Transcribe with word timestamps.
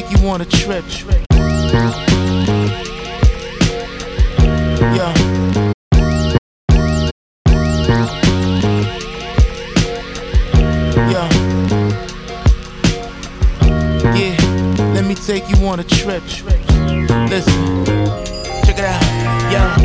take 0.00 0.20
you 0.20 0.28
on 0.28 0.40
a 0.40 0.44
trip. 0.44 0.84
Yeah. 1.02 1.92
Yeah. 4.94 5.12
Yeah. 14.14 14.36
Let 14.94 15.04
me 15.04 15.14
take 15.16 15.48
you 15.48 15.66
on 15.66 15.80
a 15.80 15.84
trip. 15.84 16.22
Listen. 17.28 17.84
Check 18.64 18.78
it 18.78 18.84
out. 18.84 19.02
Yeah. 19.50 19.76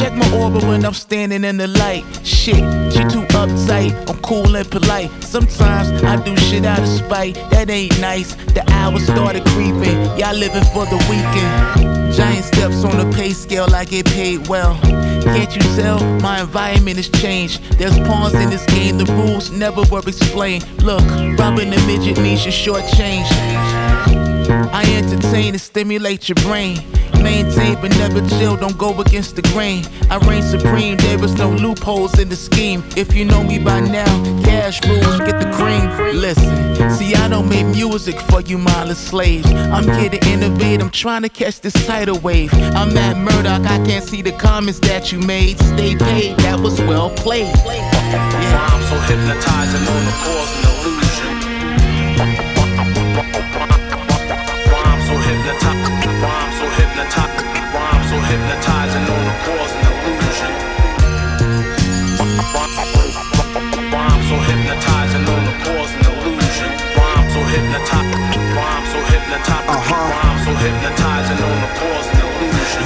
Check 0.00 0.12
my 0.12 0.32
orbit 0.38 0.62
when 0.62 0.84
I'm 0.84 0.94
standing 0.94 1.42
in 1.42 1.56
the 1.56 1.66
light. 1.66 2.04
Shit, 2.24 2.62
she 2.92 3.02
too. 3.08 3.25
I'm 4.08 4.18
cool 4.22 4.56
and 4.56 4.70
polite. 4.70 5.10
Sometimes 5.22 6.02
I 6.02 6.22
do 6.24 6.36
shit 6.36 6.64
out 6.64 6.80
of 6.80 6.88
spite. 6.88 7.34
That 7.50 7.70
ain't 7.70 7.98
nice. 8.00 8.34
The 8.54 8.64
hours 8.70 9.06
started 9.06 9.44
creeping. 9.46 9.96
Y'all 10.18 10.34
living 10.34 10.64
for 10.72 10.86
the 10.86 10.98
weekend. 11.08 12.14
Giant 12.14 12.44
steps 12.44 12.84
on 12.84 12.96
the 12.96 13.14
pay 13.14 13.32
scale, 13.32 13.66
I 13.74 13.84
get 13.84 14.06
paid 14.06 14.48
well. 14.48 14.78
Can't 14.80 15.54
you 15.54 15.60
tell? 15.74 16.02
My 16.20 16.40
environment 16.40 16.96
has 16.96 17.08
changed. 17.08 17.62
There's 17.78 17.98
pawns 18.00 18.32
in 18.34 18.48
this 18.48 18.64
game, 18.66 18.96
the 18.96 19.04
rules 19.04 19.50
never 19.50 19.82
were 19.90 20.00
explained. 20.06 20.64
Look, 20.82 21.02
robbing 21.38 21.74
a 21.74 21.86
midget 21.86 22.18
means 22.18 22.44
you're 22.44 22.80
shortchanged. 22.80 23.75
I 24.48 24.84
entertain 24.96 25.54
and 25.54 25.60
stimulate 25.60 26.28
your 26.28 26.36
brain. 26.36 26.78
Maintain 27.22 27.74
but 27.80 27.90
never 27.98 28.20
chill, 28.28 28.56
don't 28.56 28.78
go 28.78 29.00
against 29.00 29.34
the 29.36 29.42
grain. 29.42 29.84
I 30.10 30.18
reign 30.28 30.42
supreme, 30.42 30.96
there 30.98 31.22
is 31.24 31.34
no 31.34 31.50
loopholes 31.50 32.18
in 32.18 32.28
the 32.28 32.36
scheme. 32.36 32.84
If 32.96 33.14
you 33.14 33.24
know 33.24 33.42
me 33.42 33.58
by 33.58 33.80
now, 33.80 34.06
cash 34.44 34.84
rules, 34.86 35.18
get 35.18 35.40
the 35.40 35.50
cream. 35.52 35.90
Listen, 36.16 36.90
see, 36.96 37.14
I 37.14 37.28
don't 37.28 37.48
make 37.48 37.66
music 37.66 38.20
for 38.20 38.40
you 38.42 38.58
mindless 38.58 38.98
slaves. 38.98 39.50
I'm 39.50 39.88
here 39.98 40.10
to 40.10 40.28
innovate, 40.28 40.80
I'm 40.80 40.90
trying 40.90 41.22
to 41.22 41.28
catch 41.28 41.60
this 41.60 41.72
tidal 41.86 42.18
wave. 42.20 42.52
I'm 42.54 42.94
Matt 42.94 43.16
Murdock, 43.16 43.62
I 43.66 43.84
can't 43.84 44.04
see 44.04 44.22
the 44.22 44.32
comments 44.32 44.78
that 44.80 45.10
you 45.10 45.18
made. 45.18 45.58
Stay 45.58 45.96
paid, 45.96 46.36
that 46.38 46.60
was 46.60 46.80
well 46.82 47.10
played. 47.10 47.54
Yeah. 47.64 48.70
I'm 48.72 48.82
so 48.82 48.96
hypnotizing 49.08 49.86
on 49.88 50.04
the 50.04 50.12
cause 50.22 50.52
and 50.56 50.66
illusion. 50.66 51.06
Hypnotizing, 55.56 56.20
rhyme 56.20 56.52
so 56.58 56.66
hypnotizing, 56.68 57.48
rhyme 57.72 58.04
so 58.10 58.16
hypnotizing 58.28 59.04
on 59.08 59.22
the 59.24 59.34
cause 59.44 59.72
and 59.72 59.88
illusion. 60.04 60.52
Rhyme 63.92 64.22
so 64.28 64.36
hypnotizing 64.36 65.24
on 65.24 65.42
the 65.48 65.54
cause 65.64 65.92
and 65.96 66.06
illusion. 66.12 66.70
Rhyme 66.96 67.28
so 67.32 67.40
hypnotizing, 67.40 68.20
rhyme 68.52 68.86
so 68.92 68.98
hypnotizing, 69.08 69.70
uh-huh. 69.72 70.12
rhyme 70.12 70.38
so 70.44 70.52
hypnotizing 70.60 71.40
on 71.40 71.56
the 71.64 71.70
cause 71.80 72.06
and 72.06 72.18
illusion. 72.18 72.25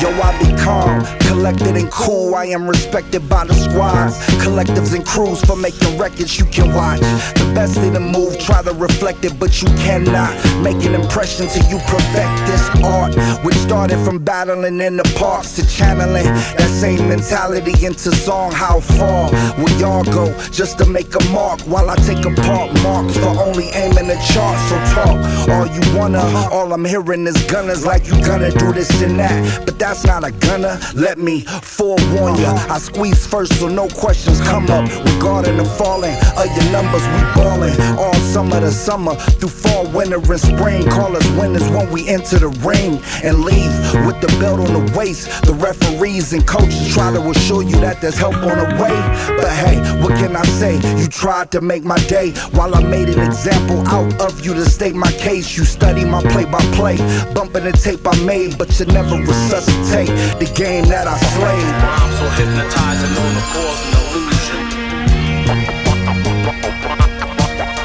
Yo, 0.00 0.08
I 0.08 0.32
be 0.38 0.56
calm, 0.62 1.04
collected 1.28 1.76
and 1.76 1.90
cool. 1.90 2.34
I 2.34 2.46
am 2.46 2.66
respected 2.66 3.28
by 3.28 3.44
the 3.44 3.54
squads, 3.54 4.16
collectives 4.42 4.94
and 4.94 5.04
crews 5.04 5.44
for 5.44 5.56
making 5.56 5.98
records 5.98 6.38
you 6.38 6.46
can 6.46 6.74
watch. 6.74 7.00
The 7.00 7.52
best 7.54 7.76
in 7.78 7.92
the 7.92 8.00
move, 8.00 8.38
try 8.38 8.62
to 8.62 8.72
reflect 8.72 9.24
it, 9.24 9.38
but 9.38 9.60
you 9.60 9.68
cannot 9.84 10.32
make 10.62 10.82
an 10.86 10.94
impression 10.94 11.48
till 11.48 11.68
you 11.68 11.78
perfect 11.80 12.32
this 12.46 12.64
art. 12.82 13.14
Which 13.44 13.56
started 13.56 13.98
from 14.04 14.18
battling 14.24 14.80
in 14.80 14.96
the 14.96 15.04
parks 15.18 15.52
to 15.56 15.66
channeling 15.68 16.24
that 16.24 16.70
same 16.80 17.08
mentality 17.08 17.72
into 17.84 18.10
song. 18.14 18.52
How 18.52 18.80
far 18.80 19.30
will 19.58 19.70
y'all 19.78 20.04
go 20.04 20.32
just 20.50 20.78
to 20.78 20.86
make 20.86 21.14
a 21.14 21.24
mark 21.30 21.60
while 21.62 21.90
I 21.90 21.96
take 21.96 22.24
apart 22.24 22.72
marks 22.82 23.16
for 23.18 23.28
only 23.28 23.68
aiming 23.70 24.08
the 24.08 24.18
chart? 24.32 24.58
So 24.68 24.76
talk 24.94 25.50
all 25.50 25.66
you 25.66 25.82
wanna. 25.96 26.24
All 26.50 26.72
I'm 26.72 26.84
hearing 26.84 27.26
is 27.26 27.36
gunners 27.44 27.84
like 27.84 28.06
you 28.06 28.12
gonna 28.24 28.50
do 28.50 28.72
this 28.72 28.90
and 29.02 29.18
that, 29.18 29.39
Mm-hmm. 29.40 29.64
but 29.64 29.78
that's 29.78 30.04
not 30.04 30.24
a 30.24 30.32
gunner. 30.32 30.78
Let 30.94 31.18
me 31.18 31.42
forewarn 31.62 32.36
ya. 32.40 32.52
I 32.68 32.78
squeeze 32.78 33.26
first 33.26 33.58
so 33.58 33.68
no 33.68 33.88
questions 33.88 34.40
come 34.40 34.64
up. 34.64 34.84
Mm-hmm. 34.88 35.16
Regarding 35.16 35.56
the 35.56 35.64
falling 35.64 36.16
of 36.36 36.46
your 36.56 36.72
numbers, 36.72 37.04
we 37.14 37.20
ballin' 37.34 37.80
all 37.98 38.14
summer 38.14 38.60
to 38.60 38.70
summer 38.70 39.14
through 39.14 39.48
fall, 39.48 39.86
winter, 39.92 40.16
and 40.16 40.40
spring. 40.40 40.88
Call 40.88 41.16
us 41.16 41.26
winners 41.38 41.68
when 41.70 41.90
we 41.90 42.08
enter 42.08 42.38
the 42.38 42.48
ring 42.66 43.00
and 43.24 43.44
leave 43.44 43.72
with 44.06 44.20
the 44.20 44.28
belt 44.40 44.60
on 44.60 44.72
the 44.72 44.98
waist. 44.98 45.28
The 45.42 45.54
referees 45.54 46.32
and 46.32 46.46
coaches 46.46 46.92
try 46.92 47.12
to 47.12 47.20
assure 47.30 47.62
you 47.62 47.76
that 47.80 48.00
there's 48.00 48.16
help 48.16 48.36
on 48.36 48.58
the 48.58 48.68
way. 48.82 48.96
But 49.36 49.50
hey, 49.52 49.76
what 50.02 50.14
can 50.18 50.36
I 50.36 50.44
say? 50.44 50.76
You 51.00 51.06
tried 51.08 51.50
to 51.52 51.60
make 51.60 51.84
my 51.84 51.98
day 52.06 52.32
while 52.52 52.74
I 52.74 52.82
made 52.82 53.08
an 53.08 53.20
example 53.20 53.86
out 53.88 54.20
of 54.20 54.44
you 54.44 54.54
to 54.54 54.64
state 54.64 54.94
my 54.94 55.12
case. 55.12 55.56
You 55.56 55.64
study 55.64 56.04
my 56.04 56.22
play 56.22 56.44
by 56.44 56.60
play, 56.74 56.96
bumping 57.34 57.64
the 57.64 57.72
tape 57.72 58.06
I 58.06 58.16
made, 58.24 58.58
but 58.58 58.68
you 58.78 58.86
never 58.86 59.16
resuscitate 59.30 60.10
the 60.42 60.50
game 60.58 60.84
that 60.90 61.06
I 61.06 61.14
slayed. 61.38 61.74
Rhyme 61.86 62.12
so 62.18 62.26
hypnotizing 62.34 63.14
on 63.14 63.30
the 63.38 63.44
cause 63.54 63.80
and 63.86 63.94
illusion. 64.10 64.62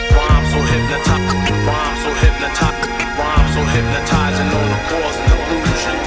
Rhyme 0.10 0.46
so 0.50 0.60
hypnotizing, 0.74 1.42
rhyme 1.70 1.98
so 2.02 2.10
hypnotizing, 2.18 2.92
rhyme 3.14 3.48
so 3.54 3.62
hypnotizing 3.76 4.50
on 4.58 4.68
the 4.74 4.80
cause 4.90 5.18
and 5.22 5.30
illusion. 5.46 5.98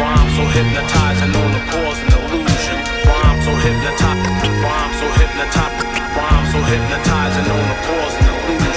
Rhyme 0.00 0.30
so 0.32 0.44
hypnotizing 0.56 1.32
on 1.36 1.50
the 1.52 1.62
cause 1.68 2.00
and 2.00 2.12
illusion. 2.24 2.78
Rhyme 3.04 3.40
so 3.44 3.52
hypnotizing, 3.64 4.32
rhyme 4.64 4.92
so 4.96 5.06
hypnotizing, 5.20 5.88
rhyme 6.16 6.46
so 6.52 6.58
hypnotizing 6.72 7.48
on 7.52 7.64
the 7.68 7.76
illusion. 8.48 8.67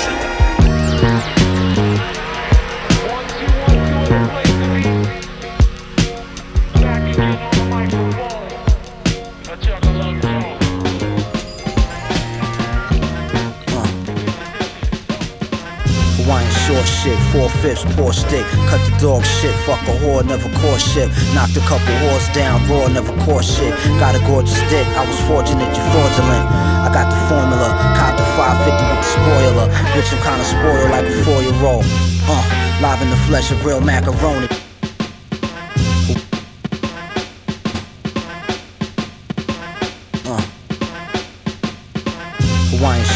Short 16.71 16.87
shit, 16.87 17.19
four 17.31 17.49
fifths, 17.61 17.83
poor 17.95 18.13
stick. 18.13 18.45
Cut 18.69 18.79
the 18.87 18.95
dog 18.99 19.23
shit, 19.25 19.53
fuck 19.65 19.81
a 19.87 19.93
whore, 19.99 20.23
never 20.23 20.49
caught 20.59 20.79
shit. 20.79 21.09
Knocked 21.35 21.57
a 21.57 21.63
couple 21.67 21.91
whores 22.01 22.27
down, 22.33 22.63
raw, 22.69 22.87
never 22.87 23.13
caught 23.25 23.43
shit. 23.43 23.73
Got 23.99 24.15
a 24.15 24.19
gorgeous 24.19 24.61
dick, 24.71 24.87
I 24.95 25.03
was 25.05 25.19
fortunate, 25.27 25.67
you 25.75 25.83
fraudulent. 25.91 26.45
I 26.85 26.89
got 26.93 27.07
the 27.11 27.19
formula, 27.27 27.69
cop 27.99 28.15
the 28.17 28.25
550 28.39 28.83
with 28.87 29.01
the 29.03 29.09
spoiler. 29.15 29.67
Bitch, 29.93 30.09
I'm 30.15 30.21
kinda 30.23 30.45
spoiled 30.45 30.91
like 30.91 31.07
a 31.07 31.15
four 31.25 31.41
year 31.43 31.65
old. 31.65 31.85
Uh, 32.31 32.43
live 32.81 33.01
in 33.01 33.09
the 33.09 33.21
flesh 33.27 33.51
of 33.51 33.65
real 33.65 33.81
macaroni. 33.81 34.47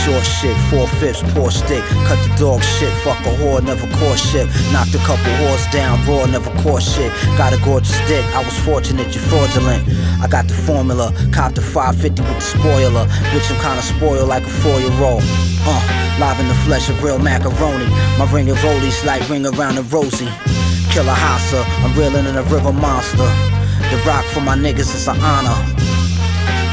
Short 0.06 0.24
shit, 0.24 0.56
four 0.70 0.88
fifths, 1.02 1.24
poor 1.34 1.50
stick. 1.50 1.84
Cut 2.06 2.20
the 2.22 2.32
dog 2.38 2.62
shit, 2.62 2.94
fuck 3.02 3.20
a 3.26 3.34
whore, 3.42 3.62
never 3.64 3.88
caught 3.98 4.20
shit. 4.20 4.46
Knocked 4.72 4.94
a 4.94 5.00
couple 5.00 5.26
whores 5.42 5.66
down, 5.72 5.98
raw, 6.06 6.26
never 6.28 6.52
caught 6.62 6.84
shit. 6.84 7.12
Got 7.38 7.54
a 7.54 7.60
gorgeous 7.66 7.98
dick, 8.08 8.24
I 8.38 8.44
was 8.46 8.58
fortunate, 8.60 9.14
you 9.16 9.22
fraudulent. 9.22 9.84
I 10.22 10.28
got 10.28 10.48
the 10.48 10.54
formula, 10.54 11.12
copped 11.34 11.56
the 11.56 11.62
550 11.62 12.22
with 12.22 12.38
the 12.38 12.42
spoiler. 12.42 13.06
Bitch, 13.34 13.50
I'm 13.50 13.60
kinda 13.66 13.82
spoiled 13.82 14.30
like 14.30 14.44
a 14.44 14.54
four 14.62 14.80
year 14.80 15.02
old. 15.02 15.24
Uh, 15.66 15.82
live 16.20 16.40
in 16.40 16.48
the 16.48 16.60
flesh 16.66 16.88
of 16.90 17.04
real 17.04 17.18
macaroni. 17.18 17.90
My 18.20 18.30
ring 18.32 18.50
of 18.50 18.58
rollies 18.58 19.04
like 19.06 19.28
ring 19.28 19.46
around 19.48 19.76
the 19.76 19.84
rosy. 19.90 20.30
Killer 20.94 21.18
Hassa, 21.18 21.66
I'm 21.84 21.98
reeling 21.98 22.26
in 22.28 22.36
a 22.36 22.44
river 22.44 22.72
monster. 22.72 23.30
The 23.90 23.98
rock 24.06 24.26
for 24.26 24.42
my 24.42 24.56
niggas 24.56 24.94
is 24.94 25.08
an 25.08 25.20
honor. 25.20 25.75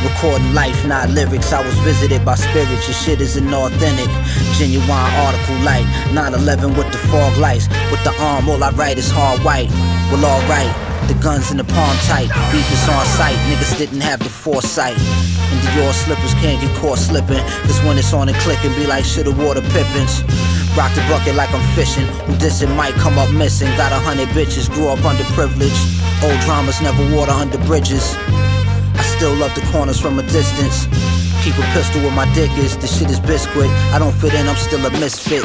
Recording 0.03 0.53
life, 0.53 0.85
not 0.85 1.11
lyrics. 1.11 1.53
I 1.53 1.65
was 1.65 1.79
visited 1.79 2.25
by 2.25 2.35
spirits. 2.35 2.89
Your 2.89 2.95
shit 2.95 3.21
isn't 3.21 3.55
authentic. 3.55 4.11
Genuine 4.59 4.91
article 4.91 5.55
light. 5.63 5.87
911 6.13 6.75
with 6.77 6.91
the 6.91 6.99
fog 7.07 7.37
lights. 7.39 7.69
With 7.91 8.03
the 8.03 8.11
arm, 8.19 8.49
all 8.49 8.63
I 8.65 8.71
write 8.71 8.99
is 8.99 9.11
hard 9.11 9.39
white. 9.45 9.71
Well, 10.11 10.27
alright. 10.27 10.75
The 11.07 11.15
guns 11.23 11.53
in 11.53 11.57
the 11.57 11.65
palm 11.65 11.97
tight. 12.11 12.31
Beef 12.51 12.67
is 12.73 12.89
on 12.89 13.07
sight. 13.15 13.39
Niggas 13.47 13.79
didn't 13.79 14.01
have 14.01 14.19
the 14.19 14.29
foresight. 14.29 14.99
And 14.99 15.61
Dior 15.71 15.93
slippers 15.93 16.35
can't 16.43 16.61
get 16.61 16.75
caught 16.79 16.99
slipping. 16.99 17.43
Cause 17.63 17.79
when 17.85 17.97
it's 17.97 18.13
on 18.13 18.29
and 18.29 18.37
clicking, 18.39 18.75
be 18.75 18.87
like 18.87 19.05
shoulda 19.05 19.31
water 19.31 19.63
pippins. 19.71 20.23
Rock 20.75 20.91
the 20.95 21.03
bucket 21.07 21.37
like 21.37 21.55
I'm 21.55 21.63
fishing. 21.77 22.07
Who 22.27 22.35
dissing 22.43 22.75
might 22.75 22.95
come 22.95 23.19
up 23.19 23.31
missing. 23.31 23.69
Got 23.77 23.93
a 23.93 24.01
hundred 24.03 24.29
bitches, 24.31 24.67
grew 24.73 24.89
up 24.89 24.99
underprivileged. 25.01 25.83
Old 26.27 26.41
dramas 26.41 26.81
never 26.83 27.03
water 27.15 27.33
under 27.33 27.59
bridges. 27.67 28.17
Still 29.23 29.39
love 29.39 29.55
the 29.55 29.63
corners 29.71 30.01
from 30.01 30.19
a 30.19 30.25
distance. 30.35 30.91
Keep 31.47 31.55
a 31.55 31.63
pistol 31.79 32.03
where 32.03 32.11
my 32.11 32.27
dick 32.35 32.51
is, 32.59 32.77
this 32.79 32.99
shit 32.99 33.09
is 33.09 33.21
biscuit. 33.21 33.71
I 33.95 34.01
don't 34.01 34.11
fit 34.11 34.35
in, 34.35 34.49
I'm 34.49 34.57
still 34.57 34.85
a 34.85 34.91
misfit. 34.99 35.45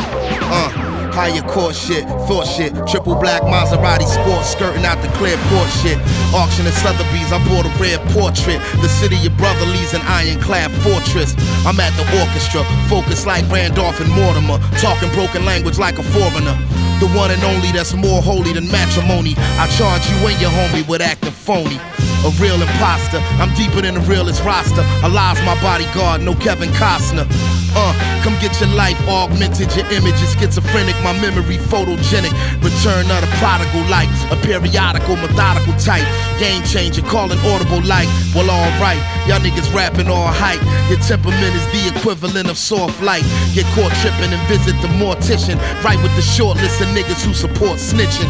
Uh, 0.50 0.74
Higher 1.13 1.45
court 1.45 1.75
shit, 1.75 2.01
thought 2.25 2.45
shit. 2.45 2.74
Triple 2.88 3.13
black 3.21 3.44
Maserati 3.44 4.09
sports 4.09 4.50
skirting 4.50 4.83
out 4.83 4.97
the 5.06 5.09
clear 5.21 5.38
port 5.53 5.69
shit. 5.69 6.01
Auction 6.33 6.65
at 6.65 6.74
Sotheby's, 6.74 7.29
I 7.29 7.38
bought 7.45 7.69
a 7.69 7.74
red 7.77 8.01
portrait. 8.18 8.57
The 8.81 8.89
city 8.89 9.15
your 9.18 9.38
brother 9.38 9.65
leaves 9.69 9.94
an 9.94 10.01
ironclad 10.09 10.73
fortress. 10.81 11.38
I'm 11.62 11.77
at 11.77 11.94
the 12.01 12.06
orchestra, 12.18 12.65
focused 12.89 13.27
like 13.27 13.45
Randolph 13.45 14.01
and 14.01 14.09
Mortimer. 14.09 14.57
Talking 14.81 15.13
broken 15.13 15.45
language 15.45 15.77
like 15.77 16.00
a 16.00 16.03
foreigner. 16.18 16.57
The 16.99 17.07
one 17.13 17.29
and 17.29 17.44
only 17.44 17.71
that's 17.71 17.94
more 17.94 18.21
holy 18.23 18.53
than 18.53 18.71
matrimony. 18.71 19.35
I 19.61 19.69
charge 19.77 20.01
you 20.09 20.17
and 20.25 20.41
your 20.41 20.49
homie 20.49 20.81
with 20.89 21.01
acting 21.01 21.31
phony. 21.31 21.77
A 22.25 22.33
real 22.41 22.59
imposter, 22.59 23.21
I'm 23.38 23.53
deeper 23.53 23.81
than 23.85 23.94
the 23.94 24.01
realest 24.01 24.44
roster. 24.44 24.81
Alive's 25.05 25.39
my 25.45 25.53
bodyguard, 25.61 26.23
no 26.23 26.33
Kevin 26.33 26.69
Costner. 26.73 27.29
Uh, 27.77 27.94
come 28.23 28.33
get 28.41 28.59
your 28.59 28.73
life 28.73 28.97
augmented, 29.07 29.69
your 29.77 29.85
image 29.94 30.17
is 30.25 30.33
schizophrenic, 30.33 30.96
my 31.07 31.15
memory 31.24 31.56
photogenic. 31.71 32.36
Return 32.59 33.07
of 33.07 33.24
the 33.24 33.31
prodigal 33.39 33.88
light, 33.88 34.12
a 34.27 34.36
periodical, 34.44 35.15
methodical 35.15 35.71
type. 35.80 36.04
Game 36.36 36.62
changer, 36.63 37.01
calling 37.04 37.39
audible 37.48 37.80
light. 37.88 38.12
Well, 38.36 38.51
alright, 38.51 39.00
y'all 39.24 39.39
niggas 39.39 39.71
rapping 39.74 40.09
all 40.12 40.27
hype. 40.27 40.59
Your 40.92 41.00
temperament 41.00 41.56
is 41.56 41.63
the 41.71 41.95
equivalent 41.95 42.50
of 42.50 42.57
soft 42.57 43.01
light. 43.01 43.24
Get 43.56 43.63
caught 43.71 43.95
tripping 44.04 44.36
and 44.36 44.44
visit 44.51 44.75
the 44.83 44.92
mortician. 45.00 45.56
Right 45.83 46.00
with 46.04 46.13
the 46.19 46.21
short 46.21 46.57
list 46.57 46.81
of 46.81 46.88
niggas 46.92 47.24
who 47.24 47.33
support 47.33 47.80
snitching. 47.80 48.27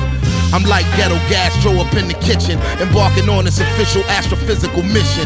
I'm 0.54 0.64
like 0.64 0.86
ghetto 0.96 1.18
gastro 1.34 1.74
up 1.82 1.94
in 1.98 2.08
the 2.08 2.18
kitchen, 2.22 2.62
embarking 2.78 3.28
on 3.28 3.46
this 3.46 3.60
official 3.60 4.04
astrophysical 4.04 4.86
mission. 4.86 5.26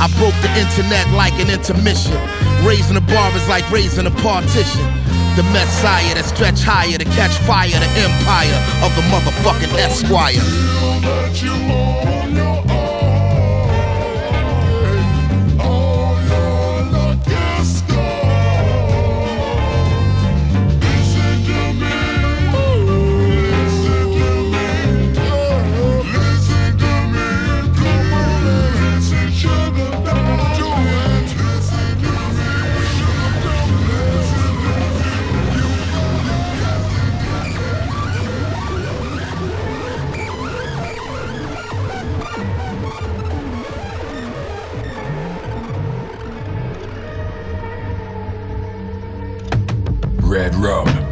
I 0.00 0.08
broke 0.16 0.36
the 0.40 0.50
internet 0.56 1.04
like 1.12 1.36
an 1.44 1.50
intermission. 1.52 2.16
Raising 2.64 2.94
the 2.94 3.04
bar 3.04 3.30
is 3.36 3.46
like 3.48 3.68
raising 3.70 4.06
a 4.06 4.14
partition. 4.24 5.05
The 5.36 5.42
messiah 5.52 6.14
that 6.14 6.24
stretch 6.24 6.62
higher 6.62 6.96
to 6.96 7.04
catch 7.04 7.36
fire, 7.44 7.68
the 7.68 7.92
empire 8.00 8.56
of 8.80 8.96
the 8.96 9.02
motherfucking 9.12 9.76
Esquire. 9.76 10.40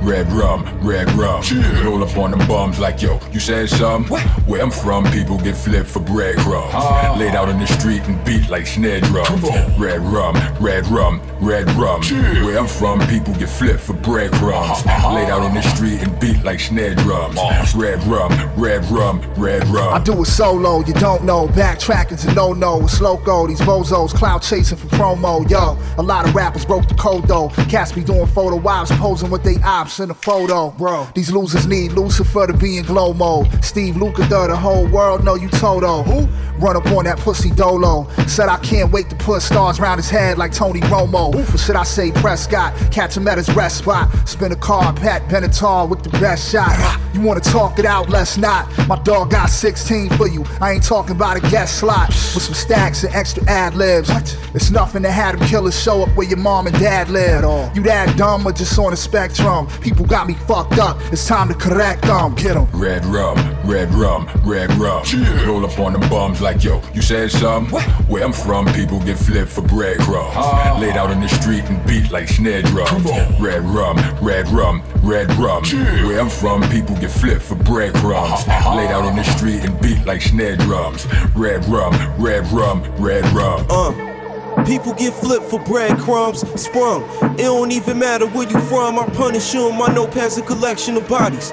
Red 0.04 0.30
rum, 0.32 0.73
red 0.84 1.10
rum. 1.12 1.42
Roll 1.82 2.04
up 2.04 2.16
on 2.16 2.30
them 2.30 2.46
bums 2.46 2.78
like 2.78 3.00
yo, 3.00 3.18
you 3.32 3.40
said 3.40 3.68
some? 3.68 4.04
Where 4.46 4.62
I'm 4.62 4.70
from, 4.70 5.04
people 5.06 5.38
get 5.38 5.56
flipped 5.56 5.88
for 5.88 6.00
breadcrumbs. 6.00 6.74
Laid 7.18 7.34
out 7.34 7.48
in 7.48 7.58
the 7.58 7.66
street 7.66 8.02
and 8.02 8.22
beat 8.24 8.48
like 8.50 8.66
snare 8.66 9.00
drums. 9.00 9.42
Red 9.78 10.02
rum, 10.02 10.36
red 10.60 10.86
rum, 10.88 11.20
red 11.40 11.70
rum. 11.72 12.02
Where 12.44 12.58
I'm 12.58 12.66
from, 12.66 13.00
people 13.08 13.34
get 13.34 13.48
flipped 13.48 13.80
for 13.80 13.94
breadcrumbs. 13.94 14.84
Laid 14.86 15.30
out 15.30 15.44
in 15.46 15.54
the 15.54 15.62
street 15.74 16.00
and 16.02 16.18
beat 16.20 16.42
like 16.44 16.60
snare 16.60 16.94
drums. 16.94 17.38
Red 17.74 18.02
rum, 18.04 18.30
red 18.56 18.84
rum, 18.86 19.22
red 19.36 19.66
rum. 19.68 19.94
I 19.94 20.02
do 20.02 20.20
it 20.22 20.26
solo, 20.26 20.84
you 20.84 20.92
don't 20.94 21.24
know. 21.24 21.48
Backtracking's 21.48 22.24
a 22.26 22.34
no-no. 22.34 22.82
It's 22.82 23.00
loco, 23.00 23.46
these 23.46 23.60
bozos, 23.60 24.12
cloud 24.14 24.42
chasing 24.42 24.76
for 24.78 24.88
promo. 24.88 25.48
Yo, 25.48 25.78
a 25.98 26.02
lot 26.02 26.28
of 26.28 26.34
rappers 26.34 26.64
broke 26.64 26.88
the 26.88 26.94
code 26.94 27.26
though. 27.26 27.48
Cats 27.70 27.92
be 27.92 28.02
doing 28.04 28.26
photo 28.26 28.66
ops, 28.68 28.90
posing 28.96 29.30
with 29.30 29.42
they 29.42 29.56
ops 29.62 30.00
in 30.00 30.10
a 30.10 30.14
photo. 30.14 30.73
Bro, 30.76 31.06
these 31.14 31.30
losers 31.30 31.68
need 31.68 31.92
Lucifer 31.92 32.48
to 32.48 32.52
be 32.52 32.78
in 32.78 32.84
glow 32.84 33.14
mode. 33.14 33.46
Steve 33.64 33.96
Luca, 33.96 34.26
the 34.48 34.56
whole 34.56 34.86
world 34.88 35.24
know 35.24 35.36
you 35.36 35.48
Toto. 35.48 36.02
Who? 36.02 36.26
Run 36.58 36.76
up 36.76 36.86
on 36.86 37.04
that 37.04 37.18
pussy 37.18 37.50
dolo. 37.50 38.06
Said 38.26 38.48
I 38.48 38.58
can't 38.58 38.90
wait 38.92 39.10
to 39.10 39.16
put 39.16 39.42
stars 39.42 39.80
round 39.80 39.98
his 39.98 40.10
head 40.10 40.38
like 40.38 40.52
Tony 40.52 40.80
Romo. 40.82 41.34
Or 41.34 41.58
should 41.58 41.76
I 41.76 41.82
say 41.84 42.12
Prescott? 42.12 42.74
Catch 42.92 43.16
him 43.16 43.26
at 43.28 43.38
his 43.38 43.54
rest 43.54 43.78
spot. 43.78 44.08
Spin 44.28 44.52
a 44.52 44.56
car, 44.56 44.92
Pat 44.92 45.22
Benatar 45.28 45.88
with 45.88 46.02
the 46.02 46.10
best 46.10 46.50
shot. 46.50 47.00
You 47.12 47.20
wanna 47.20 47.40
talk 47.40 47.78
it 47.78 47.84
out? 47.86 48.08
Let's 48.08 48.36
not. 48.36 48.68
My 48.88 48.96
dog 49.02 49.30
got 49.30 49.50
16 49.50 50.10
for 50.10 50.28
you. 50.28 50.44
I 50.60 50.72
ain't 50.72 50.84
talking 50.84 51.16
about 51.16 51.36
a 51.36 51.40
guest 51.50 51.78
slot 51.78 52.08
with 52.08 52.42
some 52.42 52.54
stacks 52.54 53.04
and 53.04 53.14
extra 53.14 53.44
ad 53.48 53.74
libs. 53.74 54.10
It's 54.54 54.70
nothing 54.70 55.02
to 55.02 55.10
have 55.10 55.38
them 55.38 55.48
killers 55.48 55.80
show 55.80 56.02
up 56.02 56.08
where 56.16 56.26
your 56.26 56.38
mom 56.38 56.66
and 56.66 56.78
dad 56.78 57.08
live. 57.08 57.34
You 57.74 57.82
that 57.84 58.16
dumb 58.16 58.46
or 58.46 58.52
just 58.52 58.78
on 58.78 58.90
the 58.90 58.96
spectrum? 58.96 59.66
People 59.80 60.06
got 60.06 60.26
me 60.28 60.34
fucked 60.34 60.78
up. 60.78 60.98
It's 61.12 61.26
time 61.26 61.48
to 61.48 61.54
correct 61.54 62.02
them. 62.02 62.34
Get 62.34 62.56
'em. 62.56 62.66
Red 62.72 63.04
rum, 63.06 63.36
red 63.64 63.92
rum, 63.94 64.28
red 64.44 64.72
rum. 64.74 65.04
Roll 65.46 65.64
up 65.64 65.78
on 65.78 65.92
them 65.94 66.08
bums 66.08 66.40
like 66.44 66.62
yo, 66.62 66.82
you 66.92 67.00
said 67.00 67.30
some? 67.30 67.66
Where 68.06 68.22
I'm 68.22 68.32
from, 68.32 68.66
people 68.66 69.00
get 69.00 69.16
flipped 69.16 69.50
for 69.50 69.62
breadcrumbs. 69.62 70.34
Ah. 70.36 70.76
Laid 70.78 70.94
out 70.94 71.10
in 71.10 71.20
the 71.20 71.28
street 71.28 71.64
and 71.64 71.84
beat 71.86 72.10
like 72.10 72.28
snare 72.28 72.60
drums. 72.60 73.02
Red 73.40 73.64
rum, 73.64 73.96
red 74.20 74.46
rum, 74.48 74.82
red 75.02 75.32
rum. 75.36 75.64
Where 76.04 76.20
I'm 76.20 76.28
from, 76.28 76.60
people 76.68 76.96
get 76.96 77.10
flipped 77.10 77.40
for 77.40 77.54
breadcrumbs. 77.54 78.44
Ah, 78.46 78.62
ah, 78.66 78.76
Laid 78.76 78.90
out 78.90 79.08
in 79.08 79.16
the 79.16 79.24
street 79.24 79.64
and 79.64 79.80
beat 79.80 80.04
like 80.04 80.20
snare 80.20 80.56
drums. 80.56 81.06
Red 81.34 81.64
rum, 81.64 81.94
red 82.22 82.46
rum, 82.48 82.82
red 82.98 83.24
rum. 83.32 83.66
Uh, 83.70 84.64
people 84.66 84.92
get 84.92 85.14
flipped 85.14 85.46
for 85.46 85.60
breadcrumbs, 85.64 86.40
sprung. 86.60 87.04
It 87.38 87.44
don't 87.44 87.72
even 87.72 87.98
matter 87.98 88.26
where 88.26 88.46
you 88.46 88.60
from. 88.68 88.98
I 88.98 89.06
punish 89.06 89.54
you. 89.54 89.72
My 89.72 89.88
notepad's 89.88 90.36
a 90.36 90.42
collection 90.42 90.98
of 90.98 91.08
bodies. 91.08 91.52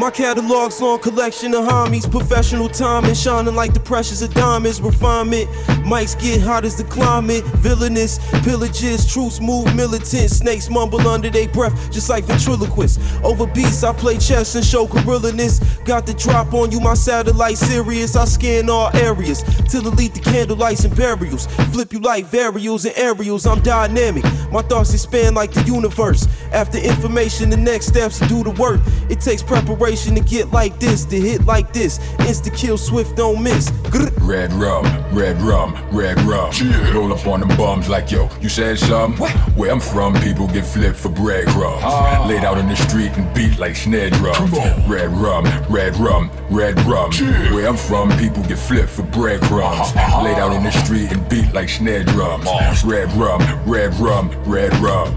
My 0.00 0.10
catalog's 0.10 0.80
long 0.80 0.98
collection 0.98 1.52
of 1.52 1.66
homies, 1.66 2.10
professional 2.10 2.70
time 2.70 3.04
and 3.04 3.14
shining 3.14 3.54
like 3.54 3.74
the 3.74 3.80
precious 3.80 4.22
of 4.22 4.32
diamonds. 4.32 4.80
Refinement, 4.80 5.46
mics 5.84 6.18
get 6.18 6.40
hot 6.40 6.64
as 6.64 6.74
the 6.74 6.84
climate. 6.84 7.44
Villainous, 7.56 8.18
pillages, 8.40 9.06
truths 9.12 9.42
move 9.42 9.76
militant. 9.76 10.30
Snakes 10.30 10.70
mumble 10.70 11.06
under 11.06 11.28
their 11.28 11.48
breath, 11.48 11.92
just 11.92 12.08
like 12.08 12.24
ventriloquists. 12.24 12.98
Over 13.22 13.46
beats, 13.46 13.84
I 13.84 13.92
play 13.92 14.16
chess 14.16 14.54
and 14.54 14.64
show 14.64 14.86
gorillaness. 14.86 15.58
Got 15.84 16.06
the 16.06 16.14
drop 16.14 16.54
on 16.54 16.72
you, 16.72 16.80
my 16.80 16.94
satellite 16.94 17.58
serious. 17.58 18.16
I 18.16 18.24
scan 18.24 18.70
all 18.70 18.88
areas 18.96 19.42
till 19.68 19.82
delete 19.82 20.14
the 20.14 20.20
candlelights 20.20 20.86
and 20.86 20.96
burials. 20.96 21.46
Flip 21.74 21.92
you 21.92 21.98
like 21.98 22.24
varials 22.24 22.86
and 22.86 22.96
aerials. 22.96 23.44
I'm 23.44 23.60
dynamic. 23.60 24.24
My 24.50 24.62
thoughts 24.62 24.94
expand 24.94 25.36
like 25.36 25.52
the 25.52 25.60
universe. 25.64 26.26
After 26.52 26.78
information, 26.78 27.50
the 27.50 27.58
next 27.58 27.88
steps 27.88 28.18
to 28.20 28.26
do 28.28 28.42
the 28.42 28.50
work. 28.52 28.80
It 29.10 29.20
takes 29.20 29.42
preparation 29.42 29.89
to 29.96 30.20
get 30.20 30.50
like 30.52 30.78
this, 30.78 31.04
to 31.06 31.20
hit 31.20 31.44
like 31.46 31.72
this. 31.72 31.98
Insta 32.18 32.54
kill, 32.56 32.78
swift, 32.78 33.16
don't 33.16 33.42
miss. 33.42 33.70
Grr. 33.90 34.10
Red 34.20 34.52
rum, 34.52 34.84
red 35.12 35.40
rum, 35.42 35.74
red 35.90 36.20
rum. 36.22 36.52
Roll 36.94 37.12
up 37.12 37.26
on 37.26 37.40
them 37.40 37.48
bums 37.56 37.88
like 37.88 38.10
yo, 38.10 38.28
you 38.40 38.48
said 38.48 38.78
some? 38.78 39.14
Where 39.56 39.72
I'm 39.72 39.80
from, 39.80 40.14
people 40.20 40.46
get 40.46 40.64
flipped 40.64 40.96
for 40.96 41.08
breadcrumbs. 41.08 41.82
Laid 42.28 42.44
out 42.44 42.58
in 42.58 42.68
the 42.68 42.76
street 42.76 43.10
and 43.16 43.34
beat 43.34 43.58
like 43.58 43.74
snare 43.74 44.10
drums. 44.10 44.52
Red 44.88 45.10
rum, 45.12 45.44
red 45.68 45.96
rum, 45.96 46.30
red 46.50 46.80
rum. 46.82 47.10
Where 47.52 47.66
I'm 47.68 47.76
from, 47.76 48.10
people 48.18 48.42
get 48.44 48.58
flipped 48.58 48.90
for 48.90 49.02
breadcrumbs. 49.02 49.94
Laid 49.96 50.38
out 50.38 50.52
in 50.52 50.62
the 50.62 50.70
street 50.70 51.10
and 51.10 51.28
beat 51.28 51.52
like 51.52 51.68
snare 51.68 52.04
drums. 52.04 52.46
Red 52.84 53.12
rum, 53.14 53.40
red 53.66 53.92
rum, 53.94 54.30
red 54.44 54.72
rum. 54.76 55.16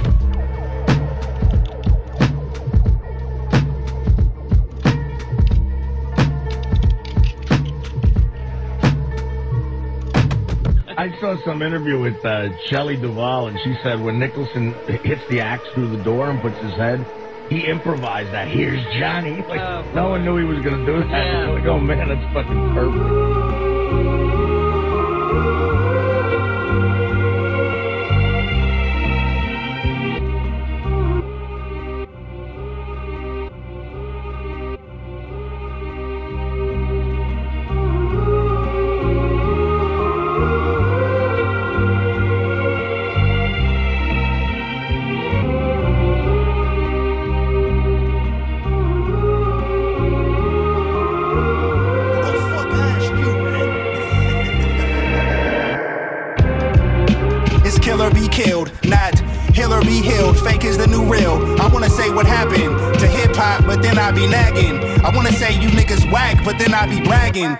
I 11.03 11.11
saw 11.19 11.35
some 11.43 11.61
interview 11.61 11.99
with 11.99 12.23
uh, 12.23 12.57
Shelley 12.69 12.95
Duvall, 12.95 13.47
and 13.47 13.59
she 13.59 13.75
said 13.83 14.01
when 14.01 14.19
Nicholson 14.19 14.71
hits 15.03 15.21
the 15.29 15.41
axe 15.41 15.67
through 15.73 15.89
the 15.89 16.01
door 16.01 16.29
and 16.29 16.41
puts 16.41 16.57
his 16.59 16.71
head, 16.75 17.05
he 17.49 17.67
improvised 17.67 18.31
that. 18.31 18.47
Here's 18.47 18.81
Johnny. 18.97 19.41
Like, 19.41 19.93
no 19.93 20.11
one 20.11 20.23
knew 20.23 20.37
he 20.37 20.45
was 20.45 20.63
going 20.63 20.79
to 20.79 20.85
do 20.85 20.99
that. 20.99 21.09
Yeah. 21.09 21.51
Like, 21.53 21.65
oh 21.65 21.77
man, 21.77 22.07
that's 22.07 22.33
fucking 22.33 22.73
perfect. 22.73 23.72
Bragging. 67.33 67.57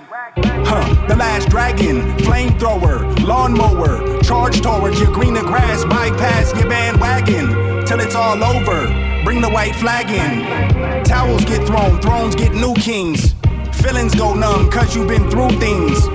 Huh, 0.66 1.08
the 1.08 1.16
last 1.16 1.50
dragon, 1.50 2.02
flamethrower, 2.20 3.20
lawnmower, 3.26 4.22
charge 4.22 4.62
towards 4.62 5.00
your 5.00 5.12
greener 5.12 5.42
grass, 5.42 5.84
bypass 5.86 6.54
your 6.54 6.70
bandwagon 6.70 7.86
till 7.86 8.00
it's 8.00 8.16
all 8.16 8.42
over. 8.44 8.86
Bring 9.24 9.42
the 9.42 9.50
white 9.50 9.76
flag 9.76 10.10
in. 10.10 11.04
Towels 11.04 11.46
get 11.46 11.66
thrown, 11.66 12.00
thrones 12.02 12.36
get 12.36 12.54
new 12.54 12.74
kings. 12.76 13.34
Feelings 13.82 14.16
go 14.16 14.34
numb, 14.34 14.70
cause 14.70 14.96
you've 14.96 15.08
been 15.08 15.30
through 15.30 15.50
things. 15.60 16.08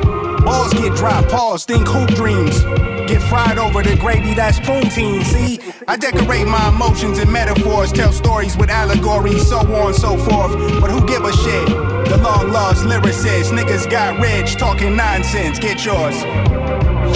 Balls 0.48 0.72
get 0.72 0.96
dropped, 0.96 1.28
pause, 1.28 1.66
think 1.66 1.86
hoop 1.86 2.08
dreams. 2.16 2.62
Get 3.06 3.20
fried 3.28 3.58
over 3.58 3.82
the 3.82 3.94
gravy, 3.96 4.32
that's 4.32 4.58
poutine. 4.58 5.22
See, 5.22 5.60
I 5.86 5.96
decorate 5.96 6.46
my 6.46 6.70
emotions 6.70 7.18
and 7.18 7.30
metaphors, 7.30 7.92
tell 7.92 8.12
stories 8.12 8.56
with 8.56 8.70
allegories, 8.70 9.46
so 9.46 9.58
on 9.58 9.88
and 9.88 9.94
so 9.94 10.16
forth. 10.16 10.52
But 10.80 10.90
who 10.90 11.06
give 11.06 11.22
a 11.22 11.32
shit? 11.32 11.68
The 12.08 12.18
long 12.22 12.50
lost 12.50 12.86
lyricist, 12.86 13.52
niggas 13.52 13.90
got 13.90 14.18
rich, 14.20 14.56
talking 14.56 14.96
nonsense. 14.96 15.58
Get 15.58 15.84
yours. 15.84 16.16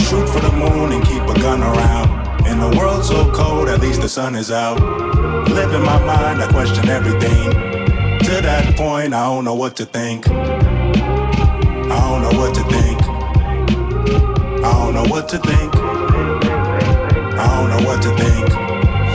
Shoot 0.02 0.28
for 0.28 0.40
the 0.40 0.52
moon 0.52 0.92
and 0.92 1.02
keep 1.02 1.22
a 1.22 1.34
gun 1.40 1.62
around. 1.62 2.46
In 2.46 2.60
a 2.60 2.76
world 2.76 3.02
so 3.02 3.32
cold, 3.32 3.70
at 3.70 3.80
least 3.80 4.02
the 4.02 4.10
sun 4.10 4.34
is 4.34 4.50
out. 4.50 4.78
Live 5.48 5.72
in 5.72 5.80
my 5.80 5.98
mind, 6.04 6.42
I 6.42 6.48
question 6.52 6.86
everything. 6.86 7.50
To 8.26 8.42
that 8.42 8.76
point, 8.76 9.14
I 9.14 9.24
don't 9.24 9.46
know 9.46 9.54
what 9.54 9.74
to 9.76 9.86
think. 9.86 10.28
I 10.28 12.00
don't 12.10 12.22
know 12.22 12.38
what 12.38 12.54
to 12.56 12.62
think. 12.64 13.01
I 14.72 14.84
don't 14.84 14.94
know 14.94 15.04
what 15.04 15.28
to 15.28 15.38
think. 15.38 15.74
I 15.76 17.46
don't 17.56 17.70
know 17.70 17.86
what 17.86 18.02
to 18.02 18.10
think. 18.16 18.48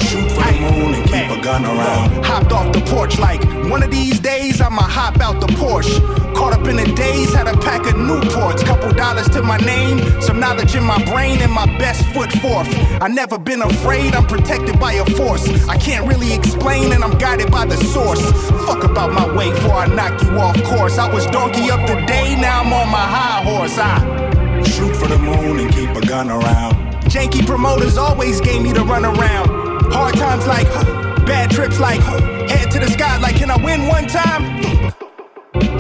Shoot 0.03 0.29
for 0.31 0.43
the 0.45 0.59
moon 0.71 0.93
and 0.93 1.03
keep 1.09 1.29
a 1.35 1.41
gun 1.41 1.65
around. 1.65 2.23
Hopped 2.23 2.51
off 2.51 2.71
the 2.71 2.81
porch 2.81 3.17
like 3.17 3.43
one 3.69 3.81
of 3.81 3.89
these 3.89 4.19
days 4.19 4.61
I'ma 4.61 4.83
hop 4.83 5.19
out 5.19 5.41
the 5.41 5.47
Porsche. 5.47 5.97
Caught 6.35 6.53
up 6.53 6.67
in 6.67 6.75
the 6.75 6.85
days, 6.93 7.33
had 7.33 7.47
a 7.47 7.57
pack 7.57 7.87
of 7.87 7.95
Newports, 7.95 8.63
couple 8.63 8.91
dollars 8.93 9.27
to 9.29 9.41
my 9.41 9.57
name, 9.57 10.21
some 10.21 10.39
knowledge 10.39 10.75
in 10.75 10.83
my 10.83 11.03
brain, 11.05 11.41
and 11.41 11.51
my 11.51 11.65
best 11.79 12.05
foot 12.13 12.31
forth. 12.33 12.67
I 13.01 13.07
never 13.07 13.39
been 13.39 13.63
afraid, 13.63 14.13
I'm 14.13 14.27
protected 14.27 14.79
by 14.79 14.93
a 14.93 15.05
force. 15.17 15.47
I 15.67 15.77
can't 15.77 16.07
really 16.07 16.31
explain, 16.33 16.91
and 16.93 17.03
I'm 17.03 17.17
guided 17.17 17.51
by 17.51 17.65
the 17.65 17.77
source. 17.77 18.21
Fuck 18.67 18.83
about 18.83 19.11
my 19.11 19.25
way 19.35 19.49
before 19.49 19.73
I 19.73 19.87
knock 19.87 20.21
you 20.21 20.29
off 20.37 20.61
course. 20.63 20.99
I 20.99 21.11
was 21.11 21.25
donkey 21.27 21.71
up 21.71 21.81
today, 21.87 22.35
now 22.39 22.61
I'm 22.61 22.71
on 22.71 22.87
my 22.89 23.07
high 23.15 23.43
horse. 23.43 23.77
I 23.79 24.46
Shoot 24.77 24.95
for 24.95 25.07
the 25.07 25.17
moon 25.17 25.57
and 25.59 25.73
keep 25.73 25.89
a 25.89 26.05
gun 26.05 26.29
around. 26.29 26.75
Janky 27.09 27.43
promoters 27.47 27.97
always 27.97 28.39
gave 28.39 28.61
me 28.61 28.71
the 28.71 28.83
run 28.83 29.05
around. 29.05 29.49
Hard 29.91 30.13
times 30.13 30.45
like, 30.45 30.67
huh, 30.69 31.25
bad 31.25 31.49
trips 31.49 31.79
like, 31.79 31.99
huh, 31.99 32.19
head 32.47 32.69
to 32.69 32.79
the 32.79 32.85
sky 32.91 33.17
like, 33.17 33.37
can 33.37 33.49
I 33.49 33.57
win 33.57 33.87
one 33.87 34.05
time? 34.05 34.43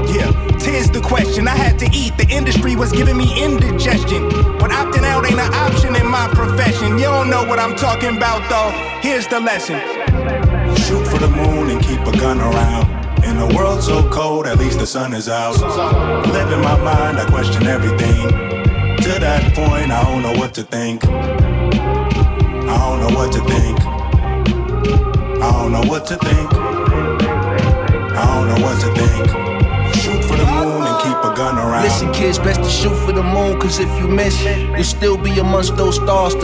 Yeah, 0.09 0.31
tis 0.57 0.89
the 0.89 0.99
question. 0.99 1.47
I 1.47 1.55
had 1.55 1.77
to 1.77 1.85
eat. 1.93 2.17
The 2.17 2.25
industry 2.27 2.75
was 2.75 2.91
giving 2.91 3.15
me 3.15 3.29
indigestion. 3.39 4.29
But 4.57 4.71
opting 4.71 5.03
out 5.03 5.29
ain't 5.29 5.39
an 5.39 5.53
option 5.53 5.95
in 5.95 6.07
my 6.07 6.27
profession. 6.29 6.97
You 6.97 7.05
don't 7.05 7.29
know 7.29 7.43
what 7.45 7.59
I'm 7.59 7.75
talking 7.75 8.17
about, 8.17 8.49
though. 8.49 8.71
Here's 9.01 9.27
the 9.27 9.39
lesson 9.39 9.79
Shoot 10.75 11.05
for 11.05 11.19
the 11.19 11.29
moon 11.29 11.69
and 11.69 11.79
keep 11.83 11.99
a 11.99 12.17
gun 12.17 12.39
around. 12.39 13.23
In 13.23 13.37
a 13.37 13.55
world 13.55 13.83
so 13.83 14.09
cold, 14.09 14.47
at 14.47 14.57
least 14.57 14.79
the 14.79 14.87
sun 14.87 15.13
is 15.13 15.29
out. 15.29 15.61
Live 16.33 16.51
in 16.51 16.61
my 16.61 16.81
mind, 16.81 17.19
I 17.19 17.29
question 17.29 17.67
everything. 17.67 18.56
To 19.07 19.13
that 19.19 19.55
point, 19.55 19.89
I 19.89 20.03
don't 20.03 20.21
know 20.21 20.33
what 20.33 20.53
to 20.55 20.63
think. 20.63 21.05
I 21.05 21.09
don't 22.77 22.99
know 22.99 23.17
what 23.17 23.31
to 23.31 23.39
think. 23.39 23.79
I 25.41 25.49
don't 25.49 25.71
know 25.71 25.83
what 25.89 26.05
to 26.07 26.17
think. 26.17 26.53
I 28.11 28.25
don't 28.35 28.47
know 28.49 28.59
what 28.65 28.81
to 28.81 28.87
think. 28.95 29.46
Keep 31.21 31.31
a 31.31 31.35
gun 31.35 31.57
around. 31.57 31.83
Listen, 31.83 32.11
kids, 32.13 32.39
best 32.39 32.61
to 32.61 32.69
shoot 32.69 32.95
for 33.05 33.11
the 33.11 33.23
moon, 33.23 33.59
cause 33.59 33.79
if 33.79 33.89
you 33.99 34.07
miss, 34.07 34.43
you'll 34.43 34.83
still 34.83 35.17
be 35.17 35.39
amongst 35.39 35.75
those 35.75 35.95
stars 35.95 36.35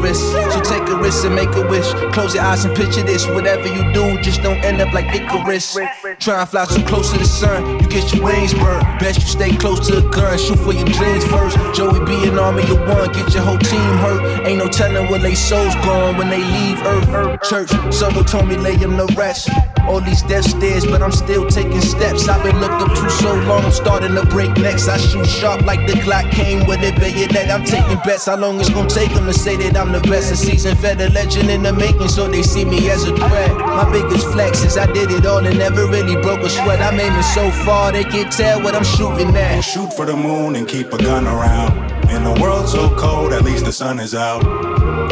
risk. 0.00 0.20
So 0.52 0.60
take 0.60 0.88
a 0.88 0.96
risk 0.96 1.24
and 1.24 1.34
make 1.34 1.54
a 1.54 1.66
wish. 1.68 1.88
Close 2.12 2.34
your 2.34 2.44
eyes 2.44 2.64
and 2.64 2.76
picture 2.76 3.02
this. 3.02 3.26
Whatever 3.26 3.68
you 3.68 3.92
do, 3.92 4.20
just 4.20 4.42
don't 4.42 4.58
end 4.64 4.80
up 4.80 4.92
like 4.92 5.14
Icarus. 5.14 5.76
Try 6.18 6.40
and 6.40 6.48
fly 6.48 6.64
so 6.64 6.82
close 6.82 7.12
to 7.12 7.18
the 7.18 7.24
sun, 7.24 7.80
you 7.80 7.88
get 7.88 8.12
your 8.12 8.24
wings 8.24 8.54
burned. 8.54 8.84
Best 8.98 9.20
you 9.20 9.26
stay 9.26 9.56
close 9.56 9.86
to 9.88 10.00
the 10.00 10.08
gun, 10.08 10.38
shoot 10.38 10.58
for 10.58 10.72
your 10.72 10.86
dreams 10.86 11.24
first. 11.26 11.56
Joey 11.74 12.04
be 12.04 12.28
an 12.28 12.38
army 12.38 12.62
of 12.62 12.80
one, 12.88 13.12
get 13.12 13.32
your 13.34 13.42
whole 13.42 13.58
team 13.58 13.92
hurt. 13.98 14.46
Ain't 14.46 14.58
no 14.58 14.68
telling 14.68 15.10
where 15.10 15.20
they 15.20 15.34
souls 15.34 15.74
gone 15.86 16.16
when 16.16 16.28
they 16.30 16.42
leave 16.42 16.78
Earth. 16.82 17.42
Church, 17.48 17.70
Solo 17.92 18.22
told 18.22 18.48
me 18.48 18.56
lay 18.56 18.76
him 18.76 18.96
to 18.96 19.06
rest. 19.14 19.48
All 19.88 20.00
these 20.00 20.22
death 20.22 20.44
stares, 20.44 20.86
but 20.86 21.02
I'm 21.02 21.12
still 21.12 21.46
taking 21.48 21.80
steps. 21.80 22.28
I've 22.28 22.42
been 22.42 22.58
looked 22.60 22.80
up 22.82 22.88
to 22.88 23.10
so 23.10 23.34
long, 23.34 23.64
I'm 23.64 23.72
starting 23.72 24.14
to 24.14 24.24
break 24.26 24.56
necks. 24.58 24.88
I 24.88 24.98
shoot 24.98 25.26
sharp 25.26 25.62
like 25.62 25.86
the 25.86 26.00
clock 26.00 26.30
came 26.30 26.66
with 26.66 26.80
a 26.80 26.92
bayonet. 26.98 27.50
I'm 27.50 27.64
taking 27.64 27.98
bets. 28.04 28.26
How 28.26 28.36
long 28.36 28.60
it's 28.60 28.70
gonna 28.70 28.88
take 28.88 29.12
them 29.12 29.26
to 29.26 29.34
say 29.34 29.56
that 29.56 29.76
I'm 29.76 29.92
the 29.92 30.00
best? 30.00 30.32
A 30.32 30.36
season 30.36 30.76
fed 30.76 31.00
a 31.00 31.10
legend 31.10 31.50
in 31.50 31.62
the 31.62 31.72
making, 31.72 32.08
so 32.08 32.28
they 32.28 32.42
see 32.42 32.64
me 32.64 32.90
as 32.90 33.04
a 33.04 33.14
threat. 33.16 33.56
My 33.58 33.90
biggest 33.90 34.26
flex 34.28 34.64
is 34.64 34.76
I 34.76 34.86
did 34.92 35.10
it 35.10 35.26
all 35.26 35.44
and 35.44 35.58
never 35.58 35.86
really 35.86 36.20
broke 36.22 36.40
a 36.40 36.50
sweat. 36.50 36.80
I'm 36.80 36.98
aiming 36.98 37.22
so 37.22 37.50
far 37.64 37.92
they 37.92 38.04
can't 38.04 38.32
tell 38.32 38.62
what 38.62 38.74
I'm 38.74 38.84
shooting 38.84 39.34
at. 39.36 39.60
Shoot 39.62 39.92
for 39.94 40.06
the 40.06 40.16
moon 40.16 40.56
and 40.56 40.68
keep 40.68 40.92
a 40.92 40.98
gun 40.98 41.26
around. 41.26 41.90
In 42.10 42.24
a 42.26 42.40
world 42.40 42.68
so 42.68 42.94
cold, 42.96 43.32
at 43.32 43.44
least 43.44 43.64
the 43.64 43.72
sun 43.72 44.00
is 44.00 44.14
out. 44.14 44.44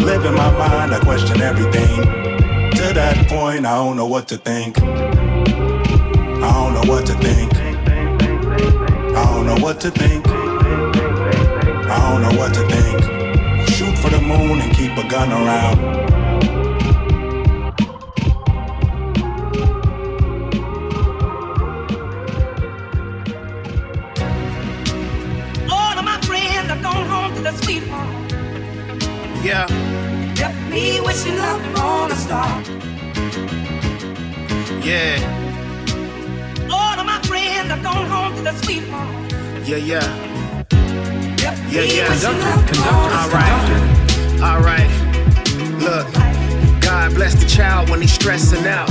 Live 0.00 0.24
in 0.24 0.34
my 0.34 0.50
mind, 0.58 0.92
I 0.92 1.00
question 1.00 1.40
everything. 1.40 2.27
To 2.78 2.94
that 2.94 3.26
point, 3.28 3.66
I 3.66 3.74
don't 3.74 3.96
know 3.96 4.06
what 4.06 4.28
to 4.28 4.36
think. 4.36 4.80
I 4.80 4.84
don't 6.40 6.74
know 6.74 6.84
what 6.92 7.04
to 7.06 7.14
think. 7.14 7.52
I 9.16 9.24
don't 9.34 9.46
know 9.46 9.56
what 9.56 9.80
to 9.80 9.90
think. 9.90 10.24
I 10.28 11.98
don't 12.08 12.22
know 12.22 12.38
what 12.38 12.54
to 12.54 12.60
think. 12.68 13.02
Shoot 13.68 13.98
for 13.98 14.10
the 14.10 14.20
moon 14.20 14.60
and 14.60 14.72
keep 14.76 14.92
a 14.96 15.08
gun 15.08 15.32
around. 15.32 15.78
All 25.68 25.98
of 25.98 26.04
my 26.04 26.20
friends 26.22 26.68
have 26.68 26.80
gone 26.80 27.06
home 27.08 27.34
to 27.34 27.42
the 27.42 27.52
sweet. 27.60 27.82
Yeah. 29.44 29.87
Left 30.78 30.94
me 30.94 31.00
wishing 31.00 31.38
up 31.40 31.78
on 31.80 32.12
a 32.12 32.14
star. 32.14 32.62
Yeah, 34.80 35.18
All 36.70 36.98
of 37.00 37.04
my 37.04 37.20
friends 37.24 37.68
have 37.70 37.82
gone 37.82 38.06
home 38.06 38.36
to 38.36 38.42
the 38.42 38.52
sweet 38.62 38.84
home. 38.88 39.28
yeah, 39.64 39.76
yeah. 39.76 40.00
Left 41.42 41.72
Yeah, 41.72 41.82
yeah. 41.82 42.08
wishing 42.08 42.40
up 42.42 42.58
on 42.58 42.76
a 42.76 42.96
All 42.96 43.10
star. 43.10 43.28
right. 43.30 44.40
All 44.40 44.60
right. 44.60 44.90
Look, 45.80 46.12
God 46.80 47.12
bless 47.14 47.34
the 47.34 47.46
child 47.48 47.90
when 47.90 48.00
he's 48.00 48.12
stressing 48.12 48.64
out. 48.66 48.88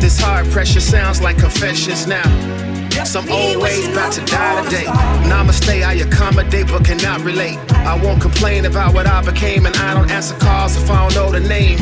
This 0.00 0.20
hard 0.20 0.46
pressure 0.50 0.80
sounds 0.80 1.20
like 1.22 1.38
confessions 1.38 2.06
now. 2.06 2.22
Some 3.04 3.28
old 3.28 3.62
ways 3.62 3.88
about 3.88 4.12
to 4.12 4.24
die 4.24 4.62
today. 4.64 4.84
Namaste, 5.28 5.82
I 5.82 5.94
accommodate 5.94 6.68
but 6.68 6.84
cannot 6.84 7.22
relate. 7.22 7.58
I 7.72 8.00
won't 8.00 8.20
complain 8.20 8.66
about 8.66 8.94
what 8.94 9.06
I 9.06 9.22
became, 9.22 9.66
and 9.66 9.74
I 9.76 9.94
don't 9.94 10.10
answer 10.10 10.36
calls 10.36 10.76
if 10.76 10.88
I 10.90 11.08
don't 11.08 11.14
know 11.14 11.32
the 11.32 11.40
name. 11.40 11.78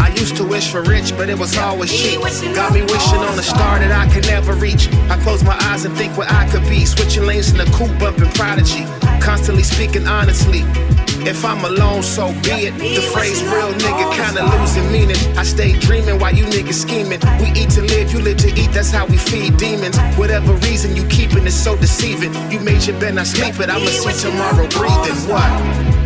I 0.00 0.08
used 0.14 0.36
to 0.36 0.44
wish 0.44 0.70
for 0.70 0.82
rich, 0.82 1.14
but 1.16 1.28
it 1.28 1.38
was 1.38 1.56
always 1.58 1.92
cheap. 1.92 2.20
Got 2.54 2.72
me 2.72 2.82
wishing 2.82 3.18
on 3.18 3.38
a 3.38 3.42
star 3.42 3.78
that 3.78 3.92
I 3.92 4.12
could 4.12 4.26
never 4.26 4.54
reach. 4.54 4.88
I 5.10 5.18
close 5.22 5.44
my 5.44 5.56
eyes 5.64 5.84
and 5.84 5.94
think 5.96 6.16
what 6.16 6.30
I 6.32 6.48
could 6.48 6.62
be. 6.68 6.86
Switching 6.86 7.24
lanes 7.24 7.50
in 7.50 7.58
the 7.58 7.66
coupe, 7.76 7.98
bumping 7.98 8.30
prodigy. 8.30 8.84
Constantly 9.20 9.62
speaking 9.62 10.06
honestly. 10.06 10.64
If 11.26 11.44
I'm 11.44 11.64
alone, 11.64 12.02
so 12.02 12.32
be 12.42 12.68
it. 12.68 12.74
The 12.78 13.02
phrase 13.12 13.42
real 13.44 13.72
nigga 13.74 14.06
kinda 14.14 14.42
losing 14.56 14.90
meaning. 14.90 15.16
I 15.36 15.44
stay 15.44 15.78
dreaming 15.78 16.18
while 16.18 16.34
you 16.34 16.44
niggas 16.44 16.80
scheming. 16.80 17.20
We 17.40 17.48
eat 17.60 17.70
to 17.70 17.82
live, 17.82 18.12
you 18.12 18.20
live 18.20 18.38
to 18.38 18.48
eat, 18.48 18.72
that's 18.72 18.90
how 18.90 19.06
we 19.06 19.16
feed 19.16 19.56
demons. 19.56 19.98
Whatever 20.16 20.54
reason 20.68 20.96
you 20.96 21.04
keeping 21.06 21.46
it 21.46 21.52
so 21.52 21.76
deceiving. 21.76 22.32
You 22.50 22.60
made 22.60 22.86
your 22.86 22.98
bed, 22.98 23.14
not 23.14 23.26
sleep 23.26 23.60
it. 23.60 23.68
I'ma 23.68 23.86
see 23.86 24.12
tomorrow 24.28 24.66
breathing. 24.68 25.16
What? 25.28 25.99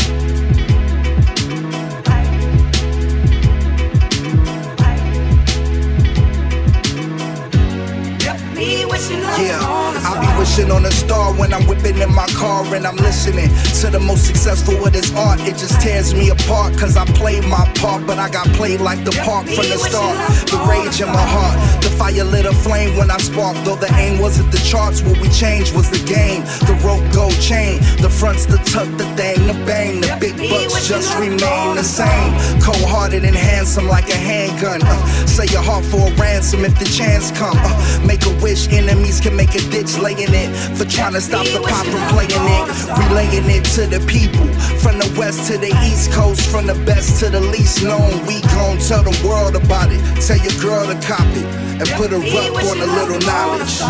When 11.32 11.52
I'm 11.52 11.66
whipping 11.66 11.98
in 11.98 12.12
my 12.14 12.26
car 12.36 12.62
and 12.74 12.86
I'm 12.86 12.96
listening 12.96 13.48
to 13.80 13.90
the 13.90 14.00
most 14.00 14.26
successful 14.26 14.74
with 14.82 14.94
his 14.94 15.14
art. 15.14 15.40
It 15.40 15.56
just 15.56 15.80
tears 15.80 16.14
me 16.14 16.30
apart 16.30 16.76
cause 16.76 16.96
I 16.96 17.04
played 17.06 17.44
my 17.44 17.64
part, 17.80 18.06
but 18.06 18.18
I 18.18 18.28
got 18.28 18.46
played 18.48 18.80
like 18.80 19.04
the 19.04 19.12
park 19.24 19.46
from 19.46 19.66
the 19.68 19.78
start. 19.78 20.16
The 20.50 20.58
rage 20.68 21.00
in 21.00 21.08
my 21.08 21.26
heart, 21.36 21.56
the 21.82 21.90
fire 21.90 22.24
lit 22.24 22.46
a 22.46 22.52
flame 22.52 22.96
when 22.96 23.10
I 23.10 23.18
sparked. 23.18 23.64
Though 23.64 23.76
the 23.76 23.92
aim 23.94 24.20
wasn't 24.20 24.50
the 24.52 24.58
charts, 24.58 25.02
what 25.02 25.18
we 25.20 25.28
changed 25.28 25.74
was 25.74 25.90
the 25.90 26.02
game. 26.06 26.42
The 26.68 26.74
rope 26.84 27.04
gold 27.12 27.38
chain, 27.40 27.80
the 28.00 28.10
fronts, 28.10 28.46
the 28.46 28.58
tuck, 28.58 28.88
the 28.98 29.06
thing, 29.16 29.46
the 29.46 29.54
bang, 29.66 30.00
the 30.00 30.16
big 30.20 30.36
bucks 30.50 30.86
just 30.88 31.16
remain 31.18 31.74
the 31.76 31.84
same. 31.84 32.32
Cold 32.60 32.84
hearted 32.88 33.24
and 33.24 33.36
handsome 33.36 33.88
like 33.88 34.08
a 34.10 34.16
handgun. 34.16 34.82
Uh, 34.82 35.26
say 35.26 35.46
your 35.52 35.62
heart 35.62 35.84
for 35.84 36.08
a 36.08 36.14
ransom 36.14 36.64
if 36.64 36.78
the 36.78 36.84
chance 36.84 37.30
come. 37.32 37.56
Uh, 37.58 38.06
make 38.06 38.24
a 38.26 38.34
wish, 38.42 38.68
enemies 38.68 39.20
can 39.20 39.34
make 39.36 39.54
a 39.54 39.62
ditch 39.70 39.98
laying 39.98 40.34
it. 40.34 40.50
For 40.76 40.84
trying 40.84 41.13
to 41.14 41.21
stop 41.21 41.47
the 41.47 41.61
pop 41.61 41.87
from 41.87 42.02
playing 42.11 42.30
it. 42.30 42.66
Relaying 43.06 43.47
it 43.47 43.64
to 43.76 43.87
the 43.87 44.00
people. 44.11 44.47
From 44.83 44.99
the 44.99 45.06
west 45.16 45.47
to 45.50 45.59
the 45.59 45.71
east 45.87 46.11
coast, 46.11 46.50
from 46.50 46.66
the 46.66 46.75
best 46.85 47.21
to 47.21 47.30
the 47.30 47.40
least 47.40 47.85
known. 47.85 48.26
We 48.26 48.40
gon' 48.54 48.78
tell 48.78 49.02
the 49.02 49.14
world 49.26 49.54
about 49.54 49.92
it. 49.92 50.00
Tell 50.21 50.38
your 50.38 50.56
girl 50.61 50.87
to 50.87 50.99
copy 51.06 51.44
and 51.78 51.87
put 51.94 52.11
her 52.11 52.18
up 52.18 52.54
on 52.66 52.76
a 52.83 52.88
little 52.99 53.21
knowledge. 53.23 53.80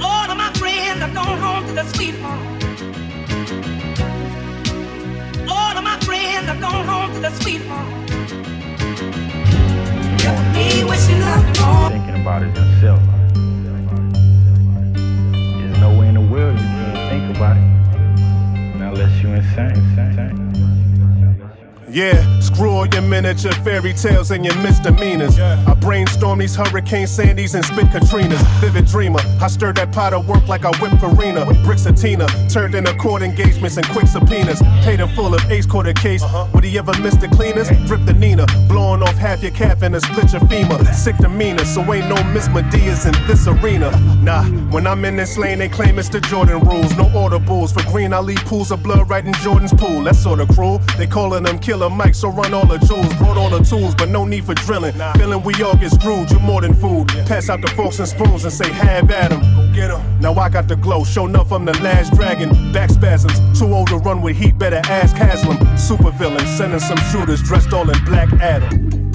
All 0.00 0.30
of 0.30 0.38
my 0.38 0.52
friends 0.54 1.00
have 1.04 1.12
gone 1.12 1.38
home 1.38 1.66
to 1.66 1.72
the 1.74 1.84
sweet 1.92 2.14
home. 2.16 2.46
All 5.48 5.76
of 5.76 5.84
my 5.84 5.98
friends 6.00 6.46
have 6.48 6.60
gone 6.60 6.86
home 6.86 7.12
to 7.14 7.20
the 7.20 7.30
sweet 7.42 7.60
home. 7.62 8.06
Just 10.16 10.42
me 10.54 10.84
wishing 10.84 11.20
love 11.20 11.92
Thinking 11.92 12.20
about 12.22 12.42
it 12.42 12.56
yourself. 12.56 13.17
In 16.38 16.56
you 16.56 16.62
can't 16.62 17.10
think 17.10 17.36
about 17.36 17.56
it. 17.56 17.62
Unless 18.80 19.22
you 19.22 19.32
insane. 19.32 19.76
insane. 19.98 20.47
Yeah, 21.90 22.40
screw 22.40 22.70
all 22.70 22.86
your 22.86 23.00
miniature 23.00 23.52
fairy 23.64 23.94
tales 23.94 24.30
and 24.30 24.44
your 24.44 24.54
misdemeanors. 24.56 25.38
I 25.38 25.74
brainstorm 25.74 26.38
these 26.40 26.54
Hurricane 26.54 27.06
Sandys 27.06 27.54
and 27.54 27.64
spit 27.64 27.86
Katrinas. 27.86 28.42
Vivid 28.60 28.86
dreamer, 28.86 29.20
I 29.40 29.48
stir 29.48 29.72
that 29.74 29.90
pot 29.92 30.12
of 30.12 30.28
work 30.28 30.46
like 30.48 30.66
I 30.66 30.70
whip 30.82 30.92
Farina. 31.00 31.46
Bricks 31.64 31.86
of 31.86 31.96
Tina, 31.96 32.26
turned 32.50 32.74
into 32.74 32.94
court 32.96 33.22
engagements 33.22 33.78
and 33.78 33.86
quick 33.88 34.06
subpoenas. 34.06 34.60
Paid 34.82 35.00
in 35.00 35.08
full 35.14 35.34
of 35.34 35.50
ace 35.50 35.64
quarter 35.64 35.94
case. 35.94 36.22
Uh-huh. 36.22 36.46
Would 36.52 36.64
he 36.64 36.76
ever 36.78 36.92
miss 37.00 37.16
the 37.16 37.28
cleaners? 37.28 37.68
Drip 37.86 38.04
the 38.04 38.12
Nina, 38.12 38.44
blowing 38.68 39.02
off 39.02 39.16
half 39.16 39.42
your 39.42 39.52
calf 39.52 39.82
and 39.82 39.94
a 39.96 40.00
split 40.00 40.32
your 40.32 40.42
femur. 40.42 40.84
Sick 40.92 41.16
demeanor, 41.16 41.64
so 41.64 41.80
ain't 41.94 42.08
no 42.08 42.22
Miss 42.34 42.48
Madeas 42.48 43.06
in 43.06 43.26
this 43.26 43.46
arena. 43.46 43.90
Nah, 44.22 44.44
when 44.70 44.86
I'm 44.86 45.04
in 45.06 45.16
this 45.16 45.38
lane, 45.38 45.58
they 45.58 45.68
claim 45.68 45.98
it's 45.98 46.10
the 46.10 46.20
Jordan 46.20 46.60
rules. 46.60 46.94
No 46.98 47.04
audibles 47.04 47.72
for 47.72 47.88
green, 47.90 48.12
I 48.12 48.18
leave 48.20 48.44
pools 48.44 48.70
of 48.70 48.82
blood 48.82 49.08
right 49.08 49.24
in 49.24 49.32
Jordan's 49.34 49.72
pool. 49.72 50.02
That's 50.04 50.18
sorta 50.18 50.46
cruel. 50.52 50.80
They 50.98 51.06
calling 51.06 51.44
them 51.44 51.58
killer 51.78 51.90
Mike, 51.90 52.14
so 52.14 52.28
run 52.28 52.52
all 52.54 52.66
the 52.66 52.78
jewels. 52.78 53.12
Brought 53.14 53.36
all 53.36 53.50
the 53.50 53.60
tools, 53.60 53.94
but 53.94 54.08
no 54.08 54.24
need 54.24 54.44
for 54.44 54.54
drilling. 54.54 54.94
Feeling 55.16 55.42
we 55.42 55.54
all 55.62 55.76
get 55.76 55.92
screwed, 55.92 56.30
you 56.30 56.38
more 56.40 56.60
than 56.60 56.74
food. 56.74 57.08
Pass 57.26 57.48
out 57.48 57.60
the 57.60 57.68
forks 57.68 57.98
and 57.98 58.08
spoons 58.08 58.44
and 58.44 58.52
say, 58.52 58.70
have 58.72 59.10
at 59.10 59.32
'em. 59.32 59.40
Go 59.40 59.72
get 59.72 59.90
'em. 59.90 60.02
Now 60.20 60.34
I 60.34 60.48
got 60.48 60.68
the 60.68 60.76
glow, 60.76 61.04
show 61.04 61.26
enough 61.26 61.52
I'm 61.52 61.64
the 61.64 61.78
last 61.80 62.14
dragon. 62.14 62.72
Back 62.72 62.90
spasms, 62.90 63.38
too 63.58 63.72
old 63.72 63.88
to 63.88 63.98
run 63.98 64.22
with 64.22 64.36
heat, 64.36 64.58
better 64.58 64.82
ask 64.88 65.16
Haslem. 65.16 65.58
Super 65.78 66.10
villain, 66.10 66.46
sending 66.56 66.80
some 66.80 66.98
shooters 67.10 67.42
dressed 67.42 67.72
all 67.72 67.88
in 67.88 68.04
black 68.04 68.32
Adam. 68.40 69.07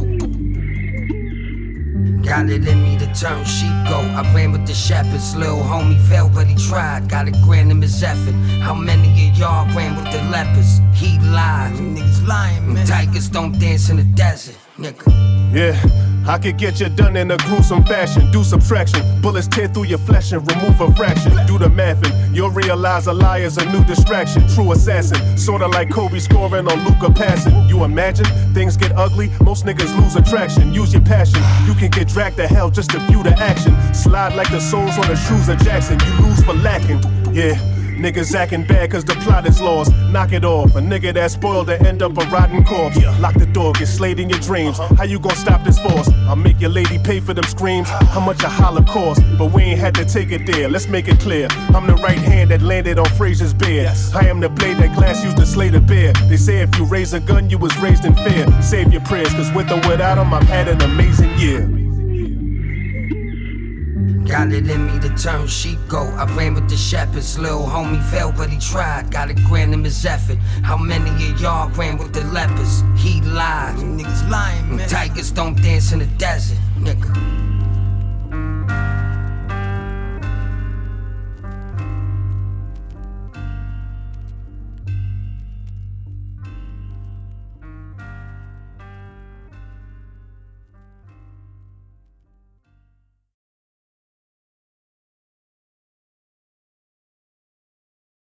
Got 2.23 2.49
it 2.49 2.65
in 2.65 2.81
me 2.81 2.97
to 2.99 3.05
turn 3.13 3.43
sheep 3.43 3.69
goat. 3.89 4.07
I 4.15 4.23
ran 4.33 4.53
with 4.53 4.65
the 4.65 4.73
shepherds. 4.73 5.35
Little 5.35 5.57
homie 5.57 5.99
fell, 6.07 6.29
but 6.29 6.47
he 6.47 6.55
tried. 6.55 7.09
Got 7.09 7.27
a 7.27 7.31
grand 7.43 7.69
in 7.69 7.81
his 7.81 8.01
effort. 8.01 8.33
How 8.61 8.73
many 8.73 9.09
of 9.29 9.37
y'all 9.37 9.65
ran 9.75 9.95
with 9.97 10.11
the 10.13 10.23
lepers? 10.31 10.79
He 10.93 11.19
lied. 11.19 11.73
Niggas 11.73 12.25
lying, 12.25 12.73
man. 12.73 12.87
Tigers 12.87 13.27
don't 13.27 13.59
dance 13.59 13.89
in 13.89 13.97
the 13.97 14.03
desert, 14.03 14.55
nigga. 14.77 15.05
Yeah, 15.53 15.77
I 16.25 16.37
could 16.37 16.57
get 16.57 16.79
you 16.79 16.87
done 16.87 17.17
in 17.17 17.31
a 17.31 17.37
gruesome 17.37 17.83
fashion. 17.83 18.31
Do 18.31 18.43
subtraction, 18.43 19.21
bullets 19.21 19.47
tear 19.47 19.67
through 19.67 19.85
your 19.85 19.97
flesh 19.97 20.31
and 20.31 20.41
remove 20.49 20.79
a 20.79 20.93
fraction. 20.95 21.33
Do 21.45 21.57
the 21.57 21.69
math 21.69 22.03
and 22.05 22.35
you'll 22.35 22.49
realize 22.49 23.07
a 23.07 23.13
lie 23.13 23.39
is 23.39 23.57
a 23.57 23.65
new 23.71 23.83
distraction. 23.83 24.47
True 24.47 24.71
assassin, 24.71 25.37
sorta 25.37 25.67
like 25.67 25.89
Kobe 25.89 26.19
scoring 26.19 26.67
on 26.67 26.79
Luka 26.85 27.11
passing. 27.11 27.67
You 27.67 27.83
imagine 27.83 28.25
things 28.53 28.77
get 28.77 28.93
ugly, 28.95 29.31
most 29.41 29.65
niggas 29.65 29.93
lose 29.99 30.15
attraction. 30.15 30.73
Use 30.73 30.93
your 30.93 31.01
passion, 31.01 31.41
you 31.67 31.73
can 31.73 31.91
get 31.91 32.07
dragged 32.07 32.37
to 32.37 32.47
hell 32.47 32.69
just 32.69 32.91
to 32.91 32.99
view 32.99 33.21
the 33.21 33.37
action. 33.39 33.75
Slide 33.93 34.35
like 34.35 34.49
the 34.49 34.61
soles 34.61 34.97
on 34.97 35.07
the 35.07 35.15
shoes 35.15 35.49
of 35.49 35.57
Jackson, 35.59 35.99
you 35.99 36.25
lose 36.25 36.41
for 36.43 36.53
lacking. 36.53 37.01
Yeah. 37.33 37.82
Niggas 37.97 38.33
acting 38.35 38.65
bad 38.65 38.91
cause 38.91 39.05
the 39.05 39.13
plot 39.15 39.47
is 39.47 39.61
lost. 39.61 39.91
Knock 40.11 40.31
it 40.31 40.43
off. 40.43 40.75
A 40.75 40.79
nigga 40.79 41.13
that's 41.13 41.33
spoiled 41.33 41.67
to 41.67 41.79
end 41.81 42.01
up 42.01 42.17
a 42.17 42.25
rotten 42.25 42.63
corpse. 42.63 42.99
Yeah. 42.99 43.17
Lock 43.19 43.35
the 43.35 43.45
door, 43.45 43.73
get 43.73 43.87
slayed 43.87 44.19
in 44.19 44.29
your 44.29 44.39
dreams. 44.39 44.79
Uh-huh. 44.79 44.95
How 44.95 45.03
you 45.03 45.19
gonna 45.19 45.35
stop 45.35 45.63
this 45.63 45.79
force? 45.79 46.09
I'll 46.27 46.35
make 46.35 46.59
your 46.59 46.69
lady 46.69 46.97
pay 46.99 47.19
for 47.19 47.33
them 47.33 47.45
screams. 47.45 47.89
How 47.89 48.19
much 48.19 48.43
a 48.43 48.49
holocaust? 48.49 49.21
But 49.37 49.51
we 49.53 49.63
ain't 49.63 49.79
had 49.79 49.95
to 49.95 50.05
take 50.05 50.31
it 50.31 50.45
there. 50.45 50.69
Let's 50.69 50.87
make 50.87 51.07
it 51.07 51.19
clear. 51.19 51.47
I'm 51.73 51.87
the 51.87 51.95
right 51.95 52.17
hand 52.17 52.51
that 52.51 52.61
landed 52.61 52.99
on 52.99 53.05
Frazier's 53.17 53.53
beard. 53.53 53.87
I 54.13 54.27
am 54.27 54.39
the 54.39 54.49
blade 54.49 54.77
that 54.77 54.95
glass 54.95 55.23
used 55.23 55.37
to 55.37 55.45
slay 55.45 55.69
the 55.69 55.81
bear. 55.81 56.13
They 56.29 56.37
say 56.37 56.61
if 56.61 56.75
you 56.77 56.85
raise 56.85 57.13
a 57.13 57.19
gun, 57.19 57.49
you 57.49 57.57
was 57.57 57.75
raised 57.79 58.05
in 58.05 58.15
fear. 58.15 58.45
Save 58.61 58.91
your 58.91 59.01
prayers, 59.01 59.33
cause 59.33 59.51
with 59.53 59.71
or 59.71 59.81
without 59.89 60.15
them, 60.15 60.33
I've 60.33 60.43
had 60.43 60.67
an 60.67 60.81
amazing 60.81 61.37
year. 61.37 61.82
Got 64.25 64.53
it 64.53 64.69
in 64.69 64.87
me 64.87 64.99
to 65.01 65.09
turn 65.15 65.47
sheep 65.47 65.79
goat. 65.87 66.13
I 66.13 66.25
ran 66.35 66.53
with 66.53 66.69
the 66.69 66.77
shepherds. 66.77 67.37
Little 67.37 67.65
homie 67.65 68.01
fell, 68.09 68.31
but 68.31 68.49
he 68.49 68.57
tried. 68.57 69.11
Got 69.11 69.29
a 69.29 69.33
grand 69.33 69.73
in 69.73 69.83
his 69.83 70.05
effort. 70.05 70.37
How 70.63 70.77
many 70.77 71.09
of 71.09 71.41
y'all 71.41 71.69
ran 71.71 71.97
with 71.97 72.13
the 72.13 72.23
lepers? 72.25 72.83
He 72.95 73.21
lied. 73.21 73.75
Niggas 73.75 74.29
lying, 74.29 74.77
man. 74.77 74.87
Tigers 74.87 75.31
don't 75.31 75.61
dance 75.61 75.91
in 75.91 75.99
the 75.99 76.05
desert, 76.05 76.57
nigga. 76.79 77.42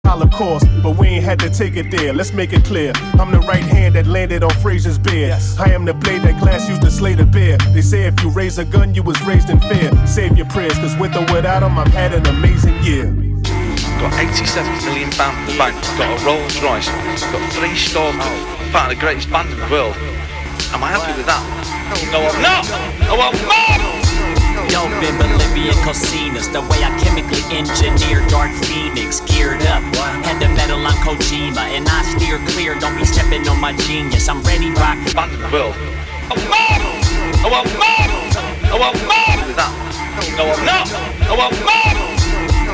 Holocaust, 0.05 0.67
but 0.83 0.97
we 0.97 1.07
ain't 1.07 1.25
had 1.25 1.39
to 1.39 1.49
take 1.49 1.75
it 1.75 1.89
there. 1.89 2.13
Let's 2.13 2.31
make 2.31 2.53
it 2.53 2.63
clear. 2.63 2.93
I'm 3.19 3.31
the 3.31 3.39
right 3.39 3.63
hand 3.63 3.95
that 3.95 4.05
landed 4.05 4.43
on 4.43 4.51
Frazier's 4.61 4.99
beard. 4.99 5.41
I 5.59 5.71
am 5.71 5.83
the 5.83 5.93
blade 5.93 6.21
that 6.21 6.39
glass 6.39 6.69
used 6.69 6.83
to 6.83 6.91
slay 6.91 7.15
the 7.15 7.25
bear. 7.25 7.57
They 7.73 7.81
say 7.81 8.03
if 8.05 8.21
you 8.21 8.29
raise 8.29 8.57
a 8.59 8.65
gun, 8.65 8.93
you 8.93 9.03
was 9.03 9.19
raised 9.23 9.49
in 9.49 9.59
fear. 9.61 9.89
Save 10.07 10.37
your 10.37 10.47
prayers, 10.47 10.77
cause 10.77 10.95
with 10.97 11.15
or 11.15 11.25
without 11.33 11.61
them, 11.61 11.77
I've 11.79 11.87
had 11.87 12.13
an 12.13 12.25
amazing 12.27 12.77
year. 12.83 13.05
Got 13.99 14.13
87 14.13 14.85
million 14.85 15.09
pounds 15.11 15.37
in 15.39 15.45
the 15.53 15.57
bank. 15.57 15.75
Got 15.97 16.21
a 16.21 16.25
Rolls 16.25 16.61
Royce. 16.61 16.87
Got 17.31 17.53
three 17.53 17.75
stalkers. 17.75 18.21
Part 18.71 18.91
of 18.91 18.97
the 18.97 19.01
greatest 19.01 19.29
band 19.31 19.49
in 19.49 19.59
the 19.59 19.67
world. 19.71 19.95
Am 20.73 20.83
I 20.83 20.91
happy 20.91 21.17
with 21.17 21.25
that? 21.25 21.41
No, 22.11 22.19
I'm 22.21 22.41
not. 22.41 22.65
No, 23.07 23.15
I'm 23.21 23.33
not. 23.47 24.14
Dope 24.75 24.91
in 25.07 25.15
Bolivian 25.15 25.79
cocinas, 25.87 26.51
the 26.51 26.59
way 26.59 26.83
I 26.83 26.91
chemically 26.99 27.39
engineer 27.47 28.19
Dark 28.27 28.51
Phoenix, 28.67 29.21
geared 29.21 29.61
up. 29.71 29.79
Had 30.27 30.41
the 30.43 30.49
metal 30.49 30.83
on 30.83 30.91
Kojima, 30.99 31.63
and 31.71 31.87
I 31.87 32.03
steer 32.11 32.39
clear. 32.51 32.75
Don't 32.75 32.97
be 32.99 33.05
stepping 33.05 33.47
on 33.47 33.61
my 33.61 33.71
genius. 33.87 34.27
I'm 34.27 34.43
ready, 34.43 34.71
rock. 34.75 34.99
Band 35.15 35.31
in 35.31 35.39
the 35.39 35.47
world. 35.47 35.75
I'm 36.27 36.43
not. 36.51 36.83
No, 37.39 37.55
I'm 37.55 37.71
not. 37.79 38.11
No, 38.67 38.75
I'm 38.83 38.99
not. 39.07 39.47
With 39.47 39.55
that. 39.55 39.71
No, 40.35 40.43
No, 41.23 41.39
I'm 41.39 41.55
not. 41.63 41.95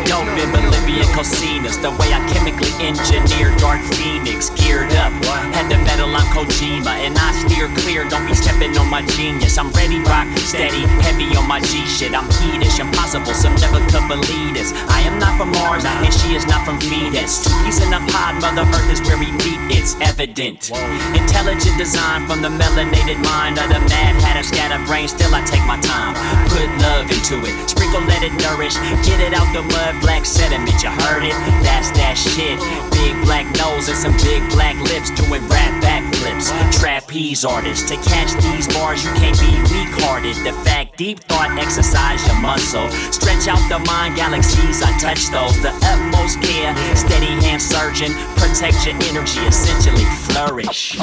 Dope 0.09 0.33
in 0.41 0.49
Bolivian 0.49 1.05
cocinas, 1.13 1.77
the 1.85 1.91
way 2.01 2.09
I 2.09 2.19
chemically 2.33 2.73
engineer 2.81 3.53
Dark 3.61 3.79
Phoenix, 3.93 4.49
geared 4.57 4.89
up. 4.97 5.13
Had 5.53 5.69
the 5.69 5.77
metal 6.01 6.15
on 6.15 6.25
Kojima, 6.33 6.93
and 7.05 7.17
I 7.17 7.31
steer 7.45 7.67
clear. 7.83 8.07
Don't 8.09 8.25
be 8.25 8.33
stepping 8.33 8.75
on 8.77 8.89
my 8.89 9.05
genius. 9.17 9.57
I'm 9.57 9.69
ready, 9.71 9.99
rock, 10.01 10.27
steady, 10.37 10.81
heavy 11.05 11.35
on 11.37 11.47
my 11.47 11.59
G 11.61 11.85
shit. 11.85 12.13
I'm 12.13 12.27
heatish, 12.41 12.79
impossible, 12.79 13.33
some 13.33 13.55
never 13.55 13.79
could 13.89 14.07
believe 14.07 14.53
this. 14.53 14.73
I 14.89 15.01
am 15.01 15.19
not 15.19 15.37
from 15.37 15.51
Mars, 15.51 15.85
and 15.85 16.13
she 16.13 16.35
is 16.35 16.45
not 16.47 16.65
from 16.65 16.79
Venus. 16.79 17.43
Two 17.43 17.53
peas 17.63 17.81
in 17.81 17.93
a 17.93 17.99
pod, 18.11 18.41
Mother 18.41 18.65
Earth 18.65 18.89
is 18.89 19.01
where 19.01 19.17
we 19.17 19.31
meet. 19.45 19.59
It's 19.69 19.95
evident. 20.01 20.71
Intelligent 21.13 21.77
design 21.77 22.27
from 22.27 22.41
the 22.41 22.49
melanated 22.49 23.21
mind 23.21 23.57
of 23.59 23.69
the 23.69 23.79
mad 23.91 24.15
hatter, 24.21 24.43
scatter 24.43 24.81
brain. 24.85 25.07
Still, 25.07 25.33
I 25.33 25.41
take 25.45 25.65
my 25.65 25.79
time. 25.81 26.15
Put 26.49 26.67
love 26.81 27.09
into 27.11 27.37
it, 27.45 27.69
sprinkle, 27.69 28.01
let 28.01 28.23
it 28.23 28.33
nourish. 28.41 28.75
Get 29.05 29.19
it 29.21 29.33
out 29.33 29.47
the 29.53 29.61
mud, 29.61 30.01
black 30.01 30.25
sediment. 30.25 30.81
You 30.81 30.89
heard 31.05 31.23
it? 31.23 31.35
That's 31.61 31.91
that 32.01 32.17
shit. 32.17 32.57
Big 32.91 33.13
black 33.25 33.45
nose 33.57 33.87
and 33.87 33.97
some 33.97 34.15
big 34.25 34.41
black 34.49 34.75
lips 34.89 35.09
doing 35.11 35.45
rap 35.47 35.73
backflips. 35.91 36.47
Trapeze 36.79 37.43
artist. 37.43 37.87
To 37.89 37.95
catch 37.97 38.31
these 38.43 38.67
bars, 38.73 39.03
you 39.03 39.11
can't 39.19 39.37
be 39.39 39.51
weak 39.73 39.91
hearted. 39.99 40.35
The 40.47 40.53
fact, 40.63 40.97
deep 40.97 41.19
thought, 41.27 41.51
exercise 41.59 42.25
your 42.27 42.39
muscle. 42.39 42.87
Stretch 43.11 43.47
out 43.47 43.61
the 43.67 43.79
mind 43.91 44.15
galaxies, 44.15 44.81
I 44.81 44.91
touch 44.99 45.27
those. 45.35 45.59
The 45.61 45.73
utmost 45.91 46.41
care, 46.41 46.71
steady 46.95 47.33
hand 47.43 47.61
surgeon. 47.61 48.13
Protect 48.39 48.85
your 48.85 48.95
energy, 49.11 49.41
essentially 49.41 50.07
flourish. 50.31 50.97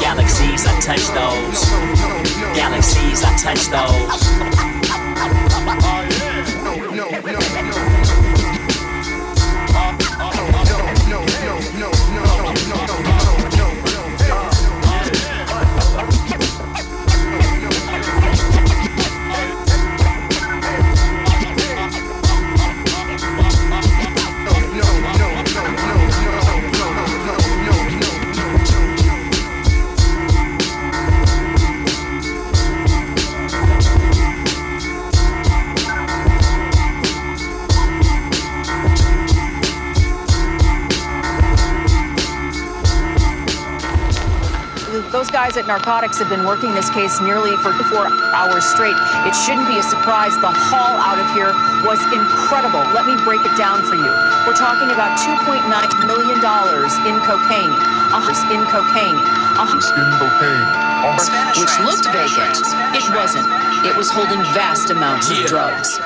Galaxies, 0.00 0.64
I 0.66 0.80
touch 0.80 1.04
those. 1.12 1.60
Galaxies, 2.56 3.22
I 3.24 3.36
touch 3.36 3.68
those. 3.68 4.20
Oh, 7.72 7.99
Those 45.20 45.28
guys 45.28 45.58
at 45.58 45.66
Narcotics 45.66 46.16
have 46.16 46.30
been 46.32 46.48
working 46.48 46.72
this 46.72 46.88
case 46.88 47.20
nearly 47.20 47.52
for 47.60 47.76
four 47.92 48.08
hours 48.32 48.64
straight. 48.64 48.96
It 49.28 49.36
shouldn't 49.36 49.68
be 49.68 49.76
a 49.76 49.84
surprise. 49.84 50.32
The 50.40 50.48
haul 50.48 50.96
out 50.96 51.20
of 51.20 51.28
here 51.36 51.52
was 51.84 52.00
incredible. 52.08 52.80
Let 52.96 53.04
me 53.04 53.20
break 53.20 53.44
it 53.44 53.52
down 53.52 53.84
for 53.84 54.00
you. 54.00 54.08
We're 54.48 54.56
talking 54.56 54.88
about 54.88 55.20
$2.9 55.20 55.60
million 56.08 56.40
in 56.40 57.20
cocaine. 57.28 57.68
Uh, 58.08 58.32
in 58.48 58.64
cocaine. 58.72 59.20
Uh, 59.60 59.68
in 59.68 60.08
cocaine. 60.16 60.64
which 61.60 61.76
looked 61.84 62.08
vacant. 62.16 62.64
It 62.96 63.04
wasn't. 63.12 63.44
It 63.84 63.92
was 63.92 64.08
holding 64.08 64.40
vast 64.56 64.88
amounts 64.88 65.28
of 65.28 65.36
drugs. 65.44 66.00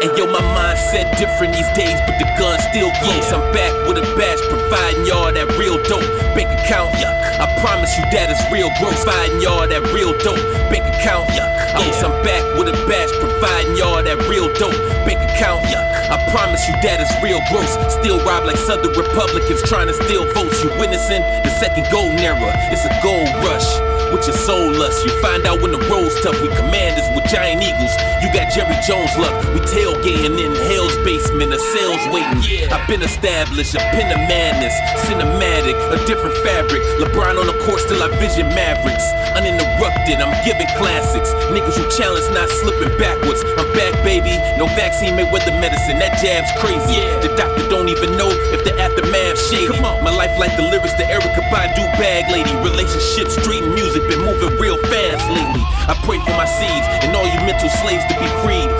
And 0.00 0.16
yo, 0.16 0.24
my 0.32 0.40
mindset 0.56 1.12
different 1.20 1.52
these 1.52 1.68
days, 1.76 2.00
but 2.08 2.16
the 2.16 2.24
gun 2.40 2.56
still 2.72 2.88
close. 3.04 3.28
I'm 3.36 3.44
back 3.52 3.68
with 3.84 4.00
a 4.00 4.06
batch, 4.16 4.40
providing 4.48 5.04
y'all 5.04 5.28
that 5.28 5.44
real 5.60 5.76
dope. 5.84 6.00
Bank 6.32 6.48
account, 6.48 6.96
yuck. 6.96 7.12
I 7.36 7.44
promise 7.60 7.92
you 8.00 8.04
that 8.08 8.32
is 8.32 8.40
real 8.48 8.72
gross. 8.80 8.96
Providing 9.04 9.44
y'all 9.44 9.68
that 9.68 9.84
real 9.92 10.16
dope. 10.24 10.40
Bank 10.72 10.88
account, 10.88 11.28
yuck. 11.36 11.52
Yes, 11.84 12.00
I'm 12.00 12.16
back 12.24 12.40
with 12.56 12.72
a 12.72 12.76
batch, 12.88 13.12
providing 13.20 13.76
y'all 13.76 14.00
that 14.00 14.24
real 14.24 14.48
dope. 14.56 14.72
Bank 15.04 15.20
account, 15.20 15.68
yuck. 15.68 15.84
I 16.08 16.16
promise 16.32 16.64
you 16.64 16.72
that 16.80 17.04
is 17.04 17.12
real 17.20 17.44
gross. 17.52 17.76
Still 17.92 18.24
rob 18.24 18.48
like 18.48 18.56
Southern 18.56 18.96
Republicans 18.96 19.60
trying 19.68 19.86
to 19.92 19.94
steal 19.94 20.24
votes. 20.32 20.64
You 20.64 20.72
witnessing 20.80 21.20
the 21.44 21.52
second 21.60 21.84
golden 21.92 22.18
era. 22.18 22.50
It's 22.72 22.88
a 22.88 22.92
gold 23.04 23.28
rush 23.44 23.68
with 24.10 24.26
your 24.26 24.34
soul 24.34 24.74
lust. 24.74 25.04
You 25.06 25.12
find 25.22 25.46
out 25.46 25.62
when 25.62 25.70
the 25.70 25.82
road's 25.86 26.18
tough. 26.20 26.34
We 26.42 26.48
commanders 26.56 27.06
with 27.14 27.30
giant 27.30 27.62
eagles. 27.62 27.94
You 28.22 28.28
got 28.34 28.50
Jerry 28.50 28.74
Jones 28.82 29.14
luck. 29.22 29.38
We 29.54 29.62
tailgating 29.90 30.38
in 30.38 30.54
hell's 30.70 30.96
basement, 31.04 31.52
a 31.52 31.58
cells 31.58 32.02
waiting. 32.12 32.42
Yeah. 32.42 32.74
I've 32.74 32.86
been 32.88 33.02
established, 33.02 33.74
a 33.74 33.78
pin 33.90 34.10
of 34.12 34.20
madness, 34.28 34.74
cinematic, 35.06 35.74
a 35.90 35.98
different 36.06 36.36
fabric. 36.38 36.82
LeBron 36.98 37.38
on 37.38 37.46
the 37.46 37.58
court, 37.66 37.80
still 37.80 38.02
I 38.02 38.08
vision 38.18 38.48
Mavericks. 38.54 39.04
Uninterrupted, 39.34 40.20
I'm 40.20 40.34
giving 40.44 40.66
classics. 40.78 41.30
Niggas 41.50 41.76
who 41.76 41.86
challenge 41.90 42.26
not 42.34 42.48
slipping 42.62 42.96
backwards. 42.98 43.42
I'm 43.58 43.68
back, 43.74 43.94
baby. 44.04 44.36
No 44.58 44.66
vaccine 44.78 45.16
made 45.16 45.32
with 45.32 45.44
the 45.44 45.52
medicine. 45.58 45.98
That 45.98 46.18
jab's 46.22 46.50
crazy. 46.60 47.00
Yeah. 47.00 47.20
The 47.20 47.30
doctor 47.36 47.66
don't 47.68 47.88
even 47.88 48.16
know 48.16 48.30
if 48.54 48.64
the 48.64 48.74
aftermath 48.78 49.38
shady. 49.50 49.80
My 49.80 50.14
life 50.14 50.34
like 50.38 50.54
the 50.56 50.62
lyrics 50.62 50.94
to 50.94 51.04
Erykah 51.04 51.46
Badu 51.50 51.84
bag 51.98 52.30
lady. 52.30 52.50
Relationships, 52.62 53.36
street 53.40 53.62
and 53.62 53.74
music 53.74 54.02
been 54.08 54.22
moving 54.22 54.58
real 54.58 54.78
fast 54.90 55.24
lately. 55.30 55.64
I 55.90 55.94
pray 56.06 56.18
for 56.22 56.34
my 56.38 56.46
seeds 56.46 56.86
and 57.02 57.16
all 57.16 57.26
you 57.26 57.40
mental 57.46 57.70
slaves 57.82 58.04
to 58.06 58.14
be 58.18 58.28
freed. 58.44 58.70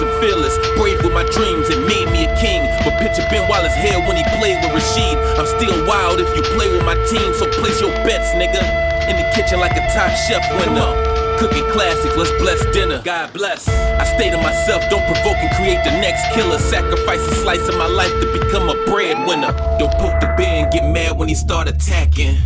And 0.00 0.10
fearless, 0.20 0.56
brave 0.78 1.02
with 1.02 1.12
my 1.12 1.24
dreams 1.36 1.68
and 1.68 1.84
made 1.84 2.08
me 2.10 2.24
a 2.24 2.32
king. 2.40 2.64
But 2.84 2.98
picture 2.98 3.26
Ben 3.28 3.48
Wallace 3.48 3.74
hair 3.74 4.00
when 4.08 4.16
he 4.16 4.24
played 4.40 4.62
with 4.64 4.72
Rasheed. 4.72 5.18
I'm 5.38 5.46
still 5.46 5.86
wild 5.86 6.20
if 6.20 6.30
you 6.34 6.42
play 6.56 6.70
with 6.72 6.84
my 6.84 6.94
team, 7.06 7.34
so 7.34 7.44
place 7.60 7.80
your 7.80 7.90
bets, 8.06 8.32
nigga. 8.34 8.62
In 9.10 9.16
the 9.16 9.26
kitchen 9.34 9.60
like 9.60 9.76
a 9.76 9.84
top 9.92 10.10
chef 10.26 10.42
winner. 10.58 11.12
Cooking 11.38 11.68
classics, 11.70 12.16
let's 12.16 12.30
bless 12.40 12.64
dinner. 12.72 13.02
God 13.02 13.32
bless. 13.32 13.68
I 13.68 14.04
stay 14.16 14.30
to 14.30 14.36
myself, 14.38 14.82
don't 14.88 15.04
provoke 15.06 15.36
and 15.36 15.50
create 15.56 15.82
the 15.84 15.90
next 16.00 16.24
killer. 16.34 16.58
Sacrifice 16.58 17.20
a 17.28 17.34
slice 17.34 17.68
of 17.68 17.76
my 17.76 17.86
life 17.86 18.12
to 18.20 18.32
become 18.32 18.68
a 18.68 18.74
breadwinner. 18.86 19.52
Don't 19.78 19.92
poke 19.94 20.20
the 20.20 20.32
bear 20.38 20.64
and 20.64 20.72
get 20.72 20.88
mad 20.90 21.18
when 21.18 21.28
he 21.28 21.34
start 21.34 21.68
attacking. 21.68 22.36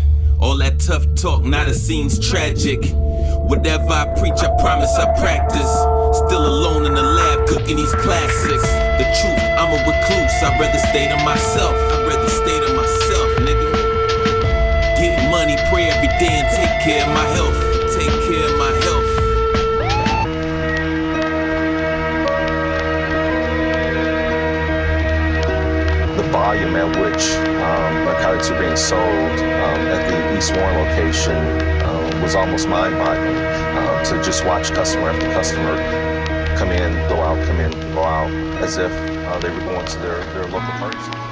All 0.40 0.56
that 0.58 0.80
tough 0.80 1.06
talk, 1.14 1.44
now 1.44 1.64
the 1.64 1.74
scene's 1.74 2.18
tragic. 2.18 2.80
Whatever 3.46 3.92
I 3.92 4.12
preach, 4.18 4.42
I 4.42 4.50
promise 4.58 4.92
I 4.98 5.06
practice. 5.22 5.70
Still 6.18 6.44
alone 6.44 6.84
in 6.84 6.94
the 6.94 7.02
lab, 7.02 7.46
cooking 7.46 7.76
these 7.76 7.94
classics. 8.02 8.66
The 8.98 9.06
truth, 9.22 9.42
I'm 9.54 9.70
a 9.70 9.78
recluse, 9.86 10.34
I'd 10.42 10.58
rather 10.58 10.82
stay 10.90 11.06
to 11.06 11.16
myself. 11.24 11.70
I'd 11.70 12.08
rather 12.10 12.28
stay 12.28 12.58
to 12.58 12.74
myself, 12.74 13.30
nigga. 13.46 13.70
Get 14.98 15.30
money, 15.30 15.54
pray 15.70 15.86
every 15.94 16.08
day, 16.18 16.42
and 16.42 16.50
take 16.58 16.74
care 16.82 17.06
of 17.06 17.14
my 17.14 17.22
health. 17.38 17.54
Take 17.94 18.10
care 18.26 18.50
of 18.50 18.58
my 18.58 18.72
health. 18.82 19.12
the 26.16 26.22
volume 26.32 26.74
at 26.74 26.88
which 26.96 27.30
um, 27.62 28.04
narcotics 28.06 28.50
are 28.50 28.58
being 28.58 28.74
sold 28.74 29.00
um, 29.00 29.86
at 29.86 30.10
the 30.10 30.36
East 30.36 30.56
Warren 30.56 30.88
location 30.88 31.75
was 32.22 32.34
almost 32.34 32.68
mind-boggling. 32.68 33.36
Um, 33.76 34.04
to 34.04 34.22
just 34.24 34.44
watch 34.44 34.70
customer 34.70 35.10
after 35.10 35.26
customer 35.32 35.76
come 36.56 36.70
in, 36.70 36.92
go 37.08 37.20
out, 37.20 37.44
come 37.46 37.60
in, 37.60 37.70
go 37.94 38.02
out, 38.02 38.30
as 38.62 38.76
if 38.78 38.92
uh, 38.92 39.38
they 39.38 39.50
were 39.50 39.60
going 39.60 39.86
to 39.86 39.98
their, 39.98 40.24
their 40.32 40.44
local 40.44 40.72
pharmacy. 40.78 41.25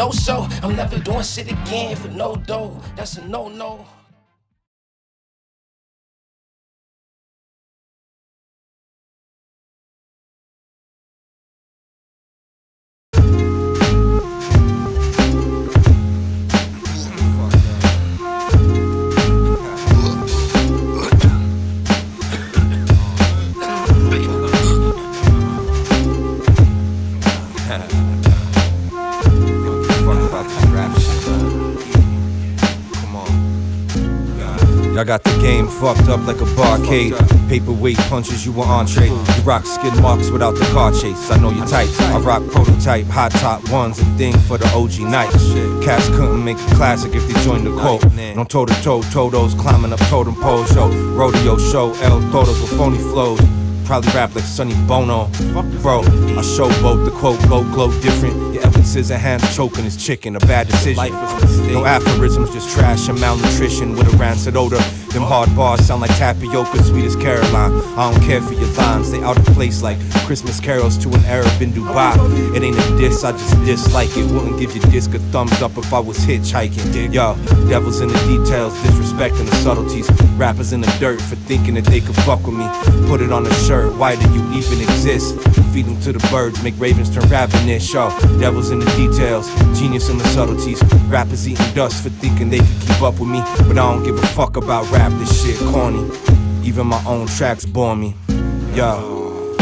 No 0.00 0.10
show. 0.12 0.48
I'm 0.62 0.74
never 0.76 0.98
doing 0.98 1.22
shit 1.22 1.52
again 1.52 1.94
for 1.94 2.08
no 2.08 2.34
dough. 2.34 2.80
That's 2.96 3.18
a 3.18 3.28
no 3.28 3.48
no. 3.48 3.84
I 35.00 35.04
got 35.04 35.24
the 35.24 35.30
game 35.40 35.66
fucked 35.66 36.10
up 36.10 36.26
like 36.26 36.42
a 36.42 36.50
barcade. 36.60 37.16
Paperweight 37.48 37.96
punches, 38.10 38.44
you 38.44 38.52
were 38.52 38.64
entree. 38.64 39.08
You 39.08 39.42
rock 39.44 39.64
skid 39.64 39.94
marks 40.02 40.28
without 40.28 40.56
the 40.56 40.66
car 40.74 40.92
chase. 40.92 41.30
I 41.30 41.38
know 41.38 41.48
you 41.48 41.64
tight. 41.64 41.88
I 42.12 42.18
rock 42.18 42.46
prototype, 42.50 43.06
hot 43.06 43.32
top 43.32 43.66
ones, 43.70 43.98
a 43.98 44.04
thing 44.18 44.36
for 44.40 44.58
the 44.58 44.66
OG 44.76 45.10
nights. 45.10 45.54
Cats 45.82 46.06
couldn't 46.10 46.44
make 46.44 46.58
a 46.58 46.74
classic 46.74 47.14
if 47.14 47.26
they 47.26 47.32
joined 47.42 47.66
the 47.66 47.72
quote. 47.80 48.04
No 48.36 48.44
toe 48.44 48.66
to 48.66 48.74
toe, 48.82 49.00
Todos 49.10 49.54
climbing 49.54 49.94
up 49.94 50.00
totem 50.10 50.34
poles. 50.34 50.70
Yo, 50.76 50.90
rodeo 51.16 51.56
show, 51.56 51.94
El 52.02 52.20
Todos 52.30 52.60
with 52.60 52.76
phony 52.76 52.98
flows. 52.98 53.40
Probably 53.86 54.12
rap 54.12 54.34
like 54.34 54.44
Sonny 54.44 54.74
Bono. 54.86 55.30
Bro, 55.80 56.02
I 56.36 56.42
show 56.42 56.68
both 56.82 57.06
the 57.06 57.10
quote, 57.10 57.40
go 57.48 57.64
glow 57.64 57.90
different. 58.02 58.49
Your 58.80 58.98
Evan 58.98 59.20
hands 59.20 59.56
choking 59.56 59.84
his 59.84 59.96
chicken, 59.96 60.36
a 60.36 60.40
bad 60.40 60.66
decision. 60.66 61.12
No 61.70 61.84
aphorisms, 61.84 62.50
just 62.50 62.70
trash 62.70 63.08
and 63.08 63.20
malnutrition 63.20 63.94
with 63.94 64.12
a 64.12 64.16
rancid 64.16 64.56
odor. 64.56 64.80
Them 65.12 65.22
hard 65.22 65.54
bars 65.54 65.84
sound 65.86 66.00
like 66.00 66.16
tapioca, 66.16 66.82
sweet 66.84 67.04
as 67.04 67.14
Caroline. 67.14 67.72
I 67.98 68.10
don't 68.10 68.22
care 68.22 68.40
for 68.40 68.54
your 68.54 68.72
lines, 68.74 69.10
they 69.10 69.22
out 69.22 69.36
of 69.36 69.44
place 69.54 69.82
like 69.82 69.98
Christmas 70.24 70.60
carols 70.60 70.96
to 70.98 71.08
an 71.10 71.24
Arab 71.26 71.60
in 71.60 71.72
Dubai. 71.72 72.16
It 72.56 72.62
ain't 72.62 72.78
a 72.78 72.96
diss, 72.96 73.22
I 73.22 73.32
just 73.32 73.54
dislike 73.64 74.16
it. 74.16 74.24
Wouldn't 74.30 74.58
give 74.58 74.74
your 74.74 74.84
disc 74.90 75.12
a 75.12 75.18
thumbs 75.30 75.60
up 75.60 75.76
if 75.76 75.92
I 75.92 75.98
was 75.98 76.18
hitchhiking. 76.18 77.12
Yo, 77.12 77.34
devils 77.68 78.00
in 78.00 78.08
the 78.08 78.18
details, 78.20 78.72
disrespecting 78.78 79.48
the 79.48 79.56
subtleties. 79.56 80.10
Rappers 80.38 80.72
in 80.72 80.80
the 80.80 80.96
dirt 80.98 81.20
for 81.20 81.36
thinking 81.36 81.74
that 81.74 81.84
they 81.84 82.00
could 82.00 82.16
fuck 82.16 82.46
with 82.46 82.54
me. 82.54 82.66
Put 83.08 83.20
it 83.20 83.30
on 83.30 83.46
a 83.46 83.54
shirt, 83.66 83.94
why 83.96 84.16
do 84.16 84.32
you 84.32 84.42
even 84.52 84.80
exist? 84.80 85.36
Feed 85.72 85.86
them 85.86 86.00
to 86.02 86.12
the 86.12 86.18
birds, 86.30 86.62
make 86.64 86.74
ravens 86.78 87.14
turn 87.14 87.28
ravenous. 87.28 87.92
Yo, 87.92 88.10
devils 88.40 88.70
in 88.70 88.80
the 88.80 88.90
details, 88.96 89.48
genius 89.78 90.08
in 90.08 90.18
the 90.18 90.24
subtleties. 90.24 90.82
Rappers 91.08 91.46
eating 91.46 91.74
dust 91.74 92.02
for 92.02 92.10
thinking 92.10 92.50
they 92.50 92.58
could 92.58 92.80
keep 92.80 93.02
up 93.02 93.20
with 93.20 93.28
me. 93.28 93.40
But 93.68 93.78
I 93.78 93.92
don't 93.92 94.02
give 94.02 94.18
a 94.18 94.26
fuck 94.28 94.56
about 94.56 94.90
rap 94.90 95.12
this 95.18 95.44
shit 95.44 95.58
corny. 95.70 96.10
Even 96.64 96.86
my 96.86 97.02
own 97.04 97.26
tracks 97.26 97.64
bore 97.64 97.94
me. 97.94 98.16
Yo, 98.74 99.19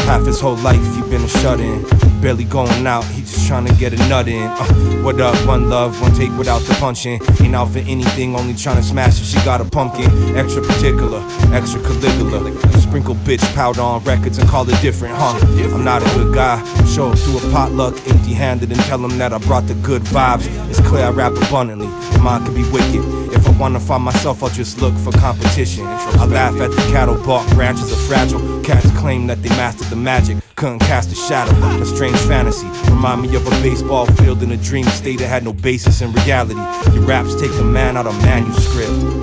half 0.09 0.25
his 0.25 0.41
whole 0.41 0.57
life 0.57 0.81
he 0.95 1.03
been 1.11 1.23
a 1.23 1.29
shut 1.29 1.61
in. 1.61 1.85
Barely 2.23 2.45
going 2.45 2.87
out, 2.87 3.05
he 3.05 3.21
just 3.21 3.47
trying 3.47 3.67
to 3.67 3.75
get 3.75 3.93
a 3.93 3.97
nut 4.09 4.27
in. 4.27 4.43
Uh, 4.43 4.65
what 5.05 5.21
up, 5.21 5.37
one 5.47 5.69
love, 5.69 6.01
one 6.01 6.15
take 6.15 6.33
without 6.39 6.63
the 6.63 6.75
punching. 6.81 7.21
Ain't 7.43 7.55
out 7.55 7.69
for 7.69 7.81
anything, 7.81 8.35
only 8.35 8.55
trying 8.55 8.77
to 8.77 8.83
smash 8.83 9.21
if 9.21 9.27
she 9.27 9.37
got 9.45 9.61
a 9.61 9.67
pumpkin. 9.67 10.11
Extra 10.35 10.63
particular, 10.63 11.21
extra 11.53 11.81
Caligula. 11.83 12.51
Sprinkle 12.81 13.17
bitch 13.17 13.45
powder 13.55 13.83
on 13.83 14.03
records 14.05 14.39
and 14.39 14.49
call 14.49 14.69
it 14.69 14.81
different, 14.81 15.15
huh? 15.15 15.39
I'm 15.75 15.85
not 15.85 16.01
a 16.01 16.07
good 16.17 16.35
guy. 16.35 16.57
Show 16.87 17.11
up 17.11 17.19
to 17.19 17.37
a 17.37 17.53
potluck 17.53 17.95
empty 18.09 18.33
handed 18.33 18.73
and 18.73 18.81
tell 18.81 19.05
him 19.05 19.19
that 19.19 19.35
I 19.35 19.39
brought 19.39 19.67
the 19.67 19.75
good 19.75 20.03
vibes. 20.03 20.47
It's 20.71 20.81
clear 20.89 21.05
I 21.05 21.11
rap 21.11 21.33
abundantly, 21.33 21.89
mind 22.23 22.47
can 22.47 22.55
be 22.55 22.65
wicked. 22.71 23.28
If 23.39 23.47
I 23.47 23.53
wanna 23.53 23.79
find 23.79 24.03
myself, 24.03 24.43
I'll 24.43 24.51
just 24.51 24.81
look 24.81 24.95
for 24.97 25.13
competition. 25.13 25.87
I 25.87 26.27
laugh 26.27 26.61
at 26.61 26.71
the 26.71 26.83
cattle, 26.93 27.15
bark 27.25 27.49
branches 27.55 27.93
are 27.93 28.03
fragile. 28.09 28.41
Cats 28.63 28.91
claim 28.99 29.29
that 29.29 29.43
they 29.43 29.49
mastered 29.51 29.89
the 29.89 29.97
magic, 29.97 30.39
couldn't 30.57 30.81
cast 30.81 31.13
a 31.13 31.15
shadow. 31.15 31.53
A 31.81 31.87
strange 31.87 32.19
fantasy, 32.33 32.67
remind 32.91 33.23
me 33.23 33.35
of 33.37 33.47
a 33.47 33.51
baseball 33.63 34.07
field 34.17 34.43
in 34.43 34.51
a 34.51 34.57
dream 34.57 34.87
state 34.87 35.21
that 35.21 35.29
had 35.29 35.45
no 35.45 35.53
basis 35.53 36.03
in 36.03 36.13
reality. 36.13 36.61
Your 36.93 37.05
raps 37.05 37.41
take 37.41 37.53
the 37.53 37.65
man 37.65 37.97
out 37.97 38.07
of 38.07 38.21
manuscript 38.23 39.18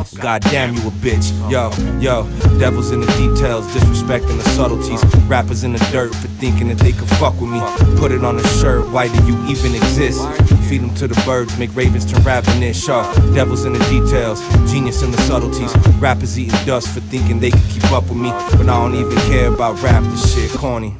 else? 0.00 0.14
God 0.14 0.42
damn 0.42 0.74
you 0.74 0.80
a 0.80 0.90
bitch. 0.90 1.30
Yo, 1.50 1.70
yo, 2.00 2.24
devils 2.58 2.90
in 2.90 3.00
the 3.00 3.06
details, 3.06 3.66
disrespecting 3.68 4.36
the 4.42 4.48
subtleties. 4.50 5.02
Rappers 5.26 5.64
in 5.64 5.72
the 5.72 5.78
dirt 5.92 6.14
for 6.14 6.28
thinking 6.40 6.68
that 6.68 6.78
they 6.78 6.92
could 6.92 7.08
fuck 7.20 7.38
with 7.40 7.50
me. 7.50 7.60
Put 7.98 8.12
it 8.12 8.24
on 8.24 8.38
a 8.38 8.46
shirt, 8.60 8.88
why 8.90 9.08
do 9.08 9.24
you 9.26 9.36
even 9.46 9.74
exist? 9.74 10.20
Feed 10.68 10.82
them 10.82 10.94
to 10.96 11.06
the 11.06 11.20
birds, 11.24 11.58
make 11.58 11.74
ravens 11.74 12.10
turn 12.10 12.22
ravenous. 12.24 12.82
Sharp, 12.82 13.14
devils 13.34 13.64
in 13.64 13.72
the 13.72 13.84
details, 13.90 14.40
genius 14.70 15.02
in 15.02 15.10
the 15.10 15.18
subtleties. 15.22 15.74
Rappers 15.98 16.38
eating 16.38 16.58
dust 16.64 16.88
for 16.88 17.00
thinking 17.00 17.40
they 17.40 17.50
could 17.50 17.68
keep 17.68 17.92
up 17.92 18.04
with 18.04 18.18
me. 18.18 18.30
But 18.30 18.68
I 18.68 18.80
don't 18.80 18.94
even 18.94 19.16
care 19.30 19.52
about 19.52 19.80
rap, 19.82 20.02
this 20.04 20.34
shit 20.34 20.50
corny. 20.58 20.96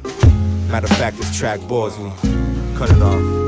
Matter 0.69 0.85
of 0.85 0.97
fact, 0.97 1.17
this 1.17 1.37
track 1.37 1.59
bores 1.61 1.97
me. 1.97 2.11
Cut 2.75 2.89
it 2.89 3.01
off 3.01 3.41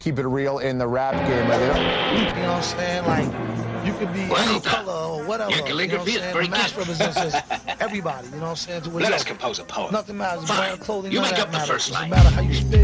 keep 0.00 0.18
it 0.18 0.26
real 0.26 0.58
in 0.60 0.78
the 0.78 0.88
rap 0.88 1.12
game. 1.12 1.44
You 1.44 2.42
know 2.42 2.48
what 2.48 2.56
I'm 2.56 2.62
saying? 2.62 3.04
Like, 3.04 3.59
you 3.90 3.98
could 3.98 4.12
be 4.12 4.28
well 4.28 4.48
any 4.48 4.60
color 4.60 4.92
or 4.92 5.24
whatever. 5.26 5.50
Your 5.50 5.66
calligraphy 5.66 6.12
you 6.12 6.18
know 6.18 6.24
is 6.26 6.32
very 6.32 6.46
good. 6.46 6.76
represents 6.76 7.36
everybody. 7.80 8.28
You 8.28 8.34
know 8.36 8.42
what 8.42 8.50
I'm 8.50 8.56
saying? 8.56 8.82
To 8.82 8.90
Let 8.90 9.12
us 9.12 9.24
compose 9.24 9.58
a 9.58 9.64
poem. 9.64 9.92
Nothing 9.92 10.16
matters. 10.18 10.48
Fine. 10.48 10.78
Clothing, 10.78 11.12
you 11.12 11.20
make 11.20 11.38
up 11.38 11.48
the 11.48 11.58
matters. 11.58 11.68
first 11.68 11.90
line. 11.92 12.06
It 12.06 12.10
matter 12.10 12.30
how 12.30 12.42
you 12.42 12.54
spit. 12.54 12.80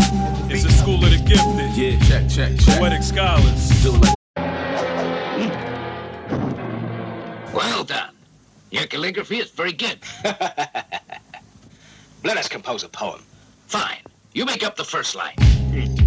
It's 0.50 0.64
a 0.64 0.72
school 0.72 1.02
of 1.04 1.10
the 1.10 1.18
gifted. 1.18 1.76
Yeah, 1.76 1.98
check, 2.00 2.28
check, 2.28 2.58
check. 2.58 2.78
Poetic 2.78 3.02
scholars. 3.02 3.82
Do 3.82 3.92
like 3.92 4.16
well 7.54 7.84
done. 7.84 8.14
Your 8.70 8.86
calligraphy 8.86 9.38
is 9.38 9.50
very 9.50 9.72
good. 9.72 9.98
Let 12.24 12.36
us 12.36 12.48
compose 12.48 12.82
a 12.82 12.88
poem. 12.88 13.22
Fine. 13.68 14.00
You 14.32 14.44
make 14.44 14.64
up 14.64 14.76
the 14.76 14.84
first 14.84 15.14
line. 15.14 16.05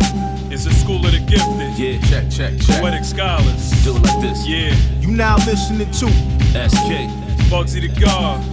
It's 0.51 0.65
a 0.65 0.73
school 0.73 1.05
of 1.05 1.11
the 1.11 1.19
gifted. 1.19 1.77
Yeah, 1.77 1.99
check, 2.09 2.29
check, 2.31 2.59
check. 2.59 2.81
Poetic 2.81 3.05
scholars. 3.05 3.69
Do 3.83 3.95
it 3.95 4.01
like 4.01 4.19
this. 4.21 4.47
Yeah. 4.47 4.75
You 4.99 5.11
now 5.11 5.35
listening 5.45 5.91
to 5.91 6.09
SK. 6.67 7.28
Bugsy 7.49 7.81
the 7.81 7.99
God. 7.99 8.45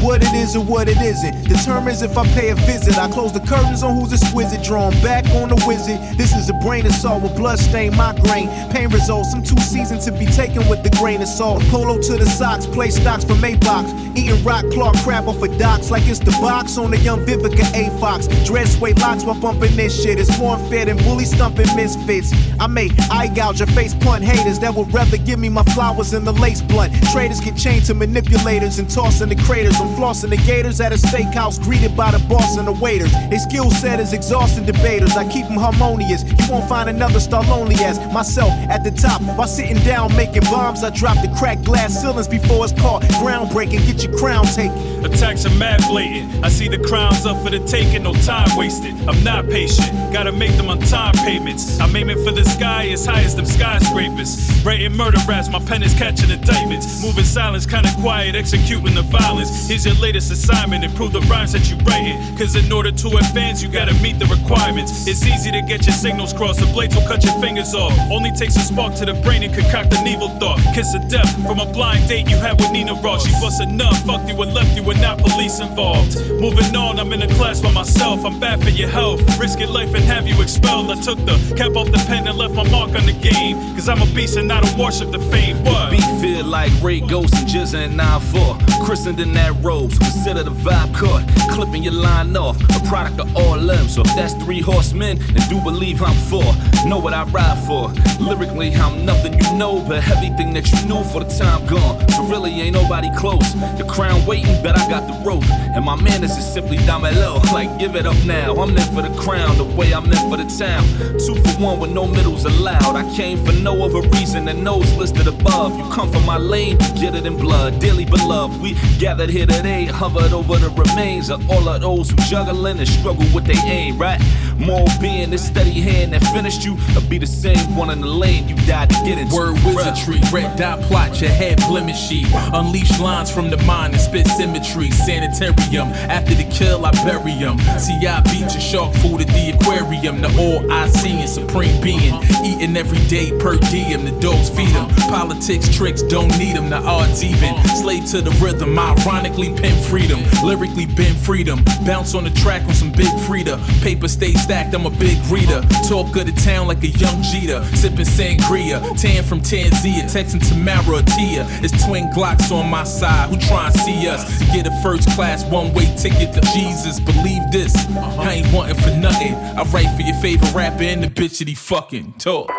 What 0.00 0.22
it 0.22 0.32
is 0.34 0.54
and 0.54 0.68
what 0.68 0.88
it 0.88 0.98
isn't 0.98 1.48
determines 1.48 2.02
if 2.02 2.16
I 2.16 2.24
pay 2.28 2.50
a 2.50 2.54
visit. 2.54 2.96
I 2.96 3.10
close 3.10 3.32
the 3.32 3.40
curtains 3.40 3.82
on 3.82 3.98
who's 3.98 4.12
exquisite, 4.12 4.62
drawn 4.62 4.92
back 5.02 5.26
on 5.34 5.48
the 5.48 5.56
wizard. 5.66 5.98
This 6.16 6.34
is 6.36 6.48
a 6.48 6.54
brain 6.64 6.86
assault 6.86 7.22
with 7.22 7.32
blood 7.32 7.58
bloodstained 7.58 7.96
migraine. 7.96 8.48
Pain 8.70 8.88
results, 8.90 9.34
I'm 9.34 9.42
too 9.42 9.58
seasoned 9.58 10.02
to 10.02 10.12
be 10.12 10.26
taken 10.26 10.68
with 10.68 10.84
the 10.84 10.90
grain 10.90 11.20
of 11.22 11.28
salt. 11.28 11.62
Polo 11.64 12.00
to 12.00 12.16
the 12.16 12.26
socks, 12.26 12.66
play 12.66 12.90
stocks 12.90 13.24
for 13.24 13.34
Maybach. 13.34 14.16
Eating 14.16 14.42
rock 14.44 14.64
claw 14.70 14.92
crab 15.02 15.26
off 15.28 15.42
of 15.42 15.58
docks 15.58 15.90
like 15.90 16.06
it's 16.06 16.20
the 16.20 16.30
box 16.40 16.78
on 16.78 16.92
the 16.92 16.98
young 16.98 17.26
Vivica 17.26 17.66
A 17.74 17.90
Fox. 17.98 18.28
Dread 18.46 18.68
sway 18.68 18.92
locks 18.94 19.24
while 19.24 19.40
bumping 19.40 19.74
this 19.74 20.02
shit. 20.02 20.20
It's 20.20 20.38
more 20.38 20.56
unfair 20.56 20.84
than 20.84 20.98
bully 20.98 21.24
stumping 21.24 21.66
misfits. 21.74 22.32
I 22.60 22.68
make 22.68 22.92
eye 23.10 23.26
gouge 23.26 23.58
your 23.58 23.68
face 23.68 23.94
punt 23.94 24.22
haters 24.22 24.60
that 24.60 24.74
would 24.74 24.92
rather 24.94 25.16
give 25.16 25.40
me 25.40 25.48
my 25.48 25.64
flowers 25.74 26.12
than 26.12 26.24
the 26.24 26.32
lace 26.32 26.62
blunt. 26.62 26.92
Traders 27.12 27.40
get 27.40 27.56
chained 27.56 27.86
to 27.86 27.94
manipulate 27.94 28.19
manipulators 28.20 28.78
and 28.78 28.88
tossing 28.90 29.28
the 29.28 29.36
craters. 29.36 29.80
I'm 29.80 29.88
flossing 29.96 30.30
the 30.30 30.36
gators 30.36 30.80
at 30.80 30.92
a 30.92 30.96
steakhouse, 30.96 31.60
greeted 31.62 31.96
by 31.96 32.10
the 32.10 32.18
boss 32.28 32.56
and 32.56 32.66
the 32.66 32.72
waiters. 32.72 33.12
They 33.30 33.38
skill 33.38 33.70
set 33.70 34.00
is 34.00 34.12
exhausting 34.12 34.66
debaters. 34.66 35.16
I 35.16 35.28
keep 35.30 35.46
them 35.46 35.56
harmonious. 35.56 36.22
You 36.24 36.50
won't 36.50 36.68
find 36.68 36.88
another 36.88 37.20
star 37.20 37.42
lonely 37.44 37.76
as 37.76 37.98
myself 38.12 38.50
at 38.68 38.84
the 38.84 38.90
top. 38.90 39.20
While 39.36 39.48
sitting 39.48 39.82
down 39.84 40.14
making 40.16 40.42
bombs, 40.44 40.84
I 40.84 40.90
drop 40.90 41.16
the 41.22 41.34
cracked 41.38 41.64
glass 41.64 42.00
ceilings 42.00 42.28
before 42.28 42.64
it's 42.64 42.78
caught. 42.80 43.02
Groundbreaking, 43.22 43.86
get 43.86 44.04
your 44.04 44.16
crown 44.18 44.44
taken. 44.46 44.76
Attacks 45.04 45.46
are 45.46 45.54
mad 45.56 45.80
blatant. 45.88 46.44
I 46.44 46.48
see 46.48 46.68
the 46.68 46.78
crowns 46.78 47.24
up 47.24 47.42
for 47.42 47.50
the 47.50 47.60
taking, 47.60 48.02
no 48.02 48.12
time 48.12 48.48
wasted. 48.56 48.94
I'm 49.08 49.22
not 49.24 49.48
patient, 49.48 49.90
gotta 50.12 50.32
make 50.32 50.54
them 50.56 50.68
on 50.68 50.78
time 50.80 51.14
payments. 51.14 51.80
I'm 51.80 51.94
aiming 51.96 52.22
for 52.22 52.32
the 52.32 52.44
sky 52.44 52.88
as 52.90 53.06
high 53.06 53.22
as 53.22 53.34
them 53.34 53.46
skyscrapers. 53.46 54.62
Writing 54.64 54.94
murder 54.94 55.18
raps, 55.26 55.48
my 55.48 55.58
pen 55.60 55.82
is 55.82 55.94
catching 55.94 56.30
indictments. 56.30 57.02
Moving 57.02 57.24
silence, 57.24 57.64
kinda 57.64 57.90
quiet, 58.00 58.09
executing 58.18 58.94
the 58.94 59.02
violence. 59.02 59.68
Here's 59.68 59.86
your 59.86 59.94
latest 59.96 60.32
assignment, 60.32 60.84
improve 60.84 61.12
the 61.12 61.20
rhymes 61.22 61.52
that 61.52 61.70
you 61.70 61.76
writing. 61.86 62.18
Cause 62.36 62.56
in 62.56 62.70
order 62.72 62.90
to 62.90 63.08
advance, 63.16 63.62
you 63.62 63.68
gotta 63.68 63.94
meet 64.02 64.18
the 64.18 64.26
requirements. 64.26 65.06
It's 65.06 65.24
easy 65.24 65.50
to 65.52 65.62
get 65.62 65.86
your 65.86 65.94
signals 65.94 66.32
crossed, 66.32 66.60
the 66.60 66.66
blades 66.66 66.94
will 66.96 67.06
cut 67.06 67.22
your 67.24 67.38
fingers 67.40 67.74
off. 67.74 67.92
Only 68.10 68.30
takes 68.32 68.56
a 68.56 68.60
spark 68.60 68.94
to 68.96 69.06
the 69.06 69.14
brain 69.22 69.42
and 69.42 69.54
concoct 69.54 69.94
an 69.94 70.06
evil 70.06 70.28
thought. 70.40 70.58
Kiss 70.74 70.94
of 70.94 71.08
death 71.08 71.30
from 71.46 71.60
a 71.60 71.66
blind 71.66 72.08
date 72.08 72.28
you 72.28 72.36
had 72.36 72.58
with 72.60 72.72
Nina 72.72 72.94
Ross. 72.94 73.26
She 73.26 73.32
was 73.40 73.60
enough, 73.60 74.04
fucked 74.04 74.28
you 74.28 74.40
and 74.42 74.52
left 74.52 74.76
you 74.76 74.82
with 74.82 75.00
not 75.00 75.18
police 75.18 75.60
involved. 75.60 76.16
Moving 76.40 76.74
on, 76.74 76.98
I'm 76.98 77.12
in 77.12 77.22
a 77.22 77.28
class 77.34 77.60
by 77.60 77.70
myself. 77.72 78.24
I'm 78.24 78.40
bad 78.40 78.62
for 78.62 78.70
your 78.70 78.88
health. 78.88 79.20
Risk 79.38 79.60
your 79.60 79.68
life 79.70 79.94
and 79.94 80.04
have 80.04 80.26
you 80.26 80.40
expelled. 80.42 80.90
I 80.90 81.00
took 81.00 81.18
the 81.26 81.36
cap 81.56 81.76
off 81.76 81.86
the 81.86 82.02
pen 82.08 82.26
and 82.26 82.36
left 82.36 82.54
my 82.54 82.68
mark 82.70 82.90
on 82.90 83.06
the 83.06 83.12
game. 83.12 83.56
Cause 83.74 83.88
I'm 83.88 84.02
a 84.02 84.06
beast 84.14 84.36
and 84.36 84.52
I 84.52 84.60
don't 84.60 84.78
worship 84.78 85.10
the 85.12 85.20
fame. 85.30 85.62
What? 85.64 85.90
Beat 85.90 86.10
feel 86.20 86.44
like 86.44 86.72
Ray 86.82 87.00
Ghost 87.00 87.34
and 87.34 87.46
GZA 87.46 87.86
and 87.86 87.99
9-4. 88.00 88.84
Christened 88.86 89.20
in 89.20 89.32
that 89.34 89.52
robes, 89.62 89.98
consider 89.98 90.42
the 90.42 90.50
vibe 90.50 90.94
cut. 90.94 91.22
Clipping 91.50 91.82
your 91.82 91.92
line 91.92 92.36
off, 92.36 92.56
a 92.76 92.88
product 92.88 93.20
of 93.20 93.36
all 93.36 93.58
them. 93.58 93.88
So 93.88 94.00
if 94.00 94.14
that's 94.16 94.34
three 94.42 94.60
horsemen, 94.60 95.18
then 95.18 95.48
do 95.48 95.60
believe 95.60 96.02
I'm 96.02 96.16
four. 96.30 96.50
Know 96.86 96.98
what 96.98 97.12
I 97.12 97.24
ride 97.24 97.58
for. 97.66 97.92
Lyrically, 98.18 98.74
I'm 98.74 99.04
nothing 99.04 99.34
you 99.34 99.52
know, 99.54 99.84
but 99.86 100.06
everything 100.08 100.54
that 100.54 100.70
you 100.72 100.80
knew 100.88 101.04
for 101.04 101.22
the 101.22 101.30
time 101.38 101.66
gone. 101.66 102.08
So 102.08 102.24
really 102.24 102.52
ain't 102.62 102.74
nobody 102.74 103.08
close. 103.16 103.52
The 103.78 103.86
crown 103.88 104.24
waiting, 104.26 104.62
bet 104.62 104.78
I 104.78 104.88
got 104.88 105.06
the 105.06 105.16
rope. 105.24 105.44
And 105.74 105.84
my 105.84 105.96
manners 106.00 106.36
is 106.36 106.46
simply 106.52 106.78
low. 106.88 107.40
Like, 107.52 107.78
give 107.78 107.96
it 107.96 108.06
up 108.06 108.16
now. 108.24 108.54
I'm 108.54 108.76
in 108.76 108.94
for 108.94 109.02
the 109.02 109.14
crown, 109.20 109.56
the 109.58 109.64
way 109.64 109.92
I'm 109.92 110.06
in 110.06 110.30
for 110.30 110.36
the 110.36 110.48
town. 110.58 110.84
Two 111.18 111.34
for 111.42 111.62
one 111.62 111.78
with 111.80 111.90
no 111.90 112.06
middles 112.06 112.44
allowed. 112.44 112.96
I 112.96 113.04
came 113.16 113.44
for 113.44 113.52
no 113.52 113.84
other 113.84 114.06
reason 114.08 114.46
than 114.46 114.64
those 114.64 114.92
listed 114.96 115.26
above. 115.26 115.76
You 115.76 115.84
come 115.94 116.10
from 116.10 116.24
my 116.24 116.38
lane, 116.38 116.78
get 117.00 117.14
it 117.14 117.26
in 117.26 117.36
blood. 117.36 117.80
Dearly 117.90 118.04
beloved, 118.04 118.62
we 118.62 118.74
gathered 119.00 119.30
here 119.30 119.46
today, 119.46 119.84
hovered 119.84 120.32
over 120.32 120.56
the 120.58 120.70
remains 120.70 121.28
of 121.28 121.50
all 121.50 121.68
of 121.68 121.80
those 121.80 122.08
who 122.08 122.16
juggling 122.18 122.78
and 122.78 122.86
struggle 122.86 123.26
with 123.34 123.46
their 123.46 123.60
aim, 123.66 123.98
right? 123.98 124.20
More 124.60 124.86
being 125.00 125.30
this 125.30 125.46
steady 125.46 125.80
hand 125.80 126.12
that 126.12 126.22
finished 126.34 126.64
you, 126.64 126.76
I'll 126.90 127.08
be 127.08 127.16
the 127.16 127.26
same 127.26 127.74
one 127.74 127.88
in 127.90 128.00
the 128.00 128.06
lane 128.06 128.46
you 128.46 128.54
died 128.66 128.90
to 128.90 128.96
get 129.04 129.18
into. 129.18 129.34
Word 129.34 129.54
wizardry, 129.64 130.20
red 130.30 130.58
dot 130.58 130.80
plot, 130.82 131.18
your 131.20 131.30
head 131.30 131.58
blemishy. 131.60 132.24
Unleash 132.52 133.00
lines 133.00 133.30
from 133.30 133.48
the 133.48 133.56
mind 133.64 133.94
and 133.94 134.02
spit 134.02 134.26
symmetry. 134.26 134.90
Sanitarium, 134.90 135.88
after 136.10 136.34
the 136.34 136.44
kill, 136.44 136.84
I 136.84 136.90
bury 137.04 137.32
him. 137.32 137.58
See, 137.78 138.06
I 138.06 138.20
beat 138.20 138.52
your 138.52 138.60
shark 138.60 138.94
food 138.96 139.22
at 139.22 139.28
the 139.28 139.56
aquarium. 139.56 140.20
The 140.20 140.28
all 140.38 140.70
I 140.70 140.88
see 140.88 141.22
is 141.22 141.32
supreme 141.32 141.80
being. 141.82 142.14
Eating 142.44 142.76
every 142.76 143.00
day 143.06 143.30
per 143.38 143.56
diem, 143.56 144.04
the 144.04 144.12
dogs 144.20 144.50
feed 144.50 144.74
them. 144.74 144.88
Politics, 145.08 145.74
tricks, 145.74 146.02
don't 146.02 146.36
need 146.38 146.56
them, 146.56 146.68
the 146.68 146.76
odds 146.76 147.24
even. 147.24 147.56
Slave 147.80 148.04
to 148.10 148.20
the 148.20 148.30
rhythm, 148.44 148.78
ironically 148.78 149.54
pin 149.54 149.82
freedom. 149.84 150.20
Lyrically 150.44 150.86
been 150.86 151.14
freedom. 151.14 151.64
Bounce 151.86 152.14
on 152.14 152.24
the 152.24 152.30
track 152.30 152.62
on 152.68 152.74
some 152.74 152.92
big 152.92 153.08
Frida. 153.20 153.58
Paper 153.80 154.08
stay 154.08 154.32
stacked, 154.50 154.74
I'm 154.74 154.84
a 154.84 154.90
big 154.90 155.16
reader. 155.26 155.62
Talk 155.88 156.16
of 156.16 156.26
the 156.26 156.32
town 156.44 156.66
like 156.66 156.82
a 156.82 156.88
young 156.88 157.22
Jeter. 157.22 157.64
Sipping 157.76 158.04
sangria, 158.04 158.80
tan 159.00 159.22
from 159.22 159.40
Tanzania, 159.40 160.02
texting 160.10 160.42
Tamara 160.48 161.02
Tia. 161.02 161.46
It's 161.62 161.86
twin 161.86 162.10
Glocks 162.10 162.50
on 162.50 162.68
my 162.68 162.82
side, 162.82 163.30
who 163.30 163.36
try 163.46 163.66
and 163.66 163.74
see 163.76 164.08
us? 164.08 164.26
Get 164.52 164.66
a 164.66 164.82
first 164.82 165.08
class 165.10 165.44
one 165.44 165.72
way 165.72 165.86
ticket 165.96 166.34
to 166.34 166.40
Jesus. 166.52 166.98
Believe 166.98 167.42
this, 167.52 167.72
I 168.18 168.42
ain't 168.42 168.52
wanting 168.52 168.74
for 168.74 168.90
nothing. 168.90 169.34
I 169.34 169.62
write 169.70 169.94
for 169.94 170.02
your 170.02 170.16
favorite 170.16 170.52
rapper 170.52 170.82
and 170.82 171.04
the 171.04 171.06
bitch 171.06 171.38
that 171.38 171.46
he 171.46 171.54
fucking 171.54 172.14
talk. 172.14 172.50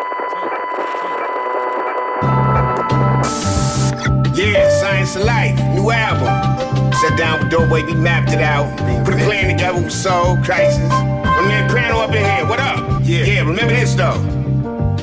Yeah, 4.42 4.68
Science 4.80 5.14
of 5.14 5.22
Life, 5.22 5.56
new 5.72 5.88
album. 5.92 6.92
Sat 6.94 7.16
down 7.16 7.38
with 7.38 7.50
Doughboy, 7.52 7.86
we 7.86 7.94
mapped 7.94 8.32
it 8.32 8.40
out. 8.40 8.76
Put 9.04 9.14
a 9.14 9.18
plan 9.18 9.48
together 9.48 9.80
with 9.80 9.92
Soul, 9.92 10.36
Crisis. 10.38 10.88
My 10.88 11.46
man 11.46 11.70
Prano 11.70 12.02
up 12.02 12.10
in 12.10 12.24
here, 12.24 12.48
what 12.48 12.58
up? 12.58 13.02
Yeah, 13.04 13.24
yeah 13.24 13.40
remember 13.42 13.72
this 13.72 13.94
though. 13.94 14.41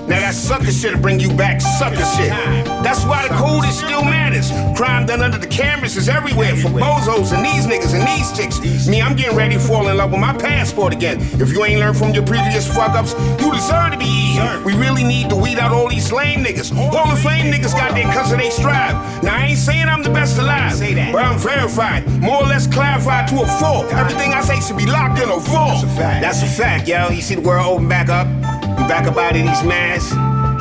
Now 0.10 0.20
that 0.22 0.34
sucker 0.34 0.72
shit'll 0.72 1.00
bring 1.00 1.20
you 1.20 1.32
back 1.38 1.62
sucker 1.62 2.04
shit. 2.18 2.34
That's 2.82 3.06
why 3.06 3.28
the 3.28 3.36
code 3.36 3.66
is 3.66 3.78
still 3.78 4.04
matters. 4.04 4.50
Crime 4.76 5.06
done 5.06 5.22
under 5.22 5.38
the 5.38 5.46
cameras 5.46 5.96
is 5.98 6.10
everywhere 6.10 6.56
for 6.56 6.70
bozos 6.70 7.32
and 7.32 7.46
these 7.46 7.68
niggas 7.70 7.94
and 7.94 8.02
these 8.10 8.34
chicks. 8.34 8.88
Me, 8.88 9.04
I'm 9.04 9.16
getting 9.16 9.38
ready 9.38 9.54
to 9.54 9.60
fall 9.60 9.88
in 9.88 9.98
love 9.98 10.10
with 10.10 10.20
my 10.20 10.36
passport 10.36 10.94
again. 10.94 11.20
If 11.40 11.54
you 11.54 11.64
ain't 11.64 11.80
learned 11.80 11.98
from 11.98 12.12
your 12.12 12.26
previous 12.26 12.68
fuck 12.68 12.96
ups, 12.96 13.14
you 13.40 13.54
deserve 13.54 13.92
to 13.92 14.00
be 14.00 14.06
easy. 14.06 14.42
We 14.66 14.74
really 14.74 15.04
need 15.04 15.30
to 15.30 15.36
weed 15.36 15.60
out 15.60 15.72
all 15.72 15.88
these 15.88 16.12
lame 16.12 16.44
niggas. 16.44 16.76
All 16.76 17.08
the 17.08 17.22
fame 17.22 17.54
niggas 17.54 17.74
got 17.74 17.94
their 17.94 18.12
cause 18.12 18.36
they 18.36 18.50
strive. 18.50 19.24
Now 19.24 19.36
I 19.36 19.46
ain't 19.48 19.60
saying 19.60 19.88
I'm 19.88 20.02
the 20.02 20.10
best 20.10 20.40
alive, 20.40 20.80
but 21.14 21.24
I'm 21.24 21.38
verified, 21.38 22.08
more 22.20 22.42
or 22.42 22.48
less 22.48 22.66
clarified 22.66 23.28
to 23.30 23.42
a 23.42 23.48
fault. 23.60 23.94
Everything 23.94 24.34
I 24.34 24.42
say 24.42 24.60
should 24.60 24.78
be 24.78 24.88
locked 24.88 25.22
in 25.22 25.30
a 25.30 25.40
four. 25.40 25.70
That's 25.98 26.42
a 26.42 26.48
fact, 26.48 26.88
yo. 26.88 27.10
You 27.10 27.22
see 27.22 27.36
the 27.36 27.42
world 27.42 27.68
open 27.68 27.88
back 27.88 28.10
up. 28.10 28.69
We 28.78 28.84
back 28.88 29.08
up 29.08 29.18
out 29.18 29.36
of 29.36 29.42
these 29.42 29.64
masks, 29.64 30.12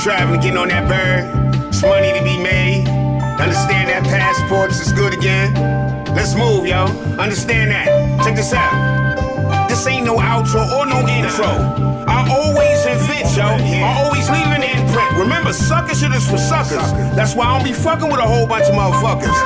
traveling, 0.03 0.41
getting 0.41 0.57
on 0.57 0.69
that 0.69 0.89
bird. 0.89 1.67
It's 1.69 1.83
money 1.83 2.13
to 2.13 2.25
be 2.25 2.39
made. 2.43 2.89
Understand 3.41 3.89
that 3.91 4.03
passports 4.05 4.81
is 4.81 4.93
good 4.93 5.15
again. 5.15 5.55
Let's 6.15 6.35
move, 6.35 6.67
yo. 6.67 6.87
Understand 7.19 7.71
that. 7.71 8.25
Check 8.25 8.37
this 8.37 8.53
out. 8.53 9.08
This 9.79 9.87
ain't 9.87 10.07
no 10.07 10.17
outro 10.17 10.69
or 10.73 10.87
no 10.87 11.07
intro. 11.07 11.47
I 12.11 12.27
always 12.29 12.85
invent, 12.85 13.31
yo. 13.37 13.47
I 13.47 14.03
always 14.03 14.29
leave 14.29 14.51
an 14.51 14.65
imprint. 14.65 15.13
Remember, 15.17 15.53
sucker 15.53 15.95
shit 15.95 16.11
is 16.11 16.29
for 16.29 16.37
suckers. 16.37 16.91
That's 17.15 17.37
why 17.37 17.47
I 17.47 17.55
don't 17.55 17.65
be 17.65 17.73
fucking 17.73 18.11
with 18.11 18.19
a 18.19 18.27
whole 18.27 18.45
bunch 18.45 18.67
of 18.67 18.75
motherfuckers. 18.75 19.39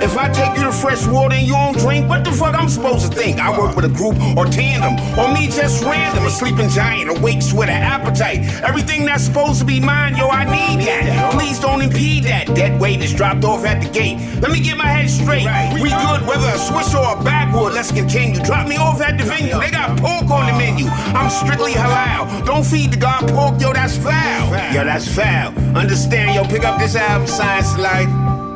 If 0.00 0.16
I 0.16 0.28
take 0.28 0.56
you 0.56 0.62
to 0.62 0.70
fresh 0.70 1.04
water 1.08 1.34
and 1.34 1.44
you 1.44 1.54
don't 1.54 1.76
drink, 1.76 2.08
what 2.08 2.22
the 2.22 2.30
fuck 2.30 2.54
I'm 2.54 2.68
supposed 2.68 3.10
to 3.10 3.18
think? 3.18 3.40
I 3.40 3.50
work 3.58 3.74
with 3.74 3.84
a 3.84 3.88
group 3.88 4.14
or 4.36 4.46
tandem, 4.46 4.94
or 5.18 5.34
me 5.34 5.48
just 5.48 5.82
random, 5.82 6.24
a 6.24 6.30
sleeping 6.30 6.68
giant, 6.68 7.10
awakes 7.10 7.52
with 7.52 7.68
an 7.68 7.82
appetite. 7.82 8.46
Everything 8.62 9.04
that's 9.06 9.24
supposed 9.24 9.58
to 9.58 9.64
be 9.64 9.80
mine, 9.80 10.14
yo, 10.14 10.28
I 10.28 10.44
need 10.44 10.86
that. 10.86 11.32
Please 11.32 11.58
don't 11.58 11.82
impede 11.82 12.22
that. 12.24 12.46
Dead 12.54 12.80
weight 12.80 13.02
is 13.02 13.12
dropped 13.12 13.42
off 13.42 13.64
at 13.64 13.82
the 13.82 13.90
gate. 13.90 14.18
Let 14.40 14.52
me 14.52 14.60
get 14.60 14.76
my 14.76 14.86
head 14.86 15.10
straight. 15.10 15.46
We 15.82 15.90
good, 15.90 16.22
whether 16.28 16.46
a 16.46 16.58
swish 16.58 16.94
or 16.94 17.18
a 17.18 17.24
backwood. 17.24 17.74
Let's 17.74 17.90
continue. 17.90 18.40
Drop 18.44 18.68
me 18.68 18.76
off 18.76 19.00
at 19.00 19.18
the 19.18 19.24
venue. 19.24 19.58
They 19.58 19.70
got 19.70 19.79
pork 19.98 20.30
on 20.30 20.46
the 20.46 20.52
menu. 20.58 20.86
I'm 20.88 21.30
strictly 21.30 21.72
halal. 21.72 22.44
Don't 22.44 22.64
feed 22.64 22.92
the 22.92 22.96
god 22.96 23.28
pork, 23.28 23.60
yo, 23.60 23.72
that's 23.72 23.96
foul. 23.96 24.74
Yo, 24.74 24.84
that's 24.84 25.08
foul. 25.08 25.52
Understand, 25.76 26.34
yo, 26.34 26.44
pick 26.44 26.64
up 26.64 26.78
this 26.78 26.96
album, 26.96 27.26
Science 27.26 27.76
Life. 27.78 28.08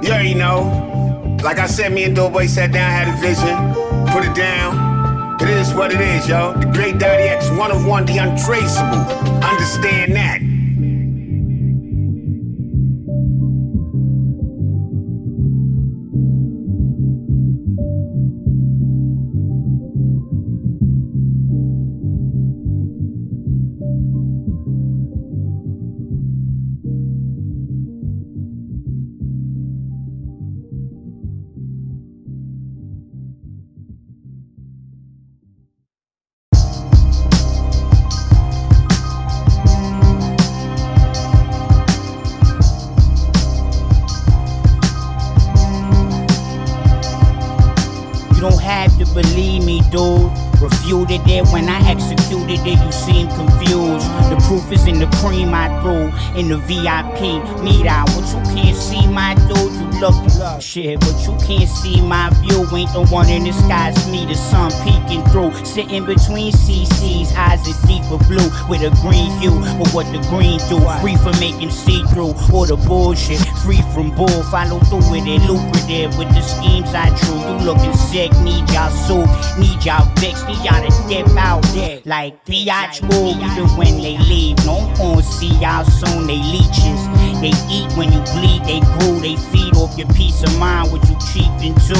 You 0.04 0.10
already 0.10 0.34
know. 0.34 1.38
Like 1.42 1.58
I 1.58 1.66
said, 1.66 1.92
me 1.92 2.04
and 2.04 2.16
Doughboy 2.16 2.46
sat 2.46 2.72
down, 2.72 2.90
had 2.90 3.08
a 3.08 3.16
vision, 3.20 3.56
put 4.12 4.24
it 4.24 4.34
down. 4.34 4.94
It 5.40 5.50
is 5.50 5.74
what 5.74 5.92
it 5.92 6.00
is, 6.00 6.28
yo. 6.28 6.54
The 6.54 6.66
great 6.66 6.98
Daddy 6.98 7.24
X, 7.24 7.50
one 7.50 7.70
of 7.70 7.84
one, 7.84 8.06
the 8.06 8.18
untraceable. 8.18 9.04
Understand 9.44 10.14
that. 10.16 10.53
In 56.44 56.50
the 56.50 56.58
VIP 56.58 57.20
meet 57.62 57.86
out. 57.86 58.08
What 58.10 58.28
you 58.28 58.54
can't 58.54 58.63
shit, 60.64 60.98
but 61.00 61.14
you 61.26 61.36
can't 61.46 61.68
see 61.68 62.00
my 62.00 62.30
view. 62.40 62.64
Ain't 62.72 62.92
the 62.92 63.06
one 63.12 63.28
in 63.28 63.44
the 63.44 63.52
skies, 63.52 63.94
me, 64.10 64.24
the 64.24 64.34
sun 64.34 64.72
peeking 64.82 65.22
through. 65.30 65.52
Sitting 65.64 66.04
between 66.06 66.52
CC's, 66.52 67.32
eyes 67.36 67.60
is 67.68 67.76
deeper 67.84 68.18
blue 68.24 68.48
with 68.68 68.80
a 68.80 68.90
green 69.04 69.30
hue. 69.38 69.60
But 69.78 69.92
what 69.92 70.06
the 70.10 70.20
green 70.32 70.58
do, 70.72 70.80
free 71.04 71.16
from 71.20 71.38
making 71.38 71.70
see 71.70 72.02
through 72.10 72.32
all 72.52 72.64
the 72.64 72.76
bullshit, 72.88 73.40
free 73.62 73.82
from 73.92 74.14
bull. 74.16 74.42
Follow 74.48 74.80
through 74.88 75.04
with 75.12 75.28
it, 75.28 75.44
lucrative 75.44 76.16
with 76.16 76.32
the 76.32 76.40
schemes 76.40 76.94
I 76.94 77.12
drew. 77.20 77.36
You 77.44 77.56
looking 77.68 77.94
sick, 77.94 78.32
need 78.40 78.64
y'all 78.72 78.90
soup, 78.90 79.28
need 79.60 79.84
y'all 79.84 80.08
fix, 80.16 80.42
need 80.48 80.62
y'all 80.64 80.80
to 80.80 80.92
dip 81.08 81.28
out 81.36 81.62
there. 81.76 82.00
like 82.04 82.44
biatch 82.46 83.04
move. 83.04 83.36
Even 83.36 83.68
when 83.76 84.00
they 84.00 84.16
leave, 84.24 84.56
no 84.64 84.80
one 84.96 85.22
see 85.22 85.52
y'all 85.60 85.84
soon. 85.84 86.26
They 86.26 86.40
leeches, 86.40 87.00
they 87.44 87.52
eat 87.68 87.92
when 87.98 88.10
you 88.12 88.22
bleed. 88.32 88.64
They 88.64 88.80
grew, 88.96 89.20
they 89.20 89.36
feed 89.52 89.76
off 89.76 89.98
your 89.98 90.08
piece 90.14 90.42
of 90.42 90.53
mind. 90.58 90.92
What 90.92 91.08
you 91.08 91.16
cheap 91.32 91.52
into? 91.62 91.98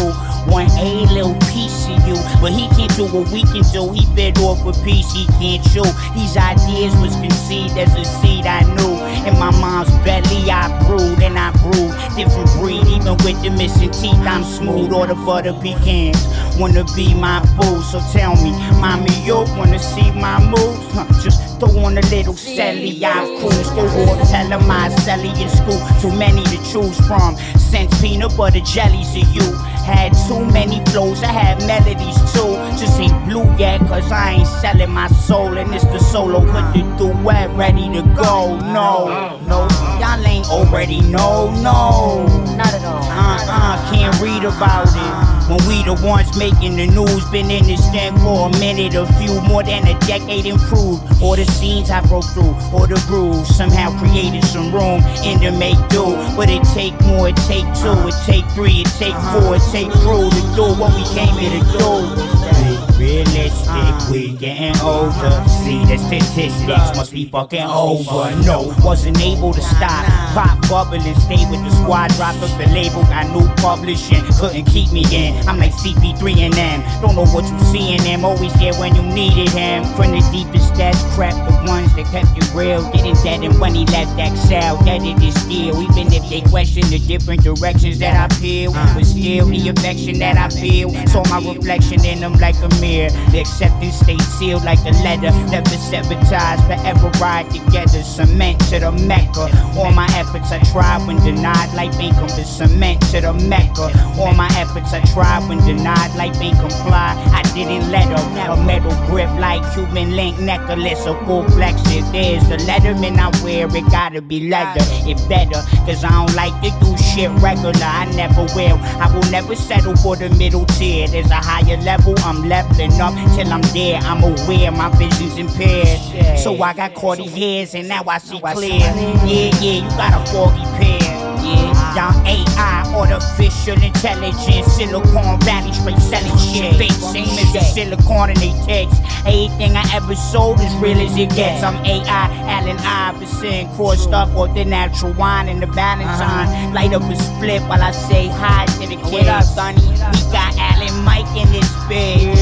One 0.50 0.68
a 0.78 1.06
little 1.12 1.34
piece 1.52 1.88
of 1.88 2.06
you, 2.06 2.16
but 2.40 2.52
he 2.52 2.68
can't 2.76 2.94
do 2.96 3.06
what 3.06 3.30
we 3.30 3.42
can 3.42 3.62
do. 3.72 3.92
He 3.92 4.04
bit 4.14 4.38
off 4.38 4.60
a 4.66 4.72
piece 4.84 5.10
he 5.12 5.26
can't 5.40 5.62
chew. 5.72 5.88
These 6.14 6.36
ideas 6.36 6.94
was 7.00 7.16
conceived 7.16 7.76
as 7.78 7.94
a 7.94 8.04
seed 8.04 8.46
I 8.46 8.62
knew. 8.74 8.94
In 9.26 9.38
my 9.38 9.50
mom's 9.60 9.90
belly, 10.04 10.50
I 10.50 10.68
brewed 10.86 11.22
and 11.22 11.38
I 11.38 11.50
brewed. 11.62 11.94
Different 12.16 12.50
breed, 12.60 12.86
even 12.86 13.16
with 13.24 13.40
the 13.42 13.50
missing 13.50 13.90
teeth, 13.90 14.20
I'm 14.20 14.44
smooth. 14.44 14.92
All 14.92 15.06
the 15.06 15.14
butter 15.14 15.54
pecans 15.54 16.20
wanna 16.58 16.84
be 16.94 17.14
my 17.14 17.40
boo. 17.56 17.80
So 17.82 18.00
tell 18.12 18.36
me, 18.42 18.52
mommy, 18.80 19.14
you 19.24 19.44
wanna 19.56 19.78
see 19.78 20.10
my 20.12 20.38
moves? 20.44 20.92
Huh, 20.92 21.06
just 21.22 21.58
throw 21.58 21.84
on 21.84 21.96
a 21.96 22.02
little 22.12 22.34
celly, 22.34 23.02
I 23.02 23.24
cruise. 23.40 23.70
Go 23.70 23.84
or 23.84 24.16
tell 24.26 24.48
them 24.48 24.70
I 24.70 24.88
celly 25.04 25.32
in 25.40 25.48
school. 25.48 25.80
Too 26.00 26.16
many 26.16 26.44
to 26.44 26.58
choose 26.70 26.98
from. 27.06 27.36
Since 27.56 28.00
peanut 28.00 28.33
butter 28.36 28.60
jellies 28.60 29.12
to 29.12 29.20
you. 29.20 29.52
Had 29.84 30.12
too 30.28 30.44
many 30.46 30.84
flows, 30.86 31.22
I 31.22 31.32
had 31.32 31.58
melodies 31.66 32.16
too. 32.32 32.54
Just 32.78 33.00
ain't 33.00 33.24
blue 33.26 33.44
yet, 33.56 33.80
cause 33.80 34.10
I 34.12 34.34
ain't 34.34 34.48
selling 34.60 34.90
my 34.90 35.08
soul. 35.08 35.58
And 35.58 35.74
it's 35.74 35.84
the 35.84 35.98
solo 35.98 36.40
with 36.40 36.72
the 36.74 36.82
duet 36.96 37.50
ready 37.56 37.88
to 37.92 38.02
go. 38.14 38.58
No, 38.60 39.38
no, 39.46 39.68
y'all 40.00 40.26
ain't 40.26 40.34
ain't 40.34 40.50
already 40.50 41.00
know, 41.00 41.50
no. 41.62 42.26
Not 42.56 42.74
at 42.74 42.84
all. 42.84 43.02
Uh 43.02 43.38
uh, 43.48 43.92
can't 43.92 44.20
read 44.20 44.44
about 44.44 44.88
it. 44.88 45.33
When 45.48 45.60
we 45.68 45.84
the 45.84 45.92
ones 46.02 46.36
making 46.38 46.76
the 46.76 46.86
news, 46.86 47.24
been 47.30 47.50
in 47.50 47.64
this 47.64 47.84
thing 47.90 48.16
for 48.18 48.48
a 48.48 48.58
minute, 48.58 48.94
a 48.94 49.04
few 49.20 49.40
more 49.42 49.62
than 49.62 49.86
a 49.86 49.98
decade 50.00 50.46
improved. 50.46 51.04
All 51.22 51.36
the 51.36 51.44
scenes 51.44 51.90
I 51.90 52.00
broke 52.00 52.24
through, 52.32 52.56
all 52.72 52.86
the 52.86 53.02
grooves, 53.06 53.54
somehow 53.54 53.92
created 53.98 54.42
some 54.44 54.72
room 54.72 55.04
in 55.22 55.40
the 55.40 55.52
make 55.52 55.76
do. 55.90 56.16
But 56.34 56.48
it 56.48 56.64
take 56.72 56.98
more, 57.02 57.28
it 57.28 57.36
take 57.44 57.68
two, 57.76 57.92
it 58.08 58.16
take 58.24 58.46
three, 58.52 58.80
it 58.80 58.90
take 58.96 59.16
four, 59.36 59.56
it 59.56 59.62
take 59.70 59.92
through 60.00 60.30
to 60.30 60.42
do 60.56 60.64
what 60.80 60.96
we 60.96 61.04
came 61.12 61.36
here 61.36 61.60
to 61.60 62.88
do. 62.88 62.93
Realistic, 63.04 63.68
uh. 63.68 64.08
we 64.10 64.32
getting 64.32 64.80
older. 64.80 65.28
See 65.60 65.84
the 65.84 65.98
statistics 66.00 66.96
must 66.96 67.12
be 67.12 67.26
fucking 67.26 67.60
over. 67.60 68.32
No, 68.48 68.72
wasn't 68.80 69.20
able 69.20 69.52
to 69.52 69.60
stop. 69.60 70.08
Pop 70.32 70.56
bubbling, 70.70 71.02
stay 71.20 71.44
with 71.52 71.60
the 71.60 71.70
squad, 71.84 72.08
dropped 72.16 72.40
up 72.40 72.48
the 72.56 72.66
label, 72.72 73.02
got 73.12 73.28
new 73.36 73.46
publishing, 73.60 74.24
couldn't 74.40 74.64
keep 74.64 74.90
me 74.90 75.04
in. 75.12 75.36
I'm 75.46 75.58
like 75.58 75.72
CP3 75.72 76.48
and 76.48 76.54
them. 76.54 76.80
Don't 77.02 77.14
know 77.14 77.28
what 77.28 77.44
you 77.44 77.58
see 77.68 77.92
in 77.92 78.02
them, 78.04 78.24
always 78.24 78.54
there 78.54 78.72
when 78.80 78.94
you 78.94 79.02
needed 79.02 79.50
him. 79.50 79.84
From 79.96 80.12
the 80.12 80.24
deepest 80.32 80.74
that's 80.74 81.04
crap, 81.14 81.34
the 81.44 81.52
ones 81.68 81.94
that 81.96 82.06
kept 82.08 82.32
you 82.32 82.58
real. 82.58 82.80
Didn't 82.90 83.22
dead 83.22 83.44
and 83.44 83.60
when 83.60 83.74
he 83.74 83.84
left 83.84 84.18
Excel, 84.18 84.78
that 84.88 85.04
it 85.04 85.22
is 85.22 85.36
still. 85.44 85.76
Even 85.76 86.10
if 86.10 86.24
they 86.30 86.40
question 86.40 86.88
the 86.88 86.98
different 87.00 87.44
directions 87.44 87.98
that 87.98 88.16
I 88.16 88.34
peel, 88.40 88.72
but 88.72 88.96
uh. 88.96 89.04
still 89.04 89.46
the 89.48 89.68
affection 89.68 90.18
that 90.20 90.38
I 90.38 90.48
feel. 90.48 90.88
Saw 91.08 91.22
my 91.28 91.52
reflection 91.52 92.02
in 92.02 92.20
them 92.20 92.32
like 92.40 92.56
a 92.64 92.68
mirror. 92.80 92.93
The 92.94 93.40
acceptance 93.40 93.96
stayed 93.98 94.22
sealed 94.22 94.64
like 94.64 94.78
a 94.80 94.92
letter. 95.02 95.30
Never 95.50 95.68
sabotage, 95.70 96.60
forever 96.66 97.10
ride 97.20 97.50
together. 97.50 98.02
Cement 98.02 98.60
to 98.70 98.78
the 98.78 98.92
Mecca. 98.92 99.50
All 99.76 99.92
my 99.92 100.06
efforts 100.14 100.52
I 100.52 100.60
tried 100.70 101.06
when 101.06 101.16
denied, 101.24 101.74
life 101.74 101.98
ain't 101.98 102.14
come 102.14 102.28
to 102.28 102.44
cement 102.44 103.00
to 103.10 103.20
the 103.20 103.32
Mecca. 103.32 103.90
All 104.18 104.32
my 104.34 104.48
efforts 104.56 104.92
I 104.92 105.00
tried 105.12 105.48
when 105.48 105.58
denied, 105.66 106.14
life 106.16 106.40
ain't 106.40 106.58
comply. 106.60 107.14
I 107.34 107.42
didn't 107.54 107.90
let 107.90 108.06
her. 108.06 108.52
A 108.52 108.56
metal 108.64 108.94
grip 109.06 109.30
like 109.40 109.62
Cuban 109.74 110.14
link 110.14 110.38
necklace, 110.38 111.06
a 111.06 111.14
full 111.24 111.44
flex. 111.50 111.80
If 111.86 112.04
there's 112.12 112.44
a 112.50 112.58
letterman 112.66 113.18
I 113.18 113.30
wear, 113.42 113.66
it 113.66 113.90
gotta 113.90 114.22
be 114.22 114.48
leather. 114.48 114.84
It 115.08 115.18
better, 115.28 115.60
cause 115.86 116.04
I 116.04 116.10
don't 116.10 116.34
like 116.34 116.54
to 116.62 116.70
do 116.80 116.96
shit 116.98 117.30
regular. 117.42 117.74
I 117.82 118.04
never 118.14 118.42
will. 118.54 118.78
I 119.02 119.10
will 119.12 119.28
never 119.30 119.56
settle 119.56 119.96
for 119.96 120.16
the 120.16 120.30
middle 120.30 120.64
tier. 120.66 121.08
There's 121.08 121.30
a 121.30 121.36
higher 121.36 121.76
level, 121.78 122.14
I'm 122.18 122.48
up 122.80 123.14
till 123.34 123.52
I'm 123.52 123.62
there. 123.72 124.00
I'm 124.02 124.22
aware 124.22 124.70
my 124.72 124.88
vision's 124.96 125.36
impaired. 125.36 126.38
So 126.38 126.62
I 126.62 126.72
got 126.74 126.94
cordy 126.94 127.26
hairs 127.26 127.74
and 127.74 127.88
now 127.88 128.02
I 128.06 128.18
see 128.18 128.40
clear. 128.40 128.78
Yeah, 128.78 129.24
yeah, 129.24 129.84
you 129.84 129.88
got 129.96 130.12
a 130.14 130.32
foggy 130.32 130.64
pair. 130.76 131.00
Yeah, 131.44 131.94
y'all 131.94 132.26
AI, 132.26 132.94
artificial 132.96 133.53
intelligence, 133.72 134.66
Silicon 134.76 135.40
Valley 135.40 135.72
straight 135.72 135.98
selling 135.98 136.36
shit. 136.36 136.76
Fake 136.76 136.92
same 136.92 137.38
as 137.38 137.52
the 137.52 137.60
silicon 137.60 138.30
in 138.30 138.36
they 138.36 138.52
text. 138.66 139.00
Everything 139.24 139.76
I 139.76 139.84
ever 139.94 140.14
sold 140.14 140.60
is 140.60 140.74
real 140.76 140.98
as 140.98 141.16
it 141.16 141.30
gets. 141.34 141.62
I'm 141.64 141.76
AI, 141.84 142.26
Allen 142.44 142.76
Iverson, 142.78 143.74
crossed 143.74 144.12
up 144.12 144.28
with 144.38 144.54
the 144.54 144.64
natural 144.64 145.14
wine 145.14 145.48
and 145.48 145.62
the 145.62 145.66
Valentine. 145.66 146.74
Light 146.74 146.92
up 146.92 147.02
a 147.02 147.16
split 147.16 147.62
while 147.62 147.82
I 147.82 147.92
say 147.92 148.28
hi 148.28 148.66
to 148.66 148.86
the 148.86 148.96
kids. 148.96 149.12
What 149.12 149.28
up, 149.28 149.44
Sonny? 149.44 149.80
We 149.80 150.32
got 150.32 150.54
Alan 150.58 151.02
Mike 151.04 151.28
in 151.34 151.50
this 151.52 151.70
bitch. 151.88 152.34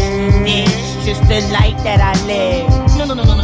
This 0.45 0.93
just 1.05 1.23
the 1.29 1.41
light 1.53 1.77
that 1.83 2.01
I 2.01 2.14
live. 2.27 2.68
No, 2.97 3.05
no, 3.05 3.14
no, 3.14 3.25
no, 3.25 3.41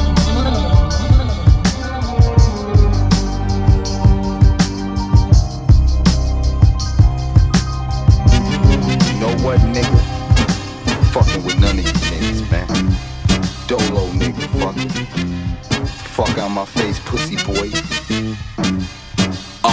what, 9.43 9.59
nigga? 9.61 9.99
Fucking 11.13 11.45
with 11.45 11.59
none 11.59 11.79
of 11.79 11.85
you 11.85 11.93
niggas, 11.93 12.51
man. 12.51 12.67
Dolo, 13.67 14.07
nigga, 14.13 14.47
fuck. 14.59 14.77
Fuck 15.89 16.39
out 16.39 16.49
my 16.49 16.65
face, 16.65 16.99
pussy 17.01 17.37
boy. 17.45 17.71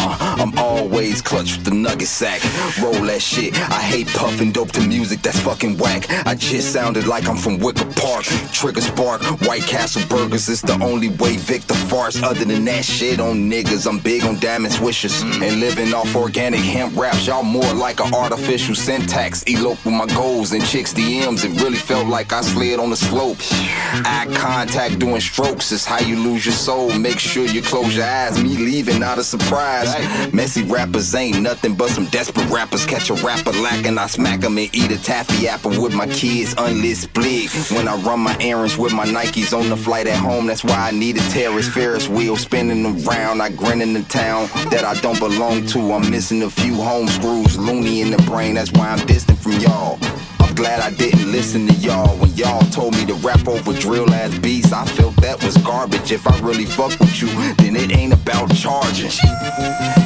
Uh, 0.08 0.36
I'm 0.40 0.58
always 0.60 1.20
clutch 1.22 1.58
with 1.58 1.66
the 1.66 1.74
nugget 1.74 2.08
sack. 2.08 2.42
Roll 2.80 3.06
that 3.06 3.22
shit. 3.22 3.56
I 3.56 3.82
hate 3.82 4.08
puffing 4.08 4.52
dope 4.52 4.72
to 4.74 4.82
music 4.82 5.22
that's 5.22 5.40
fucking 5.40 5.78
whack. 5.78 6.06
I 6.28 6.36
just 6.36 6.72
sounded 6.72 7.08
like 7.08 7.28
I'm 7.28 7.38
from 7.38 7.58
Wicker 7.58 7.90
Park. 7.96 8.26
Trigger 8.54 8.82
spark, 8.82 9.24
White 9.48 9.64
Castle 9.64 10.04
burgers. 10.08 10.48
is 10.48 10.62
the 10.62 10.78
only 10.84 11.10
way 11.10 11.38
Victor 11.38 11.74
farts. 11.90 12.22
Other 12.22 12.46
than 12.46 12.66
that 12.66 12.86
shit 12.86 13.20
on 13.20 13.50
niggas, 13.50 13.88
I'm 13.88 13.98
big 13.98 14.24
on 14.26 14.40
diamond 14.40 14.74
swishers. 14.76 15.24
And 15.42 15.60
living 15.60 15.92
off 15.94 16.16
organic 16.16 16.60
hemp 16.60 16.96
raps. 16.96 17.26
Y'all 17.26 17.42
more 17.42 17.74
like 17.74 18.00
an 18.00 18.14
artificial 18.14 18.76
syntax. 18.76 19.44
Elope 19.48 19.84
with 19.86 19.96
my 19.96 20.06
goals 20.08 20.52
and 20.52 20.64
chicks 20.64 20.94
DMs. 20.94 21.44
It 21.46 21.60
really 21.62 21.78
felt 21.78 22.08
like 22.08 22.32
I 22.32 22.42
slid 22.42 22.80
on 22.80 22.92
the 22.92 22.96
slope. 22.96 23.38
Eye 24.06 24.28
contact 24.36 25.00
doing 25.00 25.22
strokes 25.22 25.72
is 25.72 25.84
how 25.84 26.00
you 26.00 26.16
lose 26.18 26.46
your 26.46 26.54
soul. 26.54 26.94
Make 27.00 27.18
sure 27.18 27.46
you 27.46 27.64
close 27.64 27.96
your 27.96 28.06
eyes. 28.06 28.42
Me 28.42 28.56
leaving, 28.56 29.00
not 29.00 29.18
a 29.18 29.24
surprise. 29.24 29.95
Messy 30.34 30.64
rappers 30.64 31.14
ain't 31.16 31.42
nothing 31.42 31.76
but 31.76 31.90
some 31.90 32.06
desperate 32.08 32.50
rappers. 32.50 32.86
Catch 32.86 33.10
a 33.10 33.14
rapper 33.16 33.52
lacking, 33.52 33.98
I 33.98 34.08
smack 34.08 34.44
'em 34.44 34.58
and 34.58 34.70
eat 34.74 34.92
a 34.92 34.98
taffy 34.98 35.48
apple 35.48 35.72
with 35.82 35.94
my 35.94 36.08
kids 36.08 36.54
unlit 36.58 36.98
split. 36.98 37.50
When 37.72 37.88
I 37.88 37.96
run 37.96 38.20
my 38.20 38.36
errands 38.40 38.78
with 38.78 38.94
my 38.94 39.06
Nikes 39.06 39.58
on 39.58 39.70
the 39.70 39.78
flight 39.78 40.08
at 40.08 40.18
home, 40.18 40.48
that's 40.48 40.64
why 40.64 40.88
I 40.88 40.92
need 40.92 41.18
a 41.18 41.30
terrace 41.30 41.68
Ferris 41.68 42.08
wheel 42.08 42.38
spinning 42.38 42.86
around. 42.86 43.42
I 43.42 43.50
grin 43.50 43.82
in 43.82 43.94
the 43.94 44.04
town 44.04 44.50
that 44.72 44.84
I 44.84 44.96
don't 45.02 45.20
belong 45.20 45.66
to. 45.68 45.94
I'm 45.94 46.10
missing 46.10 46.44
a 46.44 46.50
few 46.50 46.76
home 46.76 47.08
screws, 47.08 47.58
loony 47.58 48.02
in 48.02 48.12
the 48.12 48.22
brain. 48.24 48.56
That's 48.56 48.72
why 48.72 48.90
I'm 48.90 49.06
distant 49.06 49.40
from 49.40 49.54
y'all. 49.60 50.00
Glad 50.56 50.80
I 50.80 50.90
didn't 50.96 51.34
listen 51.34 51.68
to 51.68 51.74
y'all 51.74 52.16
when 52.18 52.30
y'all 52.32 52.62
told 52.72 52.94
me 52.96 53.06
to 53.08 53.14
rap 53.16 53.46
over 53.46 53.74
drill 53.74 54.10
ass 54.14 54.40
beats. 54.40 54.72
I 54.72 54.86
felt 54.86 55.14
that 55.18 55.44
was 55.44 55.58
garbage. 55.58 56.14
If 56.14 56.26
I 56.26 56.40
really 56.40 56.66
fuck 56.66 56.98
with 56.98 57.22
you, 57.22 57.28
then 57.56 57.76
it 57.76 57.94
ain't 57.94 58.14
about 58.14 58.56
charging. 58.56 59.10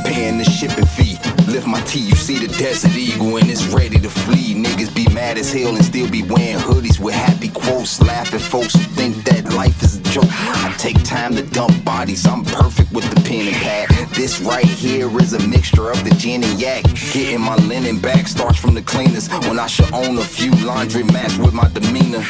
Paying 0.05 0.39
the 0.39 0.45
shipping 0.45 0.87
fee. 0.87 1.28
Lift 1.49 1.65
my 1.65 1.81
T, 1.81 1.99
you 1.99 2.15
see 2.15 2.37
the 2.37 2.47
desert 2.59 2.95
eagle 2.95 3.37
and 3.37 3.49
it's 3.49 3.65
ready 3.67 3.97
to 3.97 4.09
flee. 4.09 4.53
Niggas 4.53 4.93
be 4.95 5.11
mad 5.15 5.35
as 5.39 5.51
hell 5.51 5.75
and 5.75 5.83
still 5.83 6.07
be 6.07 6.21
wearing 6.21 6.59
hoodies 6.59 6.99
with 6.99 7.15
happy 7.15 7.49
quotes. 7.49 7.99
Laughing 8.01 8.39
folks 8.39 8.73
who 8.73 8.83
think 8.93 9.15
that 9.23 9.51
life 9.55 9.81
is 9.81 9.97
a 9.97 10.01
joke. 10.03 10.29
I 10.29 10.75
take 10.77 11.03
time 11.03 11.33
to 11.35 11.41
dump 11.41 11.83
bodies, 11.83 12.27
I'm 12.27 12.45
perfect 12.45 12.91
with 12.91 13.09
the 13.09 13.19
pen 13.27 13.47
and 13.47 13.55
pad. 13.55 13.89
This 14.09 14.39
right 14.41 14.63
here 14.63 15.09
is 15.19 15.33
a 15.33 15.47
mixture 15.47 15.89
of 15.89 16.03
the 16.03 16.11
gin 16.11 16.43
and 16.43 16.59
yak. 16.61 16.83
Getting 17.13 17.41
my 17.41 17.55
linen 17.55 17.99
back 17.99 18.27
starts 18.27 18.59
from 18.59 18.75
the 18.75 18.83
cleaners 18.83 19.27
when 19.47 19.57
I 19.57 19.65
should 19.65 19.91
own 19.91 20.19
a 20.19 20.23
few 20.23 20.51
laundry 20.63 21.03
mats 21.03 21.37
with 21.39 21.55
my 21.55 21.67
demeanor. 21.69 22.23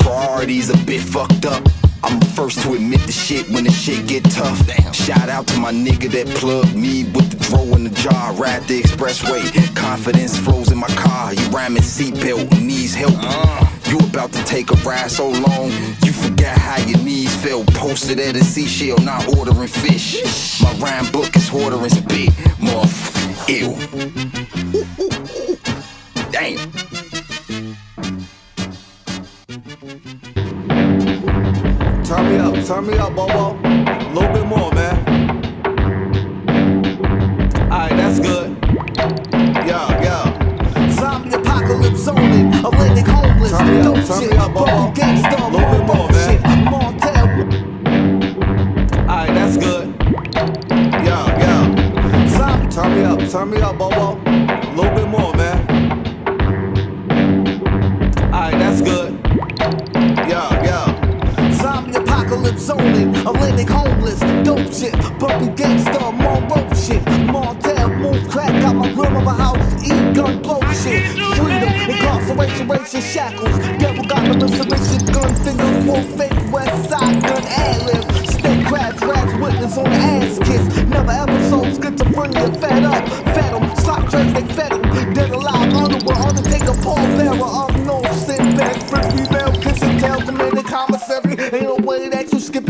Priorities 0.00 0.68
a 0.68 0.76
bit 0.84 1.00
fucked 1.00 1.46
up. 1.46 1.66
I'm 2.06 2.20
the 2.20 2.26
first 2.26 2.62
to 2.62 2.74
admit 2.74 3.00
the 3.00 3.12
shit 3.12 3.48
when 3.50 3.64
the 3.64 3.72
shit 3.72 4.06
get 4.06 4.22
tough. 4.24 4.64
Damn. 4.66 4.92
Shout 4.92 5.28
out 5.28 5.46
to 5.48 5.58
my 5.58 5.72
nigga 5.72 6.08
that 6.12 6.28
plugged 6.36 6.76
me 6.76 7.04
with 7.04 7.30
the 7.30 7.44
throw 7.44 7.64
in 7.74 7.84
the 7.84 7.90
jar. 7.90 8.32
Ride 8.34 8.62
the 8.68 8.80
expressway. 8.80 9.42
Confidence 9.74 10.38
flows 10.38 10.70
in 10.70 10.78
my 10.78 10.88
car. 10.88 11.34
You 11.34 11.44
rhyming 11.48 11.82
seatbelt, 11.82 12.62
needs 12.62 12.94
help. 12.94 13.14
Uh. 13.16 13.66
You 13.88 13.98
about 13.98 14.32
to 14.32 14.44
take 14.44 14.70
a 14.70 14.74
ride 14.76 15.10
so 15.10 15.28
long, 15.28 15.70
you 16.04 16.12
forgot 16.12 16.58
how 16.58 16.78
your 16.86 16.98
knees 16.98 17.34
felt. 17.36 17.66
Posted 17.74 18.18
at 18.18 18.34
a 18.34 18.42
seashell, 18.42 18.98
not 18.98 19.36
ordering 19.36 19.68
fish. 19.68 20.60
My 20.60 20.72
rhyme 20.74 21.10
book 21.12 21.34
is 21.36 21.50
ordering 21.52 21.90
spit. 21.90 22.30
Motherfucker, 22.58 23.48
ew. 23.48 23.76
Damn. 26.32 27.05
Turn 32.06 32.28
me 32.28 32.36
up, 32.36 32.54
turn 32.64 32.86
me 32.86 32.96
up, 32.98 33.16
Bobo. 33.16 33.58
A 33.64 34.12
little 34.14 34.32
bit 34.32 34.46
more, 34.46 34.70
man. 34.70 34.96
Alright, 37.64 37.96
that's 37.96 38.20
good. 38.20 38.56
Yeah, 39.66 40.00
yeah. 40.00 40.90
Zombie 40.92 41.34
apocalypse 41.34 42.06
only. 42.06 42.42
A 42.60 42.68
living 42.68 43.04
homeless. 43.06 43.50
Turn 43.50 43.66
me 43.66 43.80
up, 43.80 44.06
turn 44.06 44.20
shit. 44.20 44.30
me 44.30 44.36
up, 44.36 44.54
Bobo. 44.54 44.70
A 44.70 44.94
little 45.50 45.70
bit 45.72 45.84
more, 45.84 46.08
man. 46.10 46.64
Martel. 46.70 47.26
Alright, 49.10 49.34
that's 49.34 49.56
good. 49.56 49.94
Yeah, 51.04 51.26
yeah. 51.40 52.28
Zombie. 52.38 52.68
Turn 52.72 52.94
me 52.94 53.02
up, 53.02 53.28
turn 53.28 53.50
me 53.50 53.60
up, 53.60 53.78
Bobo. 53.78 54.16
A 54.24 54.72
little 54.76 54.94
bit 54.94 55.08
more, 55.08 55.34
man. 55.34 55.58
Alright, 58.32 58.58
that's 58.60 58.80
good. 58.80 59.25
Apocalypse 62.46 62.70
only. 62.70 63.20
A 63.22 63.30
living 63.32 63.66
homeless. 63.66 64.20
Dope 64.44 64.72
shit. 64.72 64.94
Broken 65.18 65.54
gangster. 65.54 66.12
Monroe 66.12 66.68
shit. 66.74 67.04
Martel. 67.26 67.88
Move 67.88 68.28
crack. 68.30 68.62
Got 68.62 68.76
my 68.76 68.88
room 68.92 69.16
of 69.16 69.26
a 69.26 69.32
house. 69.32 69.84
Eat 69.84 70.14
gun 70.14 70.42
blow 70.42 70.60
shit. 70.72 71.02
Freedom. 71.36 71.90
Incarceration. 71.90 72.68
Ration 72.68 73.00
shackles. 73.00 73.58
Devil 73.78 74.04
got 74.04 74.22
the 74.30 74.46
restoration. 74.46 75.06
Gun 75.12 75.34
finger. 75.42 75.84
Quote 75.84 76.06
fake. 76.18 76.38
Westside 76.52 77.22
Gunn 77.22 77.44
ad 77.46 77.82
lib. 77.86 78.26
Snake 78.26 78.66
crabs. 78.66 79.02
Rats. 79.02 79.32
Witness 79.34 79.76
on 79.76 79.84
the 79.84 79.96
ass 79.96 80.38
kiss. 80.38 80.84
Never 80.86 81.10
episodes, 81.10 81.78
schizophrenia, 81.78 82.60
fed 82.60 82.84
up. 82.84 83.08
Fed 83.34 83.52
them, 83.52 83.76
slot 83.76 84.10
trains, 84.10 84.32
they 84.32 84.54
fed 84.54 84.72
them. 84.72 85.14
Dead 85.14 85.30
alive, 85.30 85.74
underworld, 85.74 86.38
undertaker, 86.38 86.74
Paul 86.82 86.96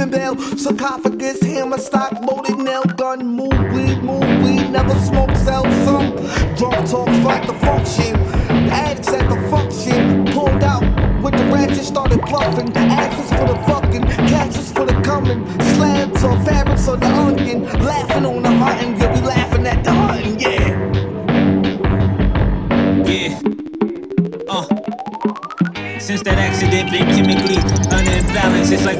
bail. 0.04 0.36
Sarcophagus, 0.56 1.40
hammer, 1.42 1.78
stock, 1.78 2.12
loaded 2.22 2.58
nail 2.58 2.82
gun, 2.82 3.26
move 3.26 3.58
weed, 3.72 4.02
move 4.02 4.42
weed, 4.42 4.68
never 4.70 4.94
smoke, 5.00 5.34
sell 5.36 5.64
some. 5.84 6.14
Drunk 6.56 6.88
talks 6.90 7.18
like 7.24 7.46
the 7.46 7.54
function. 7.54 8.16
Addicts 8.70 9.08
at 9.08 9.28
the 9.28 9.48
function, 9.48 10.26
pulled 10.26 10.62
out 10.62 10.82
with 11.22 11.36
the 11.36 11.44
ratchet, 11.52 11.84
started 11.84 12.20
bluffing. 12.22 12.76
Axes 12.76 13.30
for 13.30 13.46
the 13.46 13.56
fucking, 13.66 14.02
catches 14.28 14.72
for 14.72 14.84
the 14.84 15.00
coming. 15.02 15.44
Slabs 15.74 16.22
or 16.24 16.38
fabrics 16.44 16.88
on 16.88 17.00
the 17.00 17.06
onion, 17.06 17.64
laughing 17.84 18.15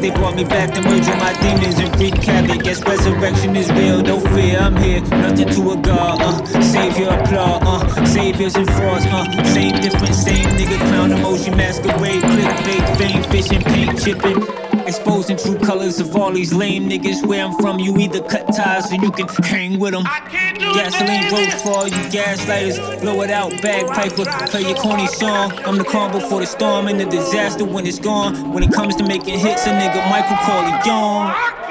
They 0.01 0.11
brought 0.11 0.36
me 0.36 0.44
back 0.44 0.72
to 0.74 0.82
merge 0.82 1.07
with 1.07 1.18
my 1.18 1.32
demons 1.40 1.78
and 1.78 1.99
wreak 1.99 2.14
havoc. 2.14 2.62
Guess 2.62 2.82
resurrection 2.84 3.57
is 3.57 3.70
real, 3.72 4.03
no 4.03 4.20
fear. 4.20 4.59
I'm 4.59 4.76
here, 4.76 5.01
nothing 5.01 5.49
to 5.49 5.70
a 5.72 5.76
god. 5.76 6.20
Uh, 6.20 6.62
savior 6.62 7.09
applaud. 7.09 7.62
Uh, 7.64 8.07
saviors 8.07 8.55
and 8.57 8.66
frauds. 8.66 9.07
Uh, 9.07 9.44
same 9.44 9.80
difference, 9.80 10.22
same 10.22 10.47
nigga 10.59 10.78
clown 10.88 11.11
emoji 11.11 11.57
masquerade. 11.57 12.22
Clickbait, 12.22 12.97
fame, 12.99 13.22
fishing, 13.24 13.62
paint 13.62 14.03
chipping. 14.03 14.65
Exposing 14.87 15.37
true 15.37 15.59
colors 15.59 15.99
of 15.99 16.14
all 16.14 16.32
these 16.32 16.53
lame 16.53 16.89
niggas. 16.89 17.26
Where 17.26 17.45
I'm 17.45 17.53
from, 17.55 17.78
you 17.78 17.97
either 17.99 18.22
cut 18.22 18.47
ties 18.55 18.93
or 18.93 18.97
you 18.97 19.11
can 19.11 19.26
hang 19.43 19.78
with 19.78 19.93
them. 19.93 20.05
Gasoline 20.05 21.32
road 21.32 21.53
for 21.61 21.70
all 21.70 21.89
you 21.89 21.97
gaslighters. 22.11 23.01
Blow 23.01 23.20
it 23.22 23.30
out, 23.30 23.51
bagpiper. 23.62 24.24
Play 24.47 24.62
your 24.62 24.76
corny 24.76 25.07
song. 25.09 25.53
I'm 25.64 25.76
the 25.76 25.84
calm 25.84 26.12
before 26.12 26.41
the 26.41 26.47
storm 26.47 26.87
and 26.87 27.01
the 27.01 27.07
disaster 27.07 27.64
when 27.64 27.87
it's 27.87 27.99
gone. 27.99 28.53
When 28.53 28.62
it 28.62 28.72
comes 28.72 28.95
to 28.97 29.05
making 29.05 29.39
hits, 29.39 29.66
a 29.66 29.70
nigga 29.70 30.09
Michael 30.09 30.37
Corleone. 30.47 31.32
I 31.34 31.65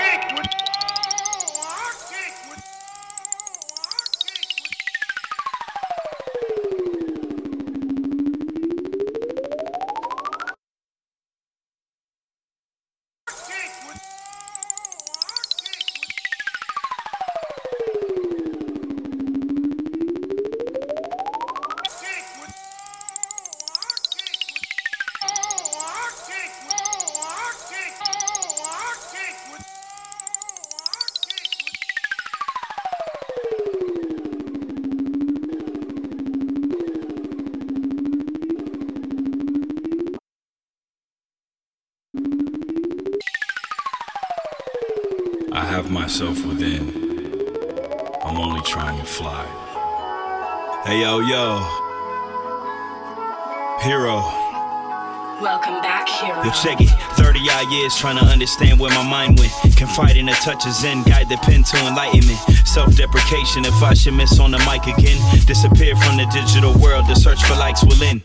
Check 56.52 56.82
it. 56.82 56.90
30 57.18 57.40
odd 57.50 57.72
years 57.72 57.96
trying 57.96 58.18
to 58.18 58.26
understand 58.26 58.80
where 58.80 58.92
my 58.92 59.08
mind 59.08 59.40
went. 59.40 59.52
Confide 59.76 60.18
in 60.18 60.30
a 60.30 60.34
touch 60.34 60.66
of 60.66 60.74
Zen, 60.74 61.04
guide 61.04 61.30
the 61.30 61.38
pen 61.38 61.64
to 61.64 61.78
enlightenment. 61.88 62.38
Self 62.66 62.96
deprecation 62.96 63.66
if 63.66 63.82
I 63.82 63.94
should 63.94 64.14
miss 64.14 64.40
on 64.40 64.52
the 64.52 64.60
mic 64.60 64.86
again. 64.88 65.20
Disappear 65.46 65.96
from 65.96 66.18
the 66.18 66.26
digital 66.32 66.74
world, 66.78 67.08
the 67.08 67.16
search 67.16 67.44
for 67.44 67.54
likes 67.56 67.84
will 67.84 68.02
end. 68.04 68.22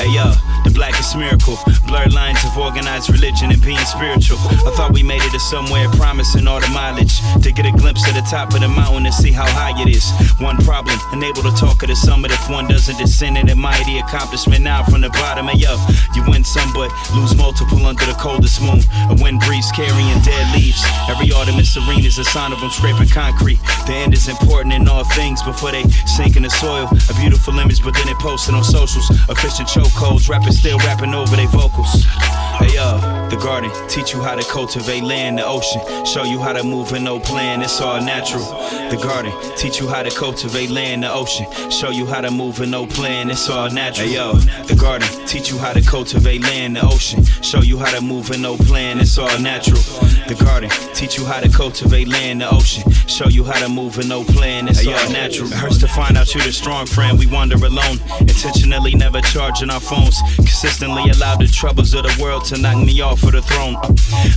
Hey 0.00 0.16
yo, 0.16 0.32
the 0.64 0.72
blackest 0.72 1.12
miracle. 1.12 1.60
Blurred 1.84 2.14
lines 2.14 2.40
of 2.48 2.56
organized 2.56 3.12
religion 3.12 3.52
and 3.52 3.60
being 3.60 3.84
spiritual. 3.84 4.40
I 4.64 4.72
thought 4.72 4.96
we 4.96 5.02
made 5.02 5.20
it 5.20 5.28
to 5.36 5.40
somewhere, 5.52 5.92
promising 6.00 6.48
all 6.48 6.56
the 6.56 6.72
mileage. 6.72 7.20
To 7.44 7.52
get 7.52 7.68
a 7.68 7.72
glimpse 7.76 8.08
of 8.08 8.16
the 8.16 8.24
top 8.24 8.48
of 8.56 8.64
the 8.64 8.68
mountain 8.72 9.04
and 9.04 9.12
see 9.12 9.28
how 9.28 9.44
high 9.44 9.76
it 9.76 9.92
is. 9.92 10.08
One 10.40 10.56
problem, 10.64 10.96
unable 11.12 11.44
to 11.44 11.52
talk 11.52 11.84
of 11.84 11.92
the 11.92 11.96
summit 11.96 12.32
if 12.32 12.48
one 12.48 12.64
doesn't 12.64 12.96
descend 12.96 13.36
in 13.36 13.50
a 13.50 13.54
mighty 13.54 13.98
accomplishment. 13.98 14.64
Now 14.64 14.88
from 14.88 15.04
the 15.04 15.12
bottom, 15.20 15.52
hey 15.52 15.68
yo, 15.68 15.76
you 16.16 16.24
win 16.24 16.48
some 16.48 16.72
but 16.72 16.88
lose 17.12 17.36
multiple 17.36 17.84
under 17.84 18.06
the 18.08 18.16
coldest 18.16 18.64
moon. 18.64 18.80
A 19.12 19.20
wind 19.20 19.44
breeze 19.44 19.68
carrying 19.76 20.16
dead 20.24 20.48
leaves. 20.56 20.80
Every 21.12 21.28
autumn 21.28 21.60
is 21.60 21.76
serene 21.76 22.08
is 22.08 22.16
a 22.16 22.24
sign 22.24 22.56
of 22.56 22.60
them 22.64 22.72
scraping 22.72 23.12
concrete. 23.12 23.60
The 23.84 24.00
end 24.00 24.16
is 24.16 24.32
important 24.32 24.72
in 24.72 24.88
all 24.88 25.04
things 25.12 25.42
before 25.42 25.76
they 25.76 25.84
sink 26.08 26.40
in 26.40 26.48
the 26.48 26.54
soil. 26.56 26.88
A 26.88 27.14
beautiful 27.20 27.52
image, 27.60 27.84
but 27.84 27.92
then 27.92 28.08
it 28.08 28.16
posted 28.16 28.54
on 28.54 28.64
socials. 28.64 29.04
Efficient 29.28 29.68
chokeholds, 29.90 30.28
rappers 30.28 30.58
still 30.58 30.78
rapping 30.78 31.14
over 31.14 31.36
their 31.36 31.48
vocals. 31.48 32.04
Hey 32.58 32.74
yo, 32.74 32.98
the 33.30 33.36
garden, 33.36 33.70
teach 33.88 34.12
you 34.12 34.20
how 34.20 34.34
to 34.34 34.42
cultivate 34.42 35.02
land, 35.02 35.38
the 35.38 35.46
ocean, 35.46 35.80
show 36.04 36.24
you 36.24 36.38
how 36.40 36.52
to 36.52 36.62
move 36.62 36.92
in 36.92 37.04
no 37.04 37.18
plan, 37.18 37.62
it's 37.62 37.80
all 37.80 38.02
natural. 38.02 38.44
The 38.90 38.98
garden, 39.02 39.32
teach 39.56 39.80
you 39.80 39.88
how 39.88 40.02
to 40.02 40.10
cultivate 40.10 40.68
land, 40.68 41.04
the 41.04 41.12
ocean, 41.12 41.46
show 41.70 41.90
you 41.90 42.06
how 42.06 42.20
to 42.20 42.30
move 42.30 42.60
in 42.60 42.70
no 42.70 42.86
plan, 42.86 43.30
it's 43.30 43.48
all 43.48 43.70
natural. 43.70 44.08
Hey 44.08 44.14
yo, 44.14 44.34
the 44.64 44.76
garden, 44.76 45.08
teach 45.26 45.50
you 45.50 45.58
how 45.58 45.72
to 45.72 45.80
cultivate 45.80 46.42
land, 46.42 46.76
the 46.76 46.84
ocean, 46.84 47.24
show 47.42 47.60
you 47.60 47.78
how 47.78 47.90
to 47.94 48.02
move 48.02 48.30
in 48.30 48.42
no 48.42 48.56
plan, 48.56 48.98
it's 48.98 49.16
all 49.16 49.38
natural. 49.38 49.80
The 50.28 50.36
garden, 50.38 50.70
teach 50.94 51.16
you 51.16 51.24
how 51.24 51.40
to 51.40 51.48
cultivate 51.48 52.08
land, 52.08 52.42
the 52.42 52.54
ocean, 52.54 52.90
show 53.06 53.28
you 53.28 53.44
how 53.44 53.58
to 53.58 53.68
move 53.70 53.98
in 53.98 54.08
no 54.08 54.22
plan, 54.22 54.68
it's 54.68 54.86
all 54.86 55.10
natural. 55.10 55.48
It 55.48 55.54
hurts 55.54 55.78
to 55.78 55.88
find 55.88 56.18
out 56.18 56.34
you're 56.34 56.44
the 56.44 56.52
strong 56.52 56.84
friend, 56.84 57.18
we 57.18 57.26
wander 57.26 57.56
alone, 57.56 57.98
intentionally 58.20 58.94
never 58.94 59.22
charging 59.22 59.70
our 59.70 59.79
phones, 59.80 60.20
consistently 60.36 61.10
allow 61.10 61.36
the 61.36 61.46
troubles 61.46 61.94
of 61.94 62.04
the 62.04 62.22
world 62.22 62.44
to 62.46 62.58
knock 62.58 62.76
me 62.84 63.00
off 63.00 63.22
of 63.22 63.32
the 63.32 63.42
throne. 63.42 63.76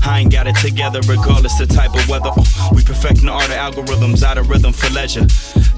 I 0.03 0.21
ain't 0.21 0.31
got 0.31 0.47
it 0.47 0.55
together 0.55 1.01
regardless 1.01 1.57
the 1.57 1.67
type 1.67 1.93
of 1.93 2.07
weather. 2.07 2.31
We 2.73 2.83
perfecting 2.83 3.27
all 3.27 3.45
the 3.47 3.55
algorithms 3.55 4.23
out 4.23 4.37
of 4.37 4.49
rhythm 4.49 4.71
for 4.71 4.89
leisure. 4.89 5.27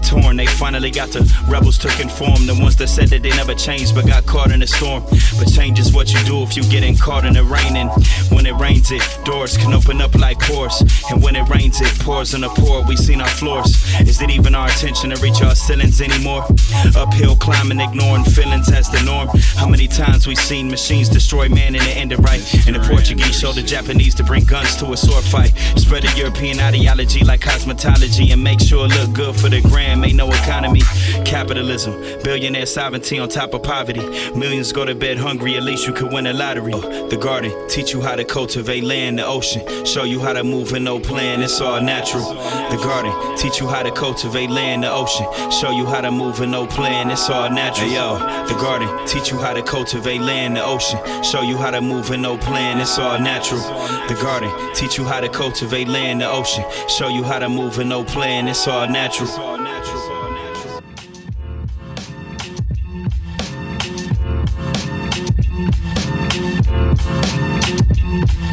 Torn, 0.05 0.37
they 0.37 0.45
finally 0.45 0.91
got 0.91 1.09
the 1.09 1.25
rebels 1.49 1.79
to 1.79 1.87
conform. 1.97 2.45
The 2.45 2.53
ones 2.61 2.75
that 2.77 2.87
said 2.87 3.09
that 3.09 3.23
they 3.23 3.31
never 3.31 3.55
changed 3.55 3.95
but 3.95 4.05
got 4.05 4.25
caught 4.25 4.51
in 4.51 4.61
a 4.61 4.67
storm. 4.67 5.03
But 5.39 5.51
change 5.51 5.79
is 5.79 5.91
what 5.91 6.13
you 6.13 6.23
do 6.25 6.43
if 6.43 6.55
you 6.55 6.63
getting 6.69 6.95
caught 6.95 7.25
in 7.25 7.33
the 7.33 7.43
raining. 7.43 7.89
When 8.29 8.45
it 8.45 8.53
rains, 8.53 8.91
it 8.91 9.01
doors 9.25 9.57
can 9.57 9.73
open 9.73 10.01
up 10.01 10.13
like 10.13 10.39
pores. 10.39 10.83
And 11.09 11.23
when 11.23 11.35
it 11.35 11.49
rains, 11.49 11.64
it 11.81 11.99
pours 11.99 12.33
on 12.33 12.41
the 12.41 12.49
poor, 12.49 12.83
We 12.83 12.95
seen 12.95 13.21
our 13.21 13.27
floors. 13.27 13.71
Is 14.01 14.21
it 14.21 14.29
even 14.29 14.55
our 14.55 14.67
intention 14.67 15.09
to 15.09 15.21
reach 15.21 15.41
our 15.41 15.55
ceilings 15.55 16.01
anymore? 16.01 16.45
Uphill 16.95 17.35
climbing, 17.35 17.79
ignoring 17.79 18.23
feelings 18.23 18.71
as 18.71 18.89
the 18.89 19.01
norm. 19.03 19.29
How 19.55 19.67
many 19.67 19.87
times 19.87 20.27
we've 20.27 20.39
seen 20.39 20.69
machines 20.69 21.09
destroy 21.09 21.49
man 21.49 21.75
and 21.75 21.83
end 21.83 21.87
it 21.87 21.97
ended 21.97 22.19
right? 22.23 22.67
And 22.67 22.75
the 22.75 22.79
Portuguese 22.79 23.39
showed 23.39 23.55
the 23.55 23.61
Japanese 23.61 24.15
to 24.15 24.23
bring 24.23 24.45
guns 24.45 24.75
to 24.77 24.91
a 24.91 24.97
sword 24.97 25.23
fight. 25.23 25.53
Spread 25.75 26.05
a 26.05 26.17
European 26.17 26.59
ideology 26.59 27.23
like 27.23 27.41
cosmetology 27.41 28.31
and 28.31 28.43
make 28.43 28.59
sure 28.59 28.85
it 28.85 28.95
look 28.95 29.13
good 29.13 29.35
for 29.35 29.49
the 29.49 29.61
gram. 29.61 30.03
Ain't 30.03 30.15
no 30.15 30.29
economy. 30.29 30.81
Capitalism, 31.25 31.93
billionaire 32.23 32.65
sovereignty 32.65 33.19
on 33.19 33.29
top 33.29 33.53
of 33.53 33.63
poverty. 33.63 34.01
Millions 34.35 34.71
go 34.71 34.85
to 34.85 34.95
bed 34.95 35.17
hungry, 35.17 35.55
at 35.55 35.63
least 35.63 35.87
you 35.87 35.93
could 35.93 36.11
win 36.11 36.27
a 36.27 36.33
lottery. 36.33 36.73
The 37.09 37.17
garden, 37.19 37.51
teach 37.67 37.93
you 37.93 38.01
how 38.01 38.15
to 38.15 38.23
cultivate 38.23 38.83
land, 38.83 39.19
the 39.19 39.25
ocean. 39.25 39.85
Show 39.85 40.03
you 40.03 40.19
how 40.19 40.33
to 40.33 40.43
move 40.43 40.73
in 40.73 40.83
no 40.83 40.99
plan, 40.99 41.41
it's 41.41 41.59
all 41.61 41.74
natural. 41.81 42.33
The 42.69 42.77
garden, 42.77 43.13
teach 43.37 43.59
you 43.59 43.67
how 43.67 43.83
to 43.83 43.91
cultivate 43.91 44.49
land, 44.49 44.83
the 44.83 44.91
ocean. 44.91 45.25
Show 45.51 45.71
you 45.71 45.85
how 45.85 46.01
to 46.01 46.11
move 46.11 46.39
in 46.41 46.51
no 46.51 46.65
plan, 46.67 47.11
it's 47.11 47.29
all 47.29 47.49
natural. 47.49 47.87
Hey, 47.87 47.95
yo, 47.95 48.17
the 48.47 48.55
garden, 48.55 48.89
teach 49.07 49.31
you 49.31 49.37
how 49.37 49.53
to 49.53 49.61
cultivate 49.61 50.21
land, 50.21 50.55
the 50.57 50.63
ocean. 50.63 50.99
Show 51.23 51.41
you 51.41 51.57
how 51.57 51.71
to 51.71 51.81
move 51.81 52.11
in 52.11 52.21
no 52.21 52.37
plan, 52.37 52.79
it's 52.79 52.97
all 52.99 53.19
natural. 53.19 53.61
The 54.07 54.17
garden, 54.21 54.51
teach 54.73 54.97
you 54.97 55.05
how 55.05 55.19
to 55.19 55.29
cultivate 55.29 55.87
land, 55.87 56.21
the 56.21 56.29
ocean. 56.29 56.63
Show 56.87 57.07
you 57.07 57.23
how 57.23 57.39
to 57.39 57.49
move 57.49 57.79
in 57.79 57.89
no 57.89 58.03
plan, 58.03 58.47
it's 58.47 58.67
all 58.67 58.87
natural. 58.87 59.29
What 59.29 59.59
will 68.29 68.44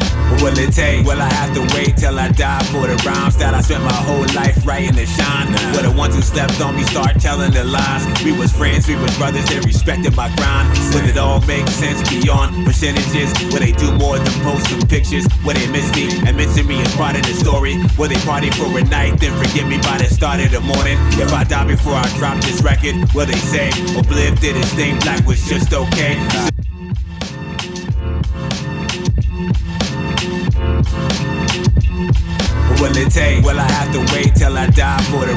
it 0.63 0.73
take? 0.73 1.05
Will 1.05 1.21
I 1.21 1.29
have 1.29 1.53
to 1.55 1.61
wait 1.75 1.97
till 1.97 2.17
I 2.17 2.29
die 2.29 2.63
for 2.71 2.87
the 2.87 2.95
rhymes 3.05 3.35
that 3.37 3.53
I 3.53 3.61
spent 3.61 3.83
my 3.83 3.93
whole 3.93 4.25
life 4.33 4.65
writing 4.65 4.95
to 4.95 5.05
shine? 5.05 5.51
Will 5.73 5.83
the 5.83 5.95
ones 5.95 6.15
who 6.15 6.21
slept 6.21 6.59
on 6.61 6.75
me 6.75 6.83
start 6.83 7.19
telling 7.19 7.51
the 7.51 7.63
lies? 7.63 8.03
We 8.23 8.31
was 8.31 8.51
friends, 8.51 8.87
we 8.87 8.95
was 8.95 9.15
brothers, 9.17 9.45
they 9.49 9.59
respected 9.59 10.15
my 10.15 10.33
grind. 10.35 10.69
Will 10.93 11.07
it 11.07 11.17
all 11.17 11.41
make 11.41 11.67
sense 11.67 11.99
beyond 12.09 12.65
percentages? 12.65 13.31
Will 13.51 13.59
they 13.59 13.71
do 13.71 13.91
more 13.97 14.17
than 14.17 14.33
post 14.43 14.69
some 14.69 14.81
pictures? 14.87 15.27
Will 15.43 15.55
they 15.55 15.67
miss 15.67 15.87
me 15.95 16.09
and 16.25 16.37
mention 16.37 16.67
me 16.67 16.81
as 16.81 16.95
part 16.95 17.15
of 17.15 17.23
the 17.23 17.33
story? 17.33 17.77
Will 17.97 18.09
they 18.09 18.21
party 18.23 18.49
for 18.51 18.67
a 18.77 18.83
night, 18.83 19.19
then 19.19 19.33
forget 19.37 19.67
me 19.67 19.77
by 19.77 19.97
the 19.97 20.07
start 20.07 20.39
of 20.39 20.51
the 20.51 20.61
morning? 20.61 20.97
If 21.19 21.33
I 21.33 21.43
die 21.43 21.67
before 21.67 21.93
I 21.93 22.07
drop 22.17 22.37
this 22.43 22.61
record, 22.61 22.95
will 23.13 23.25
they 23.25 23.41
say 23.51 23.69
Obliv 23.99 24.39
did 24.39 24.55
his 24.55 24.71
thing, 24.73 24.99
black 24.99 25.25
was 25.25 25.43
just 25.47 25.73
okay? 25.73 26.17
What 30.23 30.31
will 32.79 32.95
it 32.97 33.11
take? 33.11 33.43
Will 33.43 33.59
I 33.59 33.69
have 33.69 33.91
to 33.91 33.99
wait 34.13 34.33
till 34.35 34.57
I 34.57 34.67
die 34.67 35.01
for 35.03 35.25
the 35.25 35.33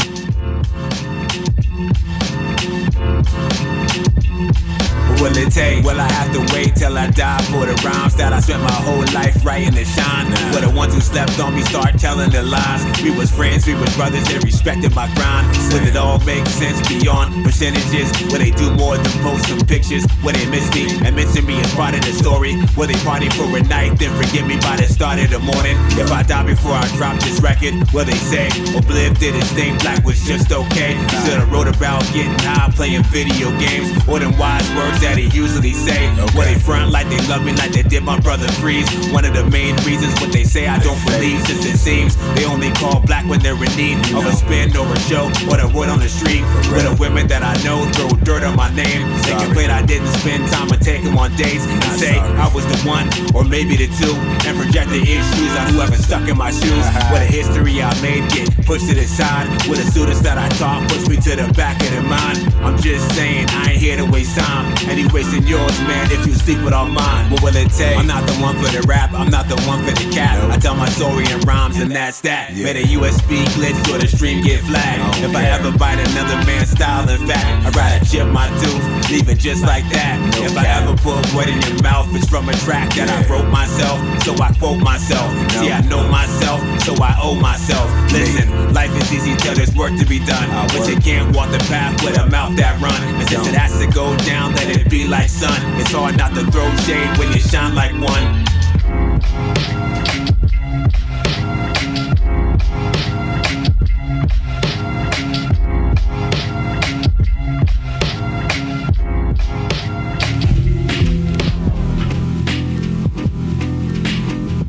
What 4.37 5.33
will 5.33 5.37
it 5.39 5.51
take? 5.51 5.85
Will 5.85 5.99
I 5.99 6.11
have 6.13 6.31
to 6.33 6.41
wait 6.53 6.77
till 6.77 6.97
I 6.97 7.09
die 7.09 7.41
for 7.49 7.65
the 7.65 7.73
rhymes 7.81 8.15
that 8.17 8.33
I 8.33 8.41
spent 8.41 8.63
my 8.63 8.79
whole 8.85 9.07
life 9.17 9.45
writing 9.45 9.73
to 9.73 9.85
shine? 9.85 10.29
Will 10.53 10.61
the 10.61 10.73
ones 10.77 10.93
who 10.93 11.01
slept 11.01 11.41
on 11.41 11.55
me 11.55 11.63
start 11.63 11.99
telling 11.99 12.31
the 12.31 12.43
lies? 12.43 12.85
We 13.03 13.17
was 13.17 13.31
friends, 13.31 13.67
we 13.67 13.75
was 13.75 13.89
brothers, 13.97 14.29
they 14.29 14.39
respected 14.39 14.95
my 14.95 15.09
grind. 15.15 15.49
Will 15.73 15.87
it 15.89 15.97
all 15.97 16.19
make 16.29 16.47
sense 16.47 16.77
beyond 16.87 17.45
percentages? 17.45 18.13
Will 18.29 18.45
they 18.45 18.51
do 18.51 18.69
more 18.77 18.97
than 18.99 19.13
post 19.25 19.49
some 19.49 19.61
pictures? 19.65 20.05
Will 20.23 20.37
they 20.37 20.45
miss 20.53 20.69
me 20.75 20.85
and 21.01 21.17
mention 21.17 21.47
me 21.47 21.57
as 21.61 21.73
part 21.75 21.95
of 21.95 22.05
the 22.05 22.13
story? 22.13 22.53
Will 22.77 22.87
they 22.87 23.01
party 23.01 23.31
for 23.31 23.49
a 23.57 23.63
night, 23.65 23.97
then 23.99 24.13
forget 24.21 24.45
me 24.47 24.61
by 24.61 24.77
the 24.77 24.85
start 24.85 25.19
of 25.19 25.31
the 25.31 25.41
morning? 25.41 25.81
If 25.97 26.13
I 26.13 26.23
die 26.25 26.45
before 26.45 26.77
I 26.77 26.85
drop 27.01 27.17
this 27.25 27.41
record, 27.41 27.73
will 27.97 28.05
they 28.05 28.21
say 28.29 28.49
Obliv 28.77 29.17
did 29.19 29.35
his 29.35 29.51
thing, 29.53 29.79
black 29.79 30.05
was 30.05 30.21
just 30.29 30.53
okay? 30.53 30.93
Should've 31.25 31.51
wrote 31.51 31.69
about 31.69 32.05
getting 32.13 32.37
high, 32.45 32.69
playing 32.77 33.05
video 33.05 33.49
games, 33.57 33.89
or 34.07 34.21
them 34.27 34.39
wise 34.39 34.67
words 34.75 35.01
that 35.01 35.17
he 35.19 35.27
usually 35.31 35.73
say. 35.73 36.11
Okay. 36.11 36.37
Where 36.37 36.47
they 36.47 36.59
front 36.59 36.91
like 36.91 37.09
they 37.09 37.21
love 37.29 37.45
me 37.45 37.53
like 37.55 37.73
they 37.73 37.83
did 37.83 38.03
my 38.03 38.19
brother 38.21 38.49
Freeze. 38.59 38.89
One 39.13 39.25
of 39.25 39.35
the 39.35 39.45
main 39.47 39.77
reasons 39.87 40.13
what 40.21 40.33
they 40.33 40.45
say 40.45 40.67
I 40.67 40.79
don't 40.79 40.99
believe, 41.07 41.41
since 41.47 41.65
it 41.65 41.79
seems 41.79 42.17
they 42.35 42.45
only 42.45 42.71
call 42.73 43.01
black 43.01 43.25
when 43.27 43.41
they're 43.41 43.57
in 43.57 43.73
need 43.77 43.99
of 44.15 44.27
a 44.27 44.33
spin 44.33 44.77
or 44.77 44.87
a 44.91 45.01
show 45.07 45.27
or 45.51 45.57
the 45.63 45.71
word 45.75 45.89
on 45.89 46.01
the 46.01 46.09
street. 46.09 46.43
Where 46.73 46.83
the 46.83 46.97
women 46.99 47.27
that 47.29 47.43
I 47.43 47.55
know 47.63 47.85
throw 47.95 48.11
dirt 48.27 48.43
on 48.43 48.57
my 48.57 48.71
name. 48.75 49.07
They 49.23 49.35
complain 49.39 49.71
I 49.71 49.85
didn't 49.85 50.11
spend 50.19 50.49
time 50.49 50.69
with 50.69 50.81
taking 50.81 51.17
on 51.17 51.35
dates 51.37 51.67
and 51.67 51.93
say 51.99 52.19
I 52.19 52.51
was 52.55 52.67
the 52.67 52.79
one 52.89 53.07
or 53.35 53.45
maybe 53.45 53.77
the 53.77 53.89
two 54.01 54.15
and 54.47 54.57
project 54.59 54.91
the 54.91 55.03
issues 55.03 55.53
on 55.57 55.73
whoever 55.73 55.97
stuck 55.97 56.29
in 56.29 56.37
my 56.37 56.51
shoes. 56.51 56.87
Where 57.11 57.23
the 57.23 57.31
history 57.31 57.83
I 57.83 57.93
made 58.03 58.29
get 58.31 58.51
pushed 58.67 58.89
to 58.89 58.95
the 58.95 59.07
side. 59.07 59.47
With 59.69 59.79
the 59.79 59.87
students 59.91 60.21
that 60.21 60.39
I 60.39 60.49
taught 60.59 60.89
push 60.91 61.07
me 61.07 61.17
to 61.17 61.33
the 61.37 61.53
back 61.55 61.81
of 61.83 61.91
the 61.95 62.03
mind. 62.03 62.39
I'm 62.65 62.79
just 62.81 63.15
saying 63.15 63.47
I 63.51 63.73
ain't 63.73 63.81
here 63.81 63.97
to 63.97 64.16
waste 64.17 64.39
time. 64.39 64.73
And 64.89 64.99
you 64.99 65.09
wasting 65.13 65.47
yours, 65.47 65.79
man, 65.83 66.11
if 66.11 66.27
you 66.27 66.33
sleep 66.33 66.63
with 66.65 66.73
all 66.73 66.89
mine. 66.89 67.31
What 67.31 67.43
will 67.43 67.57
it 67.57 67.71
take? 67.71 67.99
I'm 67.99 68.07
not 68.07 68.27
the 68.27 68.37
one 68.41 68.57
for 68.57 68.71
the 68.73 68.81
rap, 68.89 69.13
I'm 69.13 69.31
not 69.31 69.47
the 69.47 69.61
one 69.69 69.85
for 69.85 69.93
the 69.93 70.09
cap. 70.11 70.37
I 70.51 70.57
tell 70.57 70.75
my 70.75 70.89
story 70.89 71.25
in 71.31 71.41
rhymes, 71.41 71.77
and 71.77 71.91
that's 71.91 72.23
that. 72.23 72.55
Made 72.55 72.77
a 72.77 72.87
USB 72.97 73.45
glitch 73.57 73.79
so 73.87 73.99
the 73.99 74.09
stream 74.09 74.43
get 74.43 74.61
flagged. 74.65 75.23
If 75.23 75.37
I 75.37 75.45
ever 75.57 75.71
bite 75.77 76.01
another 76.01 76.39
man's 76.47 76.71
style, 76.71 77.07
in 77.09 77.27
fact, 77.27 77.67
I'd 77.67 77.77
rather 77.77 78.03
chip 78.07 78.27
my 78.29 78.49
tooth, 78.61 79.11
leave 79.11 79.29
it 79.29 79.39
just 79.39 79.63
like 79.63 79.85
that. 79.91 80.17
If. 80.43 80.57
I 80.57 80.65
ever 80.81 80.97
put 81.05 81.21
a 81.21 81.37
word 81.37 81.49
in 81.53 81.61
your 81.69 81.83
mouth, 81.83 82.09
it's 82.17 82.29
from 82.29 82.49
a 82.49 82.55
track 82.65 82.89
that. 82.97 83.13
I 83.13 83.21
wrote 83.29 83.51
myself, 83.53 84.01
so 84.25 84.33
I 84.43 84.57
quote 84.57 84.81
myself. 84.81 85.29
See, 85.61 85.71
I 85.71 85.83
know 85.85 86.01
myself, 86.09 86.61
so 86.81 86.97
I 86.97 87.13
owe 87.21 87.35
myself. 87.35 87.93
Listen, 88.11 88.49
life 88.73 88.95
is 88.97 89.13
easy 89.13 89.37
till 89.37 89.55
there's 89.55 89.75
work 89.77 89.93
to 90.01 90.07
be 90.07 90.19
done. 90.25 90.49
But 90.73 90.89
you 90.89 90.97
can't 90.97 91.37
walk 91.37 91.51
the 91.53 91.61
path 91.69 92.03
with 92.03 92.17
a 92.19 92.27
mouth 92.31 92.57
that 92.57 92.81
run. 92.81 92.97
And 93.21 93.29
since 93.29 93.47
it 93.47 93.55
has 93.55 93.77
to 93.79 93.87
go 93.93 94.06
down, 94.19 94.55
let 94.55 94.69
it 94.69 94.91
be 94.91 95.07
like 95.09 95.29
sun. 95.29 95.59
It's 95.81 95.93
hard 95.93 96.17
not 96.17 96.35
to 96.35 96.45
throw 96.51 96.71
shade 96.85 97.19
when 97.19 97.33
you 97.33 97.41
shine 97.41 97.75
like 97.75 97.93
one. 97.93 98.45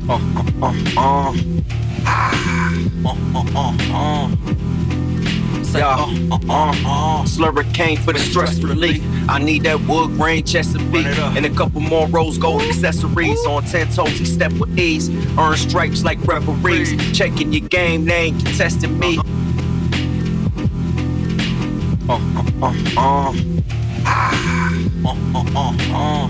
Uh, 0.08 0.14
uh, 0.14 0.62
uh, 0.62 0.72
uh. 0.96 1.32
Ah. 2.06 2.38
Uh, 3.04 3.14
uh, 3.34 3.44
uh, 3.54 3.72
uh. 3.92 4.87
Yeah, 5.74 5.96
uh, 6.30 6.38
uh, 6.48 6.70
uh, 6.70 7.24
Slurricane 7.24 7.98
for 7.98 8.12
the 8.12 8.18
stress 8.18 8.58
relief. 8.60 9.02
I 9.28 9.38
need 9.38 9.64
that 9.64 9.80
wood 9.82 10.12
grain 10.12 10.44
Chesapeake 10.44 11.06
and 11.18 11.44
a 11.44 11.50
couple 11.50 11.80
more 11.80 12.08
rose 12.08 12.38
gold 12.38 12.62
accessories 12.62 13.44
on 13.46 13.64
ten 13.64 13.88
toes. 13.92 14.10
He 14.18 14.24
step 14.24 14.52
with 14.52 14.78
ease, 14.78 15.08
earn 15.38 15.56
stripes 15.56 16.02
like 16.04 16.18
referees. 16.26 16.96
Checking 17.16 17.52
your 17.52 17.68
game, 17.68 18.06
they 18.06 18.14
ain't 18.14 18.44
contesting 18.44 18.98
me. 18.98 19.18
Uh, 22.08 22.14
uh, 22.14 22.42
uh, 22.62 22.74
uh. 22.96 23.34
Ah. 24.06 24.74
Uh, 25.04 25.14
uh, 25.34 25.44
uh, 25.54 25.76
uh. 25.92 26.28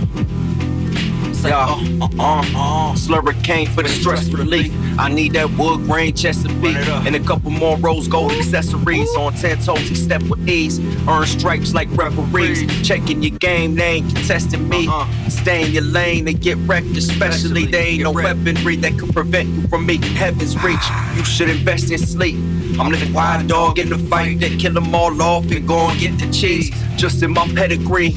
Yeah, 1.45 1.66
uh, 2.01 2.09
uh, 2.18 2.41
uh, 2.41 2.95
Slurricane 2.95 3.68
for 3.68 3.82
the 3.82 3.89
stress 3.89 4.28
relief. 4.28 4.72
I 4.99 5.09
need 5.09 5.34
that 5.34 5.51
wood 5.57 5.84
grain 5.84 6.14
Chesapeake 6.14 6.76
and 7.07 7.14
a 7.14 7.20
couple 7.20 7.51
more 7.51 7.76
rose 7.78 8.09
gold 8.09 8.32
accessories 8.32 9.14
on 9.16 9.34
ten 9.34 9.59
toes. 9.59 9.78
He 9.80 9.95
step 9.95 10.22
with 10.24 10.49
ease, 10.49 10.80
earn 11.09 11.26
stripes 11.26 11.74
like 11.74 11.89
referees. 11.93 12.66
Checking 12.86 13.22
your 13.22 13.39
game, 13.39 13.76
they 13.76 13.99
ain't 13.99 14.14
contesting 14.14 14.68
me. 14.68 14.89
Stay 15.28 15.66
in 15.66 15.72
your 15.72 15.84
lane 15.84 16.26
and 16.26 16.41
get 16.41 16.57
wrecked, 16.59 16.97
especially 16.97 17.66
there 17.66 17.86
ain't 17.86 18.03
no 18.03 18.11
weaponry 18.11 18.76
that 18.76 18.99
could 18.99 19.12
prevent 19.12 19.49
you 19.49 19.68
from 19.68 19.86
making 19.86 20.14
heaven's 20.14 20.61
reach. 20.62 20.76
You 21.16 21.24
should 21.24 21.51
invest 21.51 21.91
in 21.91 21.99
sleep. 21.99 22.36
I'm 22.80 22.93
the 22.93 23.11
wild 23.14 23.49
dog 23.49 23.78
in 23.78 23.89
the 23.89 23.99
fight 23.99 24.41
that 24.41 24.59
kill 24.59 24.74
them 24.74 24.95
all 24.95 25.20
off 25.22 25.51
and 25.51 25.66
go 25.66 25.89
and 25.89 25.99
get 25.99 26.18
the 26.18 26.30
cheese. 26.32 26.70
Just 26.97 27.22
in 27.22 27.32
my 27.32 27.47
pedigree. 27.55 28.14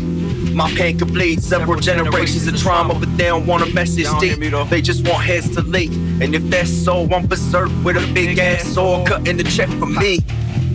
My 0.53 0.69
pain 0.71 0.97
could 0.99 1.13
bleed 1.13 1.41
several 1.41 1.79
generations 1.79 2.47
of 2.47 2.57
trauma, 2.57 2.93
but 2.93 3.15
they 3.17 3.25
don't 3.25 3.47
want 3.47 3.63
a 3.63 3.73
message 3.73 4.07
deep. 4.19 4.39
They 4.69 4.81
just 4.81 5.07
want 5.07 5.23
heads 5.23 5.49
to 5.55 5.61
leak. 5.61 5.91
And 5.91 6.35
if 6.35 6.43
that's 6.49 6.69
so, 6.71 7.07
I'm 7.11 7.25
berserk 7.25 7.69
with 7.83 7.95
a 7.97 8.13
big 8.13 8.37
ass 8.37 8.63
sword 8.73 9.07
cutting 9.07 9.37
the 9.37 9.43
check 9.43 9.69
for 9.79 9.85
me. 9.85 10.19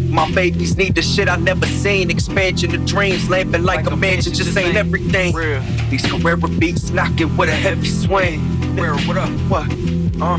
My 0.09 0.31
babies 0.33 0.77
need 0.79 0.95
the 0.95 1.03
shit 1.03 1.29
I 1.29 1.37
never 1.37 1.67
seen. 1.67 2.11
Expansion 2.11 2.75
of 2.75 2.87
dreams, 2.87 3.29
lamping 3.29 3.65
like 3.65 3.87
a 3.87 3.95
mansion 3.95 4.33
just 4.33 4.57
ain't 4.57 4.77
everything. 4.77 5.35
These 5.91 6.07
Carrera 6.07 6.49
beats 6.49 6.91
knocking 6.91 7.37
with 7.37 7.51
a 7.51 7.55
heavy 7.55 7.89
swing. 7.89 8.41
Carrera, 8.77 8.99
what 9.03 9.19
up? 9.19 9.29
What? 9.51 9.71
Uh. 10.23 10.39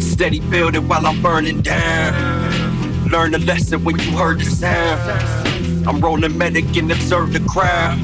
Steady 0.00 0.40
building 0.40 0.88
while 0.88 1.06
I'm 1.06 1.20
burning 1.20 1.60
down. 1.60 3.08
Learn 3.10 3.34
a 3.34 3.38
lesson 3.38 3.84
when 3.84 3.98
you 3.98 4.12
heard 4.12 4.40
the 4.40 4.44
sound. 4.44 5.43
I'm 5.86 6.00
rolling 6.00 6.36
medic 6.36 6.76
and 6.76 6.90
observe 6.90 7.32
the 7.32 7.40
crowd. 7.40 7.98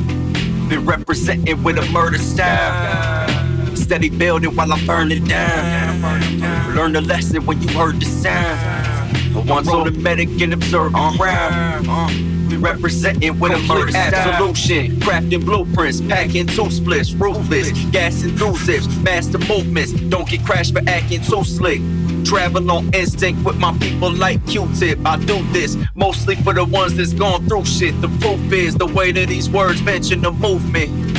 Been 0.69 0.85
representing 0.87 1.63
with 1.63 1.79
a 1.79 1.91
murder 1.91 2.19
style. 2.19 3.29
Steady 3.77 4.11
building 4.11 4.55
while 4.55 4.73
I'm 4.73 4.87
burning 4.87 5.25
down. 5.25 6.75
Learn 6.75 6.93
the 6.93 7.01
lesson 7.01 7.47
when 7.47 7.61
you 7.63 7.69
heard 7.69 8.01
the 8.01 8.07
sound. 8.07 8.90
I'm 9.15 9.65
the 9.65 9.99
medic 10.01 10.29
and 10.41 10.53
observe 10.53 10.95
uh, 10.95 11.11
the 11.13 11.19
crowd. 11.19 11.87
Uh. 11.89 12.31
We 12.51 12.57
representing 12.57 13.39
with 13.39 13.53
a 13.53 13.59
murder 13.61 13.97
absolution. 13.97 14.97
Crafting 14.97 15.45
blueprints, 15.45 16.01
packing 16.01 16.49
two 16.49 16.69
splits, 16.71 17.13
ruthless. 17.13 17.71
Gas 17.93 18.25
enthusiasts, 18.25 18.93
master 19.03 19.39
movements. 19.39 19.93
Don't 19.93 20.29
get 20.29 20.45
crashed 20.45 20.73
for 20.73 20.83
acting 20.89 21.23
too 21.23 21.45
slick. 21.45 21.81
Travel 22.25 22.69
on 22.71 22.93
instinct 22.93 23.45
with 23.45 23.57
my 23.57 23.77
people 23.79 24.11
like 24.13 24.45
Q-Tip. 24.47 24.99
I 25.07 25.17
do 25.25 25.43
this 25.53 25.77
mostly 25.95 26.35
for 26.37 26.53
the 26.53 26.65
ones 26.65 26.97
that's 26.97 27.13
gone 27.13 27.47
through 27.47 27.65
shit. 27.67 27.99
The 28.01 28.09
proof 28.21 28.53
is 28.53 28.75
the 28.75 28.87
way 28.87 29.13
that 29.13 29.29
these 29.29 29.49
words 29.49 29.81
mention 29.83 30.21
the 30.21 30.33
movement. 30.33 31.10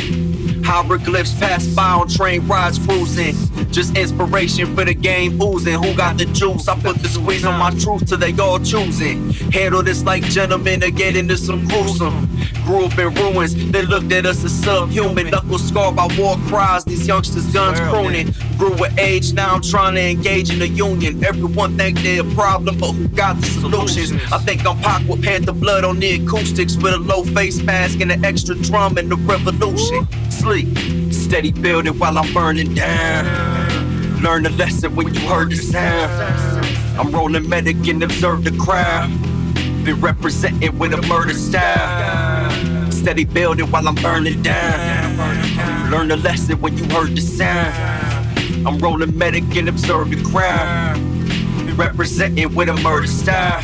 Hieroglyphs 0.64 1.34
pass 1.40 1.66
by 1.68 1.92
on 1.92 2.08
train 2.08 2.48
rides 2.48 2.78
cruising. 2.86 3.36
Just 3.72 3.98
inspiration 3.98 4.76
for 4.76 4.86
the 4.86 4.94
game 4.94 5.42
oozing. 5.42 5.82
Who 5.82 5.96
got 5.96 6.18
the 6.18 6.26
juice? 6.26 6.68
I 6.68 6.80
put 6.80 6.98
the 6.98 7.08
squeeze 7.08 7.46
on 7.46 7.60
my 7.60 7.72
truth 7.72 8.08
till 8.08 8.18
they 8.18 8.38
all 8.38 8.60
choosing. 8.60 9.32
Handle 9.52 9.84
this 9.84 10.04
like 10.04 10.24
gentlemen 10.24 10.82
to 10.82 10.92
get 10.92 11.16
into 11.16 11.38
some 11.38 11.68
gruesome. 11.68 12.30
Grew 12.66 12.86
up 12.86 12.98
in 12.98 13.14
ruins, 13.16 13.56
they 13.72 13.82
looked 13.82 14.12
at 14.12 14.26
us 14.26 14.44
as 14.44 14.54
subhuman. 14.64 15.30
Knuckles 15.32 15.68
scarred 15.68 15.96
by 15.96 16.08
war 16.18 16.38
cries, 16.48 16.84
these 16.86 17.08
youngsters 17.08 17.52
guns 17.54 17.80
pruning. 17.80 18.34
Grew 18.58 18.74
with 18.74 18.98
age, 19.00 19.34
now 19.34 19.56
I'm 19.56 19.62
trying 19.62 19.96
to 19.96 20.02
engage 20.02 20.52
in 20.52 20.62
a 20.62 20.66
union. 20.66 21.24
Everyone 21.24 21.78
think 21.78 22.00
they're 22.02 22.22
a 22.22 22.36
problem, 22.36 22.78
but 22.78 22.92
who 22.92 23.08
got 23.10 23.40
the 23.42 23.48
solutions? 23.48 24.12
I 24.32 24.38
think 24.38 24.66
I'm 24.66 24.78
Pac 24.80 25.08
with 25.08 25.24
Panther 25.24 25.54
blood 25.54 25.84
on 25.84 26.00
the 26.00 26.24
acoustics 26.24 26.76
with 26.76 26.94
a 26.94 27.00
low 27.00 27.24
face 27.24 27.62
mask 27.62 28.00
and 28.02 28.12
an 28.12 28.24
extra 28.24 28.56
drum 28.56 28.98
in 28.98 29.10
the 29.10 29.16
revolution. 29.16 30.08
Sleep, 30.42 30.76
steady 31.14 31.52
building 31.52 32.00
while 32.00 32.18
I'm 32.18 32.34
burning 32.34 32.74
down. 32.74 34.24
Learn 34.24 34.44
a 34.48 34.50
lesson 34.50 34.96
when 34.96 35.14
you 35.14 35.20
heard 35.22 35.52
the 35.52 35.56
sound. 35.56 36.66
I'm 37.00 37.12
rolling 37.12 37.48
medic 37.48 37.88
and 37.88 38.02
observe 38.02 38.44
the 38.44 38.50
crowd. 38.58 39.12
Been 39.86 40.02
representing 40.02 40.80
with 40.80 40.94
a 40.94 41.02
murder 41.04 41.36
style. 41.36 42.92
Steady 42.92 43.24
building 43.24 43.70
while 43.70 43.88
I'm 43.88 43.94
burning 43.94 44.42
down. 44.42 45.92
Learn 45.92 46.10
a 46.10 46.16
lesson 46.16 46.60
when 46.60 46.76
you 46.76 46.86
heard 46.86 47.16
the 47.16 47.22
sound. 47.22 48.68
I'm 48.68 48.80
rolling 48.80 49.16
medic 49.16 49.44
and 49.56 49.70
observe 49.70 50.10
the 50.10 50.24
crowd. 50.32 50.96
Been 51.68 51.78
representing 51.78 52.56
with 52.56 52.68
a 52.68 52.76
murder 52.78 53.06
style. 53.06 53.62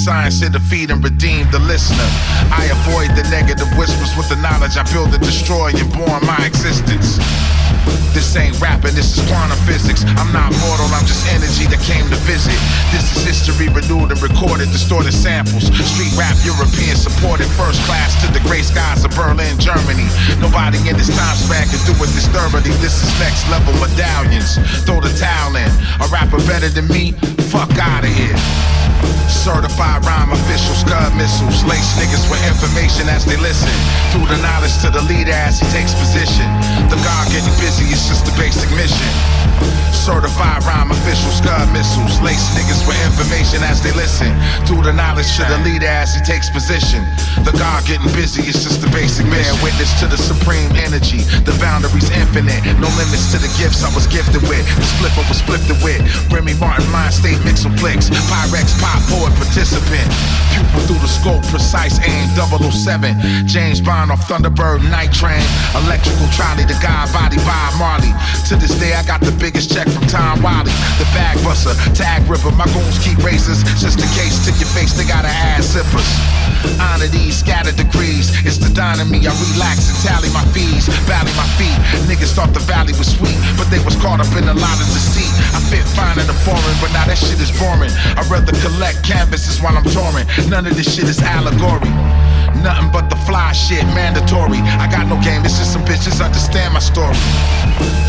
And 0.00 0.04
science 0.04 0.40
to 0.40 0.48
defeat 0.48 0.90
and 0.90 1.02
redeem 1.20 1.44
the 1.52 1.60
listener. 1.68 2.08
I 2.48 2.72
avoid 2.72 3.12
the 3.12 3.28
negative 3.28 3.68
whispers 3.76 4.16
with 4.16 4.32
the 4.32 4.40
knowledge 4.40 4.80
I 4.80 4.88
build 4.88 5.12
and 5.12 5.20
destroy 5.20 5.68
and 5.68 5.88
born 5.92 6.24
my 6.24 6.40
existence. 6.48 7.20
This 8.16 8.24
ain't 8.40 8.56
rapping, 8.56 8.96
this 8.96 9.12
is 9.12 9.20
quantum 9.28 9.60
physics. 9.68 10.00
I'm 10.16 10.32
not 10.32 10.48
mortal, 10.64 10.88
I'm 10.96 11.04
just 11.04 11.28
energy 11.28 11.68
that 11.68 11.84
came 11.84 12.08
to 12.08 12.16
visit. 12.24 12.56
This 12.88 13.04
is 13.12 13.20
history 13.20 13.68
renewed 13.68 14.16
and 14.16 14.20
recorded, 14.24 14.72
distorted 14.72 15.12
samples. 15.12 15.68
Street 15.68 16.16
rap, 16.16 16.40
European 16.40 16.96
supported, 16.96 17.52
first 17.52 17.84
class 17.84 18.16
to 18.24 18.26
the 18.32 18.40
gray 18.48 18.64
skies 18.64 19.04
of 19.04 19.12
Berlin, 19.12 19.60
Germany. 19.60 20.08
Nobody 20.40 20.80
in 20.88 20.96
this 20.96 21.12
time 21.12 21.36
span 21.36 21.68
can 21.68 21.84
do 21.84 21.92
it 22.00 22.10
disturbingly. 22.16 22.72
This 22.80 22.96
is 23.04 23.12
next 23.20 23.44
level 23.52 23.76
medallions. 23.76 24.56
Throw 24.88 25.04
the 25.04 25.12
towel 25.20 25.52
in. 25.52 25.68
A 26.00 26.08
rapper 26.08 26.40
better 26.48 26.72
than 26.72 26.88
me? 26.88 27.12
Fuck 27.52 27.76
out 27.76 28.08
of 28.08 28.12
here. 28.16 28.40
Certified 29.30 30.04
rhyme 30.04 30.32
official 30.32 30.74
scud 30.74 31.09
missiles. 31.16 31.64
Lace 31.64 31.96
niggas 31.98 32.28
with 32.30 32.42
information 32.46 33.08
as 33.08 33.24
they 33.24 33.36
listen. 33.36 33.72
Through 34.12 34.26
the 34.28 34.38
knowledge 34.42 34.76
to 34.82 34.90
the 34.90 35.02
leader 35.06 35.32
as 35.32 35.60
he 35.60 35.66
takes 35.70 35.94
position. 35.94 36.46
The 36.90 36.98
God 37.02 37.24
getting 37.30 37.54
busy 37.62 37.86
is 37.90 38.06
just 38.08 38.26
the 38.26 38.34
basic 38.38 38.70
mission. 38.76 39.10
Certified 39.92 40.64
rhyme 40.64 40.90
official 40.90 41.30
scud 41.34 41.68
missiles. 41.74 42.20
Lace 42.24 42.46
niggas 42.56 42.86
with 42.88 42.96
information 43.04 43.60
as 43.66 43.82
they 43.82 43.92
listen. 43.92 44.32
Through 44.64 44.86
the 44.86 44.94
knowledge 44.94 45.28
to 45.36 45.44
the 45.44 45.58
leader 45.66 45.90
as 45.90 46.14
he 46.14 46.20
takes 46.22 46.48
position. 46.48 47.04
The 47.44 47.52
God 47.58 47.84
getting 47.84 48.08
busy 48.16 48.46
is 48.46 48.64
just 48.64 48.80
the 48.80 48.88
basic. 48.94 49.26
Bear 49.28 49.52
witness 49.60 49.92
to 50.00 50.06
the 50.06 50.16
supreme 50.16 50.70
energy. 50.78 51.26
The 51.44 51.52
boundaries 51.60 52.08
infinite. 52.16 52.64
No 52.80 52.88
limits 52.96 53.34
to 53.34 53.38
the 53.42 53.50
gifts 53.60 53.84
I 53.84 53.90
was 53.92 54.06
gifted 54.06 54.40
with. 54.48 54.64
The 54.78 54.86
split 54.86 55.12
over 55.18 55.34
split 55.34 55.62
the 55.68 55.76
wit. 55.84 56.00
Remy 56.32 56.54
Martin 56.56 56.88
mind 56.88 57.12
state 57.12 57.38
mix 57.44 57.66
and 57.66 57.76
flicks. 57.76 58.08
Pyrex 58.08 58.72
pop 58.80 59.02
poet 59.10 59.34
participant. 59.36 60.06
Pupil 60.54 60.80
through 60.86 60.99
the 61.00 61.08
scope, 61.08 61.42
precise 61.48 61.98
aim 62.04 62.28
007. 62.36 63.48
James 63.48 63.80
Bond 63.80 64.12
off 64.12 64.28
Thunderbird 64.28 64.84
Night 64.92 65.12
Train. 65.12 65.40
Electrical 65.74 66.28
trolley, 66.36 66.64
the 66.68 66.76
guy 66.84 67.08
body 67.12 67.40
by 67.48 67.72
Marley. 67.80 68.12
To 68.48 68.56
this 68.56 68.76
day, 68.76 68.92
I 68.94 69.02
got 69.04 69.20
the 69.20 69.32
biggest 69.32 69.72
check 69.72 69.88
from 69.88 70.04
Tom 70.06 70.42
Wiley. 70.42 70.72
The 71.00 71.08
bag 71.16 71.40
buster, 71.42 71.72
tag 71.96 72.28
ripper. 72.28 72.52
My 72.52 72.68
goons 72.76 73.00
keep 73.00 73.18
races. 73.24 73.64
Just 73.80 73.98
in 73.98 74.08
case, 74.12 74.44
to 74.44 74.52
your 74.60 74.68
face, 74.76 74.92
they 74.92 75.08
got 75.08 75.24
ass 75.24 75.72
zippers. 75.72 76.08
Honor 76.76 77.08
these 77.08 77.40
scattered 77.40 77.76
degrees. 77.76 78.28
It's 78.44 78.60
the 78.60 78.68
dynamy. 78.68 79.24
I 79.24 79.32
relax 79.52 79.88
and 79.88 79.98
tally 80.04 80.28
my 80.36 80.44
fees. 80.52 80.84
Valley 81.08 81.32
my 81.32 81.48
feet. 81.56 81.76
Niggas 82.04 82.36
thought 82.36 82.52
the 82.52 82.64
valley 82.68 82.92
was 83.00 83.08
sweet, 83.16 83.36
but 83.56 83.72
they 83.72 83.80
was 83.80 83.96
caught 83.96 84.20
up 84.20 84.32
in 84.36 84.44
a 84.44 84.56
lot 84.56 84.76
of 84.76 84.86
deceit. 84.92 85.32
I 85.56 85.60
fit 85.72 85.86
fine 85.96 86.20
in 86.20 86.26
the 86.28 86.36
foreign, 86.44 86.76
but 86.84 86.92
now 86.92 87.08
that 87.08 87.16
shit 87.16 87.40
is 87.40 87.52
boring. 87.56 87.92
I'd 88.18 88.28
rather 88.28 88.52
collect 88.60 89.00
canvases 89.04 89.60
while 89.64 89.76
I'm 89.76 89.86
touring. 89.88 90.28
None 90.52 90.66
of 90.66 90.76
this 90.76 90.89
shit 90.90 91.06
is 91.06 91.22
allegory. 91.22 91.86
Nothing 92.66 92.90
but 92.90 93.06
the 93.08 93.16
fly 93.22 93.52
shit, 93.52 93.86
mandatory. 93.94 94.58
I 94.58 94.90
got 94.90 95.06
no 95.06 95.16
game, 95.22 95.46
it's 95.46 95.56
just 95.56 95.72
some 95.72 95.86
bitches 95.86 96.18
understand 96.18 96.74
my 96.74 96.82
story. 96.82 97.14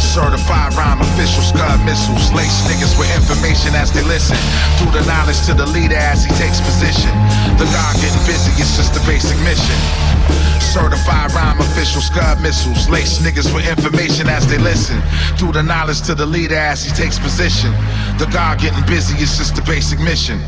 Certified 0.01 0.73
rhyme 0.73 0.99
official 0.99 1.45
scud 1.45 1.77
missiles. 1.85 2.33
Lace 2.33 2.65
niggas 2.65 2.97
with 2.97 3.07
information 3.13 3.77
as 3.77 3.93
they 3.93 4.01
listen. 4.03 4.35
Through 4.81 4.97
the 4.97 5.05
knowledge 5.05 5.39
to 5.45 5.53
the 5.53 5.69
leader 5.69 5.95
as 5.95 6.25
he 6.25 6.33
takes 6.41 6.59
position. 6.59 7.13
The 7.61 7.69
God 7.69 7.93
getting 8.01 8.25
busy, 8.25 8.51
it's 8.57 8.75
just 8.75 8.97
the 8.97 9.03
basic 9.05 9.37
mission. 9.45 9.77
Certified 10.59 11.31
rhyme 11.37 11.61
official 11.61 12.01
scud 12.01 12.41
missiles. 12.41 12.89
Lace 12.89 13.21
niggas 13.21 13.53
with 13.53 13.69
information 13.69 14.27
as 14.27 14.47
they 14.49 14.57
listen. 14.57 14.99
Through 15.37 15.53
the 15.53 15.63
knowledge 15.63 16.01
to 16.09 16.15
the 16.15 16.25
leader 16.25 16.57
as 16.57 16.83
he 16.83 16.91
takes 16.91 17.19
position. 17.19 17.71
The 18.17 18.27
God 18.33 18.59
getting 18.59 18.83
busy, 18.89 19.15
it's 19.21 19.37
just 19.37 19.55
the 19.55 19.61
basic 19.61 19.99
mission. 19.99 20.41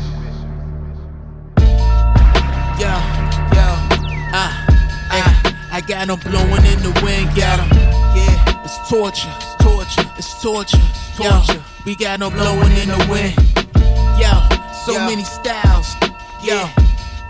I 5.74 5.80
got 5.80 6.06
them 6.06 6.20
blowing 6.20 6.64
in 6.66 6.78
the 6.84 7.00
wind, 7.02 7.34
got 7.34 7.58
them. 7.58 7.68
Yeah, 8.14 8.62
it's 8.62 8.88
torture, 8.88 9.28
it's 9.40 9.56
torture, 9.56 10.08
it's 10.16 10.40
torture, 10.40 10.78
torture. 11.16 11.54
Yo, 11.54 11.62
we 11.84 11.96
got 11.96 12.20
them 12.20 12.32
blowing 12.32 12.70
in 12.78 12.90
the 12.90 13.06
wind. 13.10 13.34
Yo, 14.16 14.30
so 14.86 14.94
many 15.04 15.24
styles. 15.24 15.96
Yo, 16.44 16.68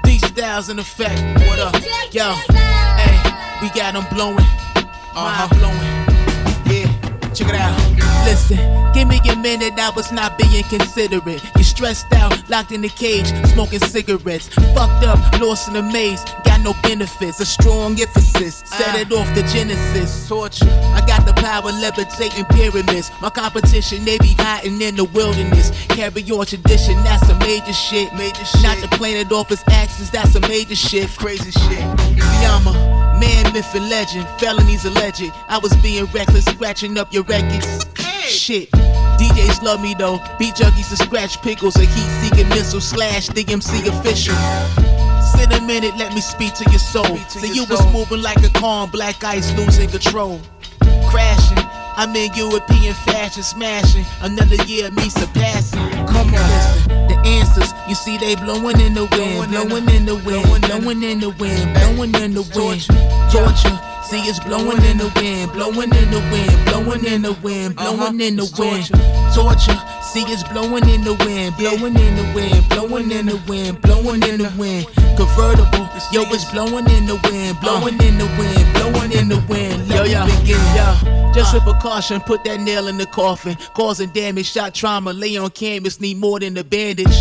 these 0.04 0.26
styles 0.26 0.68
in 0.68 0.78
effect. 0.78 1.22
What 1.48 1.58
up? 1.58 1.72
Yo, 2.12 2.34
hey, 2.52 3.16
we 3.62 3.70
got 3.70 3.94
them 3.94 4.04
blowing. 4.12 4.36
Uh 4.36 5.32
huh, 5.32 5.48
blowing. 5.56 5.80
Yeah, 6.68 7.32
check 7.32 7.48
it 7.48 7.54
out. 7.54 7.93
Listen, 8.24 8.56
give 8.94 9.06
me 9.06 9.20
a 9.28 9.36
minute, 9.36 9.78
I 9.78 9.90
was 9.90 10.10
not 10.10 10.38
being 10.38 10.64
considerate. 10.64 11.42
You 11.56 11.62
stressed 11.62 12.10
out, 12.14 12.48
locked 12.48 12.72
in 12.72 12.80
the 12.80 12.88
cage, 12.88 13.26
smoking 13.52 13.80
cigarettes. 13.80 14.48
Fucked 14.48 15.04
up, 15.04 15.18
lost 15.40 15.68
in 15.68 15.76
a 15.76 15.82
maze, 15.82 16.24
got 16.44 16.60
no 16.62 16.74
benefits. 16.82 17.38
A 17.40 17.46
strong 17.46 18.00
emphasis, 18.00 18.62
set 18.64 18.94
ah. 18.94 19.00
it 19.00 19.12
off 19.12 19.28
the 19.34 19.42
genesis. 19.52 20.26
Torture. 20.26 20.64
I 20.94 21.04
got 21.06 21.26
the 21.26 21.34
power 21.34 21.70
levitating 21.70 22.46
pyramids. 22.46 23.10
My 23.20 23.28
competition, 23.28 24.04
they 24.04 24.16
be 24.18 24.34
hiding 24.38 24.80
in 24.80 24.96
the 24.96 25.04
wilderness. 25.04 25.70
Carry 25.88 26.22
on 26.30 26.46
tradition, 26.46 26.96
that's 27.04 27.28
a 27.28 27.38
major 27.40 27.74
shit. 27.74 28.12
Major 28.14 28.44
shit. 28.44 28.62
Not 28.62 28.78
the 28.78 28.88
planet 28.96 29.30
off 29.32 29.52
its 29.52 29.62
axis, 29.68 30.08
that's 30.08 30.34
a 30.34 30.40
major 30.40 30.74
shift. 30.76 31.18
Crazy 31.18 31.50
shit. 31.50 31.84
See, 32.00 32.46
I'm 32.48 32.66
a 32.66 33.18
man, 33.20 33.52
myth, 33.52 33.74
and 33.74 33.88
legend. 33.90 34.26
Felonies 34.40 34.86
alleged. 34.86 35.30
I 35.48 35.58
was 35.58 35.76
being 35.76 36.06
reckless, 36.06 36.46
scratching 36.46 36.96
up 36.96 37.12
your 37.12 37.24
records. 37.24 37.84
Shit. 38.28 38.70
DJs 38.70 39.62
love 39.62 39.80
me 39.80 39.94
though. 39.94 40.18
Beat 40.38 40.54
junkies 40.54 40.88
to 40.90 40.96
scratch 40.96 41.40
pickles. 41.42 41.76
A 41.76 41.84
heat 41.84 42.10
seeking 42.22 42.48
missile 42.48 42.80
slash 42.80 43.28
DMC 43.28 43.86
official. 43.88 44.34
Sit 45.34 45.52
a 45.52 45.60
minute, 45.62 45.96
let 45.96 46.14
me 46.14 46.20
speak 46.20 46.54
to 46.54 46.70
your 46.70 46.78
soul. 46.78 47.16
So 47.28 47.46
you 47.46 47.64
was 47.64 47.84
moving 47.92 48.22
like 48.22 48.42
a 48.44 48.50
calm, 48.50 48.90
black 48.90 49.22
ice 49.24 49.52
losing 49.56 49.88
control. 49.88 50.40
Crashing, 51.08 51.58
I'm 51.96 52.14
in 52.14 52.32
European 52.34 52.94
fashion, 52.94 53.42
smashing. 53.42 54.04
Another 54.20 54.56
year, 54.64 54.88
of 54.88 54.96
me 54.96 55.08
surpassing. 55.08 55.90
Come 56.06 56.28
on, 56.28 56.32
listen. 56.32 56.88
The 57.08 57.18
answers, 57.24 57.72
you 57.88 57.94
see, 57.94 58.18
they 58.18 58.36
blowing 58.36 58.80
in 58.80 58.94
the 58.94 59.06
wind, 59.06 59.50
blowing 59.50 59.88
in 59.90 60.06
the 60.06 60.16
wind, 60.16 60.62
blowing 60.62 61.02
in 61.02 61.20
the 61.20 61.30
wind, 61.30 61.74
blowing 61.74 62.14
in 62.14 62.34
the 62.34 62.42
wind. 62.54 62.82
Torture. 63.32 63.93
See, 64.14 64.30
it's 64.30 64.38
blowing 64.38 64.80
in 64.84 64.98
the 64.98 65.10
wind, 65.16 65.50
blowing 65.52 65.92
in 65.92 66.10
the 66.12 66.22
wind, 66.30 66.64
blowing 66.66 67.04
in 67.04 67.22
the 67.22 67.32
wind, 67.42 67.74
blowing 67.74 68.20
in 68.20 68.36
the 68.36 68.46
wind. 68.56 68.86
Torture. 69.34 69.74
See, 70.02 70.22
it's 70.30 70.44
blowing 70.44 70.88
in 70.88 71.02
the 71.02 71.14
wind, 71.26 71.56
blowing 71.56 71.98
in 71.98 72.14
the 72.14 72.22
wind, 72.32 72.68
blowing 72.68 73.10
in 73.10 73.26
the 73.26 73.42
wind, 73.48 73.82
blowing 73.82 74.22
in 74.22 74.38
the 74.38 74.54
wind. 74.56 74.86
convertible. 75.16 75.90
Yo, 76.12 76.22
it's 76.30 76.48
blowing 76.52 76.88
in 76.90 77.06
the 77.06 77.18
wind, 77.24 77.58
blowing 77.60 78.00
in 78.02 78.16
the 78.16 78.30
wind, 78.38 78.72
blowing 78.74 79.10
in 79.10 79.28
the 79.28 79.42
wind. 79.48 79.84
Yo, 79.88 80.04
me 80.04 80.30
begin, 80.38 80.62
yo. 80.78 81.32
Just 81.34 81.52
a 81.56 81.60
precaution, 81.60 82.20
put 82.20 82.44
that 82.44 82.60
nail 82.60 82.86
in 82.86 82.98
the 82.98 83.06
coffin. 83.06 83.56
Causing 83.74 84.10
damage, 84.10 84.46
shot 84.46 84.76
trauma, 84.76 85.12
lay 85.12 85.36
on 85.36 85.50
canvas, 85.50 86.00
need 86.00 86.18
more 86.18 86.38
than 86.38 86.56
a 86.56 86.62
bandage 86.62 87.18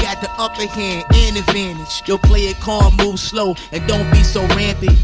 got 0.00 0.20
the 0.20 0.30
upper 0.42 0.66
hand 0.66 1.04
and 1.14 1.36
advantage. 1.36 2.02
Yo, 2.06 2.18
play 2.18 2.40
it 2.46 2.56
calm, 2.56 2.96
move 2.96 3.18
slow, 3.18 3.54
and 3.72 3.86
don't 3.86 4.10
be 4.10 4.22
so 4.22 4.40
rampant. 4.48 4.98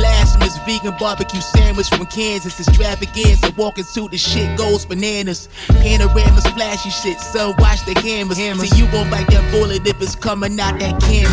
Blasphemous 0.00 0.56
vegan 0.64 0.96
barbecue 0.98 1.42
sandwich 1.42 1.90
from 1.90 2.06
Kansas. 2.06 2.58
Extravaganza, 2.58 3.52
walking 3.56 3.84
to 3.92 4.08
the 4.08 4.16
shit 4.16 4.56
goes 4.56 4.86
bananas. 4.86 5.48
Panoramas, 5.68 6.46
flashy 6.54 6.88
shit, 6.88 7.20
son, 7.20 7.54
watch 7.58 7.84
the 7.84 7.94
cameras. 7.94 8.38
See, 8.38 8.78
you 8.78 8.90
gon' 8.90 9.10
bite 9.10 9.26
that 9.28 9.44
bullet 9.52 9.86
if 9.86 10.00
it's 10.00 10.14
coming 10.14 10.58
out 10.58 10.80
that 10.80 10.98
cannon. 11.02 11.30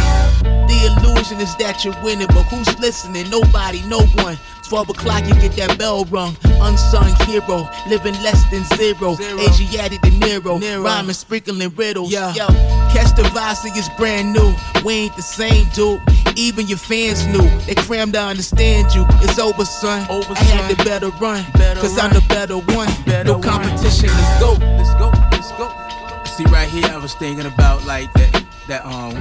The 0.67 0.99
illusion 0.99 1.39
is 1.39 1.55
that 1.57 1.85
you're 1.85 1.95
winning, 2.03 2.27
but 2.27 2.43
who's 2.43 2.77
listening? 2.77 3.29
Nobody, 3.29 3.81
no 3.87 4.01
one. 4.21 4.37
12 4.67 4.89
o'clock, 4.89 5.23
you 5.25 5.33
get 5.35 5.53
that 5.53 5.77
bell 5.79 6.03
rung. 6.05 6.35
Unsung 6.59 7.15
hero, 7.25 7.69
living 7.87 8.13
less 8.21 8.43
than 8.51 8.65
zero. 8.75 9.15
zero. 9.15 9.39
Asiatic 9.39 10.01
De 10.01 10.09
Niro, 10.11 10.59
Nero. 10.59 10.83
rhyming, 10.83 11.13
sprinkling 11.13 11.73
riddles. 11.75 12.11
Yeah. 12.11 12.33
Yo, 12.33 12.47
catch 12.91 13.15
the 13.15 13.23
Vasi 13.31 13.69
it's 13.77 13.87
brand 13.95 14.33
new. 14.33 14.53
We 14.83 14.93
ain't 14.93 15.15
the 15.15 15.21
same, 15.21 15.67
dude. 15.73 16.01
Even 16.37 16.67
your 16.67 16.77
fans 16.77 17.25
knew. 17.25 17.49
They 17.65 17.73
crammed 17.73 18.13
to 18.13 18.21
understand 18.21 18.93
you. 18.93 19.05
It's 19.25 19.39
over, 19.39 19.65
son. 19.65 20.07
Over, 20.07 20.33
I 20.33 20.43
had 20.43 20.77
to 20.77 20.85
better 20.85 21.09
run. 21.17 21.43
Better 21.53 21.81
Cause 21.81 21.97
run. 21.97 22.11
I'm 22.11 22.13
the 22.13 22.23
better 22.29 22.57
one. 22.57 22.87
Better 23.05 23.23
no 23.23 23.39
competition. 23.39 24.09
One. 24.09 24.19
Let's 24.21 24.39
go. 24.39 24.51
Let's 24.77 24.93
go. 25.01 25.09
Let's 25.31 25.51
go. 25.57 26.23
See, 26.37 26.45
right 26.53 26.69
here, 26.69 26.85
I 26.85 26.97
was 26.97 27.15
thinking 27.15 27.47
about 27.47 27.83
like 27.85 28.13
that 28.13 28.45
that 28.67 28.85
um 28.85 29.13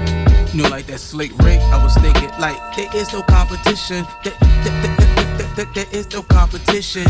you 0.52 0.62
know 0.62 0.68
like 0.68 0.86
that 0.88 1.00
slick 1.00 1.32
Rick. 1.38 1.60
I 1.72 1.82
was 1.82 1.94
thinking 1.94 2.28
like 2.38 2.58
there 2.76 2.94
is 2.94 3.10
no 3.14 3.22
competition. 3.22 4.06
There, 4.22 4.34
there, 4.38 4.82
there, 4.82 5.48
there, 5.56 5.66
there 5.72 5.86
is 5.92 6.12
no 6.12 6.22
competition. 6.22 7.06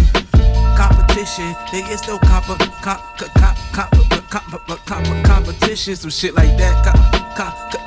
Competition, 0.77 1.53
there 1.73 1.91
is 1.91 2.07
no 2.07 2.19
comp, 2.19 2.47
comp, 2.47 3.03
comp, 3.19 3.59
comp, 3.73 4.31
comp, 4.31 4.87
comp, 4.87 5.27
competition. 5.27 5.97
Some 5.97 6.11
shit 6.11 6.35
like 6.35 6.57
that. 6.59 6.95
Com, 7.37 7.86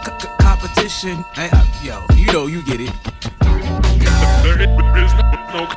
competition. 0.70 1.24
Hey, 1.34 1.50
uh, 1.52 1.66
yo, 1.84 2.06
you 2.16 2.32
know, 2.32 2.48
you 2.48 2.62
get 2.64 2.82
it. 2.82 2.92
There 3.42 4.62
is 4.62 5.14
no 5.54 5.68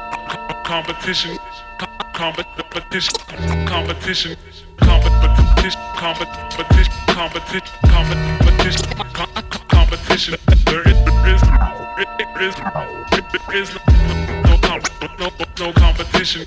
competition. 0.65 1.39
Competition. 2.13 3.15
Competition. 3.67 4.37
Competition. 4.79 5.77
Competition. 5.97 6.93
Competition. 7.07 7.73
Competition. 7.87 8.87
Competition. 9.69 10.35
There 10.67 10.89
is. 10.89 10.97
There 11.05 11.35
is. 11.35 12.55
There 13.33 13.57
is 13.57 13.75
no 14.45 14.57
no, 15.19 15.31
no 15.59 15.73
competition. 15.73 16.47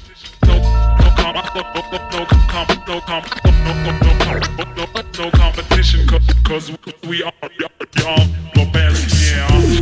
No 1.33 1.41
comp, 1.41 1.73
no, 1.73 2.19
no 2.19 2.25
comp, 2.47 2.87
no 2.87 3.01
comp, 3.01 3.25
no, 3.43 3.51
no, 3.83 3.91
no, 3.99 4.11
no, 4.17 4.85
no, 4.95 5.01
no 5.17 5.31
competition. 5.31 6.07
Cause, 6.43 6.71
we 7.07 7.23
are, 7.23 7.33
y'all, 7.59 8.27
the 8.53 8.69
best, 8.71 9.09
yeah. 9.31 9.75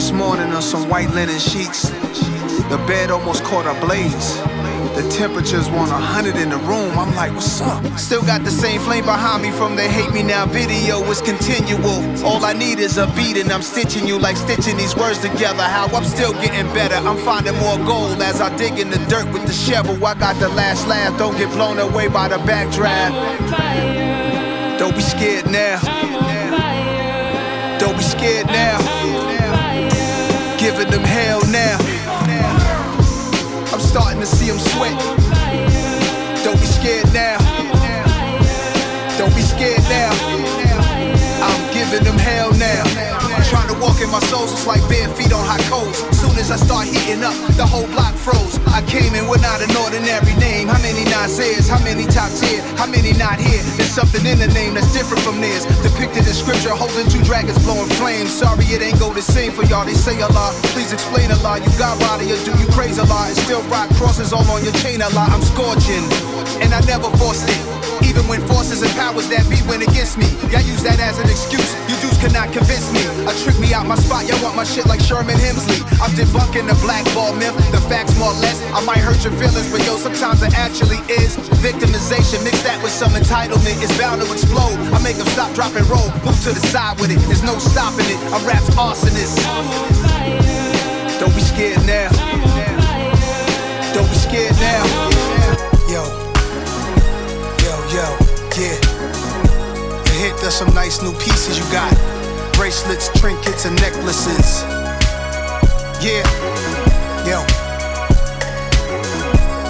Some 0.00 0.88
white 0.88 1.10
linen 1.10 1.38
sheets. 1.38 1.90
The 2.68 2.82
bed 2.88 3.10
almost 3.10 3.44
caught 3.44 3.66
a 3.66 3.78
blaze. 3.86 4.36
The 4.96 5.08
temperature's 5.08 5.70
100 5.70 6.36
in 6.36 6.50
the 6.50 6.56
room. 6.58 6.98
I'm 6.98 7.14
like, 7.14 7.32
what's 7.32 7.60
up? 7.60 7.84
Still 7.98 8.22
got 8.22 8.42
the 8.42 8.50
same 8.50 8.80
flame 8.80 9.04
behind 9.04 9.42
me 9.42 9.50
from 9.52 9.76
the 9.76 9.82
hate 9.82 10.12
me 10.12 10.22
now 10.22 10.46
video. 10.46 10.98
It's 11.10 11.20
continual. 11.20 12.24
All 12.24 12.44
I 12.44 12.52
need 12.52 12.80
is 12.80 12.96
a 12.98 13.06
beat, 13.14 13.36
and 13.36 13.52
I'm 13.52 13.62
stitching 13.62 14.06
you 14.06 14.18
like 14.18 14.36
stitching 14.36 14.76
these 14.76 14.96
words 14.96 15.20
together. 15.20 15.62
How 15.62 15.86
I'm 15.86 16.04
still 16.04 16.32
getting 16.32 16.66
better. 16.74 16.96
I'm 16.96 17.18
finding 17.18 17.56
more 17.58 17.78
gold 17.78 18.20
as 18.20 18.40
I 18.40 18.54
dig 18.56 18.78
in 18.78 18.90
the 18.90 18.98
dirt 19.06 19.32
with 19.32 19.46
the 19.46 19.52
shovel. 19.52 19.94
I 20.04 20.14
got 20.14 20.34
the 20.40 20.48
last 20.48 20.88
laugh. 20.88 21.16
Don't 21.18 21.36
get 21.36 21.50
blown 21.52 21.78
away 21.78 22.08
by 22.08 22.28
the 22.28 22.38
backdraft. 22.38 23.14
Don't 24.78 24.96
be 24.96 25.02
scared 25.02 25.46
now. 25.50 25.80
Don't 27.78 27.96
be 27.96 28.02
scared 28.02 28.46
now 28.46 29.03
giving 30.76 30.90
them 30.90 31.04
hell 31.04 31.40
now. 31.52 31.78
I'm 33.72 33.78
starting 33.78 34.18
to 34.18 34.26
see 34.26 34.48
them 34.48 34.58
sweat. 34.58 34.98
Don't 36.42 36.58
be 36.58 36.66
scared 36.66 37.12
now. 37.12 37.38
Don't 39.16 39.34
be 39.36 39.42
scared 39.42 39.84
now. 39.84 40.10
I'm 41.46 41.72
giving 41.72 42.02
them 42.02 42.18
hell 42.18 42.52
now. 42.54 43.13
Trying 43.84 44.00
to 44.00 44.00
walk 44.00 44.08
in 44.08 44.12
my 44.16 44.24
soul, 44.32 44.48
it's 44.48 44.66
like 44.66 44.80
bare 44.88 45.08
feet 45.12 45.32
on 45.32 45.44
hot 45.44 45.60
coals. 45.68 46.00
Soon 46.16 46.32
as 46.40 46.48
I 46.50 46.56
start 46.56 46.88
heating 46.88 47.20
up, 47.20 47.36
the 47.60 47.66
whole 47.68 47.84
block 47.92 48.16
froze. 48.16 48.56
I 48.72 48.80
came 48.88 49.12
in 49.12 49.28
without 49.28 49.60
an 49.60 49.76
ordinary 49.76 50.32
name. 50.40 50.68
How 50.72 50.80
many 50.80 51.04
Nasir's? 51.04 51.68
How 51.68 51.76
many 51.84 52.08
top 52.08 52.32
tier? 52.32 52.64
How 52.80 52.88
many 52.88 53.12
not 53.12 53.36
here? 53.36 53.60
There's 53.76 53.92
something 53.92 54.24
in 54.24 54.40
the 54.40 54.48
name 54.56 54.72
that's 54.72 54.88
different 54.96 55.20
from 55.20 55.40
theirs. 55.40 55.68
Depicted 55.84 56.24
in 56.24 56.32
scripture, 56.32 56.72
holding 56.72 57.04
two 57.12 57.20
dragons 57.28 57.60
blowing 57.60 57.90
flames. 58.00 58.32
Sorry, 58.32 58.64
it 58.72 58.80
ain't 58.80 58.98
go 58.98 59.12
the 59.12 59.20
same 59.20 59.52
for 59.52 59.64
y'all. 59.68 59.84
They 59.84 59.92
say 59.92 60.16
a 60.20 60.28
lot. 60.32 60.56
Please 60.72 60.92
explain 60.92 61.28
a 61.30 61.36
lot. 61.44 61.60
You 61.60 61.70
got 61.76 62.00
body 62.00 62.32
or 62.32 62.40
do 62.40 62.56
you 62.56 62.66
praise 62.72 62.96
a 62.96 63.04
lot? 63.04 63.28
And 63.28 63.36
still 63.36 63.60
rock 63.68 63.92
crosses 64.00 64.32
all 64.32 64.48
on 64.48 64.64
your 64.64 64.74
chain 64.80 65.04
a 65.04 65.12
lot. 65.12 65.28
I'm 65.28 65.44
scorching, 65.44 66.04
and 66.64 66.72
I 66.72 66.80
never 66.88 67.12
forced 67.20 67.52
it. 67.52 67.60
Even 68.02 68.26
when 68.28 68.40
forces 68.48 68.82
and 68.82 68.90
powers 68.96 69.28
that 69.28 69.44
be 69.48 69.60
went 69.68 69.82
against 69.82 70.18
me, 70.18 70.28
y'all 70.52 70.64
use 70.64 70.82
that 70.84 71.00
as 71.00 71.18
an 71.18 71.28
excuse. 71.28 71.72
You 71.88 71.96
dudes 72.00 72.18
cannot 72.18 72.52
convince 72.52 72.92
me. 72.92 73.00
I 73.26 73.32
trick 73.44 73.58
me 73.58 73.73
out 73.74 73.86
my 73.90 73.98
spot, 73.98 74.22
y'all 74.30 74.38
want 74.38 74.54
my 74.54 74.62
shit 74.62 74.86
like 74.86 75.00
Sherman 75.00 75.34
Hemsley. 75.34 75.82
I'm 75.98 76.14
debunking 76.14 76.70
the 76.70 76.78
blackball 76.78 77.34
myth, 77.34 77.52
the 77.74 77.82
facts 77.90 78.16
more 78.16 78.30
or 78.30 78.38
less. 78.38 78.62
I 78.70 78.80
might 78.86 79.02
hurt 79.02 79.18
your 79.26 79.34
feelings, 79.34 79.66
but 79.70 79.82
yo, 79.84 79.98
sometimes 79.98 80.42
it 80.46 80.54
actually 80.54 81.02
is. 81.10 81.36
Victimization, 81.58 82.46
mix 82.46 82.62
that 82.62 82.78
with 82.82 82.94
some 82.94 83.10
entitlement, 83.18 83.82
it's 83.82 83.92
bound 83.98 84.22
to 84.22 84.30
explode. 84.30 84.78
I 84.94 85.02
make 85.02 85.18
them 85.18 85.26
stop, 85.34 85.52
drop, 85.58 85.74
and 85.74 85.84
roll, 85.90 86.06
move 86.22 86.38
to 86.46 86.54
the 86.54 86.62
side 86.70 86.98
with 87.02 87.10
it, 87.10 87.18
there's 87.26 87.42
no 87.42 87.58
stopping 87.58 88.06
it. 88.06 88.18
I'm 88.30 88.46
rap's 88.46 88.70
arsonist. 88.78 89.42
Don't 91.18 91.34
be 91.34 91.42
scared 91.42 91.82
now. 91.82 92.14
Don't 93.90 94.06
be 94.06 94.18
scared 94.22 94.54
now. 94.62 94.82
Yo, 95.90 96.02
yo, 97.66 97.74
yo, 97.90 98.06
yeah. 98.54 98.78
You 100.06 100.14
hit, 100.22 100.38
there's 100.38 100.54
some 100.54 100.72
nice 100.74 101.02
new 101.02 101.12
pieces 101.18 101.58
you 101.58 101.66
got 101.74 102.13
bracelets, 102.56 103.08
trinkets, 103.20 103.64
and 103.64 103.76
necklaces. 103.80 104.62
Yeah, 106.02 106.24
yo. 107.26 107.44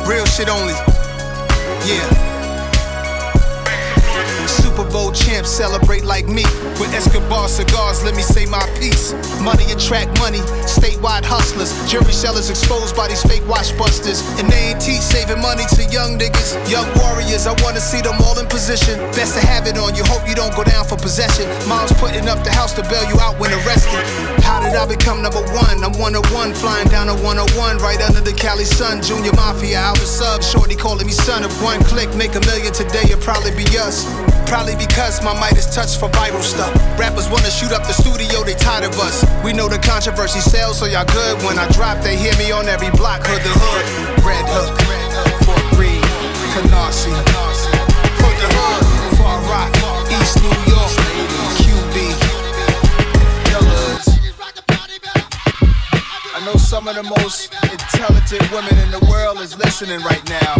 Real 0.09 0.27
shit 0.27 0.49
only. 0.49 0.75
Yeah. 1.87 2.24
Super 4.75 4.91
Bowl 4.91 5.13
champs 5.13 5.51
celebrate 5.51 6.03
like 6.03 6.27
me. 6.27 6.43
With 6.83 6.93
Escobar 6.95 7.47
cigars, 7.47 8.03
let 8.03 8.17
me 8.17 8.23
say 8.23 8.45
my 8.45 8.67
piece. 8.81 9.13
Money 9.41 9.71
attract 9.71 10.19
money, 10.19 10.41
statewide 10.67 11.25
hustlers. 11.25 11.71
Jury 11.89 12.11
sellers 12.11 12.51
exposed 12.51 12.97
by 12.97 13.07
these 13.07 13.23
fake 13.23 13.47
watch 13.47 13.71
busters. 13.79 14.19
And 14.41 14.51
they 14.51 14.75
ain't 14.75 14.81
teach 14.81 14.99
saving 14.99 15.41
money 15.41 15.63
to 15.79 15.85
young 15.95 16.19
niggas. 16.19 16.59
Young 16.69 16.91
warriors, 16.99 17.47
I 17.47 17.55
wanna 17.63 17.79
see 17.79 18.01
them 18.01 18.19
all 18.27 18.37
in 18.41 18.47
position. 18.47 18.99
Best 19.15 19.39
to 19.39 19.47
have 19.47 19.69
it 19.69 19.79
on 19.79 19.95
you, 19.95 20.03
hope 20.11 20.29
you 20.29 20.35
don't 20.35 20.55
go 20.57 20.65
down 20.65 20.85
for 20.85 20.97
possession. 20.97 21.47
Mom's 21.69 21.93
putting 22.03 22.27
up 22.27 22.43
the 22.43 22.51
house 22.51 22.75
to 22.75 22.83
bail 22.91 23.07
you 23.07 23.21
out 23.21 23.39
when 23.39 23.55
arrested. 23.55 24.34
How 24.45 24.61
did 24.61 24.77
I 24.77 24.85
become 24.87 25.23
number 25.23 25.41
one? 25.57 25.83
I'm 25.83 25.97
one 25.99 26.15
of 26.15 26.25
one, 26.33 26.53
flying 26.53 26.87
down 26.89 27.09
a 27.09 27.17
101 27.25 27.79
right 27.81 28.01
under 28.05 28.21
the 28.21 28.33
Cali 28.33 28.65
sun. 28.65 29.01
Junior 29.01 29.33
Mafia, 29.33 29.81
out 29.81 29.97
the 29.97 30.05
sub, 30.05 30.43
shorty 30.45 30.77
calling 30.77 31.07
me 31.07 31.13
son. 31.13 31.45
If 31.45 31.53
one 31.63 31.83
click 31.85 32.13
make 32.15 32.37
a 32.37 32.45
million 32.45 32.73
today, 32.73 33.09
it'll 33.09 33.25
probably 33.25 33.57
be 33.57 33.65
us. 33.81 34.05
Probably 34.45 34.77
because 34.77 35.25
my 35.25 35.33
might 35.33 35.57
is 35.57 35.67
touched 35.75 35.99
for 35.99 36.09
viral 36.13 36.45
stuff. 36.45 36.71
Rappers 37.01 37.29
wanna 37.33 37.51
shoot 37.51 37.73
up 37.73 37.89
the 37.89 37.97
studio, 37.97 38.45
they 38.45 38.55
tired 38.55 38.85
of 38.85 38.93
us. 39.01 39.25
We 39.43 39.53
know 39.57 39.69
the 39.69 39.81
controversy 39.81 40.41
sells, 40.41 40.79
so 40.79 40.85
y'all 40.85 41.09
good. 41.09 41.41
When 41.43 41.59
I 41.59 41.67
drop, 41.73 42.05
they 42.05 42.17
hear 42.17 42.37
me 42.37 42.53
on 42.53 42.69
every 42.69 42.91
block. 42.93 43.25
Hood 43.25 43.41
the 43.41 43.55
hood, 43.57 43.85
Red 44.29 44.45
Hook, 44.53 44.77
Fort 45.49 45.65
Greene, 45.73 46.05
Canarsie. 46.53 47.17
Hood 48.21 48.37
the 48.37 48.49
hood, 48.53 48.85
Far 49.17 49.41
Rock, 49.49 49.73
East 50.13 50.37
New 50.45 50.53
York, 50.69 50.74
I 56.45 56.47
know 56.49 56.57
some 56.59 56.87
of 56.89 56.95
the 56.95 57.03
most 57.03 57.55
intelligent 57.73 58.53
women 58.53 58.77
in 58.85 58.91
the 58.91 59.01
world 59.11 59.41
is 59.41 59.57
listening 59.57 59.99
right 60.01 60.23
now. 60.29 60.57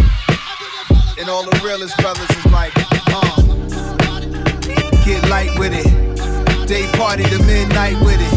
And 1.19 1.29
all 1.29 1.43
the 1.43 1.61
realest 1.63 1.95
brothers 1.99 2.27
is 2.27 2.45
like, 2.47 2.73
uh, 3.13 3.37
get 5.05 5.29
light 5.29 5.53
with 5.59 5.73
it. 5.77 5.85
Day 6.67 6.89
party 6.93 7.21
to 7.25 7.37
midnight 7.43 8.01
with 8.01 8.17
it. 8.19 8.33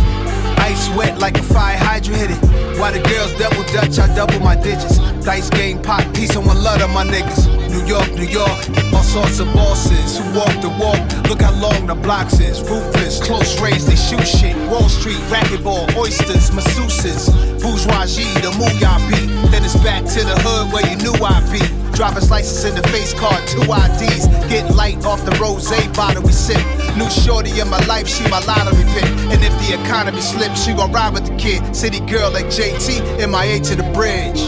Ice 0.61 0.95
wet 0.95 1.21
like 1.21 1.39
a 1.39 1.43
fire 1.43 1.79
hydrant 1.79 2.21
hit 2.21 2.31
it. 2.33 2.79
While 2.79 2.93
the 2.93 3.01
girls 3.01 3.33
double 3.39 3.65
dutch, 3.73 3.99
I 3.99 4.15
double 4.15 4.41
my 4.41 4.55
digits. 4.55 4.99
Dice 5.29 5.51
game, 5.51 5.83
pop, 5.83 6.01
peace, 6.15 6.35
and 6.37 6.47
one 6.47 6.63
love 6.63 6.81
of 6.81 6.89
my 6.89 7.05
niggas. 7.05 7.53
New 7.69 7.85
York, 7.85 8.09
New 8.15 8.25
York, 8.25 8.49
all 8.95 9.03
sorts 9.03 9.41
of 9.41 9.47
bosses 9.53 10.17
who 10.17 10.25
walk 10.33 10.57
the 10.65 10.73
walk. 10.81 10.97
Look 11.29 11.43
how 11.43 11.53
long 11.61 11.87
the 11.87 11.95
blocks 11.95 12.41
is. 12.41 12.63
Ruthless, 12.63 13.21
close 13.21 13.61
range, 13.61 13.85
they 13.85 13.95
shoot 13.95 14.27
shit. 14.27 14.57
Wall 14.71 14.89
Street, 14.89 15.21
racquetball, 15.29 15.95
oysters, 15.99 16.49
masseuses, 16.49 17.29
bourgeoisie, 17.61 18.25
the 18.41 18.49
mooyah 18.57 18.97
beat. 19.11 19.29
Then 19.53 19.65
it's 19.65 19.77
back 19.85 20.07
to 20.17 20.25
the 20.25 20.33
hood 20.41 20.73
where 20.73 20.89
you 20.89 20.97
knew 20.97 21.13
I'd 21.21 21.45
be. 21.53 21.61
Driver's 21.93 22.31
license 22.31 22.65
in 22.65 22.75
the 22.75 22.89
face 22.89 23.13
card, 23.13 23.47
two 23.47 23.61
IDs. 23.69 24.29
Get 24.49 24.75
light 24.75 25.05
off 25.05 25.27
the 25.27 25.37
rose 25.37 25.69
bottle 25.93 26.23
we 26.23 26.33
sip. 26.33 26.57
New 26.97 27.11
shorty 27.11 27.61
in 27.61 27.69
my 27.69 27.85
life, 27.85 28.09
she 28.09 28.25
my 28.31 28.41
lottery 28.47 28.83
pick. 28.97 29.05
And 29.29 29.45
if 29.45 29.53
the 29.61 29.77
economy 29.77 30.23
slips, 30.23 30.65
she 30.65 30.73
gon' 30.73 30.91
ride 30.91 31.13
with 31.13 31.27
the 31.27 31.37
kid. 31.37 31.77
City 31.77 32.01
girl 32.01 32.31
like 32.31 32.47
JT, 32.47 33.29
MIA 33.29 33.61
to 33.61 33.77
the 33.77 33.85
bridge. 33.93 34.41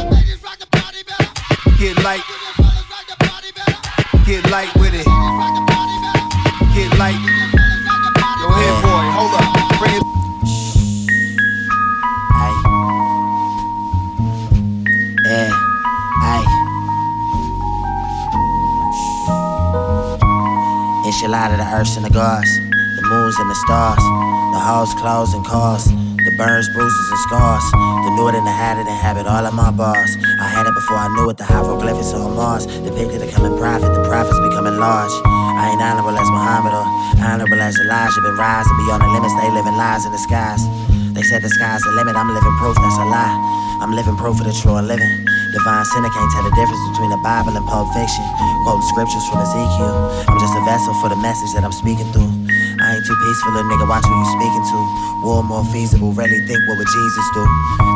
Get 1.80 1.96
light. 2.04 2.20
Get 4.26 4.50
light 4.50 4.68
with 4.76 4.92
it. 4.92 5.06
Get 6.74 6.92
light. 6.98 7.16
Yo, 8.36 8.48
here, 8.52 8.74
uh. 8.76 8.84
boy, 8.84 9.06
hold 9.16 9.32
up. 9.40 9.48
Bring 9.78 9.96
it. 9.96 10.04
Yeah, 15.24 15.48
eh, 15.48 15.50
aye. 16.20 16.44
It's 21.06 21.18
your 21.22 21.30
the 21.30 21.64
earths 21.64 21.96
and 21.96 22.04
the 22.04 22.10
gods, 22.10 22.54
the 22.58 23.02
moons 23.08 23.38
and 23.38 23.48
the 23.48 23.54
stars, 23.54 24.04
the 24.52 24.60
halls, 24.60 24.92
clothes 25.00 25.32
and 25.32 25.46
cars, 25.46 25.88
the 26.24 26.34
burns, 26.36 26.68
bruises 26.76 27.08
and 27.10 27.20
scars. 27.26 27.64
The 28.04 28.10
knew 28.16 28.28
it 28.28 28.34
and 28.34 28.46
the 28.46 28.52
had 28.52 28.76
it 28.76 28.86
and 28.86 28.98
habit, 29.00 29.26
all 29.26 29.44
of 29.44 29.54
my 29.54 29.70
bars. 29.70 30.12
I 30.40 30.48
had 30.48 30.66
it 30.66 30.74
before 30.74 30.98
I 31.00 31.08
knew 31.16 31.30
it, 31.30 31.36
the 31.36 31.44
hieroglyphics 31.44 32.12
on 32.12 32.36
Mars. 32.36 32.66
Depicted 32.66 33.20
the 33.20 33.30
coming 33.32 33.56
prophet, 33.56 33.88
the 33.92 34.04
prophets 34.04 34.38
becoming 34.40 34.76
large. 34.76 35.12
I 35.24 35.72
ain't 35.72 35.82
honorable 35.82 36.16
as 36.16 36.28
Muhammad 36.28 36.72
or 36.72 36.86
honorable 37.24 37.60
as 37.60 37.78
Elijah, 37.80 38.20
been 38.20 38.36
rising 38.36 38.76
beyond 38.84 39.02
the 39.04 39.10
limits, 39.12 39.34
they 39.40 39.50
living 39.50 39.76
lies 39.76 40.04
in 40.04 40.12
the 40.12 40.22
skies. 40.22 40.62
They 41.14 41.22
said 41.22 41.42
the 41.42 41.50
sky's 41.50 41.82
the 41.82 41.92
limit, 41.92 42.16
I'm 42.16 42.32
living 42.32 42.56
proof 42.60 42.76
that's 42.76 42.96
a 42.96 43.04
lie. 43.04 43.34
I'm 43.80 43.92
living 43.96 44.16
proof 44.16 44.40
of 44.40 44.46
the 44.46 44.52
true 44.52 44.76
living. 44.76 45.08
Divine 45.52 45.84
sinner 45.84 46.10
can't 46.10 46.30
tell 46.32 46.44
the 46.44 46.54
difference 46.54 46.80
between 46.92 47.10
the 47.10 47.20
Bible 47.24 47.56
and 47.56 47.66
Pulp 47.66 47.88
Fiction. 47.96 48.24
Quoting 48.64 48.86
scriptures 48.92 49.24
from 49.28 49.40
Ezekiel. 49.40 50.24
I'm 50.28 50.38
just 50.38 50.54
a 50.54 50.62
vessel 50.68 50.94
for 51.00 51.08
the 51.08 51.16
message 51.16 51.52
that 51.56 51.64
I'm 51.64 51.72
speaking 51.72 52.06
through. 52.12 52.39
I 53.00 53.02
ain't 53.02 53.08
too 53.08 53.16
peaceful, 53.16 53.56
a 53.56 53.64
nigga, 53.64 53.88
watch 53.88 54.04
who 54.04 54.12
you 54.12 54.28
speaking 54.36 54.60
to. 54.60 54.78
War 55.24 55.40
more 55.40 55.64
feasible, 55.72 56.12
really 56.12 56.36
think 56.44 56.60
what 56.68 56.76
would 56.76 56.92
Jesus 56.92 57.26
do? 57.32 57.40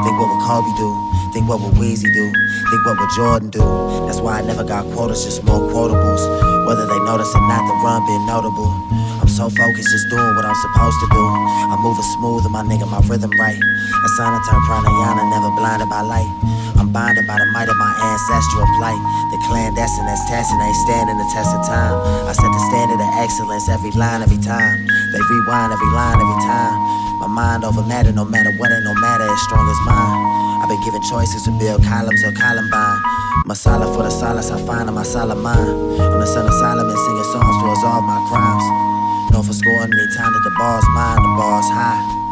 Think 0.01 0.17
what 0.17 0.33
would 0.33 0.41
Kobe 0.49 0.73
do? 0.81 0.89
Think 1.37 1.45
what 1.45 1.61
would 1.61 1.77
Weezy 1.77 2.09
do? 2.09 2.25
Think 2.73 2.81
what 2.89 2.97
would 2.97 3.13
Jordan 3.13 3.51
do? 3.53 3.61
That's 4.09 4.25
why 4.25 4.41
I 4.41 4.43
never 4.49 4.65
got 4.65 4.89
quotas, 4.97 5.29
just 5.29 5.45
more 5.45 5.61
quotables. 5.61 6.25
Whether 6.65 6.89
they 6.89 6.97
notice 7.05 7.29
or 7.37 7.45
not, 7.45 7.69
the 7.69 7.77
run 7.85 8.01
been 8.09 8.25
notable. 8.25 8.73
I'm 9.21 9.29
so 9.29 9.53
focused, 9.53 9.93
just 9.93 10.09
doing 10.09 10.33
what 10.41 10.49
I'm 10.49 10.57
supposed 10.73 10.97
to 11.05 11.09
do. 11.13 11.25
I'm 11.69 11.85
moving 11.85 12.09
smooth, 12.17 12.49
and 12.49 12.57
my 12.57 12.65
nigga, 12.65 12.89
my 12.89 13.05
rhythm 13.05 13.29
right. 13.37 13.61
A 13.61 14.09
sign 14.17 14.33
turn 14.49 14.61
pranayana, 14.65 15.29
never 15.29 15.53
blinded 15.53 15.93
by 15.93 16.01
light. 16.01 16.33
I'm 16.81 16.89
bonded 16.93 17.27
by 17.29 17.37
the 17.37 17.47
might 17.53 17.69
of 17.69 17.77
my 17.77 17.93
ancestral 17.93 18.65
plight. 18.81 19.01
The 19.33 19.39
clandestine 19.53 20.07
that's 20.07 20.25
testing 20.29 20.61
ain't 20.61 20.77
standing 20.89 21.17
the 21.19 21.29
test 21.33 21.53
of 21.53 21.61
time. 21.67 21.93
I 22.25 22.33
set 22.33 22.49
the 22.49 22.63
standard 22.73 23.01
of 23.05 23.11
excellence 23.21 23.69
every 23.69 23.93
line, 23.93 24.23
every 24.23 24.39
time. 24.39 24.94
They 25.15 25.23
rewind 25.31 25.71
every 25.71 25.91
line, 25.95 26.19
every 26.19 26.41
time. 26.43 26.75
My 27.23 27.31
mind 27.31 27.63
over 27.63 27.87
matter, 27.87 28.11
no 28.11 28.25
matter 28.27 28.51
what, 28.59 28.75
ain't 28.75 28.83
no 28.83 28.95
matter 28.99 29.23
as 29.23 29.41
strong 29.47 29.63
as 29.63 29.79
mine. 29.87 30.19
I've 30.59 30.69
been 30.69 30.83
given 30.83 31.03
choices 31.07 31.47
to 31.47 31.55
build 31.55 31.87
columns 31.87 32.19
or 32.27 32.33
Columbine. 32.35 32.99
Masala 33.47 33.87
for 33.95 34.03
the 34.03 34.11
solace 34.11 34.51
I 34.51 34.59
find 34.67 34.89
in 34.89 34.95
my 34.95 35.05
solid 35.05 35.39
mind. 35.39 35.71
I'm 36.03 36.19
the 36.19 36.27
son 36.27 36.47
of 36.47 36.55
Solomon 36.59 36.97
singing 36.97 37.31
songs 37.31 37.57
to 37.63 37.65
absolve 37.71 38.03
my 38.03 38.19
crimes. 38.27 38.67
Known 39.31 39.45
for 39.47 39.55
scoring 39.55 39.93
anytime 39.95 40.33
that 40.35 40.43
the 40.43 40.55
ball's 40.59 40.89
mine, 40.99 41.23
the 41.23 41.33
ball's 41.39 41.69
high. 41.71 42.24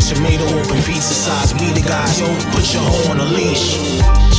Tomato 0.00 0.44
open 0.58 0.82
pizza 0.82 1.14
size. 1.14 1.54
We 1.54 1.72
the 1.72 1.86
guys, 1.86 2.20
yo, 2.20 2.26
put 2.52 2.72
your 2.72 2.82
hoe 2.82 3.10
on 3.10 3.20
a 3.20 3.24
leash. 3.24 3.78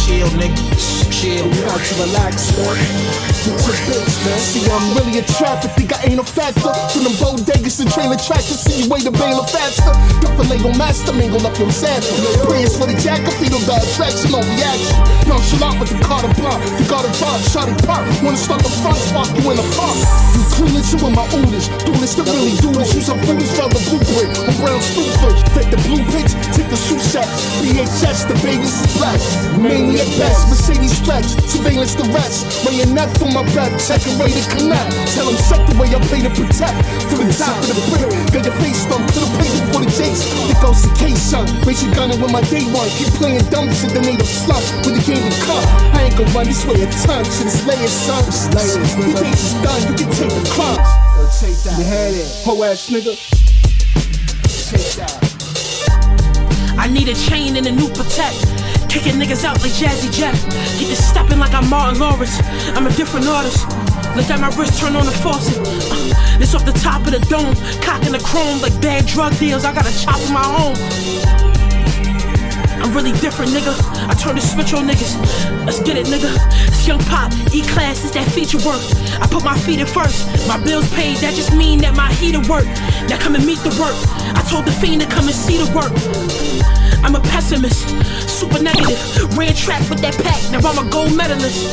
Chill, 0.06 0.28
nigga. 0.40 1.12
chill. 1.12 1.55
To 1.86 1.94
relax, 2.02 2.50
bitch, 3.86 4.18
man. 4.26 4.40
See, 4.42 4.66
I'm 4.66 4.98
really 4.98 5.20
a 5.20 5.24
trapper. 5.38 5.70
Think 5.78 5.94
I 5.94 6.10
ain't 6.10 6.20
a 6.20 6.26
factor. 6.26 6.74
From 6.90 7.06
them 7.06 7.14
bodegas 7.22 7.78
and 7.78 7.90
trailer 7.94 8.18
tractors, 8.18 8.66
see 8.66 8.84
you 8.84 8.90
way 8.90 9.06
to 9.06 9.12
bail 9.12 9.46
faster. 9.46 9.94
Definitely 10.18 10.66
gon' 10.66 10.78
master 10.78 11.14
mingle 11.14 11.46
up 11.46 11.54
your 11.60 11.70
sample. 11.70 12.10
Prayers 12.50 12.74
for 12.74 12.90
the 12.90 12.98
jack, 12.98 13.22
I 13.22 13.32
feel 13.38 13.54
the 13.54 13.76
attraction 13.78 14.34
on 14.34 14.42
reaction. 14.58 14.98
Nonchalant 15.30 15.78
with 15.78 15.94
the 15.94 16.02
Carter 16.02 16.34
blunt. 16.34 16.58
The 16.82 16.86
Carter 16.90 17.14
blunt, 17.22 17.42
shotty 17.54 17.78
pop. 17.86 18.02
Wanna 18.26 18.38
start 18.38 18.66
the 18.66 18.74
front 18.82 18.98
spot, 18.98 19.30
you 19.38 19.46
in 19.54 19.58
the 19.62 19.68
front. 19.78 19.98
You 20.34 20.42
clueless, 20.58 20.90
you 20.90 21.00
in 21.06 21.14
my 21.14 21.28
oldest. 21.38 21.70
Do 21.86 21.94
this 22.02 22.18
to 22.18 22.24
really 22.26 22.58
do 22.66 22.74
this. 22.74 22.98
Use 22.98 23.06
some 23.06 23.22
foolish 23.22 23.54
the 23.54 23.70
blueprint. 23.94 24.34
On 24.42 24.56
brown 24.58 24.82
stupid. 24.82 25.38
Take 25.54 25.70
the 25.70 25.78
blue 25.86 26.02
pitch, 26.10 26.34
take 26.58 26.70
the 26.74 26.80
shoe 26.82 26.98
shots. 26.98 27.46
BHS, 27.62 28.26
the 28.26 28.36
babies 28.42 28.74
is 28.74 28.90
black. 28.98 29.22
Maniac 29.62 30.10
best, 30.18 30.50
Mercedes 30.50 30.98
stretch. 30.98 31.30
Surveillance 31.76 32.00
the 32.00 32.08
rest. 32.16 32.64
Bayonet 32.64 33.12
for 33.20 33.28
my 33.36 33.44
breath. 33.52 33.76
Check 33.84 34.00
and 34.08 34.16
ready 34.16 34.32
to 34.32 34.48
connect. 34.56 34.96
Tell 35.12 35.28
them 35.28 35.36
set 35.36 35.60
the 35.68 35.76
way 35.76 35.92
I 35.92 36.00
play 36.08 36.24
to 36.24 36.32
protect. 36.32 36.72
To 37.12 37.20
the 37.20 37.28
top 37.36 37.52
of 37.60 37.68
the 37.68 37.76
brick. 37.92 38.08
Got 38.32 38.48
your 38.48 38.56
face 38.64 38.88
thumped 38.88 39.12
to 39.12 39.20
the 39.20 39.28
paper 39.36 39.60
for 39.76 39.84
the 39.84 39.92
jakes. 39.92 40.24
It 40.48 40.56
goes 40.64 40.80
to 40.88 40.90
K-Sun. 40.96 41.52
Raise 41.68 41.84
your 41.84 41.92
gun 41.92 42.16
with 42.16 42.32
my 42.32 42.40
day 42.48 42.64
one. 42.72 42.88
Keep 42.96 43.12
playing 43.20 43.44
dumb 43.52 43.68
shit, 43.76 43.92
the 43.92 44.00
native 44.00 44.24
slump. 44.24 44.64
With 44.88 44.96
the 44.96 45.04
game 45.04 45.20
to 45.20 45.36
come. 45.44 45.68
I 45.92 46.08
ain't 46.08 46.16
gonna 46.16 46.32
run 46.32 46.48
this 46.48 46.64
way 46.64 46.80
a 46.80 46.88
ton. 47.04 47.28
Shit 47.28 47.52
is 47.52 47.60
layers, 47.68 47.92
son. 47.92 48.24
You 48.24 49.12
think 49.20 49.36
it's 49.36 49.52
done, 49.60 49.82
you 49.84 50.00
can 50.00 50.08
take 50.16 50.32
the 50.32 50.48
crumbs. 50.56 50.80
Take 51.44 51.60
that. 51.68 51.76
You 51.76 51.84
had 51.84 52.16
it. 52.16 52.32
Ho 52.48 52.56
ass 52.64 52.88
nigga. 52.88 53.20
Take 54.72 54.96
that. 54.96 55.12
I 56.80 56.88
need 56.88 57.12
a 57.12 57.16
chain 57.28 57.60
and 57.60 57.68
a 57.68 57.72
new 57.72 57.92
protect. 57.92 58.55
Kicking 58.96 59.20
niggas 59.20 59.44
out 59.44 59.60
like 59.62 59.74
Jazzy 59.74 60.10
Jeff. 60.10 60.40
Keep 60.80 60.88
it 60.88 60.96
stepping 60.96 61.38
like 61.38 61.54
I'm 61.54 61.70
Martin 61.70 62.00
Lawrence. 62.00 62.40
I'm 62.80 62.88
a 62.88 62.94
different 62.96 63.28
artist. 63.28 63.68
Look 64.16 64.32
at 64.32 64.40
my 64.40 64.48
wrist, 64.56 64.80
turn 64.80 64.96
on 64.96 65.06
the 65.06 65.12
faucet. 65.12 65.60
Uh, 65.60 66.38
this 66.40 66.56
off 66.56 66.64
the 66.64 66.72
top 66.72 67.06
of 67.06 67.12
the 67.12 67.20
dome. 67.28 67.60
Cocking 67.84 68.14
the 68.14 68.24
chrome 68.24 68.62
like 68.62 68.72
bad 68.80 69.06
drug 69.06 69.38
deals. 69.38 69.66
I 69.66 69.74
got 69.74 69.86
a 69.86 69.92
chop 70.00 70.16
in 70.22 70.32
my 70.32 70.40
home. 70.40 70.80
I'm 72.80 72.96
really 72.96 73.12
different, 73.20 73.52
nigga. 73.52 73.76
I 74.08 74.14
turn 74.14 74.36
the 74.36 74.42
switch 74.42 74.74
on 74.74 74.88
niggas. 74.88 75.20
Let's 75.66 75.82
get 75.84 75.98
it, 75.98 76.08
nigga. 76.08 76.32
It's 76.66 76.88
young 76.88 77.04
pop, 77.12 77.34
E 77.54 77.68
class 77.68 78.06
is 78.06 78.14
that 78.14 78.32
feature 78.32 78.64
work. 78.64 78.80
I 79.20 79.28
put 79.28 79.44
my 79.44 79.60
feet 79.60 79.82
in 79.82 79.88
first. 79.88 80.48
My 80.48 80.56
bills 80.64 80.88
paid, 80.96 81.18
that 81.18 81.34
just 81.36 81.52
mean 81.54 81.80
that 81.80 81.98
my 81.98 82.14
heater 82.14 82.40
work. 82.48 82.64
Now 83.12 83.20
come 83.20 83.36
and 83.36 83.46
meet 83.46 83.60
the 83.60 83.76
work. 83.76 83.98
I 84.40 84.42
told 84.48 84.64
the 84.64 84.72
fiend 84.72 85.02
to 85.02 85.08
come 85.08 85.28
and 85.28 85.36
see 85.36 85.58
the 85.58 85.68
work. 85.76 85.92
I'm 87.06 87.14
a 87.14 87.20
pessimist, 87.20 87.88
super 88.28 88.60
negative. 88.60 88.98
Ran 89.38 89.54
track 89.54 89.88
with 89.92 90.00
that 90.00 90.16
pack, 90.24 90.42
now 90.52 90.68
I'm 90.68 90.88
a 90.88 90.90
gold 90.90 91.16
medalist. 91.16 91.70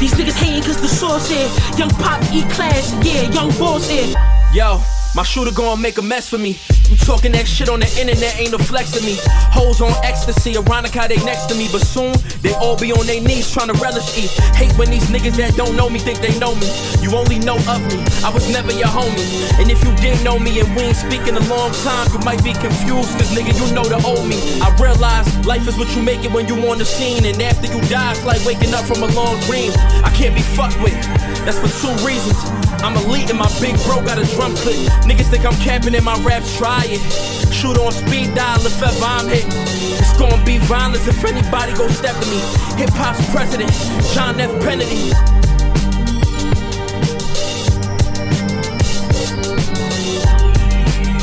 These 0.00 0.14
niggas 0.14 0.34
hating 0.34 0.64
cause 0.64 0.80
the 0.80 0.88
source 0.88 1.30
here. 1.30 1.48
Young 1.78 1.90
pop, 2.02 2.20
E 2.32 2.42
class, 2.50 2.92
yeah, 3.06 3.30
young 3.30 3.50
boss 3.60 3.88
here. 3.88 4.12
Yo, 4.52 4.82
my 5.14 5.22
shooter 5.22 5.52
gon' 5.54 5.80
make 5.80 5.98
a 5.98 6.02
mess 6.02 6.28
for 6.28 6.38
me. 6.38 6.58
You 6.90 6.96
talking 6.96 7.32
that 7.32 7.46
shit 7.46 7.68
on 7.68 7.80
the 7.80 7.88
internet 7.98 8.36
ain't 8.38 8.52
no 8.52 8.58
flex 8.58 8.90
to 8.92 9.00
me. 9.06 9.16
Hoes 9.54 9.80
on 9.80 9.92
ecstasy, 10.04 10.56
ironic 10.58 10.92
how 10.92 11.06
they 11.06 11.16
next 11.24 11.46
to 11.46 11.54
me, 11.54 11.68
but 11.70 11.80
soon 11.80 12.12
they 12.42 12.52
all 12.54 12.76
be 12.76 12.92
on 12.92 13.06
their 13.06 13.22
knees 13.22 13.50
trying 13.50 13.68
to 13.68 13.78
relish 13.78 14.04
eat. 14.18 14.30
Hate 14.58 14.72
when 14.76 14.90
these 14.90 15.06
niggas 15.08 15.36
that 15.38 15.54
don't 15.56 15.76
know 15.76 15.88
me 15.88 15.98
think 15.98 16.18
they 16.18 16.36
know 16.38 16.54
me. 16.56 16.66
You 17.00 17.14
only 17.14 17.38
know 17.38 17.56
of 17.70 17.80
me, 17.94 18.02
I 18.26 18.30
was 18.34 18.50
never 18.50 18.72
your 18.72 18.90
homie. 18.90 19.24
And 19.62 19.70
if 19.70 19.82
you 19.84 19.94
didn't 20.02 20.24
know 20.24 20.38
me 20.38 20.60
and 20.60 20.68
we 20.74 20.90
ain't 20.90 20.96
speaking 20.98 21.36
a 21.36 21.44
long 21.46 21.70
time, 21.86 22.10
you 22.10 22.18
might 22.26 22.42
be 22.42 22.52
confused, 22.52 23.14
cause 23.14 23.30
nigga, 23.30 23.54
you 23.54 23.66
know 23.74 23.86
the 23.86 24.02
old 24.02 24.26
me. 24.26 24.38
I 24.60 24.74
realize 24.82 25.26
life 25.46 25.66
is 25.68 25.78
what 25.78 25.94
you 25.94 26.02
make 26.02 26.24
it 26.24 26.32
when 26.32 26.48
you 26.48 26.58
on 26.68 26.78
the 26.78 26.84
scene, 26.84 27.24
and 27.24 27.40
after 27.40 27.70
you 27.70 27.80
die, 27.86 28.12
it's 28.12 28.24
like 28.24 28.44
waking 28.44 28.74
up 28.74 28.84
from 28.84 29.02
a 29.02 29.10
long 29.14 29.38
dream. 29.46 29.70
I 30.02 30.10
can't 30.10 30.34
be 30.34 30.42
fucked 30.58 30.80
with, 30.82 30.98
that's 31.46 31.58
for 31.62 31.70
two 31.70 31.94
reasons. 32.04 32.63
I'm 32.84 32.94
elite 32.98 33.30
and 33.30 33.38
my 33.38 33.48
big 33.62 33.76
bro 33.84 34.04
got 34.04 34.18
a 34.18 34.26
drum 34.36 34.54
clip. 34.56 34.76
Niggas 35.08 35.30
think 35.30 35.46
I'm 35.46 35.56
camping 35.64 35.94
in 35.94 36.04
my 36.04 36.22
raps, 36.22 36.54
try 36.58 36.82
it. 36.84 37.00
Shoot 37.50 37.78
on 37.78 37.92
speed 37.92 38.34
dial 38.34 38.60
if 38.60 38.82
ever 38.82 39.02
I'm 39.02 39.26
hit. 39.26 39.46
It's 39.48 40.12
gonna 40.18 40.44
be 40.44 40.58
violence 40.58 41.06
if 41.06 41.24
anybody 41.24 41.72
go 41.72 41.88
step 41.88 42.14
to 42.14 42.28
me. 42.28 42.36
Hip 42.76 42.90
hop's 42.92 43.24
president, 43.32 43.72
John 44.12 44.38
F. 44.38 44.52
Kennedy. 44.60 45.08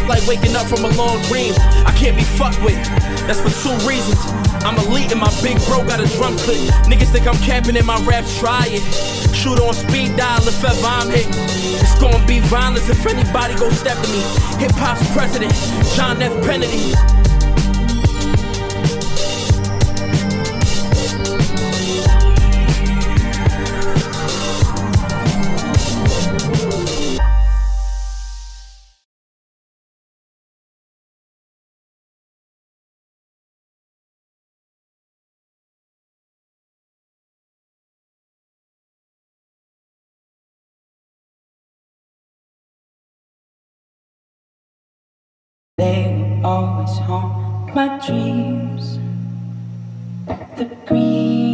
Like 0.10 0.26
waking 0.26 0.56
up 0.56 0.66
from 0.66 0.84
a 0.84 0.90
long 0.98 1.22
dream. 1.30 1.54
I 1.86 1.94
can't 1.96 2.18
be 2.18 2.24
fucked 2.24 2.60
with. 2.64 2.82
That's 3.28 3.40
for 3.40 3.54
two 3.62 3.88
reasons. 3.88 4.51
I'm 4.64 4.78
elite 4.88 5.12
and 5.12 5.20
my 5.20 5.32
big 5.42 5.58
bro 5.66 5.84
got 5.86 6.00
a 6.00 6.08
drum 6.18 6.38
clip. 6.38 6.58
Niggas 6.86 7.12
think 7.12 7.28
I'm 7.28 7.38
capping 7.38 7.76
in 7.76 7.86
my 7.86 8.00
raps, 8.06 8.38
try 8.40 8.66
it. 8.68 8.84
Shoot 9.34 9.60
on 9.60 9.74
speed 9.74 10.16
dial 10.16 10.48
if 10.48 10.64
ever 10.64 10.86
I'm 10.86 11.10
hit. 11.10 11.28
It's 11.82 12.00
gonna 12.00 12.24
be 12.28 12.40
violence 12.42 12.88
if 12.90 13.06
anybody 13.06 13.56
go 13.56 13.70
step 13.72 13.98
to 13.98 14.08
me. 14.12 14.22
Hip 14.60 14.72
hop's 14.76 15.06
president, 15.14 15.54
John 15.96 16.22
F. 16.22 16.34
Kennedy. 16.46 16.94
Always 46.44 46.98
haunt 47.00 47.76
my 47.76 48.00
dreams. 48.06 48.98
The 50.58 50.66
green 50.86 51.51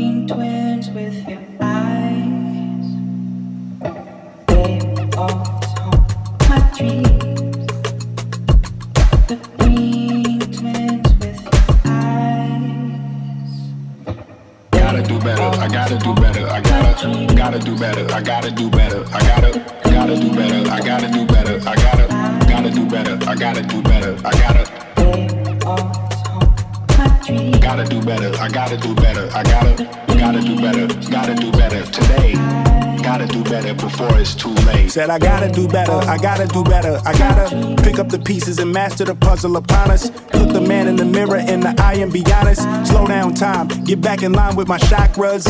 Said 34.97 35.11
I 35.11 35.19
gotta 35.19 35.47
do 35.47 35.67
better, 35.67 35.91
I 35.91 36.17
gotta 36.17 36.47
do 36.47 36.63
better, 36.63 36.99
I 37.05 37.15
gotta 37.15 37.75
pick 37.83 37.99
up 37.99 38.09
the 38.09 38.17
pieces 38.17 38.57
and 38.57 38.73
master 38.73 39.05
the 39.05 39.13
puzzle 39.13 39.55
upon 39.55 39.91
us. 39.91 40.09
Look 40.33 40.53
the 40.53 40.59
man 40.59 40.87
in 40.87 40.95
the 40.95 41.05
mirror 41.05 41.37
in 41.37 41.59
the 41.59 41.75
eye 41.77 41.97
and 41.97 42.11
be 42.11 42.25
honest. 42.33 42.63
Slow 42.89 43.05
down 43.05 43.35
time, 43.35 43.67
get 43.83 44.01
back 44.01 44.23
in 44.23 44.33
line 44.33 44.55
with 44.55 44.67
my 44.67 44.79
chakras. 44.79 45.45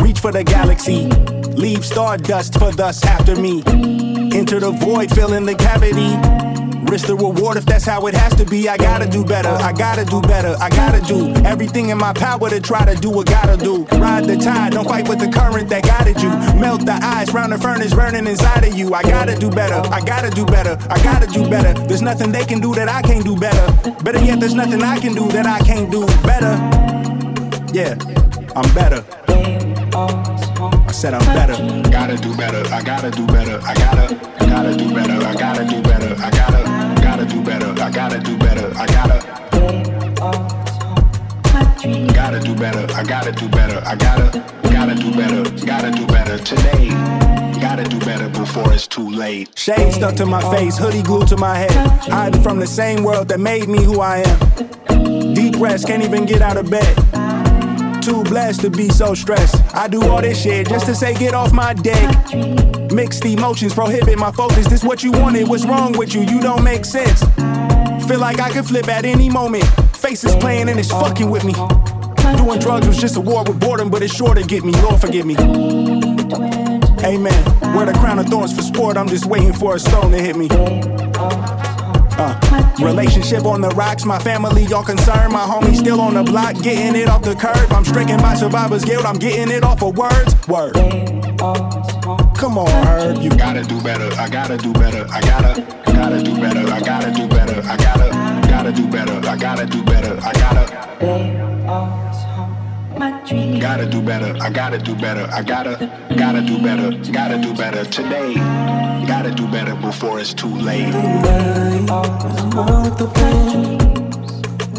Reach 0.00 0.20
for 0.20 0.30
the 0.30 0.44
galaxy, 0.44 1.08
leave 1.56 1.84
stardust 1.84 2.56
for 2.60 2.70
thus 2.70 3.04
after 3.04 3.34
me. 3.34 3.64
Enter 4.32 4.60
the 4.60 4.70
void, 4.70 5.10
fill 5.10 5.32
in 5.32 5.44
the 5.44 5.56
cavity. 5.56 6.45
Risk 6.88 7.08
the 7.08 7.16
reward 7.16 7.56
if 7.56 7.66
that's 7.66 7.84
how 7.84 8.06
it 8.06 8.14
has 8.14 8.34
to 8.36 8.44
be. 8.44 8.68
I 8.68 8.76
gotta 8.76 9.08
do 9.08 9.24
better, 9.24 9.48
I 9.48 9.72
gotta 9.72 10.04
do 10.04 10.20
better, 10.20 10.56
I 10.60 10.68
gotta 10.70 11.00
do 11.06 11.34
everything 11.44 11.90
in 11.90 11.98
my 11.98 12.12
power 12.12 12.48
to 12.48 12.60
try 12.60 12.84
to 12.84 12.94
do 12.94 13.10
what 13.10 13.26
gotta 13.26 13.56
do. 13.56 13.84
Ride 13.98 14.24
the 14.24 14.36
tide, 14.36 14.72
don't 14.72 14.88
fight 14.88 15.08
with 15.08 15.18
the 15.18 15.28
current 15.28 15.68
that 15.70 15.84
guided 15.84 16.22
you. 16.22 16.30
Melt 16.60 16.86
the 16.86 16.98
ice 17.02 17.32
round 17.32 17.52
the 17.52 17.58
furnace 17.58 17.92
burning 17.92 18.26
inside 18.26 18.64
of 18.64 18.74
you. 18.74 18.94
I 18.94 19.02
gotta 19.02 19.36
do 19.36 19.50
better, 19.50 19.80
I 19.92 20.00
gotta 20.00 20.30
do 20.30 20.46
better, 20.46 20.76
I 20.88 21.02
gotta 21.02 21.26
do 21.26 21.48
better. 21.48 21.74
There's 21.86 22.02
nothing 22.02 22.32
they 22.32 22.44
can 22.44 22.60
do 22.60 22.74
that 22.74 22.88
I 22.88 23.02
can't 23.02 23.24
do 23.24 23.36
better. 23.36 23.66
Better 24.02 24.22
yet, 24.24 24.40
there's 24.40 24.54
nothing 24.54 24.82
I 24.82 24.98
can 24.98 25.14
do 25.14 25.28
that 25.28 25.46
I 25.46 25.58
can't 25.60 25.90
do 25.90 26.06
better. 26.22 26.54
Yeah, 27.72 27.96
I'm 28.54 28.72
better. 28.74 29.04
I 30.88 30.92
said 30.92 31.14
I'm 31.14 31.26
better. 31.34 31.56
Gotta 31.90 32.16
do 32.16 32.36
better, 32.36 32.62
I 32.72 32.82
gotta 32.82 33.10
do 33.10 33.26
better, 33.26 33.60
I 33.62 33.74
gotta, 33.74 34.14
gotta 34.38 34.76
do 34.76 34.94
better, 34.94 35.26
I 35.26 35.34
gotta 35.34 35.64
do 35.64 35.82
better, 35.82 36.14
I 36.18 36.30
gotta, 36.30 36.85
gotta 37.16 37.34
do 37.34 37.42
better, 37.42 37.82
I 37.82 37.90
gotta 37.90 38.18
do 38.20 38.36
better, 38.36 38.72
I 38.76 38.86
gotta. 38.88 39.18
Gotta 42.12 42.40
do 42.40 42.54
better, 42.54 42.92
I 42.94 43.02
gotta 43.04 43.32
do 43.32 43.48
better, 43.48 43.82
I 43.86 43.96
gotta, 43.96 44.44
gotta 44.64 44.94
do 44.94 45.10
better, 45.12 45.64
gotta 45.64 45.90
do 45.92 46.06
better 46.06 46.36
today. 46.36 46.90
Gotta 47.58 47.84
do 47.84 47.98
better 48.00 48.28
before 48.28 48.70
it's 48.70 48.86
too 48.86 49.08
late. 49.08 49.58
Shade 49.58 49.94
stuck 49.94 50.14
to 50.16 50.26
my 50.26 50.42
face, 50.54 50.76
hoodie 50.76 51.02
glued 51.02 51.28
to 51.28 51.38
my 51.38 51.56
head. 51.56 51.72
Hiding 52.02 52.42
from 52.42 52.60
the 52.60 52.66
same 52.66 53.02
world 53.02 53.28
that 53.28 53.40
made 53.40 53.66
me 53.66 53.82
who 53.82 54.00
I 54.00 54.18
am. 54.18 55.32
Deep 55.32 55.56
rest, 55.58 55.86
can't 55.86 56.02
even 56.02 56.26
get 56.26 56.42
out 56.42 56.58
of 56.58 56.70
bed. 56.70 57.25
Too 58.06 58.22
blessed 58.22 58.60
to 58.60 58.70
be 58.70 58.88
so 58.88 59.14
stressed. 59.14 59.56
I 59.74 59.88
do 59.88 60.00
all 60.08 60.22
this 60.22 60.40
shit 60.40 60.68
just 60.68 60.86
to 60.86 60.94
say 60.94 61.12
get 61.12 61.34
off 61.34 61.52
my 61.52 61.74
dick. 61.74 62.08
Mixed 62.92 63.24
emotions 63.24 63.74
prohibit 63.74 64.16
my 64.16 64.30
focus. 64.30 64.68
This 64.68 64.84
what 64.84 65.02
you 65.02 65.10
wanted, 65.10 65.48
what's 65.48 65.66
wrong 65.66 65.90
with 65.98 66.14
you? 66.14 66.20
You 66.20 66.40
don't 66.40 66.62
make 66.62 66.84
sense. 66.84 67.24
Feel 68.06 68.20
like 68.20 68.38
I 68.38 68.50
could 68.52 68.64
flip 68.64 68.86
at 68.86 69.04
any 69.04 69.28
moment. 69.28 69.64
Faces 69.96 70.36
playing 70.36 70.68
and 70.68 70.78
it's 70.78 70.92
fucking 70.92 71.28
with 71.28 71.44
me. 71.44 71.52
Doing 72.36 72.60
drugs 72.60 72.86
was 72.86 72.96
just 72.96 73.16
a 73.16 73.20
war 73.20 73.42
with 73.42 73.58
boredom, 73.58 73.90
but 73.90 74.02
it's 74.02 74.14
sure 74.14 74.34
to 74.34 74.44
get 74.44 74.64
me. 74.64 74.70
Lord 74.82 75.00
forgive 75.00 75.26
me. 75.26 75.34
Amen. 77.04 77.44
Wear 77.74 77.86
the 77.86 77.96
crown 77.98 78.20
of 78.20 78.26
thorns 78.26 78.54
for 78.54 78.62
sport. 78.62 78.96
I'm 78.96 79.08
just 79.08 79.26
waiting 79.26 79.52
for 79.52 79.74
a 79.74 79.80
stone 79.80 80.12
to 80.12 80.18
hit 80.18 80.36
me. 80.36 81.65
Uh, 82.18 82.74
relationship 82.82 83.44
on 83.44 83.60
the 83.60 83.68
rocks, 83.70 84.04
my 84.04 84.18
family 84.18 84.66
all 84.72 84.84
concerned. 84.84 85.32
My 85.32 85.40
homie 85.40 85.76
still 85.76 86.00
on 86.00 86.14
the 86.14 86.22
block, 86.22 86.54
getting 86.62 87.00
it 87.00 87.08
off 87.08 87.22
the 87.22 87.34
curb. 87.34 87.72
I'm 87.72 87.84
stricken 87.84 88.18
by 88.18 88.34
survivor's 88.34 88.84
guilt, 88.84 89.04
I'm 89.04 89.18
getting 89.18 89.54
it 89.54 89.64
off 89.64 89.82
of 89.82 89.96
words. 89.96 90.34
Word. 90.48 90.74
Come 92.36 92.58
on, 92.58 92.68
Herb. 92.86 93.22
You 93.22 93.30
gotta 93.30 93.62
do 93.62 93.80
better. 93.82 94.08
I 94.20 94.28
gotta 94.28 94.56
do 94.56 94.72
better. 94.72 95.06
I 95.10 95.20
gotta, 95.20 95.60
gotta 95.86 96.22
do 96.22 96.36
better. 96.40 96.72
I 96.72 96.80
gotta 96.80 97.12
do 97.12 97.28
better. 97.28 97.62
I 97.66 97.76
gotta, 97.76 98.46
gotta 98.48 98.72
do 98.72 98.88
better. 98.88 99.28
I 99.28 99.36
gotta 99.36 99.66
do 99.66 99.84
better. 99.84 100.18
I 100.22 100.32
gotta. 100.32 100.86
Gotta 103.60 103.86
do 103.86 104.00
better. 104.00 104.36
I 104.40 104.50
gotta 104.50 104.78
do 104.78 104.94
better. 104.94 105.28
I 105.32 105.42
gotta, 105.42 106.08
gotta 106.16 106.40
do 106.42 106.62
better. 106.62 107.12
Gotta 107.12 107.38
do 107.38 107.54
better 107.54 107.84
today. 107.84 108.75
Gotta 109.06 109.30
do 109.30 109.46
better 109.48 109.74
before 109.76 110.18
it's 110.20 110.34
too 110.34 110.48
late. 110.48 110.92
I'm 110.92 111.22
with 111.22 112.98
the 112.98 113.06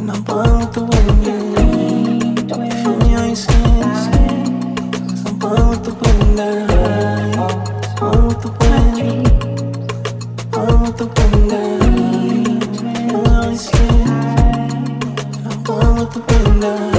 I'm 0.09 0.23
with 0.59 0.73
the 0.73 0.81
wind. 0.83 2.37
Feel 2.83 2.97
me 2.97 3.15
on 3.15 3.27
your 3.27 3.35
skin, 3.35 3.83
I'm 5.25 5.39
with 5.39 5.83
the 5.85 5.91
wind. 6.01 6.39
With 8.01 8.41
the 8.43 8.49
wind, 8.59 9.27
with 10.53 10.97
the 10.97 11.05
wind. 11.15 11.51
Feel 12.73 13.21
me 13.21 13.25
on 13.35 13.43
your 13.43 13.57
skin, 13.57 14.09
I'm 15.47 15.95
with 15.97 16.11
the 16.13 16.19
wind. 16.27 16.96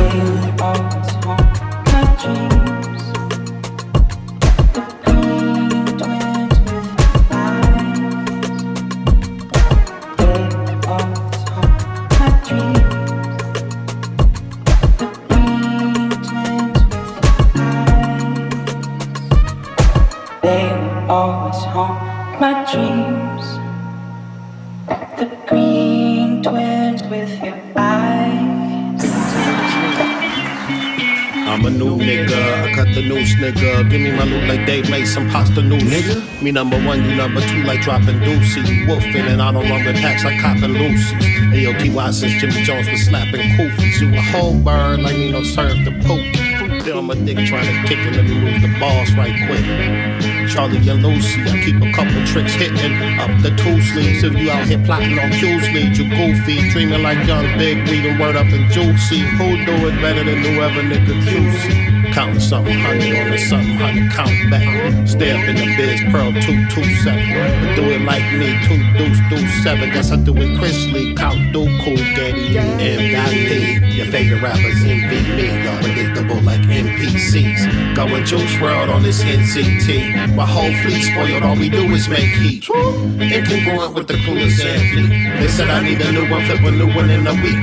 Nigga. 33.03 33.89
Give 33.91 34.01
me 34.01 34.13
my 34.13 34.25
loot 34.25 34.49
like 34.49 34.67
Dave 34.67 34.91
made 34.91 35.07
some 35.07 35.29
pasta 35.31 35.63
noodles. 35.63 35.91
Nigga. 35.91 36.43
Me 36.43 36.51
number 36.51 36.77
one, 36.85 37.05
you 37.05 37.15
number 37.15 37.41
two, 37.41 37.63
like 37.65 37.81
dropping 37.83 38.19
deuces. 38.21 38.69
You 38.71 38.87
wolfing, 38.87 39.27
and 39.27 39.41
I 39.43 39.53
don't 39.53 39.69
run 39.69 39.85
with 39.85 39.97
packs 39.97 40.25
like 40.25 40.41
copping 40.41 40.73
Lucy's. 40.73 41.13
Ayo, 41.53 41.73
TY 41.79 42.11
since 42.11 42.41
Jimmy 42.41 42.63
Jones 42.63 42.89
was 42.89 43.05
slapping 43.05 43.41
koofies. 43.57 44.01
You 44.01 44.15
a 44.15 44.21
whole 44.21 44.55
bird 44.55 45.01
like 45.01 45.17
me 45.17 45.33
no 45.33 45.43
serve 45.43 45.85
the 45.85 45.93
poop. 46.07 46.83
Feel 46.83 47.03
my 47.03 47.15
dick 47.15 47.39
trying 47.47 47.67
to 47.67 47.89
kick 47.89 47.99
it, 47.99 48.15
let 48.15 48.25
me 48.25 48.35
move 48.35 48.63
the 48.63 48.79
balls 48.79 49.13
right 49.15 49.35
quick. 49.47 50.49
Charlie 50.49 50.79
and 50.89 51.03
Lucy, 51.03 51.43
I 51.43 51.63
keep 51.63 51.77
a 51.77 51.93
couple 51.93 52.25
tricks 52.27 52.55
hitting 52.55 53.19
up 53.19 53.31
the 53.43 53.51
two 53.51 53.81
sleeves. 53.83 54.25
If 54.25 54.33
you 54.35 54.51
out 54.51 54.67
here 54.67 54.83
plotting 54.85 55.19
on 55.19 55.31
Q's 55.31 55.69
lead, 55.75 55.97
you 55.97 56.09
goofy, 56.09 56.71
dreaming 56.71 57.03
like 57.03 57.27
young 57.27 57.45
big, 57.59 57.87
reading 57.89 58.19
word 58.19 58.37
up 58.37 58.47
and 58.47 58.71
juicy. 58.73 59.21
Who 59.21 59.65
do 59.67 59.89
it 59.89 60.01
better 60.01 60.25
than 60.25 60.39
whoever 60.39 60.81
nigga 60.81 61.21
juicy? 61.29 61.88
Counting 62.19 62.41
something 62.41 62.77
hundred 62.77 63.15
on 63.15 63.31
the 63.31 63.39
something 63.39 63.77
hundred, 63.77 64.11
count 64.11 64.51
back. 64.51 65.07
Stay 65.07 65.31
up 65.31 65.49
in 65.49 65.55
the 65.55 65.67
biz, 65.77 66.03
pearl 66.11 66.33
two 66.43 66.67
two 66.67 66.83
seven. 67.05 67.23
But 67.63 67.77
do 67.77 67.85
it 67.95 68.03
like 68.03 68.27
me, 68.35 68.59
two 68.67 68.83
deuce 68.99 69.21
deuce 69.31 69.63
seven. 69.63 69.89
Guess 69.91 70.11
I 70.11 70.17
do 70.17 70.35
it 70.37 70.59
Chris 70.59 70.85
Lee, 70.87 71.15
count 71.15 71.53
do 71.53 71.63
cool 71.85 71.95
Getty 71.95 72.59
and 72.59 73.31
P. 73.31 73.99
Your 73.99 74.07
favorite 74.07 74.43
rappers 74.43 74.83
me, 74.83 75.63
y'all 75.63 75.81
predictable 75.81 76.41
like 76.43 76.61
NPCs. 76.63 77.95
Going 77.95 78.25
Juice 78.25 78.43
WRLD 78.59 78.95
on 78.95 79.03
this 79.03 79.23
NCT. 79.23 80.35
My 80.35 80.45
whole 80.45 80.73
fleet 80.83 81.03
spoiled, 81.03 81.45
all 81.45 81.57
we 81.57 81.69
do 81.69 81.85
is 81.95 82.09
make 82.09 82.31
heat. 82.43 82.65
Incongruent 82.65 83.95
with 83.95 84.09
the 84.09 84.19
coolest 84.25 84.61
fleet. 84.61 85.09
They 85.39 85.49
said 85.49 85.69
I 85.71 85.83
need 85.83 86.01
a 86.01 86.11
new 86.11 86.29
one, 86.29 86.45
flip 86.47 86.63
a 86.63 86.71
new 86.73 86.93
one 86.95 87.11
in 87.11 87.27
a 87.27 87.35
week. 87.35 87.59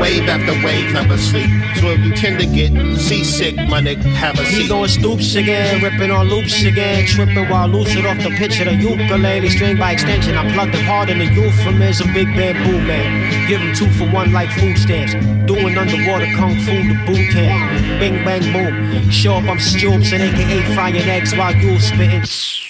Wave 0.00 0.28
after 0.28 0.54
wave, 0.64 0.92
never 0.92 1.18
sleep. 1.18 1.50
So 1.76 1.88
if 1.90 2.00
you 2.00 2.14
tend 2.14 2.40
to 2.40 2.46
get 2.46 2.72
seasick, 2.98 3.56
my 3.68 3.80
have 4.16 4.38
a 4.38 4.44
seat. 4.44 4.62
He 4.62 4.68
going 4.68 4.88
stoops 4.88 5.34
again, 5.34 5.82
ripping 5.82 6.10
on 6.10 6.28
loops 6.28 6.62
again, 6.64 7.06
tripping 7.06 7.48
while 7.48 7.68
lucid 7.68 8.06
off 8.06 8.18
the 8.18 8.30
pitch 8.30 8.60
of 8.60 8.66
the 8.66 8.74
ukulele 8.74 9.48
string 9.48 9.78
by 9.78 9.92
extension. 9.92 10.36
I 10.36 10.50
plugged 10.52 10.74
the 10.74 10.82
part 10.84 11.08
in 11.08 11.18
the 11.18 11.26
euphemism, 11.26 12.12
big 12.12 12.26
bamboo 12.36 12.80
man. 12.80 13.48
Give 13.48 13.60
him 13.60 13.74
two 13.74 13.90
for 13.92 14.08
one 14.10 14.32
like 14.32 14.50
food 14.50 14.76
stamps. 14.78 15.14
Doing 15.46 15.76
underwater 15.78 16.26
kung 16.36 16.56
fu 16.60 16.72
to 16.72 17.06
boot 17.06 17.30
camp. 17.30 18.00
Bing 18.00 18.24
bang 18.24 18.52
boom. 18.52 19.10
Show 19.10 19.34
up, 19.34 19.44
I'm 19.44 19.58
Stoops 19.58 20.12
and 20.12 20.22
aka 20.22 20.74
frying 20.74 20.96
eggs 20.96 21.34
while 21.34 21.54
you 21.54 21.78
spitting. 21.80 22.67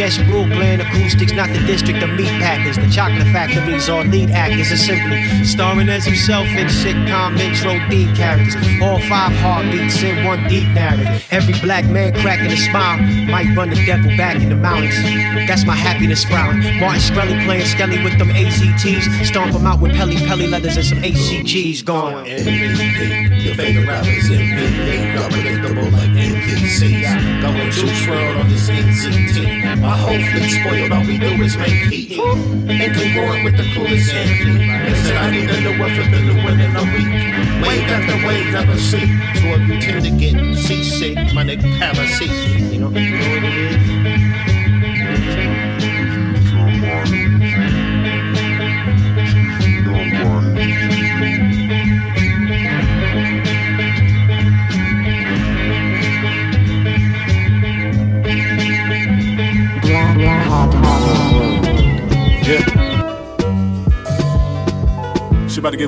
That's 0.00 0.16
Brooklyn 0.16 0.80
acoustics, 0.80 1.34
not 1.34 1.50
the 1.50 1.58
district 1.66 2.02
of 2.02 2.08
meat 2.16 2.32
packers. 2.40 2.76
The 2.76 2.88
chocolate 2.88 3.28
factories 3.36 3.86
or 3.90 4.02
lead 4.02 4.30
actors, 4.30 4.70
and 4.70 4.80
simply 4.80 5.44
starring 5.44 5.90
as 5.90 6.06
himself 6.06 6.46
in 6.46 6.68
sitcom 6.68 7.38
intro 7.38 7.78
theme 7.90 8.16
characters. 8.16 8.56
All 8.80 8.98
five 9.12 9.36
heartbeats 9.44 10.02
in 10.02 10.24
one 10.24 10.48
deep 10.48 10.66
narrative. 10.70 11.22
Every 11.30 11.52
black 11.60 11.84
man 11.84 12.14
cracking 12.14 12.50
a 12.50 12.56
smile 12.56 12.96
might 13.28 13.54
run 13.54 13.68
the 13.68 13.84
devil 13.84 14.10
back 14.16 14.36
in 14.36 14.48
the 14.48 14.56
mountains. 14.56 14.96
That's 15.46 15.66
my 15.66 15.76
happiness 15.76 16.22
sprouting. 16.22 16.80
Martin 16.80 17.02
Shkreli 17.02 17.44
playing 17.44 17.66
Skelly 17.66 18.02
with 18.02 18.16
them 18.18 18.30
AZTs. 18.30 19.26
Stomp 19.26 19.52
them 19.52 19.66
out 19.66 19.80
with 19.80 19.92
Pelle 19.92 20.08
Pelle 20.26 20.48
leathers 20.48 20.78
and 20.78 20.86
some 20.86 20.98
ACGs 21.02 21.84
gone. 21.84 22.24
Your 22.24 23.54
favorite 23.54 23.86
rappers 23.86 24.30
like 25.92 26.19
NPCs. 26.30 27.42
Going 27.42 27.70
Juice 27.70 28.06
WRLD 28.06 28.40
on 28.40 28.48
this 28.48 28.68
NCT. 28.68 29.80
My 29.80 29.96
whole 29.96 30.20
fleet 30.30 30.50
spoiled, 30.50 30.92
all 30.92 31.06
we 31.06 31.18
do 31.18 31.30
is 31.42 31.56
make 31.56 31.90
heat. 31.90 32.18
Incongruent 32.18 33.44
with 33.44 33.56
the 33.56 33.66
coolest. 33.74 34.12
They 34.12 34.94
said 35.02 35.16
I 35.16 35.30
need 35.30 35.50
a 35.50 35.60
new 35.60 35.78
one 35.78 35.90
for 35.90 36.06
the 36.10 36.20
new 36.20 36.38
one 36.42 36.60
in 36.60 36.76
a 36.76 36.84
week. 36.94 37.40
Wave 37.66 37.90
after 37.90 38.26
wave, 38.26 38.52
never 38.52 38.76
sleep. 38.78 39.10
So 39.36 39.46
if 39.58 39.68
you 39.68 39.80
tend 39.80 40.04
to 40.04 40.10
get 40.10 40.56
seasick, 40.56 41.16
my 41.34 41.42
a 41.42 42.06
seat. 42.06 42.30
You 42.72 42.80
know, 42.80 42.90
you 42.90 43.10
know 43.10 43.28
what 43.30 43.44
it 43.44 44.54
is? 44.54 44.59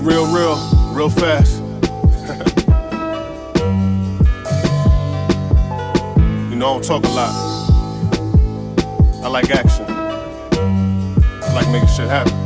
Real, 0.02 0.26
real, 0.26 0.56
real 0.92 1.08
fast. 1.08 1.58
you 6.50 6.56
know, 6.56 6.66
I 6.66 6.72
don't 6.72 6.84
talk 6.84 7.04
a 7.04 7.08
lot. 7.08 7.32
I 9.22 9.28
like 9.28 9.50
action. 9.50 9.86
I 9.88 11.52
like 11.54 11.68
making 11.68 11.88
shit 11.88 12.08
happen. 12.08 12.41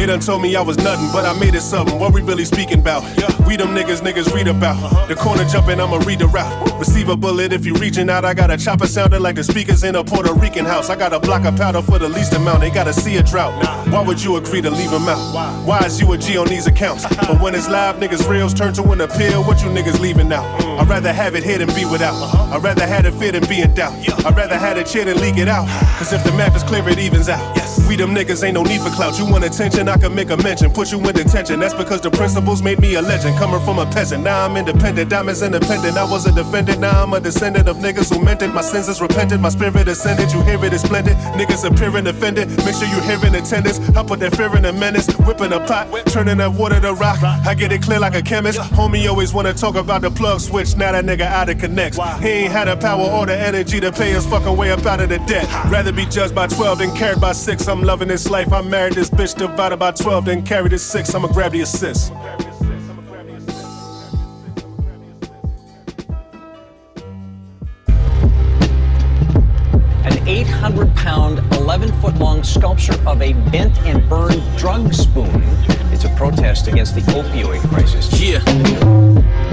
They 0.00 0.06
done 0.06 0.20
told 0.20 0.40
me 0.40 0.56
I 0.56 0.62
was 0.62 0.78
nothing, 0.78 1.10
but 1.12 1.26
I 1.26 1.38
made 1.38 1.54
it 1.54 1.60
something. 1.60 1.98
What 1.98 2.14
we 2.14 2.22
really 2.22 2.46
speaking 2.46 2.80
about? 2.80 3.02
Yeah. 3.18 3.28
We 3.46 3.58
them 3.58 3.76
niggas 3.76 4.00
niggas 4.00 4.32
read 4.32 4.48
about. 4.48 4.82
Uh-huh. 4.82 5.06
The 5.08 5.14
corner 5.14 5.44
jumping, 5.44 5.78
I'ma 5.78 5.98
read 6.06 6.20
the 6.20 6.26
route. 6.26 6.78
Receive 6.78 7.10
a 7.10 7.16
bullet 7.18 7.52
if 7.52 7.66
you 7.66 7.74
reaching 7.74 8.08
out. 8.08 8.24
I 8.24 8.32
got 8.32 8.50
a 8.50 8.56
chopper 8.56 8.86
sounding 8.86 9.20
like 9.20 9.36
the 9.36 9.44
speakers 9.44 9.84
in 9.84 9.96
a 9.96 10.02
Puerto 10.02 10.32
Rican 10.32 10.64
house. 10.64 10.88
I 10.88 10.96
got 10.96 11.12
a 11.12 11.20
block 11.20 11.44
of 11.44 11.54
powder 11.54 11.82
for 11.82 11.98
the 11.98 12.08
least 12.08 12.32
amount. 12.32 12.60
They 12.60 12.70
gotta 12.70 12.94
see 12.94 13.18
a 13.18 13.22
drought. 13.22 13.62
Nah. 13.62 13.92
Why 13.92 14.02
would 14.02 14.24
you 14.24 14.36
agree 14.36 14.62
to 14.62 14.70
leave 14.70 14.90
them 14.90 15.06
out? 15.06 15.34
Why? 15.34 15.52
Why 15.66 15.78
is 15.84 16.00
you 16.00 16.10
a 16.12 16.16
G 16.16 16.38
on 16.38 16.48
these 16.48 16.66
accounts? 16.66 17.04
but 17.28 17.38
when 17.38 17.54
it's 17.54 17.68
live, 17.68 17.96
niggas 17.96 18.26
reels 18.26 18.54
turn 18.54 18.72
to 18.74 18.82
an 18.92 19.02
appeal. 19.02 19.44
What 19.44 19.60
you 19.60 19.68
niggas 19.68 20.00
leaving 20.00 20.32
out? 20.32 20.60
Mm. 20.62 20.80
I'd 20.80 20.88
rather 20.88 21.12
have 21.12 21.34
it 21.34 21.44
here 21.44 21.58
than 21.58 21.68
be 21.74 21.84
without. 21.84 22.14
Uh-huh. 22.14 22.56
I'd 22.56 22.64
rather 22.64 22.86
have 22.86 23.04
it 23.04 23.12
fit 23.12 23.32
than 23.32 23.46
be 23.50 23.60
in 23.60 23.74
doubt. 23.74 23.92
Yeah. 24.02 24.14
I'd 24.26 24.34
rather 24.34 24.56
have 24.56 24.78
it 24.78 24.86
chill 24.86 25.04
than 25.04 25.20
leak 25.20 25.36
it 25.36 25.48
out. 25.48 25.68
Cause 25.98 26.14
if 26.14 26.24
the 26.24 26.32
math 26.32 26.56
is 26.56 26.62
clear, 26.62 26.88
it 26.88 26.98
evens 26.98 27.28
out. 27.28 27.54
Yes. 27.54 27.59
We 27.88 27.96
them 27.96 28.14
niggas 28.14 28.42
ain't 28.44 28.54
no 28.54 28.62
need 28.62 28.80
for 28.80 28.90
clout. 28.90 29.18
You 29.18 29.26
want 29.26 29.44
attention? 29.44 29.88
I 29.88 29.96
can 29.96 30.14
make 30.14 30.30
a 30.30 30.36
mention, 30.36 30.70
put 30.70 30.92
you 30.92 30.98
in 30.98 31.14
detention. 31.14 31.60
That's 31.60 31.74
because 31.74 32.00
the 32.00 32.10
principles 32.10 32.62
made 32.62 32.80
me 32.80 32.94
a 32.94 33.02
legend. 33.02 33.38
Coming 33.38 33.60
from 33.64 33.78
a 33.78 33.86
peasant, 33.86 34.24
now 34.24 34.44
I'm 34.44 34.56
independent. 34.56 35.10
Diamonds 35.10 35.42
independent. 35.42 35.96
I 35.96 36.04
was 36.04 36.26
a 36.26 36.32
defendant, 36.32 36.80
now 36.80 37.02
I'm 37.02 37.12
a 37.12 37.20
descendant 37.20 37.68
of 37.68 37.76
niggas 37.76 38.12
who 38.12 38.24
meant 38.24 38.42
it. 38.42 38.48
My 38.48 38.62
sins 38.62 38.88
is 38.88 39.00
repented, 39.00 39.40
my 39.40 39.50
spirit 39.50 39.88
ascended. 39.88 40.32
You 40.32 40.42
hear 40.42 40.64
it 40.64 40.72
is 40.72 40.82
splendid. 40.82 41.16
Niggas 41.38 41.64
appearing 41.64 42.06
offended. 42.06 42.48
Make 42.64 42.74
sure 42.74 42.88
you 42.88 43.00
hear 43.02 43.18
in 43.26 43.34
attendance. 43.34 43.78
I 43.96 44.02
put 44.02 44.20
that 44.20 44.34
fear 44.36 44.54
in 44.56 44.64
a 44.64 44.72
menace. 44.72 45.06
Whipping 45.26 45.52
a 45.52 45.60
pot, 45.60 45.88
turning 46.06 46.38
that 46.38 46.52
water 46.52 46.80
to 46.80 46.94
rock. 46.94 47.22
I 47.22 47.54
get 47.54 47.72
it 47.72 47.82
clear 47.82 48.00
like 48.00 48.14
a 48.14 48.22
chemist. 48.22 48.58
Homie 48.58 49.08
always 49.08 49.32
wanna 49.32 49.52
talk 49.52 49.76
about 49.76 50.02
the 50.02 50.10
plug 50.10 50.40
switch. 50.40 50.76
Now 50.76 50.92
that 50.92 51.04
nigga 51.04 51.22
out 51.22 51.48
of 51.48 51.58
connects. 51.58 51.98
He 52.20 52.28
ain't 52.28 52.52
had 52.52 52.68
the 52.68 52.76
power 52.76 53.02
or 53.04 53.26
the 53.26 53.36
energy 53.36 53.80
to 53.80 53.92
pay 53.92 54.10
his 54.10 54.26
fucking 54.26 54.56
way 54.56 54.70
up 54.72 54.84
out 54.86 55.00
of 55.00 55.08
the 55.08 55.18
debt. 55.20 55.46
Rather 55.70 55.92
be 55.92 56.06
judged 56.06 56.34
by 56.34 56.46
12 56.46 56.78
than 56.78 56.96
carried 56.96 57.20
by 57.20 57.32
6. 57.32 57.59
I'm 57.68 57.82
loving 57.82 58.08
this 58.08 58.30
life. 58.30 58.52
I 58.52 58.62
married 58.62 58.94
this 58.94 59.10
bitch 59.10 59.36
divided 59.36 59.78
by 59.78 59.90
12 59.92 60.24
then 60.24 60.42
carried 60.44 60.72
this 60.72 60.82
6. 60.82 61.14
I'ma 61.14 61.28
grab 61.28 61.52
the 61.52 61.60
assist. 61.62 62.12
An 70.02 70.28
800 70.28 70.94
pound, 70.96 71.38
11 71.54 71.92
foot 72.00 72.16
long 72.16 72.42
sculpture 72.44 72.98
of 73.06 73.20
a 73.20 73.32
bent 73.50 73.78
and 73.80 74.08
burned 74.08 74.42
drug 74.56 74.92
spoon. 74.94 75.42
It's 75.92 76.04
a 76.04 76.14
protest 76.16 76.68
against 76.68 76.94
the 76.94 77.02
opioid 77.12 77.68
crisis. 77.68 78.20
Yeah. 78.20 78.40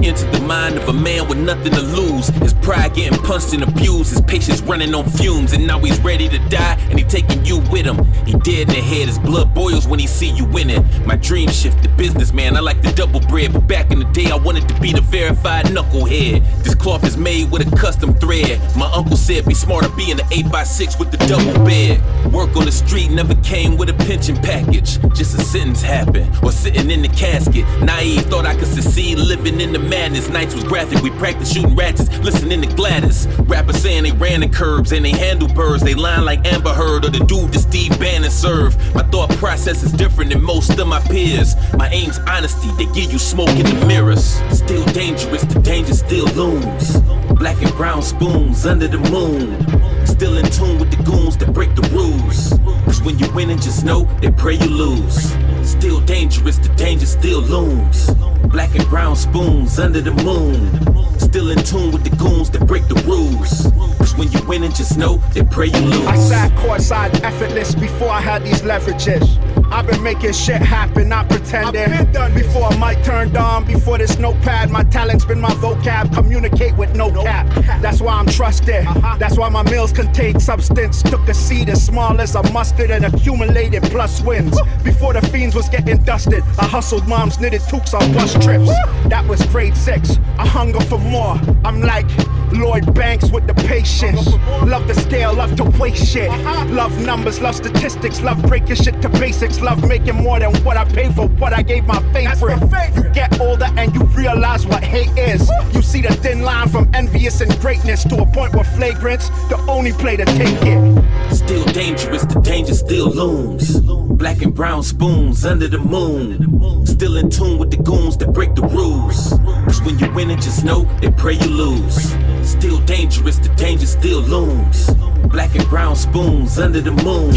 Into 0.03 0.25
the 0.27 0.41
mind 0.41 0.77
of 0.77 0.87
a 0.89 0.93
man 0.93 1.27
with 1.27 1.37
nothing 1.37 1.73
to 1.73 1.81
lose. 1.81 2.27
His 2.27 2.53
pride 2.53 2.93
getting 2.93 3.17
punched 3.19 3.53
and 3.53 3.63
abused. 3.63 4.11
His 4.11 4.21
patience 4.21 4.61
running 4.61 4.93
on 4.93 5.09
fumes. 5.09 5.53
And 5.53 5.65
now 5.65 5.79
he's 5.79 5.99
ready 6.01 6.29
to 6.29 6.39
die 6.49 6.77
and 6.89 6.99
he 6.99 7.05
taking 7.05 7.43
you 7.45 7.59
with 7.71 7.85
him. 7.85 8.05
He 8.25 8.33
dead 8.33 8.67
in 8.67 8.75
the 8.75 8.81
head. 8.81 9.07
His 9.07 9.19
blood 9.19 9.53
boils 9.53 9.87
when 9.87 9.99
he 9.99 10.07
see 10.07 10.29
you 10.29 10.45
winning. 10.45 10.85
My 11.05 11.15
dream 11.15 11.49
shift 11.49 11.77
shifted 11.77 11.97
businessman. 11.97 12.55
I 12.55 12.59
like 12.59 12.81
the 12.81 12.91
double 12.93 13.19
bread. 13.21 13.53
But 13.53 13.67
back 13.67 13.91
in 13.91 13.99
the 13.99 14.05
day, 14.05 14.31
I 14.31 14.35
wanted 14.35 14.67
to 14.69 14.79
be 14.79 14.93
the 14.93 15.01
verified 15.01 15.65
knucklehead. 15.65 16.63
This 16.63 16.75
cloth 16.75 17.03
is 17.03 17.17
made 17.17 17.51
with 17.51 17.71
a 17.71 17.75
custom 17.75 18.13
thread. 18.13 18.59
My 18.75 18.89
uncle 18.91 19.17
said 19.17 19.45
be 19.45 19.53
smarter 19.53 19.89
being 19.89 20.17
the 20.17 20.23
8x6 20.23 20.99
with 20.99 21.11
the 21.11 21.17
double 21.27 21.53
bed. 21.65 22.01
Work 22.31 22.55
on 22.55 22.65
the 22.65 22.71
street 22.71 23.11
never 23.11 23.35
came 23.35 23.77
with 23.77 23.89
a 23.89 23.93
pension 23.93 24.35
package. 24.37 24.99
Just 25.13 25.37
a 25.37 25.41
sentence 25.41 25.81
happened. 25.81 26.33
Or 26.43 26.51
sitting 26.51 26.91
in 26.91 27.01
the 27.01 27.09
casket. 27.09 27.65
Naive 27.81 28.25
thought 28.25 28.45
I 28.45 28.55
could 28.55 28.67
succeed 28.67 29.17
living 29.17 29.59
in 29.61 29.73
the 29.73 29.79
madness. 29.87 30.29
Nights 30.29 30.53
was 30.53 30.63
graphic. 30.63 31.01
We 31.01 31.09
practiced 31.11 31.53
shooting 31.53 31.75
ratchets. 31.75 32.15
Listening 32.19 32.61
to 32.61 32.75
Gladys. 32.75 33.27
Rappers 33.39 33.81
saying 33.81 34.03
they 34.03 34.11
ran 34.11 34.41
the 34.41 34.49
curbs 34.49 34.91
and 34.91 35.05
they 35.05 35.11
handle 35.11 35.47
birds. 35.47 35.83
They 35.83 35.93
line 35.93 36.25
like 36.25 36.45
Amber 36.45 36.73
Heard 36.73 37.05
or 37.05 37.09
the 37.09 37.23
dude 37.25 37.53
that 37.53 37.59
Steve 37.59 37.97
Bannon 37.99 38.31
served. 38.31 38.77
My 38.93 39.03
thought 39.03 39.29
process 39.37 39.83
is 39.83 39.91
different 39.91 40.31
than 40.31 40.41
most 40.41 40.77
of 40.77 40.87
my 40.87 40.99
peers. 41.01 41.55
My 41.77 41.89
aim's 41.89 42.19
honesty. 42.19 42.69
They 42.77 42.91
give 42.93 43.11
you 43.11 43.19
smoke 43.19 43.49
in 43.49 43.65
the 43.65 43.85
mirrors. 43.85 44.25
Still 44.51 44.85
dangerous. 44.85 45.43
The 45.43 45.59
danger 45.59 45.93
still 45.93 46.25
looms. 46.35 46.99
Black 47.37 47.61
and 47.61 47.71
brown 47.75 48.01
spoons 48.01 48.65
under 48.65 48.87
the 48.87 48.97
moon. 48.97 50.05
Still 50.05 50.37
in 50.37 50.49
tune 50.49 50.79
with 50.79 50.89
the 50.89 51.03
goons 51.03 51.37
that 51.37 51.53
break 51.53 51.75
the 51.75 51.87
rules. 51.89 52.49
Cause 52.85 53.01
when 53.01 53.19
you 53.19 53.31
win 53.33 53.49
and 53.49 53.61
just 53.61 53.83
know, 53.83 54.05
they 54.21 54.31
pray 54.31 54.55
you 54.55 54.69
lose. 54.69 55.35
Still 55.63 55.99
dangerous, 56.01 56.57
the 56.57 56.69
danger 56.69 57.05
still 57.05 57.41
looms. 57.41 58.09
Black 58.49 58.75
and 58.75 58.87
brown 58.87 59.15
spoons 59.15 59.77
under 59.79 60.01
the 60.01 60.11
moon. 60.23 61.19
Still 61.19 61.49
in 61.49 61.63
tune 61.63 61.91
with 61.91 62.03
the 62.03 62.15
goons 62.15 62.49
that 62.51 62.65
break 62.65 62.87
the 62.87 62.95
rules. 63.05 63.71
Cause 63.97 64.15
when 64.15 64.31
you 64.31 64.41
win 64.47 64.63
and 64.63 64.73
just 64.75 64.97
know, 64.97 65.17
they 65.33 65.43
pray 65.43 65.67
you 65.67 65.79
lose. 65.79 66.07
I 66.07 66.17
sat 66.17 66.51
courtside 66.53 67.21
effortless 67.23 67.75
before 67.75 68.09
I 68.09 68.21
had 68.21 68.43
these 68.43 68.61
leverages. 68.61 69.46
I've 69.71 69.85
been 69.85 70.01
making 70.01 70.33
shit 70.33 70.61
happen, 70.61 71.09
not 71.09 71.29
pretending. 71.29 72.11
Before 72.33 72.71
a 72.71 72.77
mic 72.77 73.03
turned 73.03 73.37
on, 73.37 73.65
before 73.65 73.97
this 73.97 74.17
notepad, 74.17 74.71
my 74.71 74.83
talent's 74.83 75.25
been 75.25 75.39
my 75.39 75.51
vocab. 75.51 76.13
Communicate 76.13 76.75
with 76.77 76.95
no 76.95 77.11
cap. 77.11 77.47
That's 77.81 78.01
why 78.01 78.13
I'm 78.13 78.27
trusted. 78.27 78.85
That's 79.19 79.37
why 79.37 79.49
my 79.49 79.63
meals 79.63 79.91
contain 79.91 80.39
substance. 80.39 81.01
Took 81.03 81.27
a 81.27 81.33
seed 81.33 81.69
as 81.69 81.85
small 81.85 82.19
as 82.19 82.35
a 82.35 82.43
mustard 82.51 82.91
and 82.91 83.05
accumulated 83.05 83.83
plus 83.83 84.21
wins. 84.21 84.57
Before 84.83 85.13
the 85.13 85.21
fiends 85.27 85.55
was 85.55 85.69
getting 85.69 85.97
dusted, 86.03 86.43
I 86.59 86.65
hustled 86.65 87.07
mom's 87.07 87.39
knitted 87.39 87.61
toques 87.61 87.93
on 87.93 88.13
bus 88.13 88.33
trips. 88.33 88.69
That 89.07 89.25
was 89.27 89.45
grade 89.47 89.75
six. 89.75 90.17
I 90.37 90.47
hunger 90.47 90.81
for 90.81 90.99
more. 90.99 91.39
I'm 91.63 91.81
like 91.81 92.07
Lloyd 92.53 92.93
Banks 92.93 93.29
with 93.29 93.47
the 93.47 93.53
patience. 93.53 94.27
Love 94.63 94.87
the 94.87 94.95
scale, 94.95 95.33
love 95.33 95.55
to 95.57 95.65
waste 95.79 96.07
shit. 96.07 96.29
Love 96.69 96.97
numbers, 97.01 97.41
love 97.41 97.55
statistics, 97.55 98.21
love 98.21 98.41
breaking 98.43 98.75
shit 98.75 99.01
to 99.01 99.09
basics. 99.09 99.56
Love 99.61 99.87
making 99.87 100.15
more 100.15 100.39
than 100.39 100.55
what 100.63 100.77
I 100.77 100.85
paid 100.85 101.15
for 101.15 101.27
what 101.27 101.51
I 101.51 101.61
gave 101.63 101.85
my 101.85 101.99
favorite. 102.13 102.95
You 102.95 103.03
get 103.09 103.39
older 103.39 103.67
and 103.75 103.93
you 103.95 104.03
realize 104.03 104.65
what 104.67 104.83
hate 104.83 105.15
is. 105.17 105.49
You 105.73 105.81
see 105.81 106.01
the 106.01 106.13
thin 106.13 106.41
line 106.41 106.69
from 106.69 106.89
envious 106.93 107.06
and 107.41 107.59
greatness 107.59 108.03
to 108.03 108.21
a 108.21 108.25
point 108.25 108.53
where 108.55 108.63
flagrance, 108.63 109.29
the 109.49 109.57
only 109.67 109.91
play 109.93 110.15
to 110.15 110.25
take 110.25 110.57
it. 110.61 111.35
Still 111.35 111.65
dangerous, 111.65 112.23
the 112.23 112.39
danger 112.39 112.73
still 112.73 113.09
looms. 113.09 113.79
Black 113.81 114.41
and 114.41 114.53
brown 114.53 114.81
spoons 114.81 115.45
under 115.45 115.67
the 115.67 115.77
moon. 115.77 116.85
Still 116.85 117.17
in 117.17 117.29
tune 117.29 117.57
with 117.57 117.69
the 117.69 117.77
goons 117.77 118.17
that 118.17 118.33
break 118.33 118.55
the 118.55 118.63
rules. 118.63 119.29
Cause 119.65 119.81
when 119.83 119.99
you 119.99 120.11
win 120.13 120.31
it, 120.31 120.41
just 120.41 120.63
know, 120.63 120.83
they 121.01 121.11
pray 121.11 121.33
you 121.33 121.49
lose. 121.49 122.15
Still 122.41 122.79
dangerous, 122.81 123.37
the 123.37 123.49
danger 123.55 123.85
still 123.85 124.21
looms. 124.21 124.89
Black 125.27 125.53
and 125.55 125.67
brown 125.69 125.95
spoons 125.95 126.57
under 126.57 126.81
the 126.81 126.91
moon. 126.91 127.33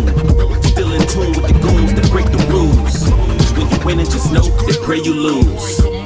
Still 0.63 0.93
in 0.93 1.07
tune 1.09 1.33
with 1.43 1.53
the 1.53 1.59
goons 1.61 1.95
that 1.95 2.09
break 2.11 2.27
the 2.27 2.39
rules. 2.49 3.09
Cause 3.39 3.53
when 3.53 3.69
you 3.71 3.85
win 3.85 4.01
it, 4.01 4.11
just 4.11 4.33
know, 4.33 4.49
they 4.67 4.77
pray 4.85 4.99
you 4.99 5.15
lose. 5.15 6.00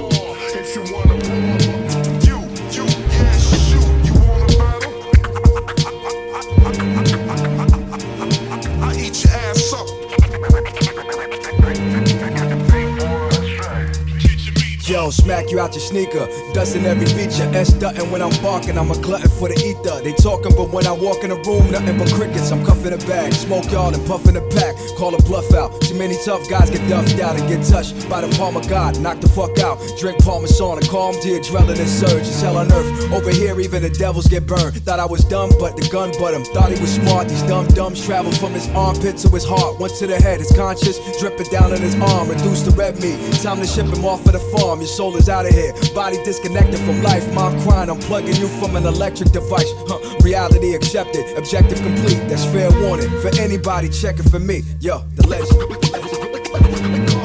Smack 15.15 15.51
you 15.51 15.61
out 15.61 15.73
your 15.73 15.81
sneaker. 15.81 16.27
Dusting 16.53 16.85
every 16.85 17.07
feature. 17.07 17.49
S 17.55 17.73
dutting 17.73 18.11
when 18.11 18.21
I'm 18.23 18.35
barking. 18.43 18.77
I'm 18.77 18.91
a 18.91 18.99
glutton 18.99 19.31
for 19.31 19.49
the 19.49 19.57
ether. 19.63 20.03
They 20.03 20.13
talking, 20.13 20.55
but 20.57 20.71
when 20.71 20.87
I 20.87 20.93
walk 20.93 21.23
in 21.25 21.31
the 21.31 21.41
room, 21.47 21.71
nothing 21.71 21.99
but 21.99 22.13
crickets. 22.13 22.51
I'm 22.51 22.65
cuffing 22.65 22.93
a 22.93 22.99
bag. 23.07 23.33
Smoke 23.33 23.71
y'all 23.71 23.95
and 23.95 24.05
puffing 24.07 24.37
a 24.37 24.43
pack. 24.51 24.75
Call 24.97 25.15
a 25.15 25.23
bluff 25.23 25.53
out. 25.53 25.81
Too 25.81 25.95
many 25.95 26.17
tough 26.25 26.49
guys 26.49 26.71
get 26.71 26.87
duffed 26.89 27.19
out 27.21 27.39
and 27.39 27.49
get 27.49 27.65
touched 27.65 28.09
by 28.09 28.21
the 28.21 28.29
palm 28.37 28.57
of 28.57 28.69
God. 28.69 28.99
Knock 29.01 29.21
the 29.21 29.29
fuck 29.29 29.59
out. 29.59 29.79
Drink 29.99 30.19
Parmesan 30.25 30.79
and 30.79 30.89
calm 30.89 31.15
the 31.23 31.41
adrenaline 31.41 31.87
surge. 31.87 32.27
It's 32.27 32.41
hell 32.41 32.57
on 32.57 32.71
earth. 32.73 33.13
Over 33.13 33.31
here, 33.31 33.59
even 33.61 33.83
the 33.83 33.91
devils 33.91 34.27
get 34.27 34.47
burned. 34.47 34.75
Thought 34.85 35.01
I 35.01 35.07
was 35.07 35.25
dumb, 35.25 35.51
but 35.59 35.77
the 35.77 35.89
gun 35.89 36.13
but 36.19 36.35
him. 36.35 36.45
Thought 36.45 36.73
he 36.73 36.81
was 36.81 36.95
smart. 36.95 37.29
These 37.29 37.43
dumb 37.43 37.67
dumbs 37.69 38.05
travel 38.05 38.33
from 38.33 38.53
his 38.53 38.69
armpit 38.71 39.19
to 39.19 39.29
his 39.29 39.45
heart. 39.45 39.79
One 39.79 39.91
to 39.91 40.07
the 40.07 40.17
head. 40.17 40.41
His 40.41 40.53
conscience 40.53 40.99
dripping 41.21 41.51
down 41.51 41.73
in 41.73 41.81
his 41.81 41.95
arm. 42.01 42.29
Reduced 42.29 42.65
to 42.67 42.71
red 42.73 43.01
meat. 43.01 43.19
Time 43.43 43.61
to 43.61 43.67
ship 43.67 43.87
him 43.87 44.05
off 44.05 44.27
of 44.27 44.33
the 44.33 44.39
farm. 44.57 44.81
Your 44.81 44.89
soul 45.05 45.17
is 45.17 45.29
out 45.29 45.45
of 45.47 45.53
here. 45.53 45.73
Body 45.95 46.17
disconnected 46.25 46.79
from 46.81 47.03
life. 47.03 47.25
Mom 47.35 47.61
crying. 47.63 47.91
I'm 47.91 47.99
plugging 47.99 48.37
you 48.37 48.49
from 48.61 48.77
an 48.77 48.87
electric 48.87 49.33
device. 49.33 49.71
Huh. 49.89 49.99
Reality 50.23 50.75
accepted. 50.75 51.37
Objective 51.37 51.79
complete. 51.83 52.21
That's 52.29 52.45
fair 52.47 52.71
warning 52.83 53.11
for 53.21 53.31
anybody 53.39 53.89
checking 53.91 54.29
for 54.29 54.41
me. 54.41 54.63
Yo, 54.81 55.01
the 55.17 55.27
legend. 55.27 57.24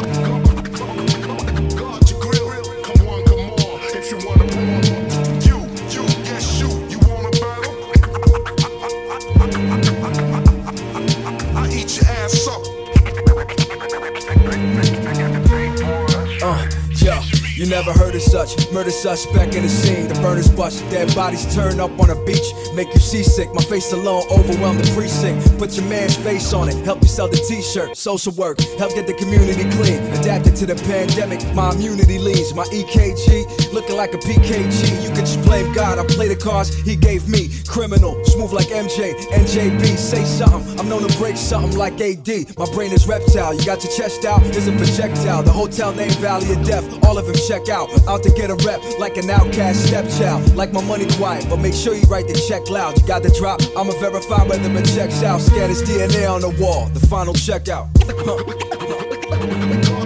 You 17.60 17.66
never 17.66 17.92
heard 17.92 18.16
of 18.16 18.22
such. 18.22 18.72
Murder 18.72 18.90
suspect 18.90 19.54
in 19.54 19.64
the 19.64 19.70
scene. 19.70 20.08
The 20.08 20.14
burners 20.22 20.50
bust. 20.50 20.80
Dead 20.90 21.14
bodies 21.14 21.44
turn 21.54 21.82
up 21.82 21.92
on 22.00 22.10
a 22.10 22.16
beach. 22.24 22.54
Make 22.74 22.94
you 22.94 23.02
seasick. 23.02 23.54
My 23.54 23.62
face 23.62 23.92
alone 23.92 24.24
overwhelm 24.32 24.78
the 24.78 24.90
precinct. 24.96 25.58
Put 25.60 25.76
your 25.76 25.86
man's 25.86 26.16
face 26.16 26.54
on 26.54 26.70
it. 26.70 26.76
Help 26.86 27.02
you 27.02 27.10
sell 27.10 27.28
the 27.28 27.36
t-shirt. 27.36 27.98
Social 27.98 28.32
work. 28.34 28.62
Help 28.80 28.96
get 28.96 29.08
the 29.08 29.14
community 29.14 29.70
clean. 29.76 30.00
Adapted 30.20 30.56
to 30.56 30.66
the 30.66 30.76
pandemic. 30.76 31.44
My 31.54 31.72
immunity 31.72 32.18
leads. 32.18 32.54
My 32.54 32.64
EKG 32.66 33.69
looking 33.74 33.96
like 33.96 34.14
a 34.14 34.18
PKG. 34.18 35.04
You 35.04 35.10
can 35.10 35.26
just 35.26 35.42
blame 35.44 35.72
God. 35.74 36.00
I 36.00 36.06
play 36.06 36.28
the 36.28 36.36
cards 36.36 36.74
he 36.74 36.96
gave 36.96 37.28
me. 37.28 37.50
Criminal. 37.68 38.24
Smooth 38.26 38.52
like 38.52 38.68
MJ. 38.68 39.14
NJB. 39.32 39.98
Say 39.98 40.24
something. 40.24 40.80
I'm 40.80 40.90
known 40.90 41.08
to 41.08 41.18
break 41.18 41.38
something 41.38 41.78
like 41.78 42.00
AD. 42.02 42.58
My 42.58 42.66
brain 42.74 42.92
is 42.92 43.08
reptile. 43.08 43.54
You 43.54 43.66
got 43.66 43.84
your 43.84 43.94
chest 43.94 44.26
out. 44.26 44.42
Is 44.56 44.68
a 44.68 44.72
projectile. 44.74 45.44
The 45.44 45.52
hotel 45.52 45.94
name 45.94 46.12
Valley 46.22 46.52
of 46.54 46.66
Death. 46.66 46.86
All 47.06 47.18
of 47.18 47.26
them 47.26 47.36
check 47.48 47.70
out. 47.70 47.90
Out 48.08 48.24
to 48.24 48.32
get 48.32 48.50
a 48.50 48.56
rep. 48.66 48.82
Like 49.00 49.18
an 49.18 49.30
outcast 49.30 49.88
stepchild. 49.88 50.56
Like 50.56 50.74
my 50.74 50.84
money 50.84 51.06
quiet. 51.14 51.48
But 51.50 51.58
make 51.58 51.74
sure 51.74 51.94
you 51.94 52.04
write 52.04 52.28
the 52.28 52.34
check 52.48 52.70
loud. 52.70 53.00
You 53.00 53.08
got 53.08 53.24
the 53.24 53.30
drop. 53.32 53.62
I'ma 53.78 53.94
verify 54.00 54.44
whether 54.46 54.70
it 54.72 54.86
checks 54.86 55.24
out. 55.24 55.42
Scan 55.42 55.70
his 55.70 55.84
DNA 55.84 56.30
on 56.30 56.42
the 56.42 56.50
wall. 56.62 56.88
The 56.90 57.06
final 57.08 57.34
checkout. 57.34 57.88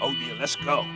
Oh 0.00 0.10
yeah, 0.10 0.34
let's 0.38 0.56
go. 0.56 0.86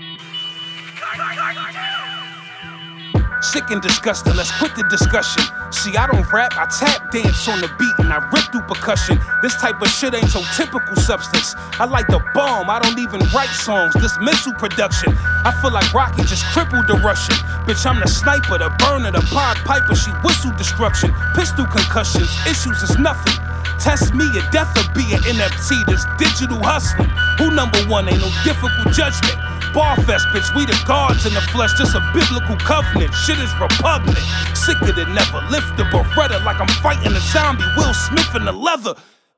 Sick 3.40 3.70
and 3.70 3.82
disgusting, 3.82 4.34
let's 4.36 4.50
quit 4.58 4.74
the 4.74 4.84
discussion. 4.84 5.42
See, 5.70 5.96
I 5.96 6.06
don't 6.06 6.24
rap, 6.32 6.56
I 6.56 6.64
tap 6.64 7.10
dance 7.10 7.46
on 7.46 7.60
the 7.60 7.68
beat 7.78 7.92
and 7.98 8.10
I 8.12 8.16
rip 8.32 8.50
through 8.50 8.62
percussion. 8.62 9.20
This 9.42 9.54
type 9.56 9.82
of 9.82 9.88
shit 9.88 10.14
ain't 10.14 10.30
so 10.30 10.42
typical 10.56 10.96
substance. 10.96 11.54
I 11.78 11.84
like 11.84 12.06
the 12.06 12.24
bomb, 12.32 12.70
I 12.70 12.80
don't 12.80 12.98
even 12.98 13.20
write 13.34 13.50
songs. 13.50 13.92
This 13.94 14.18
missile 14.18 14.54
production, 14.54 15.12
I 15.44 15.52
feel 15.60 15.72
like 15.72 15.92
Rocky 15.92 16.22
just 16.24 16.44
crippled 16.46 16.86
the 16.86 16.94
Russian. 17.04 17.36
Bitch, 17.68 17.84
I'm 17.84 18.00
the 18.00 18.08
sniper, 18.08 18.58
the 18.58 18.70
burner, 18.78 19.10
the 19.10 19.20
Pied 19.28 19.58
Piper. 19.64 19.94
She 19.94 20.10
whistle 20.24 20.52
destruction, 20.56 21.12
pistol 21.34 21.66
concussions, 21.66 22.32
issues 22.48 22.82
is 22.82 22.98
nothing. 22.98 23.53
Test 23.78 24.14
me, 24.14 24.26
a 24.38 24.42
death 24.50 24.72
or 24.78 24.86
be 24.94 25.02
an 25.14 25.20
NFT. 25.22 25.86
This 25.86 26.04
digital 26.18 26.62
hustling. 26.62 27.10
Who 27.38 27.54
number 27.54 27.78
one? 27.86 28.08
Ain't 28.08 28.20
no 28.20 28.30
difficult 28.44 28.94
judgment. 28.94 29.38
Barfest, 29.74 30.30
bitch, 30.30 30.54
we 30.54 30.64
the 30.66 30.78
gods 30.86 31.26
in 31.26 31.34
the 31.34 31.40
flesh, 31.50 31.74
just 31.76 31.94
a 31.96 32.00
biblical 32.14 32.56
covenant. 32.56 33.12
Shit 33.12 33.38
is 33.38 33.52
repugnant. 33.58 34.18
Sicker 34.54 34.92
than 34.92 35.12
never. 35.14 35.42
Lift 35.50 35.76
the 35.76 35.84
Beretta 35.90 36.44
like 36.44 36.60
I'm 36.60 36.70
fighting 36.78 37.12
a 37.12 37.20
zombie. 37.20 37.64
Will 37.76 37.92
Smith 37.92 38.34
in 38.34 38.44
the 38.44 38.52
leather. 38.52 38.94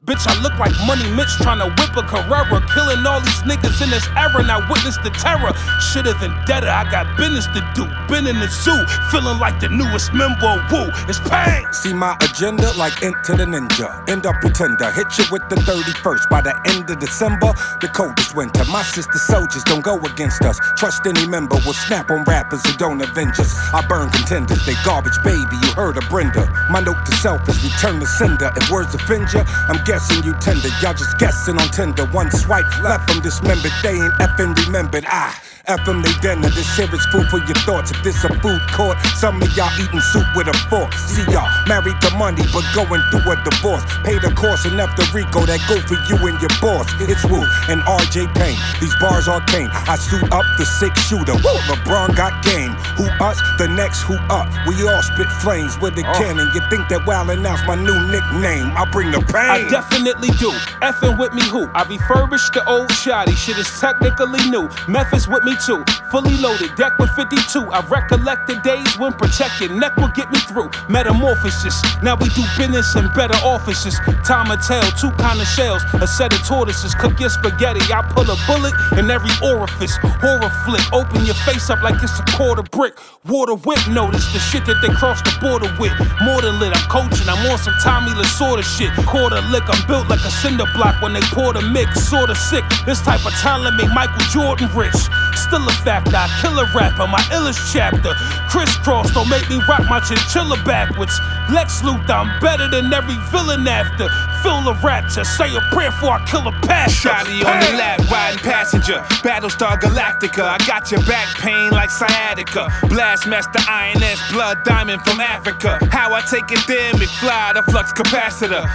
Bitch, 0.07 0.23
I 0.29 0.41
look 0.41 0.55
like 0.55 0.71
Money 0.87 1.11
Mitch 1.19 1.35
trying 1.43 1.59
to 1.59 1.67
whip 1.67 1.97
a 1.99 2.03
Carrera. 2.07 2.63
Killing 2.71 3.05
all 3.05 3.19
these 3.19 3.43
niggas 3.43 3.83
in 3.83 3.91
this 3.91 4.07
era, 4.15 4.39
now 4.47 4.63
witness 4.71 4.97
the 5.03 5.11
terror. 5.11 5.51
Shit 5.83 6.07
is 6.07 6.15
vendetta, 6.23 6.71
I 6.71 6.89
got 6.89 7.19
business 7.19 7.51
to 7.51 7.61
do. 7.75 7.91
Been 8.07 8.31
in 8.31 8.39
the 8.39 8.47
zoo, 8.47 8.79
feeling 9.11 9.41
like 9.41 9.59
the 9.59 9.69
newest 9.69 10.15
member 10.15 10.47
of 10.47 10.63
Wu. 10.71 10.87
It's 11.11 11.19
pain. 11.27 11.67
See 11.73 11.93
my 11.93 12.15
agenda 12.23 12.71
like 12.79 13.03
Into 13.03 13.35
the 13.35 13.51
Ninja. 13.51 13.91
End 14.09 14.27
up 14.27 14.37
pretender, 14.39 14.93
hit 14.93 15.11
you 15.19 15.25
with 15.33 15.43
the 15.51 15.57
31st. 15.67 16.31
By 16.31 16.41
the 16.41 16.55
end 16.71 16.89
of 16.89 17.01
December, 17.01 17.51
the 17.83 17.91
coldest 17.91 18.37
winter. 18.37 18.63
My 18.71 18.85
sister 18.85 19.19
soldiers 19.19 19.65
don't 19.65 19.83
go 19.83 19.99
against 20.07 20.43
us. 20.43 20.61
Trust 20.79 21.03
any 21.05 21.27
member 21.27 21.59
will 21.67 21.75
snap 21.75 22.13
on 22.13 22.23
rappers 22.31 22.65
who 22.65 22.79
don't 22.79 23.03
avenge 23.03 23.41
us. 23.41 23.59
I 23.75 23.85
burn 23.89 24.11
contenders, 24.11 24.65
they 24.67 24.79
garbage 24.85 25.19
baby. 25.25 25.59
You 25.67 25.75
heard 25.75 25.99
of 25.99 26.09
Brenda. 26.09 26.47
My 26.71 26.79
note 26.79 27.03
to 27.07 27.13
self 27.17 27.43
is 27.49 27.59
return 27.65 27.99
the 27.99 28.07
sender. 28.07 28.53
If 28.55 28.71
words 28.71 28.95
offend 28.95 29.33
ya, 29.35 29.43
I'm 29.67 29.83
guessing 29.97 30.23
you 30.25 30.35
tender. 30.41 30.69
Y'all 30.83 30.93
just 30.93 31.17
guessing 31.17 31.59
on 31.59 31.69
Tinder. 31.69 32.05
One 32.13 32.31
swipe 32.31 32.67
left 32.83 33.11
from 33.11 33.23
dismembered. 33.23 33.73
They 33.83 33.93
ain't 33.93 34.13
effing 34.21 34.55
remembered. 34.67 35.07
I 35.07 35.35
FM 35.67 35.99
they 36.03 36.15
dinner. 36.23 36.49
This 36.55 36.69
here 36.77 36.87
is 36.95 37.05
food 37.11 37.27
for 37.27 37.39
your 37.43 37.59
thoughts. 37.67 37.91
If 37.91 38.03
this 38.03 38.23
a 38.23 38.31
food 38.39 38.63
court, 38.71 38.99
some 39.19 39.43
of 39.43 39.51
y'all 39.57 39.71
eating 39.83 40.01
soup 40.01 40.27
with 40.37 40.47
a 40.47 40.55
fork. 40.71 40.95
See 40.95 41.27
y'all 41.33 41.51
married 41.67 41.99
to 42.07 42.11
money, 42.15 42.43
but 42.55 42.63
going 42.75 43.03
through 43.11 43.27
a 43.27 43.37
divorce. 43.43 43.83
Pay 44.07 44.19
the 44.23 44.31
cost 44.39 44.67
enough 44.67 44.95
to 44.95 45.03
Rico 45.11 45.43
that 45.47 45.59
go 45.67 45.79
for 45.83 45.99
you 46.07 46.17
and 46.31 46.39
your 46.39 46.55
boss. 46.63 46.87
It's 47.03 47.25
Wu 47.27 47.43
and 47.67 47.83
RJ 47.83 48.31
Payne. 48.39 48.59
These 48.81 48.95
bars 49.03 49.27
are 49.27 49.43
arcane. 49.43 49.69
I 49.73 49.97
suit 49.97 50.31
up 50.33 50.47
the 50.57 50.65
six 50.65 50.95
shooter. 51.03 51.35
Woo, 51.35 51.59
LeBron 51.67 52.15
got 52.15 52.33
game. 52.45 52.71
Who 52.97 53.11
us? 53.19 53.43
The 53.59 53.67
next 53.67 54.03
who 54.03 54.15
up? 54.31 54.47
We 54.67 54.87
all 54.87 55.03
spit 55.03 55.29
flames 55.43 55.79
with 55.81 55.97
the 55.97 56.07
oh. 56.07 56.15
cannon. 56.15 56.49
You 56.55 56.63
think 56.71 56.89
that 56.89 57.03
Wildin' 57.05 57.45
out's 57.45 57.67
my 57.67 57.75
new 57.75 57.99
nickname? 58.07 58.71
I 58.79 58.87
bring 58.93 59.11
the 59.11 59.21
pain. 59.21 59.67
Definitely 59.77 60.31
do. 60.41 60.49
Effing 60.81 61.19
with 61.19 61.35
me 61.35 61.43
who? 61.53 61.69
I 61.75 61.85
refurbished 61.85 62.55
the 62.55 62.65
old 62.65 62.91
shoddy. 62.93 63.33
Shit 63.33 63.59
is 63.59 63.69
technically 63.79 64.41
new. 64.49 64.71
Methods 64.89 65.29
with 65.29 65.45
me 65.45 65.53
too. 65.67 65.85
Fully 66.11 66.35
loaded, 66.39 66.75
deck 66.77 66.99
with 66.99 67.11
52. 67.11 67.61
I 67.69 67.85
recollect 67.85 68.47
the 68.47 68.57
days 68.65 68.97
when 68.97 69.13
protected 69.13 69.73
neck 69.73 69.95
will 69.99 70.09
get 70.17 70.33
me 70.33 70.39
through. 70.49 70.71
Metamorphosis. 70.89 71.77
Now 72.03 72.17
we 72.17 72.31
do 72.31 72.41
business 72.57 72.97
in 72.97 73.13
better 73.13 73.37
offices. 73.45 74.01
Time 74.25 74.49
will 74.49 74.57
tell, 74.57 74.81
two 74.97 75.11
kind 75.21 75.43
of 75.43 75.47
shells, 75.47 75.85
a 76.01 76.07
set 76.07 76.33
of 76.33 76.41
tortoises. 76.49 76.95
Cook 76.95 77.21
your 77.21 77.29
spaghetti. 77.29 77.85
I 77.93 78.01
pull 78.17 78.25
a 78.33 78.37
bullet 78.49 78.73
in 78.97 79.11
every 79.11 79.35
orifice. 79.45 79.99
Horror 80.25 80.49
flick. 80.65 80.89
Open 80.97 81.27
your 81.27 81.37
face 81.45 81.69
up 81.69 81.83
like 81.83 82.03
it's 82.03 82.19
a 82.19 82.25
quarter 82.33 82.63
brick. 82.63 82.97
Water 83.29 83.57
whip 83.61 83.85
notice 83.91 84.25
the 84.33 84.39
shit 84.39 84.65
that 84.65 84.81
they 84.81 84.89
cross 84.95 85.21
the 85.21 85.37
border 85.37 85.69
with. 85.77 85.93
More 86.25 86.41
than 86.41 86.57
lit, 86.61 86.73
I'm 86.73 86.89
coaching. 86.89 87.29
I'm 87.29 87.45
on 87.53 87.59
some 87.59 87.77
Tommy 87.85 88.17
Lasorda 88.17 88.65
shit. 88.65 88.89
Quarter 89.05 89.43
lick, 89.53 89.66
I'm 89.69 89.87
built 89.87 90.09
like 90.09 90.25
a 90.25 90.31
cinder 90.31 90.67
block 90.75 91.01
when 91.03 91.13
they 91.13 91.23
pour 91.33 91.53
the 91.53 91.63
mix. 91.63 92.09
Sorta 92.09 92.35
sick. 92.35 92.65
This 92.85 93.01
type 93.03 93.25
of 93.27 93.33
talent 93.35 93.77
make 93.77 93.93
Michael 93.93 94.25
Jordan 94.31 94.69
rich. 94.75 94.97
Still 95.35 95.67
a 95.69 95.73
factor, 95.85 96.17
I 96.17 96.27
kill 96.41 96.59
a 96.59 96.67
rapper, 96.75 97.07
my 97.07 97.23
illest 97.31 97.73
chapter. 97.73 98.15
Crisscross 98.49 99.13
don't 99.13 99.29
make 99.29 99.49
me 99.49 99.63
rock 99.69 99.85
my 99.89 100.01
chinchilla 100.01 100.57
backwards. 100.65 101.21
Lex 101.53 101.83
Luthor, 101.83 102.11
I'm 102.11 102.41
better 102.41 102.69
than 102.69 102.93
every 102.93 103.15
villain 103.31 103.69
after. 103.69 104.09
Fill 104.43 104.63
the 104.63 104.75
rapture, 104.83 105.25
say 105.25 105.55
a 105.55 105.61
prayer 105.73 105.93
for 105.93 106.11
I 106.11 106.25
kill 106.27 106.47
a 106.49 106.53
pastor. 106.67 107.11
Shotty 107.11 107.45
on 107.45 107.61
the 107.61 107.77
lap, 107.79 108.01
riding 108.11 108.41
passenger. 108.41 108.99
Battlestar 109.23 109.79
Galactica. 109.79 110.43
I 110.43 110.59
got 110.67 110.91
your 110.91 111.03
back 111.05 111.29
pain 111.39 111.71
like 111.71 111.91
sciatica. 111.91 112.67
Blastmaster 112.91 113.63
INS, 113.69 114.21
blood 114.33 114.65
diamond 114.65 115.03
from 115.03 115.21
Africa. 115.21 115.79
How 115.93 116.13
I 116.13 116.23
take 116.23 116.51
it 116.51 116.67
there, 116.67 116.93
McFly, 116.95 117.55
the 117.55 117.63
flux 117.71 117.93
capacitor. 117.93 118.67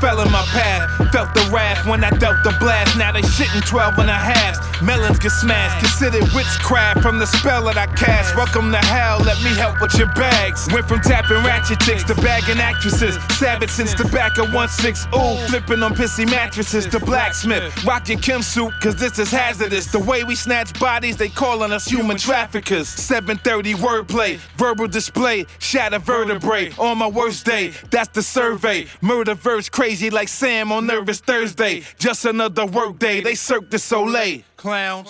Fell 0.00 0.20
in 0.20 0.30
my 0.30 0.42
path. 0.52 1.12
Felt 1.12 1.34
the 1.34 1.48
wrath 1.52 1.86
when 1.86 2.04
I 2.04 2.10
dealt 2.10 2.42
the 2.44 2.54
blast. 2.60 2.96
Now 2.96 3.12
they 3.12 3.22
shitting 3.22 3.66
12 3.66 3.98
and 3.98 4.10
a 4.10 4.14
half. 4.14 4.82
Melons 4.82 5.18
get 5.18 5.32
smashed. 5.32 5.78
Considered 5.80 6.28
witchcraft 6.34 7.02
from 7.02 7.18
the 7.18 7.26
spell 7.26 7.64
that 7.64 7.76
I 7.76 7.86
cast. 7.86 8.36
Welcome 8.36 8.70
to 8.72 8.78
hell, 8.78 9.18
let 9.20 9.42
me 9.42 9.50
help 9.50 9.80
with 9.80 9.94
your 9.98 10.08
bags. 10.14 10.68
Went 10.72 10.88
from 10.88 11.00
tapping 11.00 11.42
ratchet 11.44 11.80
chicks 11.80 12.04
to 12.04 12.14
bagging 12.16 12.58
actresses. 12.58 13.16
Savage 13.38 13.70
since 13.70 13.92
tobacco 13.94 14.44
1-6. 14.46 15.06
Ooh, 15.14 15.46
flipping 15.48 15.82
on 15.82 15.94
pissy 15.94 16.28
mattresses 16.30 16.86
to 16.86 16.98
blacksmith. 17.00 17.84
Rock 17.84 18.08
your 18.08 18.18
Kim 18.18 18.42
suit, 18.42 18.72
cause 18.80 18.96
this 18.96 19.18
is 19.18 19.30
hazardous. 19.30 19.86
The 19.92 19.98
way 19.98 20.24
we 20.24 20.34
snatch 20.34 20.78
bodies, 20.78 21.16
they 21.16 21.28
calling 21.28 21.72
us 21.72 21.86
human 21.86 22.16
traffickers. 22.16 22.88
730 22.88 23.74
wordplay, 23.74 24.36
verbal 24.56 24.88
display, 24.88 25.46
shatter 25.58 25.98
vertebrae. 25.98 26.72
On 26.78 26.98
my 26.98 27.08
worst 27.08 27.44
day, 27.44 27.72
that's 27.90 28.08
the 28.10 28.22
survey. 28.22 28.86
Murder 29.00 29.34
verse 29.34 29.68
crazy 29.80 30.10
like 30.10 30.28
Sam 30.28 30.72
on 30.72 30.86
Nervous 30.86 31.20
Thursday. 31.20 31.82
Just 31.98 32.26
another 32.26 32.66
work 32.66 32.98
day, 32.98 33.22
they 33.22 33.34
Cirque 33.34 33.70
du 33.70 33.78
Soleil. 33.78 34.42
Clowns. 34.58 35.08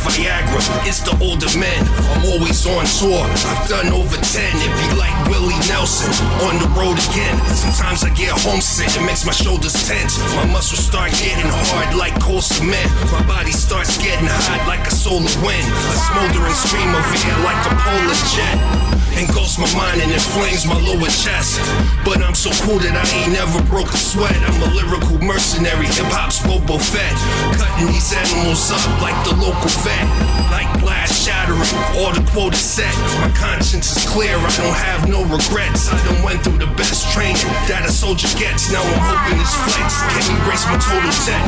Viagra 0.00 0.60
is 0.86 1.00
to 1.04 1.12
older 1.20 1.50
men. 1.58 1.80
I'm 2.16 2.24
always 2.32 2.64
on 2.66 2.84
tour. 2.98 3.22
I've 3.48 3.68
done 3.68 3.92
over 3.92 4.16
10. 4.16 4.22
It 4.64 4.72
be 4.80 4.88
like 4.96 5.12
Willie 5.28 5.58
Nelson 5.68 6.12
on 6.46 6.56
the 6.60 6.68
road 6.78 6.98
again. 7.10 7.36
Sometimes 7.52 8.04
I 8.04 8.10
get 8.14 8.32
homesick. 8.32 8.88
It 8.94 9.04
makes 9.04 9.24
my 9.24 9.32
shoulders 9.32 9.74
tense. 9.86 10.18
My 10.36 10.46
muscles 10.46 10.84
start 10.84 11.12
getting 11.12 11.48
hard 11.48 11.96
like 11.96 12.18
cold 12.20 12.44
cement. 12.44 12.88
My 13.12 13.22
body 13.26 13.52
starts 13.52 13.98
getting 13.98 14.26
hot 14.28 14.62
like 14.66 14.86
a 14.86 14.94
solar 14.94 15.32
wind, 15.44 15.66
a 15.68 15.96
smoldering 16.08 16.56
stream 16.56 16.90
of 16.94 17.04
air 17.04 17.38
like 17.44 17.60
a 17.68 17.74
polar 17.82 18.18
jet 18.32 18.92
engulfs 19.18 19.58
my 19.58 19.68
mind 19.76 20.00
and 20.00 20.10
inflames 20.12 20.64
my 20.66 20.78
lower 20.80 21.10
chest. 21.10 21.60
But 22.04 22.22
I'm 22.22 22.34
so 22.34 22.50
cool 22.64 22.78
that 22.80 22.94
I 22.94 23.04
ain't 23.12 23.32
never 23.32 23.60
broke 23.68 23.92
a 23.92 23.96
sweat. 23.96 24.34
I'm 24.34 24.56
a 24.62 24.70
lyrical 24.72 25.18
mercenary, 25.20 25.86
hip 25.86 26.08
hop's 26.08 26.40
Boba 26.40 26.80
Fett. 26.80 27.12
Cutting 27.58 27.92
these 27.92 28.12
animals 28.12 28.72
up 28.72 28.84
like 29.02 29.16
the 29.24 29.36
local 29.36 29.68
vet. 29.84 30.06
Like 30.50 30.68
glass 30.80 31.10
shattering, 31.24 31.58
all 31.98 32.12
the 32.12 32.22
quotas 32.30 32.60
set. 32.60 32.94
My 33.20 33.30
conscience 33.36 33.96
is 33.96 34.01
clear, 34.12 34.36
I 34.36 34.50
don't 34.60 34.76
have 34.76 35.08
no 35.08 35.22
regrets. 35.24 35.88
I 35.88 35.96
done 36.04 36.22
went 36.22 36.44
through 36.44 36.58
the 36.58 36.70
best 36.76 37.10
training 37.12 37.48
that 37.64 37.88
a 37.88 37.90
soldier 37.90 38.28
gets. 38.38 38.70
Now 38.70 38.84
I'm 38.84 39.00
hoping 39.08 39.38
this 39.40 39.54
flex 39.64 40.04
can 40.12 40.24
embrace 40.36 40.64
my 40.68 40.76
total 40.76 41.12
tech, 41.24 41.40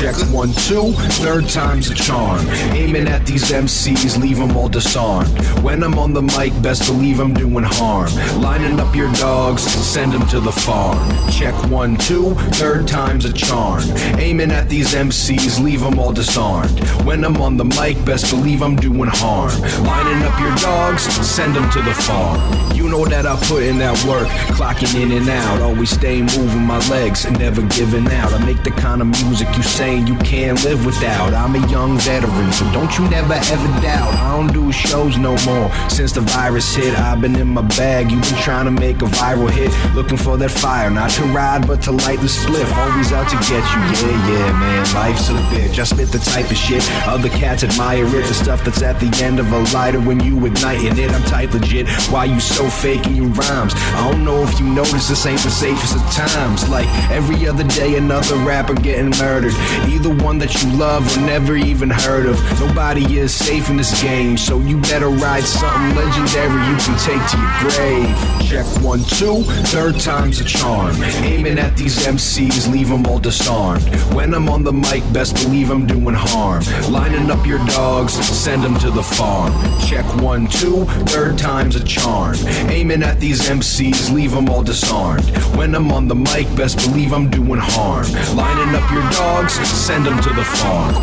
Check 0.00 0.16
one, 0.32 0.52
two, 0.64 0.92
third 1.20 1.46
time's 1.48 1.90
a 1.90 1.94
charm. 1.94 2.40
Aiming 2.72 3.06
at 3.06 3.26
these 3.26 3.50
MCs, 3.50 4.20
leave 4.20 4.38
them 4.38 4.56
all 4.56 4.68
disarmed. 4.68 5.28
When 5.62 5.82
I'm 5.82 5.98
on 5.98 6.14
the 6.14 6.22
mic, 6.22 6.52
best 6.62 6.86
believe 6.86 7.20
I'm 7.20 7.34
doing 7.34 7.64
harm. 7.64 8.10
Lining 8.40 8.80
up 8.80 8.96
your 8.96 9.12
dogs, 9.12 9.62
send 9.62 10.12
them 10.12 10.26
to 10.28 10.40
the 10.40 10.52
farm. 10.52 10.98
Check 11.30 11.54
one, 11.70 11.96
two, 11.98 12.34
third 12.56 12.88
time's 12.88 13.26
a 13.26 13.32
charm. 13.32 13.82
Aiming 14.18 14.52
at 14.52 14.70
these 14.70 14.94
MCs, 14.94 15.62
leave 15.62 15.82
them 15.82 15.98
all 15.98 16.12
disarmed. 16.12 16.80
When 17.04 17.24
I'm 17.24 17.36
on 17.42 17.58
the 17.58 17.64
mic, 17.64 18.02
best 18.06 18.30
believe 18.30 18.62
I'm 18.62 18.76
doing 18.76 19.10
harm. 19.12 19.52
Lining 19.84 20.22
up 20.26 20.40
your 20.40 20.54
dogs, 20.56 21.02
send 21.02 21.54
them 21.54 21.68
to 21.72 21.82
the 21.82 21.92
farm. 21.92 22.05
You 22.06 22.88
know 22.88 23.04
that 23.04 23.26
I 23.26 23.34
put 23.48 23.64
in 23.64 23.78
that 23.78 23.98
work, 24.06 24.28
clocking 24.54 24.94
in 25.02 25.10
and 25.10 25.28
out. 25.28 25.60
Always 25.60 25.90
stay 25.90 26.22
moving 26.22 26.62
my 26.62 26.78
legs 26.88 27.24
and 27.24 27.36
never 27.38 27.62
giving 27.62 28.06
out. 28.12 28.32
I 28.32 28.44
make 28.44 28.62
the 28.62 28.70
kind 28.70 29.00
of 29.00 29.08
music 29.08 29.48
you 29.56 29.62
saying 29.62 30.06
you 30.06 30.16
can't 30.18 30.62
live 30.62 30.86
without. 30.86 31.34
I'm 31.34 31.56
a 31.56 31.66
young 31.68 31.98
veteran, 31.98 32.52
so 32.52 32.70
don't 32.72 32.96
you 32.96 33.08
never 33.08 33.34
ever 33.34 33.80
doubt. 33.82 34.14
I 34.14 34.36
don't 34.36 34.52
do 34.52 34.70
shows 34.70 35.18
no 35.18 35.36
more. 35.44 35.72
Since 35.90 36.12
the 36.12 36.20
virus 36.20 36.74
hit, 36.76 36.96
I've 36.96 37.20
been 37.20 37.34
in 37.34 37.48
my 37.48 37.62
bag. 37.62 38.12
You've 38.12 38.22
been 38.22 38.40
trying 38.40 38.66
to 38.66 38.70
make 38.70 39.02
a 39.02 39.06
viral 39.06 39.50
hit, 39.50 39.72
looking 39.94 40.18
for 40.18 40.36
that 40.36 40.50
fire. 40.50 40.90
Not 40.90 41.10
to 41.12 41.24
ride, 41.34 41.66
but 41.66 41.82
to 41.82 41.92
light 41.92 42.20
the 42.20 42.28
spliff. 42.28 42.70
Always 42.76 43.10
out 43.12 43.28
to 43.30 43.36
get 43.50 43.64
you. 43.74 43.80
Yeah, 43.98 44.28
yeah, 44.30 44.52
man. 44.60 44.94
Life's 44.94 45.28
a 45.28 45.34
bitch. 45.50 45.78
I 45.78 45.84
spit 45.84 46.12
the 46.12 46.18
type 46.18 46.50
of 46.50 46.56
shit 46.56 46.82
other 47.06 47.28
cats 47.30 47.64
admire 47.64 48.04
it. 48.04 48.26
The 48.26 48.34
stuff 48.34 48.64
that's 48.64 48.82
at 48.82 49.00
the 49.00 49.10
end 49.24 49.40
of 49.40 49.50
a 49.52 49.58
lighter 49.72 50.00
when 50.00 50.20
you 50.20 50.44
igniting 50.46 50.98
it. 50.98 51.10
I'm 51.10 51.22
type 51.24 51.52
legit. 51.52 51.86
Why 52.10 52.24
you 52.26 52.38
so 52.40 52.68
fake 52.68 53.06
in 53.06 53.16
your 53.16 53.28
rhymes? 53.28 53.72
I 53.74 54.10
don't 54.10 54.24
know 54.24 54.42
if 54.42 54.60
you 54.60 54.66
notice 54.66 55.08
this 55.08 55.26
ain't 55.26 55.40
the 55.40 55.50
safest 55.50 55.96
of 55.96 56.02
times. 56.12 56.68
Like 56.68 56.86
every 57.10 57.48
other 57.48 57.64
day, 57.64 57.96
another 57.96 58.36
rapper 58.36 58.74
getting 58.74 59.10
murdered. 59.18 59.54
Either 59.88 60.14
one 60.24 60.38
that 60.38 60.62
you 60.62 60.70
love 60.76 61.04
or 61.16 61.20
never 61.22 61.56
even 61.56 61.90
heard 61.90 62.26
of. 62.26 62.40
Nobody 62.60 63.18
is 63.18 63.34
safe 63.34 63.68
in 63.70 63.76
this 63.76 64.00
game, 64.02 64.36
so 64.36 64.60
you 64.60 64.80
better 64.82 65.08
ride 65.08 65.44
something 65.44 65.96
legendary 65.96 66.60
you 66.70 66.76
can 66.76 66.96
take 66.98 67.22
to 67.30 67.36
your 67.38 67.54
grave. 67.70 68.46
Check 68.48 68.66
one, 68.82 69.02
two, 69.18 69.42
third 69.72 69.98
time's 69.98 70.40
a 70.40 70.44
charm. 70.44 70.94
Aiming 71.24 71.58
at 71.58 71.76
these 71.76 72.06
MCs, 72.06 72.70
leave 72.70 72.88
them 72.88 73.06
all 73.06 73.18
disarmed. 73.18 73.82
When 74.14 74.32
I'm 74.34 74.48
on 74.48 74.62
the 74.62 74.72
mic, 74.72 75.02
best 75.12 75.34
believe 75.34 75.70
I'm 75.70 75.86
doing 75.86 76.14
harm. 76.14 76.62
Lining 76.90 77.30
up 77.30 77.44
your 77.46 77.58
dogs, 77.66 78.12
send 78.14 78.62
them 78.62 78.78
to 78.78 78.90
the 78.90 79.02
farm. 79.02 79.52
Check 79.80 80.04
one, 80.22 80.46
two, 80.46 80.84
third 81.06 81.38
time's 81.38 81.76
a 81.76 81.84
charm. 81.86 82.36
Aiming 82.68 83.02
at 83.02 83.20
these 83.20 83.48
MCs, 83.48 84.12
leave 84.12 84.32
them 84.32 84.48
all 84.48 84.62
disarmed. 84.62 85.24
When 85.56 85.74
I'm 85.74 85.92
on 85.92 86.08
the 86.08 86.14
mic, 86.14 86.46
best 86.56 86.76
believe 86.78 87.12
I'm 87.12 87.30
doing 87.30 87.60
harm. 87.60 88.06
Lining 88.36 88.74
up 88.74 88.90
your 88.90 89.08
dogs, 89.10 89.54
send 89.54 90.06
them 90.06 90.20
to 90.22 90.30
the 90.30 90.44
farm. 90.44 90.94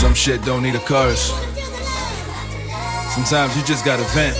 Some 0.00 0.14
shit 0.14 0.44
don't 0.44 0.62
need 0.62 0.74
a 0.74 0.80
curse. 0.80 1.32
Sometimes 3.14 3.56
you 3.56 3.62
just 3.64 3.84
gotta 3.84 4.04
vent. 4.14 4.36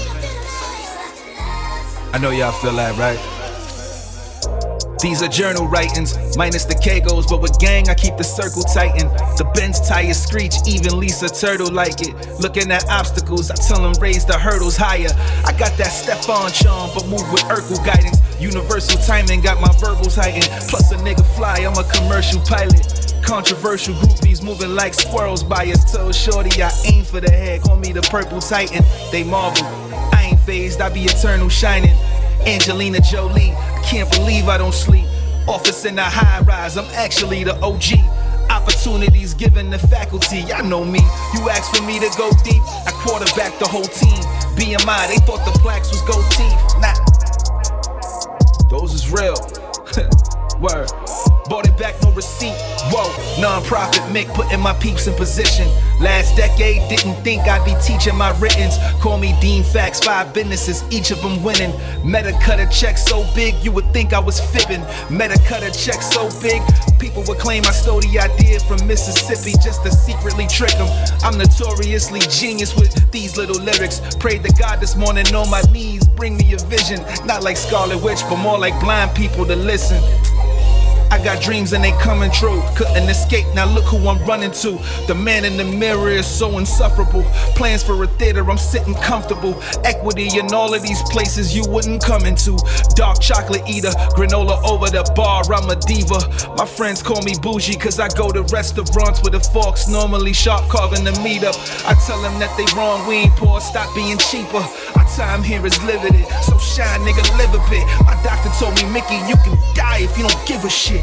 I 2.15 2.19
know 2.21 2.31
y'all 2.31 2.53
feel 2.53 2.73
that, 2.73 2.97
right? 2.99 3.32
These 5.03 5.21
are 5.21 5.29
journal 5.29 5.67
writings, 5.67 6.15
minus 6.37 6.65
the 6.65 6.75
Kagos, 6.75 7.29
but 7.29 7.43
with 7.43 7.59
gang, 7.59 7.89
I 7.89 7.95
keep 7.95 8.17
the 8.17 8.23
circle 8.23 8.63
tighten. 8.63 9.09
The 9.35 9.51
Benz 9.53 9.81
tires 9.81 10.17
screech, 10.17 10.55
even 10.65 11.01
Lisa 11.01 11.29
Turtle 11.29 11.73
like 11.73 12.07
it. 12.07 12.15
Looking 12.39 12.71
at 12.71 12.89
obstacles, 12.89 13.51
I 13.51 13.57
tell 13.57 13.83
them 13.83 14.01
raise 14.01 14.25
the 14.25 14.39
hurdles 14.39 14.77
higher. 14.77 15.11
I 15.45 15.59
got 15.59 15.77
that 15.77 15.91
Stefan 15.91 16.53
charm, 16.53 16.91
but 16.95 17.09
move 17.09 17.27
with 17.33 17.43
Urkel 17.51 17.85
guidance. 17.85 18.23
Universal 18.41 19.03
timing, 19.03 19.41
got 19.41 19.61
my 19.61 19.75
verbals 19.81 20.15
heightened. 20.15 20.47
Plus 20.71 20.93
a 20.93 20.97
nigga 20.99 21.27
fly, 21.35 21.67
I'm 21.67 21.75
a 21.75 21.85
commercial 21.91 22.41
pilot. 22.43 22.87
Controversial 23.25 23.95
groupies 23.95 24.41
moving 24.41 24.77
like 24.77 24.95
squirrels 24.95 25.43
by 25.43 25.67
his 25.67 25.85
toes. 25.91 26.17
Shorty, 26.17 26.63
I 26.63 26.71
aim 26.87 27.03
for 27.05 27.21
the 27.21 27.31
head, 27.31 27.63
call 27.63 27.77
me 27.77 27.91
the 27.91 28.03
purple 28.03 28.41
titan. 28.41 28.85
They 29.11 29.25
marvel, 29.25 29.67
I 30.15 30.29
ain't 30.31 30.41
phased, 30.41 30.81
I 30.81 30.91
be 30.91 31.03
eternal 31.03 31.49
shining. 31.49 31.97
Angelina 32.47 33.01
Jolie, 33.01 33.53
I 33.53 33.83
can't 33.85 34.11
believe 34.11 34.49
I 34.49 34.59
don't 34.59 34.75
sleep. 34.75 35.07
Office 35.47 35.85
in 35.85 35.99
a 35.99 36.03
high 36.03 36.41
rise, 36.41 36.77
I'm 36.77 36.87
actually 36.95 37.45
the 37.45 37.55
OG. 37.61 37.99
Opportunities 38.51 39.35
given 39.35 39.71
the 39.71 39.79
faculty, 39.79 40.39
y'all 40.39 40.65
know 40.65 40.85
me. 40.85 41.01
You 41.35 41.49
asked 41.49 41.77
for 41.77 41.83
me 41.85 41.99
to 42.01 42.11
go 42.19 42.31
deep, 42.45 42.63
I 42.87 42.93
quarterback 43.05 43.59
the 43.59 43.69
whole 43.69 43.85
team. 43.85 44.23
BMI, 44.57 45.09
they 45.09 45.19
thought 45.25 45.45
the 45.45 45.59
plaques 45.61 45.91
was 45.91 46.03
gold 46.03 46.25
teeth. 46.33 46.59
Nah, 46.81 46.95
those 48.69 48.93
is 48.95 49.11
real. 49.11 49.35
Word. 50.63 50.89
Bought 51.51 51.67
it 51.67 51.77
back, 51.77 52.01
no 52.03 52.13
receipt. 52.13 52.55
Whoa, 52.95 53.11
non-profit 53.41 54.01
Mick 54.15 54.33
putting 54.33 54.61
my 54.61 54.73
peeps 54.75 55.09
in 55.09 55.15
position. 55.15 55.67
Last 56.01 56.37
decade, 56.37 56.89
didn't 56.89 57.17
think 57.25 57.43
I'd 57.43 57.65
be 57.65 57.75
teaching 57.83 58.17
my 58.17 58.31
writtens. 58.39 58.79
Call 59.01 59.19
me 59.19 59.35
Dean 59.41 59.65
Facts, 59.65 59.99
five 59.99 60.33
businesses, 60.33 60.85
each 60.93 61.11
of 61.11 61.21
them 61.21 61.43
winning. 61.43 61.73
Meta 62.05 62.33
cut 62.41 62.61
a 62.61 62.69
check 62.69 62.97
so 62.97 63.27
big, 63.35 63.55
you 63.65 63.73
would 63.73 63.93
think 63.93 64.13
I 64.13 64.21
was 64.21 64.39
fibbing. 64.39 64.83
Meta 65.11 65.37
cut 65.47 65.65
a 65.65 65.71
check 65.73 66.01
so 66.01 66.31
big, 66.41 66.63
people 67.01 67.25
would 67.27 67.39
claim 67.39 67.65
I 67.67 67.73
stole 67.73 68.01
the 68.01 68.21
idea 68.21 68.61
from 68.61 68.87
Mississippi 68.87 69.59
just 69.59 69.83
to 69.83 69.91
secretly 69.91 70.47
trick 70.47 70.73
them. 70.73 70.89
I'm 71.25 71.37
notoriously 71.37 72.21
genius 72.31 72.77
with 72.77 73.11
these 73.11 73.37
little 73.37 73.61
lyrics. 73.61 74.01
Prayed 74.21 74.45
to 74.45 74.53
God 74.55 74.81
this 74.81 74.95
morning 74.95 75.27
on 75.35 75.51
my 75.51 75.63
knees, 75.73 76.07
bring 76.07 76.37
me 76.37 76.55
a 76.55 76.59
vision. 76.59 77.05
Not 77.27 77.43
like 77.43 77.57
Scarlet 77.57 78.01
Witch, 78.03 78.23
but 78.31 78.37
more 78.37 78.59
like 78.59 78.79
blind 78.81 79.15
people 79.17 79.45
to 79.47 79.57
listen. 79.57 80.01
I 81.13 81.23
got 81.23 81.43
dreams 81.43 81.75
and 81.75 81.85
they 81.85 81.93
coming 82.01 82.31
true. 82.31 82.63
Couldn't 82.75 83.07
escape, 83.07 83.45
now 83.55 83.67
look 83.67 83.85
who 83.85 84.09
I'm 84.09 84.19
running 84.25 84.51
to. 84.65 84.79
The 85.07 85.15
man 85.15 85.45
in 85.45 85.59
the 85.59 85.65
mirror 85.65 86.09
is 86.09 86.27
so 86.27 86.57
insufferable. 86.57 87.23
Plans 87.55 87.83
for 87.83 88.03
a 88.03 88.07
theater, 88.07 88.51
I'm 88.51 88.57
sitting 88.57 88.95
comfortable. 88.95 89.63
Equity 89.85 90.39
in 90.39 90.55
all 90.55 90.73
of 90.73 90.81
these 90.83 91.03
places 91.11 91.55
you 91.55 91.65
wouldn't 91.69 92.03
come 92.03 92.25
into. 92.25 92.57
Dark 92.97 93.21
chocolate 93.21 93.69
eater, 93.69 93.93
granola 94.17 94.65
over 94.65 94.89
the 94.89 95.05
bar, 95.15 95.45
I'm 95.53 95.69
a 95.69 95.77
diva. 95.77 96.17
My 96.57 96.65
friends 96.65 97.03
call 97.03 97.21
me 97.21 97.35
bougie 97.43 97.77
cause 97.77 98.01
I 98.01 98.09
go 98.09 98.33
to 98.33 98.41
restaurants 98.45 99.23
with 99.23 99.35
the 99.35 99.41
forks, 99.41 99.89
normally 99.89 100.33
sharp 100.33 100.67
carving 100.71 101.05
the 101.05 101.13
meat 101.21 101.45
up. 101.45 101.57
I 101.85 101.93
tell 102.07 102.23
them 102.23 102.41
that 102.41 102.57
they 102.57 102.65
wrong, 102.75 103.07
we 103.07 103.29
ain't 103.29 103.37
poor, 103.37 103.61
stop 103.61 103.95
being 103.95 104.17
cheaper. 104.17 104.65
Our 104.97 105.05
time 105.15 105.43
here 105.43 105.65
is 105.67 105.77
limited, 105.85 106.25
so 106.41 106.57
shine, 106.57 107.01
nigga, 107.01 107.21
live 107.37 107.53
a 107.53 107.61
bit. 107.69 107.85
My 108.09 108.17
doctor 108.25 108.49
told 108.57 108.81
me, 108.81 108.89
Mickey, 108.89 109.21
you 109.29 109.37
can 109.45 109.61
die 109.77 110.01
if 110.01 110.17
you 110.17 110.27
don't 110.27 110.49
give 110.49 110.65
a 110.65 110.71
shit. 110.71 111.02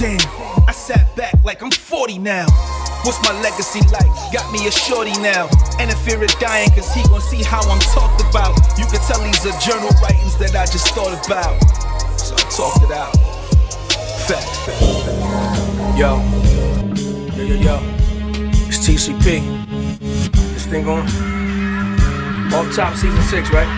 Damn, 0.00 0.16
I 0.66 0.72
sat 0.72 1.14
back 1.14 1.34
like 1.44 1.62
I'm 1.62 1.70
40 1.70 2.20
now. 2.20 2.46
What's 3.04 3.20
my 3.22 3.38
legacy 3.42 3.80
like? 3.92 4.08
Got 4.32 4.50
me 4.50 4.66
a 4.66 4.70
shorty 4.70 5.12
now. 5.20 5.46
And 5.78 5.90
in 5.90 5.96
fear 5.98 6.24
of 6.24 6.30
dying, 6.40 6.70
cause 6.70 6.90
he 6.94 7.02
gon' 7.02 7.20
see 7.20 7.42
how 7.42 7.60
I'm 7.68 7.78
talked 7.92 8.22
about. 8.22 8.56
You 8.78 8.86
can 8.86 8.98
tell 9.04 9.20
these 9.20 9.44
are 9.44 9.52
journal 9.60 9.90
writings 10.00 10.38
that 10.38 10.56
I 10.56 10.64
just 10.64 10.88
thought 10.94 11.12
about. 11.26 11.60
So 12.18 12.34
I 12.34 12.48
talked 12.48 12.82
it 12.82 12.92
out. 12.96 13.12
Fact. 14.24 14.48
Yo. 15.98 16.16
Yo, 17.36 17.44
yo, 17.44 17.56
yo. 17.60 17.80
It's 18.68 18.78
TCP. 18.78 19.44
This 20.54 20.64
thing 20.64 20.88
on. 20.88 21.04
Off 22.54 22.74
top 22.74 22.94
season 22.94 23.20
six, 23.24 23.50
right? 23.50 23.68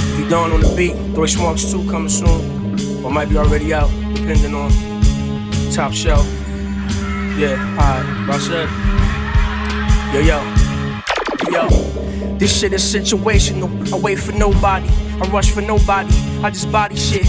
If 0.00 0.18
you 0.18 0.28
don't 0.28 0.50
on 0.50 0.62
the 0.62 0.74
beat, 0.74 0.96
Three 1.14 1.40
Marks 1.40 1.70
2 1.70 1.88
coming 1.88 2.08
soon. 2.08 2.53
Or 3.04 3.10
might 3.10 3.28
be 3.28 3.36
already 3.36 3.74
out 3.74 3.90
depending 4.14 4.54
on 4.54 4.70
top 5.70 5.92
shelf. 5.92 6.24
Yeah, 7.36 7.58
alright, 7.78 8.40
said. 8.40 8.68
Yo, 10.14 10.20
yo, 10.20 10.40
yo. 11.50 11.68
This 12.38 12.58
shit 12.58 12.72
is 12.72 12.82
situational. 12.82 13.92
I 13.92 13.98
wait 13.98 14.18
for 14.18 14.32
nobody. 14.32 14.88
I 14.88 15.28
rush 15.30 15.50
for 15.50 15.60
nobody. 15.60 16.14
I 16.42 16.50
just 16.50 16.72
body 16.72 16.96
shit. 16.96 17.26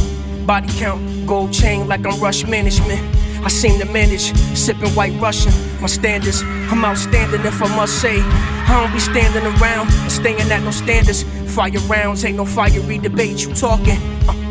Body 0.47 0.67
count, 0.79 1.27
gold 1.27 1.51
chain 1.51 1.87
like 1.87 2.05
I'm 2.05 2.19
rush 2.21 2.45
management. 2.45 3.01
I 3.43 3.49
seem 3.49 3.79
to 3.79 3.85
manage, 3.85 4.33
sipping 4.55 4.89
white 4.91 5.13
Russian. 5.19 5.53
My 5.81 5.87
standards, 5.87 6.41
I'm 6.41 6.85
outstanding 6.85 7.41
if 7.41 7.61
I 7.61 7.75
must 7.75 8.01
say. 8.01 8.19
I 8.21 8.81
don't 8.81 8.93
be 8.93 8.99
standing 8.99 9.43
around 9.43 9.91
staying 10.09 10.51
at 10.51 10.63
no 10.63 10.71
standards. 10.71 11.23
Fire 11.53 11.71
rounds, 11.87 12.23
ain't 12.25 12.37
no 12.37 12.45
fiery 12.45 12.97
debate. 12.97 13.43
You 13.43 13.53
talking? 13.53 13.99
Uh, 14.27 14.44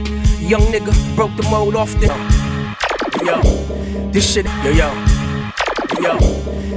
Young 0.45 0.61
nigga 0.71 0.93
broke 1.17 1.35
the 1.37 1.43
mold 1.45 1.75
off 1.75 1.91
the. 2.01 2.07
Yo, 3.25 3.41
this 4.11 4.31
shit, 4.31 4.45
yo, 4.63 4.71
yo. 4.73 4.93
yo. 6.03 6.19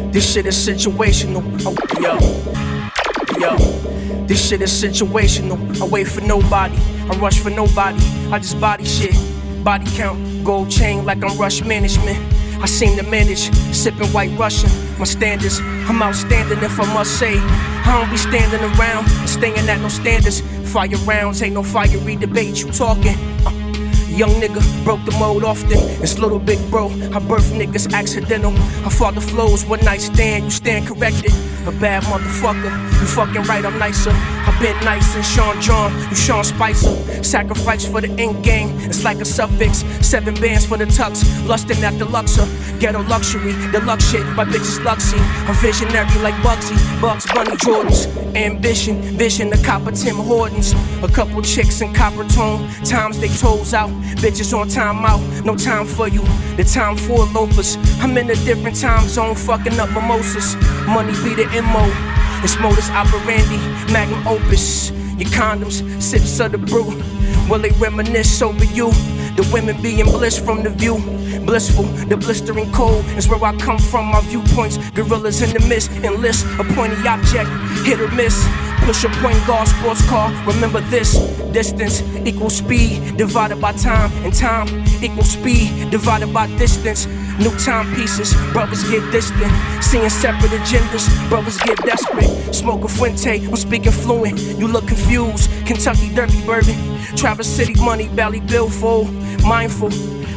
This 0.10 0.32
shit 0.32 0.46
is 0.46 0.56
situational. 0.56 1.44
Oh, 1.66 1.76
yo, 2.00 2.18
yo. 3.38 3.58
This 4.26 4.48
shit 4.48 4.62
is 4.62 4.72
situational. 4.72 5.60
I 5.82 5.86
wait 5.86 6.08
for 6.08 6.22
nobody. 6.22 6.78
I 6.78 7.18
rush 7.18 7.40
for 7.40 7.50
nobody. 7.50 8.00
I 8.32 8.40
just 8.40 8.58
body 8.62 8.86
shit. 8.86 9.14
Body 9.66 9.86
count, 9.98 10.46
gold 10.46 10.72
chain 10.72 11.04
like 11.04 11.22
I'm 11.22 11.38
rush 11.38 11.62
management. 11.62 12.20
I 12.62 12.68
seem 12.68 12.98
to 12.98 13.04
manage, 13.04 13.54
sipping 13.76 14.08
white 14.14 14.32
Russian. 14.40 14.72
My 14.98 15.04
standards, 15.04 15.60
I'm 15.60 16.02
outstanding 16.02 16.60
if 16.60 16.80
I 16.80 16.94
must 16.94 17.20
say. 17.20 17.36
I 17.38 18.00
don't 18.00 18.10
be 18.10 18.16
standing 18.16 18.62
around, 18.80 19.10
staying 19.28 19.70
at 19.70 19.82
no 19.82 19.90
standards. 19.90 20.40
Fire 20.72 20.88
rounds, 21.06 21.42
ain't 21.44 21.54
no 21.54 21.64
fiery 21.64 22.16
debate, 22.16 22.64
you 22.64 22.72
talking. 22.72 23.18
Young 24.10 24.32
nigga 24.42 24.62
broke 24.84 25.04
the 25.06 25.12
mold 25.20 25.44
often. 25.44 25.78
It's 26.02 26.18
little 26.18 26.40
big 26.40 26.60
bro. 26.70 26.90
I 27.14 27.20
birth 27.20 27.52
niggas 27.52 27.94
accidental. 27.94 28.54
I 28.86 28.90
the 29.16 29.22
flows 29.22 29.66
one 29.66 29.84
night 29.84 30.02
stand. 30.02 30.46
You 30.46 30.52
stand 30.52 30.88
corrected. 30.88 31.32
A 31.68 31.72
bad 31.72 32.04
motherfucker. 32.04 32.72
You 33.00 33.08
fucking 33.08 33.44
right, 33.44 33.66
I'm 33.66 33.78
nicer. 33.78 34.37
Been 34.60 34.76
nice 34.84 35.16
and 35.16 35.24
Sean 35.24 35.62
John. 35.62 35.94
You 36.10 36.16
Sean 36.16 36.44
Spicer. 36.44 37.24
Sacrifice 37.24 37.88
for 37.88 38.02
the 38.02 38.10
end 38.20 38.44
game. 38.44 38.70
It's 38.82 39.04
like 39.04 39.18
a 39.18 39.26
suffix. 39.26 39.84
Seven 40.06 40.34
bands 40.36 40.66
for 40.66 40.78
the 40.78 40.86
tux. 40.86 41.24
Lusting 41.48 41.84
at 41.84 41.98
the 42.00 42.06
luxer. 42.06 42.48
Ghetto 42.80 43.04
luxury. 43.04 43.54
The 43.72 43.82
lux 43.82 44.10
shit. 44.10 44.26
My 44.36 44.46
bitch 44.46 44.62
is 44.62 44.80
luxy. 44.80 45.20
A 45.50 45.54
visionary 45.54 46.20
like 46.20 46.36
Bugsy. 46.42 46.76
Bugs 47.02 47.26
Bunny 47.32 47.56
Jordans. 47.58 48.08
Ambition. 48.36 49.02
Vision. 49.02 49.50
The 49.50 49.58
copper 49.58 49.92
Tim 49.92 50.16
Hortons. 50.16 50.74
A 51.04 51.08
couple 51.08 51.42
chicks 51.42 51.82
in 51.82 51.94
copper 51.94 52.28
tone. 52.28 52.68
Times 52.84 53.20
they 53.20 53.30
toes 53.30 53.74
out. 53.74 53.92
Bitches 54.18 54.58
on 54.58 54.68
time 54.68 55.06
out, 55.06 55.22
no 55.46 55.56
time 55.56 55.86
for 55.86 56.08
you. 56.08 56.22
The 56.56 56.64
time 56.64 56.98
for 56.98 57.26
loafers. 57.26 57.78
I'm 58.02 58.18
in 58.18 58.30
a 58.30 58.36
different 58.36 58.80
time 58.80 59.08
zone, 59.08 59.36
fucking 59.36 59.80
up 59.80 59.92
mimosas. 59.92 60.56
Money 60.88 61.14
be 61.24 61.36
the 61.36 61.46
MO. 61.62 62.27
It's 62.44 62.58
modus 62.60 62.90
operandi, 62.92 63.58
magnum 63.92 64.28
opus. 64.28 64.92
Your 65.18 65.30
condoms, 65.30 65.82
sips 66.02 66.40
of 66.40 66.52
the 66.52 66.58
brew. 66.58 66.86
Will 67.50 67.60
they 67.60 67.72
reminisce 67.72 68.42
over 68.42 68.66
you? 68.66 68.92
The 69.36 69.50
women 69.52 69.82
being 69.82 70.06
bliss 70.06 70.38
from 70.38 70.64
the 70.64 70.70
view. 70.70 70.98
Blissful, 71.46 71.84
the 72.10 72.18
blistering 72.18 72.72
cold 72.72 73.06
is 73.18 73.28
where 73.28 73.44
I 73.44 73.56
come 73.58 73.80
from. 73.80 74.08
My 74.12 74.22
viewpoints, 74.22 74.78
gorillas 74.92 75.42
in 75.42 75.54
the 75.54 75.68
mist, 75.68 75.92
enlist 75.92 76.46
a 76.60 76.64
pointy 76.76 77.08
object, 77.08 77.50
hit 77.86 78.00
or 78.00 78.12
miss. 78.12 78.46
Push 78.82 79.04
a 79.04 79.10
point 79.22 79.46
guard 79.48 79.68
sports 79.68 80.08
car. 80.08 80.30
Remember 80.46 80.82
this 80.82 81.18
distance 81.52 82.02
equals 82.26 82.58
speed 82.58 83.18
divided 83.18 83.60
by 83.60 83.72
time, 83.74 84.12
and 84.24 84.34
time 84.34 84.68
equals 85.02 85.32
speed 85.32 85.90
divided 85.90 86.34
by 86.34 86.48
distance. 86.58 87.08
New 87.40 87.56
timepieces, 87.60 88.34
brothers 88.52 88.84
get 88.90 89.12
distant. 89.12 89.52
Seeing 89.84 90.10
separate 90.10 90.52
agendas, 90.52 91.08
brothers 91.30 91.58
get 91.60 91.78
desperate. 91.86 92.30
Smoke 92.54 92.84
a 92.84 92.88
Fuente, 92.88 93.46
I'm 93.46 93.56
speaking 93.56 93.92
fluent. 93.92 94.40
You 94.58 94.68
look 94.68 94.88
confused. 94.88 95.52
Kentucky 95.68 96.14
Derby 96.16 96.42
Bourbon. 96.46 96.76
Traverse 97.16 97.48
City 97.48 97.76
money, 97.84 98.10
belly 98.10 98.40
billfold. 98.40 99.14
Mindful, 99.44 99.90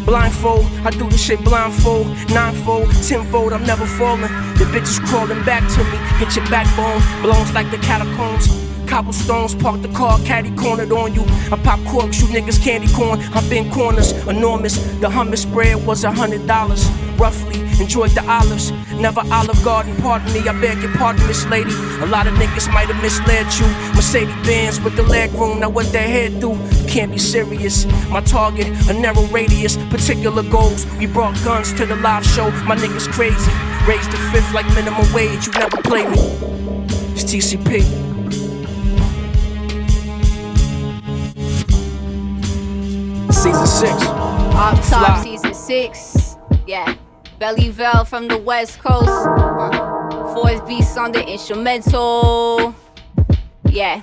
blindfold. 0.05 0.67
I 0.85 0.91
do 0.91 1.09
this 1.09 1.25
shit 1.25 1.43
blindfold. 1.43 2.07
Ninefold, 2.29 2.91
tenfold, 3.09 3.53
I'm 3.55 3.65
never 3.65 3.87
falling. 3.87 4.33
The 4.59 4.67
bitches 4.73 5.01
crawling 5.07 5.43
back 5.45 5.63
to 5.73 5.85
me. 5.85 5.99
Get 6.19 6.37
your 6.37 6.47
backbone, 6.51 7.01
belongs 7.23 7.53
like 7.55 7.71
the 7.71 7.79
catacombs. 7.79 8.70
Cobblestones, 8.91 9.55
park 9.55 9.83
the 9.83 9.89
car, 9.91 10.19
caddy 10.25 10.51
cornered 10.57 10.91
on 10.91 11.15
you. 11.15 11.23
I 11.53 11.57
pop 11.63 11.79
corks, 11.87 12.21
you 12.21 12.27
niggas 12.27 12.61
candy 12.61 12.93
corn. 12.93 13.21
I've 13.21 13.49
been 13.49 13.71
corners, 13.71 14.11
enormous. 14.27 14.79
The 14.99 15.07
hummus 15.07 15.47
spread 15.49 15.87
was 15.87 16.03
a 16.03 16.11
hundred 16.11 16.49
dollars, 16.49 16.91
roughly. 17.17 17.61
Enjoyed 17.81 18.11
the 18.11 18.29
olives, 18.29 18.73
never 18.99 19.23
Olive 19.31 19.63
Garden. 19.63 19.95
Pardon 20.03 20.33
me, 20.33 20.41
I 20.41 20.61
beg 20.61 20.83
your 20.83 20.93
pardon, 20.97 21.25
Miss 21.29 21.47
Lady. 21.47 21.71
A 22.01 22.07
lot 22.07 22.27
of 22.27 22.35
niggas 22.35 22.67
might 22.75 22.89
have 22.89 23.01
misled 23.01 23.47
you. 23.61 23.67
Mercedes 23.95 24.35
Benz 24.45 24.81
with 24.81 24.97
the 24.97 25.05
leg 25.05 25.33
room, 25.35 25.61
now 25.61 25.71
what 25.71 25.87
their 25.93 26.09
head 26.09 26.41
do? 26.41 26.59
Can't 26.89 27.13
be 27.13 27.19
serious. 27.19 27.87
My 28.11 28.21
target, 28.23 28.67
a 28.91 28.93
narrow 28.93 29.25
radius, 29.27 29.77
particular 29.89 30.43
goals. 30.43 30.85
We 30.99 31.07
brought 31.07 31.37
guns 31.45 31.73
to 31.75 31.87
the 31.87 31.95
live 31.95 32.27
show. 32.27 32.51
My 32.67 32.75
niggas 32.75 33.07
crazy. 33.13 33.53
Raised 33.87 34.11
the 34.11 34.19
fifth 34.33 34.53
like 34.53 34.67
minimum 34.75 35.07
wage. 35.13 35.47
You 35.47 35.53
never 35.53 35.81
play 35.81 36.09
me. 36.09 36.19
It's 37.15 37.23
TCP. 37.23 38.10
Season 43.41 43.67
six. 43.67 44.05
Top, 44.91 45.25
season 45.25 45.55
six. 45.55 46.37
Yeah. 46.67 46.95
Belly 47.39 47.73
Bellyville 47.73 48.07
from 48.07 48.29
the 48.29 48.37
west 48.37 48.79
coast. 48.81 49.09
Uh, 49.09 50.35
Force 50.35 50.61
beats 50.69 50.95
on 50.99 51.13
the 51.13 51.27
instrumental. 51.27 52.75
Yeah. 53.71 54.03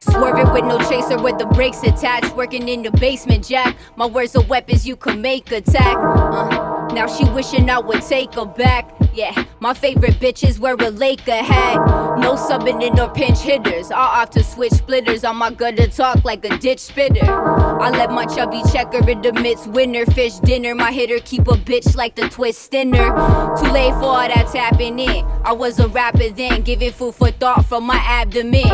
Swerving 0.00 0.52
with 0.52 0.64
no 0.64 0.78
chaser 0.90 1.16
with 1.22 1.38
the 1.38 1.46
brakes 1.46 1.82
attached. 1.84 2.36
Working 2.36 2.68
in 2.68 2.82
the 2.82 2.90
basement, 2.90 3.46
Jack. 3.48 3.78
My 3.96 4.04
words 4.04 4.36
are 4.36 4.44
weapons 4.44 4.86
you 4.86 4.96
can 4.96 5.22
make 5.22 5.50
attack. 5.50 5.96
Uh, 5.96 6.86
now 6.92 7.06
she 7.06 7.24
wishing 7.30 7.70
I 7.70 7.78
would 7.78 8.02
take 8.02 8.34
her 8.34 8.44
back. 8.44 8.92
Yeah, 9.14 9.46
my 9.58 9.72
favorite 9.72 10.20
bitches 10.20 10.58
wear 10.58 10.74
a 10.74 10.90
Laker 10.90 11.32
hat. 11.32 11.78
No 12.18 12.34
subbing 12.34 12.82
in 12.82 12.98
or 12.98 13.10
pinch 13.10 13.40
hitters. 13.40 13.90
I 13.90 14.22
opt 14.22 14.32
to 14.34 14.42
switch 14.42 14.72
splitters 14.72 15.22
on 15.22 15.36
my 15.36 15.50
gutter 15.50 15.86
talk 15.86 16.24
like 16.24 16.44
a 16.44 16.56
ditch 16.58 16.80
spitter. 16.80 17.24
I 17.24 17.90
let 17.90 18.10
my 18.10 18.24
chubby 18.24 18.62
checker 18.72 19.08
in 19.08 19.20
the 19.20 19.32
midst 19.34 19.66
winner. 19.66 20.06
Fish 20.06 20.34
dinner, 20.36 20.74
my 20.74 20.92
hitter 20.92 21.18
keep 21.20 21.42
a 21.42 21.52
bitch 21.52 21.94
like 21.94 22.14
the 22.16 22.28
twist 22.28 22.70
dinner. 22.70 23.10
Too 23.58 23.70
late 23.70 23.92
for 23.94 24.06
all 24.06 24.28
that 24.28 24.48
tapping 24.50 24.98
in. 24.98 25.24
I 25.44 25.52
was 25.52 25.78
a 25.78 25.88
rapper 25.88 26.30
then, 26.30 26.62
giving 26.62 26.90
food 26.90 27.14
for 27.14 27.30
thought 27.30 27.66
from 27.66 27.84
my 27.84 27.96
abdomen. 27.96 28.66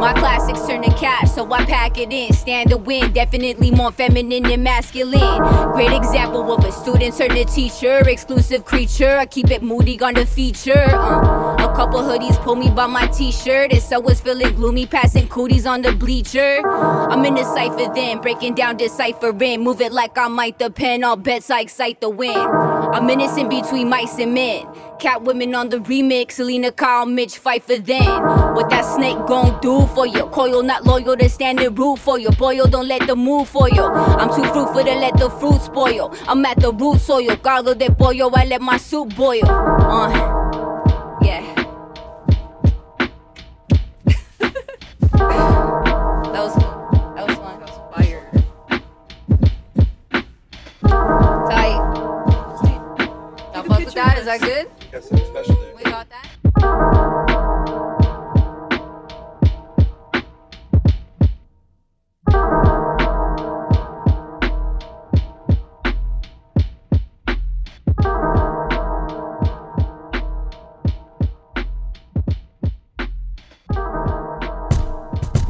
My 0.00 0.14
classics 0.16 0.66
turn 0.66 0.82
to 0.82 0.90
cash, 0.94 1.30
so 1.30 1.50
I 1.52 1.64
pack 1.66 1.98
it 1.98 2.12
in. 2.12 2.32
Stand 2.32 2.70
to 2.70 2.78
win, 2.78 3.12
definitely 3.12 3.70
more 3.72 3.92
feminine 3.92 4.42
than 4.44 4.62
masculine. 4.62 5.42
Great 5.72 5.92
example 5.92 6.50
of 6.52 6.64
a 6.64 6.72
student 6.72 7.16
turn 7.16 7.30
to 7.30 7.44
teacher. 7.44 7.98
Exclusive 8.08 8.64
creature, 8.64 9.18
I 9.18 9.26
keep 9.26 9.50
it 9.50 9.62
moody 9.62 10.00
on 10.00 10.14
the 10.14 10.24
feature. 10.24 10.86
Uh, 10.90 11.54
a 11.56 11.74
couple 11.76 12.00
hoodies 12.00 12.36
pull 12.42 12.56
me 12.56 12.70
by 12.70 12.85
my 12.88 13.06
t-shirt. 13.08 13.72
And 13.72 13.82
so 13.82 14.00
was 14.00 14.20
feeling 14.20 14.54
gloomy, 14.54 14.86
passing 14.86 15.28
cooties 15.28 15.66
on 15.66 15.82
the 15.82 15.92
bleacher. 15.92 16.60
I'm 16.66 17.24
in 17.24 17.34
the 17.34 17.44
cipher 17.44 17.92
then, 17.94 18.20
breaking 18.20 18.54
down 18.54 18.76
deciphering. 18.76 19.62
Move 19.62 19.80
it 19.80 19.92
like 19.92 20.16
I 20.18 20.28
might 20.28 20.58
the 20.58 20.70
pen, 20.70 21.04
all 21.04 21.16
bets 21.16 21.50
I 21.50 21.60
excite 21.60 22.00
the 22.00 22.10
win. 22.10 22.36
I'm 22.36 23.08
innocent 23.10 23.50
between 23.50 23.88
mice 23.88 24.18
and 24.18 24.34
men. 24.34 24.66
Cat 24.98 25.22
women 25.22 25.54
on 25.54 25.68
the 25.68 25.78
remix, 25.78 26.32
Selina 26.32 26.72
Kyle, 26.72 27.04
Mitch 27.04 27.36
fight 27.36 27.62
for 27.62 27.76
then. 27.78 28.04
What 28.54 28.70
that 28.70 28.82
snake 28.82 29.18
gon' 29.26 29.60
do 29.60 29.86
for 29.88 30.06
you? 30.06 30.26
Coil 30.26 30.62
not 30.62 30.84
loyal 30.84 31.16
to 31.16 31.28
standing 31.28 31.74
root 31.74 31.98
for 31.98 32.18
you. 32.18 32.30
Boil 32.30 32.66
don't 32.66 32.88
let 32.88 33.06
the 33.06 33.14
move 33.14 33.48
for 33.48 33.68
you. 33.68 33.82
I'm 33.82 34.28
too 34.30 34.44
fruitful 34.52 34.84
to 34.84 34.94
let 34.94 35.16
the 35.18 35.28
fruit 35.30 35.60
spoil. 35.60 36.14
I'm 36.26 36.44
at 36.46 36.60
the 36.60 36.72
root 36.72 37.00
soil, 37.00 37.36
gargle 37.36 37.74
de 37.74 37.90
pollo, 37.90 38.30
I 38.30 38.46
let 38.46 38.62
my 38.62 38.78
soup 38.78 39.14
boil. 39.14 39.44
Uh, 39.46 40.65
fuck 54.26 54.40
with 54.40 54.50
that? 54.50 54.66
Is 54.92 55.08
that 55.08 55.46
good? 55.46 55.76
We 55.76 55.82
got 55.84 56.08
that. 56.10 56.26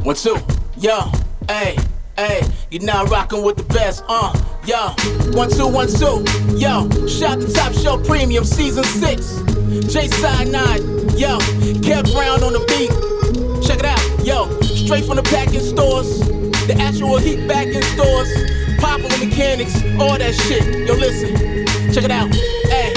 One, 0.02 0.14
two, 0.14 0.36
yo, 0.78 1.10
hey, 1.48 1.76
hey, 2.16 2.42
you're 2.70 2.82
now 2.82 3.04
rocking 3.06 3.42
with 3.42 3.56
the 3.56 3.64
best, 3.64 4.04
uh, 4.06 4.32
yo. 4.66 4.94
One, 5.32 5.48
two, 5.48 5.68
one, 5.68 5.88
two, 5.88 6.24
yo, 6.56 6.88
shot 7.06 7.38
the 7.38 7.50
top 7.54 7.72
show 7.72 7.98
premium 8.02 8.44
season 8.44 8.84
six. 8.84 9.40
J 9.92 10.08
Side 10.08 10.48
9, 10.48 11.18
yo, 11.18 11.38
Kev 11.82 12.12
Brown 12.12 12.42
on 12.42 12.52
the 12.52 12.64
beat. 12.66 12.90
Check 13.66 13.80
it 13.80 13.84
out, 13.84 14.24
yo, 14.24 14.60
straight 14.62 15.04
from 15.04 15.16
the 15.16 15.22
packing 15.22 15.60
stores, 15.60 16.20
the 16.66 16.76
actual 16.80 17.18
heat 17.18 17.46
back 17.46 17.66
in 17.68 17.82
stores, 17.94 18.28
popular 18.78 19.16
mechanics, 19.24 19.74
all 20.00 20.18
that 20.18 20.34
shit. 20.34 20.86
Yo, 20.86 20.94
listen, 20.94 21.34
check 21.92 22.04
it 22.04 22.10
out, 22.10 22.28
hey, 22.34 22.92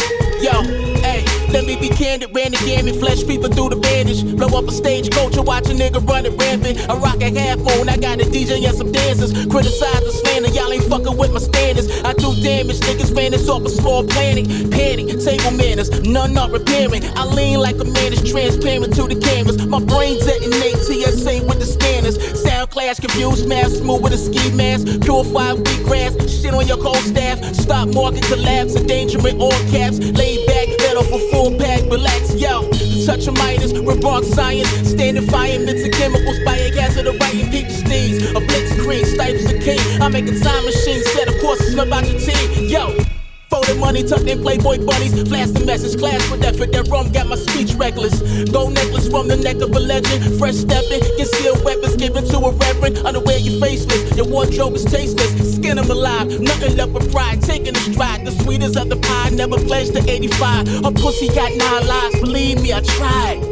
let 1.51 1.65
me 1.65 1.75
be 1.75 1.89
candid, 1.89 2.35
ran 2.35 2.51
the 2.51 2.57
gamut, 2.65 2.95
flesh 2.97 3.25
people 3.25 3.49
through 3.49 3.69
the 3.69 3.75
bandage. 3.75 4.23
Blow 4.37 4.47
up 4.57 4.67
a 4.67 4.71
stage 4.71 5.07
and 5.07 5.47
watch 5.47 5.65
a 5.69 5.73
nigga 5.73 6.05
run 6.07 6.25
it 6.25 6.37
rampant. 6.37 6.89
I 6.89 6.95
rock 6.95 7.21
a 7.21 7.29
half 7.31 7.59
I 7.89 7.97
got 7.97 8.21
a 8.21 8.25
DJ 8.25 8.61
and 8.67 8.77
some 8.77 8.91
dancers. 8.91 9.33
Criticize 9.47 10.03
the 10.05 10.11
slander, 10.11 10.49
y'all 10.49 10.71
ain't 10.71 10.83
fucking 10.83 11.17
with 11.17 11.33
my 11.33 11.39
standards. 11.39 11.89
I 12.05 12.13
do 12.13 12.29
damage, 12.43 12.79
niggas 12.81 13.13
vanish 13.15 13.47
off 13.47 13.65
a 13.65 13.69
small 13.69 14.05
planet. 14.05 14.45
Panic, 14.69 15.07
table 15.25 15.51
manners, 15.57 15.89
none 16.05 16.33
not 16.33 16.51
repairing. 16.51 17.03
I 17.17 17.25
lean 17.25 17.59
like 17.59 17.79
a 17.79 17.85
man 17.85 18.13
is 18.13 18.21
transparent 18.21 18.93
to 18.95 19.03
the 19.09 19.17
cameras. 19.19 19.65
My 19.65 19.79
brain 19.81 20.19
detonate 20.19 20.77
TSA 20.85 21.45
with 21.49 21.59
the 21.59 21.65
scanners. 21.65 22.17
Sound 22.43 22.69
clash, 22.69 22.99
confused 22.99 23.47
math, 23.49 23.73
smooth 23.73 24.03
with 24.03 24.13
a 24.13 24.17
ski 24.17 24.51
mask. 24.53 24.85
Purified 25.01 25.57
wheat 25.57 25.81
grass, 25.85 26.13
shit 26.29 26.53
on 26.53 26.67
your 26.67 26.77
cold 26.77 27.01
staff. 27.01 27.41
Stop 27.55 27.89
market 27.89 28.23
collapse, 28.25 28.75
endangerment, 28.75 29.41
all 29.41 29.57
caps. 29.73 29.97
Lay 29.97 30.45
back, 30.45 30.67
let 30.85 30.99
for 31.09 31.17
a 31.17 31.31
full 31.39 31.57
pack, 31.57 31.81
relax, 31.89 32.35
yo. 32.35 32.63
The 32.69 33.05
Touch 33.05 33.27
of 33.27 33.35
Midas, 33.37 33.71
remark 33.73 34.25
science. 34.25 34.67
Standing 34.89 35.25
firemen 35.27 35.75
to 35.75 35.89
chemicals, 35.89 36.39
biogas 36.39 36.97
of 36.97 37.05
the 37.05 37.13
writing 37.19 37.49
peak 37.49 37.69
steeds. 37.69 38.17
A 38.31 38.41
blitzkrieg, 38.47 39.05
stipes 39.05 39.45
the 39.45 39.57
king. 39.57 39.79
I 40.01 40.09
make 40.09 40.27
a 40.27 40.37
time 40.37 40.65
machine, 40.65 41.01
set 41.15 41.29
of 41.29 41.39
courses 41.39 41.75
about 41.75 42.05
your 42.09 42.19
team, 42.19 42.67
yo. 42.67 43.18
Folded 43.49 43.79
money 43.79 44.03
tucked 44.03 44.27
in 44.27 44.43
Playboy 44.43 44.85
bunnies. 44.85 45.27
Flash 45.27 45.49
the 45.49 45.65
message, 45.65 45.99
class 45.99 46.21
with 46.29 46.43
effort. 46.43 46.71
That 46.71 46.87
rum 46.87 47.11
got 47.11 47.25
my 47.25 47.35
speech 47.35 47.73
reckless. 47.73 48.21
Gold 48.51 48.75
necklace 48.75 49.09
from 49.09 49.27
the 49.27 49.37
neck 49.37 49.55
of 49.55 49.75
a 49.75 49.79
legend. 49.79 50.37
Fresh 50.37 50.57
stepping, 50.57 51.01
concealed 51.17 51.63
weapons 51.65 51.95
given 51.95 52.25
to 52.25 52.37
a 52.37 52.51
reverend. 52.51 52.99
Unaware 52.99 53.39
you 53.39 53.59
faceless. 53.59 54.15
Your 54.15 54.27
wardrobe 54.27 54.75
is 54.75 54.85
tasteless. 54.85 55.55
Skin 55.55 55.77
them 55.77 55.89
alive. 55.89 56.39
Nothing 56.39 56.77
left 56.77 56.93
but 56.93 57.11
pride. 57.11 57.41
Taking 57.41 57.75
a 57.75 57.79
stride. 57.79 58.23
The 58.23 58.31
sweetest 58.43 58.77
of 58.77 58.87
the 58.87 58.97
pie. 58.97 59.29
Never 59.29 59.57
pledged 59.57 59.93
to 59.95 60.07
85. 60.07 60.67
Her 60.85 60.91
pussy 60.91 61.29
got 61.29 61.49
nine 61.49 61.87
lives. 61.87 62.19
Believe 62.21 62.61
me, 62.61 62.71
I 62.71 62.81
tried. 62.81 63.49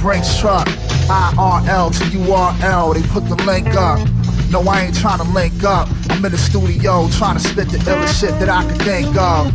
Brinks 0.00 0.38
truck. 0.38 0.66
IRL 1.08 1.90
to 1.98 2.04
URL, 2.16 2.94
they 2.94 3.02
put 3.08 3.28
the 3.28 3.36
link 3.44 3.68
up. 3.74 3.98
No, 4.50 4.62
I 4.62 4.84
ain't 4.84 4.98
trying 4.98 5.18
to 5.18 5.30
link 5.32 5.62
up. 5.62 5.88
I'm 6.08 6.24
in 6.24 6.32
the 6.32 6.38
studio 6.38 7.08
trying 7.10 7.36
to 7.36 7.40
spit 7.40 7.68
the 7.68 7.78
illest 7.78 8.18
shit 8.18 8.30
that 8.40 8.48
I 8.48 8.64
could 8.64 8.80
think 8.82 9.14
of. 9.16 9.52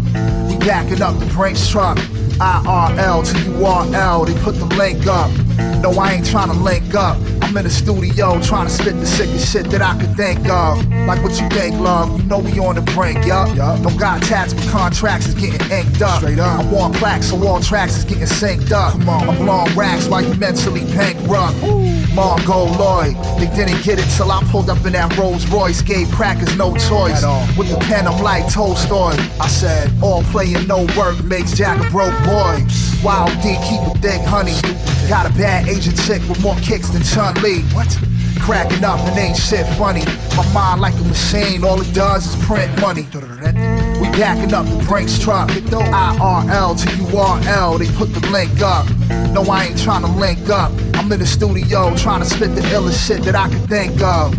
We 0.48 0.58
backing 0.58 1.02
up 1.02 1.18
the 1.18 1.26
Brinks 1.34 1.68
truck. 1.68 1.98
IRL 2.38 3.26
to 3.26 3.38
URL, 3.50 4.28
they 4.28 4.40
put 4.44 4.56
the 4.56 4.66
link 4.76 5.08
up. 5.08 5.32
No, 5.86 5.92
I 6.00 6.14
ain't 6.14 6.26
trying 6.26 6.48
to 6.48 6.58
link 6.58 6.96
up. 6.96 7.16
I'm 7.44 7.56
in 7.56 7.64
the 7.64 7.70
studio 7.70 8.42
trying 8.42 8.66
to 8.66 8.74
spit 8.74 8.96
the 8.96 9.06
sickest 9.06 9.54
shit 9.54 9.70
that 9.70 9.84
I 9.84 9.96
could 10.00 10.16
think 10.18 10.40
of. 10.50 10.84
Like 11.06 11.22
what 11.22 11.40
you 11.40 11.48
think, 11.50 11.80
love. 11.80 12.20
You 12.20 12.26
know 12.26 12.40
we 12.40 12.58
on 12.58 12.74
the 12.74 12.82
brink, 12.82 13.24
yup. 13.24 13.56
Don't 13.84 13.96
got 13.96 14.24
tats, 14.24 14.56
but 14.56 14.68
contracts 14.70 15.28
is 15.28 15.36
getting 15.36 15.62
inked 15.70 16.02
up. 16.02 16.24
Straight 16.24 16.40
up. 16.40 16.66
I 16.66 16.72
want 16.72 16.96
plaques, 16.96 17.28
so 17.28 17.48
all 17.48 17.60
tracks 17.60 17.98
is 17.98 18.04
getting 18.04 18.24
synced 18.24 18.72
up. 18.72 18.94
Come 18.94 19.10
on. 19.10 19.30
I'm 19.30 19.38
blowing 19.38 19.76
racks 19.76 20.08
while 20.08 20.24
you 20.24 20.34
mentally 20.34 20.86
bankrupt. 20.86 21.56
Margot 22.16 22.66
Lloyd, 22.80 23.16
they 23.38 23.46
didn't 23.56 23.84
get 23.84 24.00
it 24.00 24.10
till 24.18 24.32
I 24.32 24.42
pulled 24.46 24.72
up 24.72 24.84
in 24.88 24.94
that 24.94 25.16
Rolls 25.16 25.46
Royce. 25.52 25.84
Gave 25.84 26.10
crackers 26.10 26.58
no 26.58 26.76
choice. 26.76 27.22
With 27.56 27.70
the 27.70 27.78
pen, 27.82 28.08
I'm 28.08 28.24
like 28.24 28.52
Tolstoy. 28.52 29.14
I 29.40 29.48
said, 29.48 29.92
all 30.02 30.24
play 30.24 30.52
and 30.56 30.68
no 30.68 30.88
work 30.98 31.24
makes 31.26 31.54
Jack 31.54 31.78
a 31.78 31.88
broke 31.92 32.18
boy. 32.24 32.66
Wild 33.04 33.30
D, 33.44 33.54
keep 33.62 33.82
it 33.86 34.02
thick, 34.02 34.22
honey. 34.22 34.56
Got 35.08 35.30
a 35.30 35.34
bad 35.38 35.68
Asian 35.76 35.96
chick 35.96 36.22
with 36.30 36.42
more 36.42 36.56
kicks 36.58 36.90
than 36.90 37.04
Chun 37.04 37.36
Li. 37.44 37.62
What? 37.74 37.90
Cracking 38.40 38.84
up 38.84 39.00
and 39.00 39.18
ain't 39.18 39.38
shit 39.38 39.68
funny. 39.76 40.06
My 40.38 40.54
mind 40.54 40.80
like 40.80 40.94
a 40.94 41.04
machine, 41.04 41.66
all 41.66 41.82
it 41.82 41.94
does 41.94 42.28
is 42.28 42.46
print 42.46 42.72
money. 42.80 43.06
We 44.00 44.08
backing 44.16 44.54
up 44.54 44.66
the 44.66 44.84
Brinks 44.88 45.20
truck. 45.20 45.50
IRL 45.50 46.80
to 46.82 46.88
URL, 46.88 47.80
they 47.80 47.92
put 47.98 48.14
the 48.14 48.26
link 48.30 48.62
up. 48.62 48.88
No, 49.34 49.42
I 49.44 49.66
ain't 49.66 49.80
trying 49.82 50.04
to 50.04 50.12
link 50.12 50.50
up. 50.50 50.72
I'm 50.94 51.12
in 51.12 51.20
the 51.20 51.26
studio 51.26 51.94
trying 51.98 52.22
to 52.22 52.26
spit 52.26 52.56
the 52.56 52.62
illest 52.62 53.06
shit 53.06 53.24
that 53.24 53.36
I 53.36 53.50
could 53.50 53.68
think 53.68 54.02
of. 54.02 54.34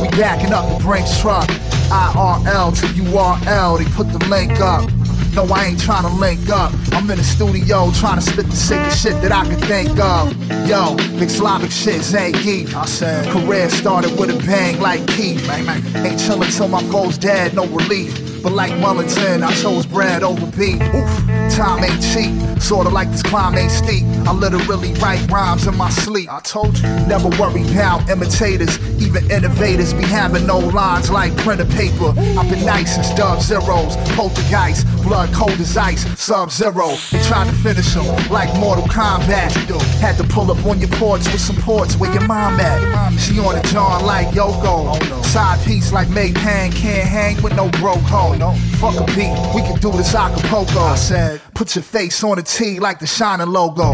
We 0.00 0.08
backing 0.10 0.52
up 0.52 0.68
the 0.76 0.84
Brinks 0.84 1.18
truck. 1.20 1.48
IRL 1.88 2.78
to 2.80 2.86
URL, 2.86 3.78
they 3.78 3.90
put 3.92 4.12
the 4.12 4.22
link 4.28 4.60
up. 4.60 4.90
No, 5.34 5.44
I 5.46 5.64
ain't 5.64 5.80
trying 5.80 6.04
to 6.04 6.14
link 6.14 6.48
up. 6.48 6.72
I'm 6.92 7.10
in 7.10 7.18
the 7.18 7.24
studio 7.24 7.90
trying 7.90 8.20
to 8.20 8.22
spit 8.22 8.46
the 8.46 8.54
sickest 8.56 9.02
shit 9.02 9.20
that 9.20 9.32
I 9.32 9.44
could 9.48 9.64
think 9.64 9.98
of. 9.98 10.32
Yo, 10.68 10.94
big 11.18 11.28
Slavic 11.28 11.72
shit, 11.72 12.02
Zangief. 12.02 12.72
I 12.72 12.84
said, 12.84 13.28
career 13.32 13.68
started 13.68 14.16
with 14.16 14.30
a 14.30 14.46
bang 14.46 14.80
like 14.80 15.04
Keith. 15.08 15.48
Ain't 15.50 16.20
chillin' 16.20 16.56
till 16.56 16.68
my 16.68 16.82
foe's 16.84 17.18
dead, 17.18 17.54
no 17.54 17.66
relief. 17.66 18.42
But 18.44 18.52
like 18.52 18.72
Mullington, 18.72 19.42
I 19.42 19.52
chose 19.54 19.86
bread 19.86 20.22
over 20.22 20.46
beef. 20.56 20.80
Oof, 20.94 21.50
time 21.56 21.82
ain't 21.82 22.02
cheap, 22.12 22.60
sorta 22.60 22.90
like 22.90 23.10
this 23.10 23.22
climb 23.22 23.56
ain't 23.56 23.72
steep. 23.72 24.04
I 24.28 24.32
literally 24.32 24.92
write 24.94 25.28
rhymes 25.30 25.66
in 25.66 25.76
my 25.76 25.88
sleep. 25.88 26.30
I 26.30 26.40
told 26.40 26.76
you, 26.76 26.82
never 27.08 27.30
worry 27.40 27.62
about 27.72 28.08
imitators. 28.10 28.78
Even 29.02 29.30
innovators 29.30 29.94
be 29.94 30.02
having 30.02 30.46
no 30.46 30.58
lines 30.58 31.10
like 31.10 31.34
printer 31.38 31.64
paper. 31.64 32.12
I've 32.38 32.50
been 32.50 32.66
nice 32.66 32.94
since 32.94 33.14
dub 33.14 33.40
zeros, 33.40 33.96
poltergeist, 34.14 34.86
blood 35.04 35.32
cold 35.32 35.60
as 35.60 35.76
ice, 35.76 36.02
sub 36.18 36.50
zero. 36.50 36.96
They 37.12 37.22
trying 37.22 37.48
to 37.48 37.56
finish 37.56 37.92
them 37.94 38.06
like 38.30 38.52
Mortal 38.58 38.84
Kombat. 38.84 39.52
Had 40.00 40.16
to 40.16 40.24
pull 40.24 40.50
up 40.50 40.64
on 40.64 40.80
your 40.80 40.88
porch 40.90 41.30
with 41.30 41.40
some 41.40 41.56
ports 41.56 41.96
where 41.96 42.12
your 42.12 42.26
mom 42.26 42.58
at. 42.58 43.18
She 43.18 43.38
on 43.38 43.56
a 43.56 43.62
John 43.64 44.04
like 44.04 44.28
Yoko. 44.28 45.24
Side 45.24 45.64
piece 45.64 45.92
like 45.92 46.08
May 46.08 46.32
Pang, 46.32 46.72
can't 46.72 47.06
hang 47.06 47.42
with 47.42 47.54
no 47.54 47.68
broke 47.70 48.00
hoe. 48.00 48.34
No, 48.34 48.52
fuck 48.78 48.96
a 49.00 49.04
beat, 49.14 49.36
we 49.54 49.62
can 49.62 49.78
do 49.80 49.92
this 49.92 50.14
Acapulco. 50.14 50.80
I 50.80 50.94
said, 50.96 51.40
put 51.54 51.74
your 51.76 51.82
face 51.82 52.24
on 52.24 52.36
the 52.36 52.42
T 52.42 52.80
like 52.80 52.98
the 52.98 53.06
shining 53.06 53.48
logo. 53.48 53.92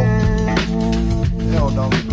Hell 1.51 1.71
no. 1.71 2.10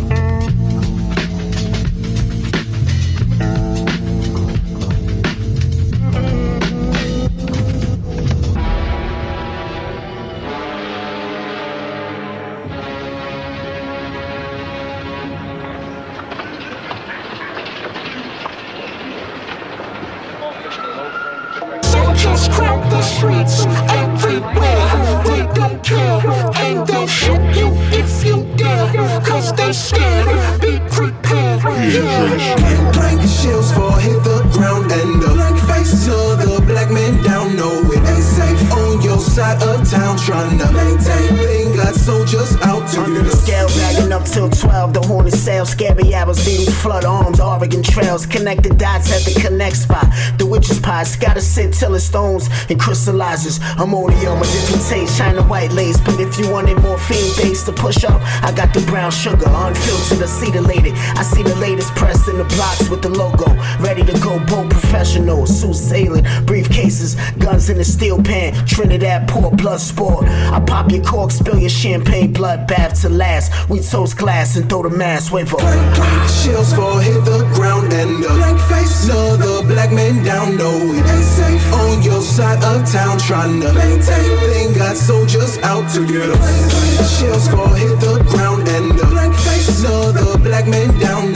lies. 50.98 51.16
Gotta 51.16 51.42
sit 51.42 51.74
till 51.74 51.94
it 51.96 52.00
stones 52.00 52.50
and 52.70 52.80
crystallizes. 52.80 53.60
I'm 53.78 53.94
only 53.94 54.16
on 54.26 54.40
my 54.40 54.46
different 54.46 54.84
taste, 54.88 55.18
shining 55.18 55.48
white 55.48 55.72
lace. 55.72 56.00
But 56.00 56.20
if 56.20 56.40
you 56.40 56.50
wanted 56.50 56.82
morphine 56.82 57.32
base 57.38 57.64
to 57.66 57.72
push 57.72 58.04
up, 58.04 58.22
I 58.44 58.52
got 58.52 58.74
the 58.74 58.82
brown 58.92 59.12
sugar, 59.12 59.46
unfiltered, 59.48 60.20
acetylated. 60.28 60.94
I 61.18 61.24
see 61.24 61.44
the 61.44 61.56
latest 61.56 61.94
press 61.96 62.28
in 62.28 62.38
the 62.38 62.46
blocks 62.56 62.90
with 62.90 63.02
the 63.02 63.10
logo. 63.10 63.48
Ready 63.80 64.04
to 64.04 64.16
go, 64.20 64.40
bold 64.46 64.70
professional, 64.72 65.46
suit 65.46 65.76
sailing, 65.76 66.24
briefcases, 66.50 67.12
guns 67.40 67.70
in 67.70 67.80
a 67.80 67.84
steel 67.84 68.22
pan. 68.22 68.54
Trinidad 68.66 69.28
port, 69.28 69.58
blood 69.58 69.80
sport. 69.80 70.26
I 70.28 70.60
pop 70.60 70.92
your 70.92 71.04
cork, 71.04 71.32
spill 71.32 71.60
your 71.60 71.70
champagne, 71.70 72.34
blood 72.34 72.68
bath 72.68 73.02
to 73.02 73.10
last. 73.10 73.52
We 73.70 73.80
toast 73.80 74.18
glass 74.18 74.56
and 74.58 74.70
throw 74.70 74.84
the 74.84 74.90
mass 74.90 75.32
wave 75.32 75.54
up. 75.54 75.60
Blank, 75.60 75.96
blank, 75.96 76.30
shields 76.30 76.74
fall, 76.74 77.00
hit 77.00 77.24
the 77.26 77.40
ground 77.56 77.94
and 77.94 78.24
the 78.24 78.30
blank 78.30 78.60
face. 78.72 79.06
Another 79.06 79.62
black 79.68 79.92
man 79.92 80.24
down, 80.24 80.58
no 80.58 80.87
we 80.90 80.98
ain't 80.98 81.24
safe 81.24 81.74
on 81.74 82.02
your 82.02 82.22
side 82.22 82.64
of 82.64 82.90
town 82.90 83.18
trying 83.20 83.60
to 83.62 83.74
maintain. 83.74 84.30
They 84.52 84.74
got 84.74 84.96
soldiers 84.96 85.58
out 85.60 85.90
to 85.94 86.06
get 86.08 86.30
us. 86.30 87.20
Shells 87.20 87.48
fall, 87.50 87.74
hit 87.74 88.00
the 88.00 88.24
ground, 88.30 88.68
and 88.68 88.98
the 88.98 89.06
blank 89.06 89.36
face 89.36 89.84
of 89.84 90.14
the 90.14 90.40
black 90.44 90.68
man 90.68 90.98
down 91.00 91.27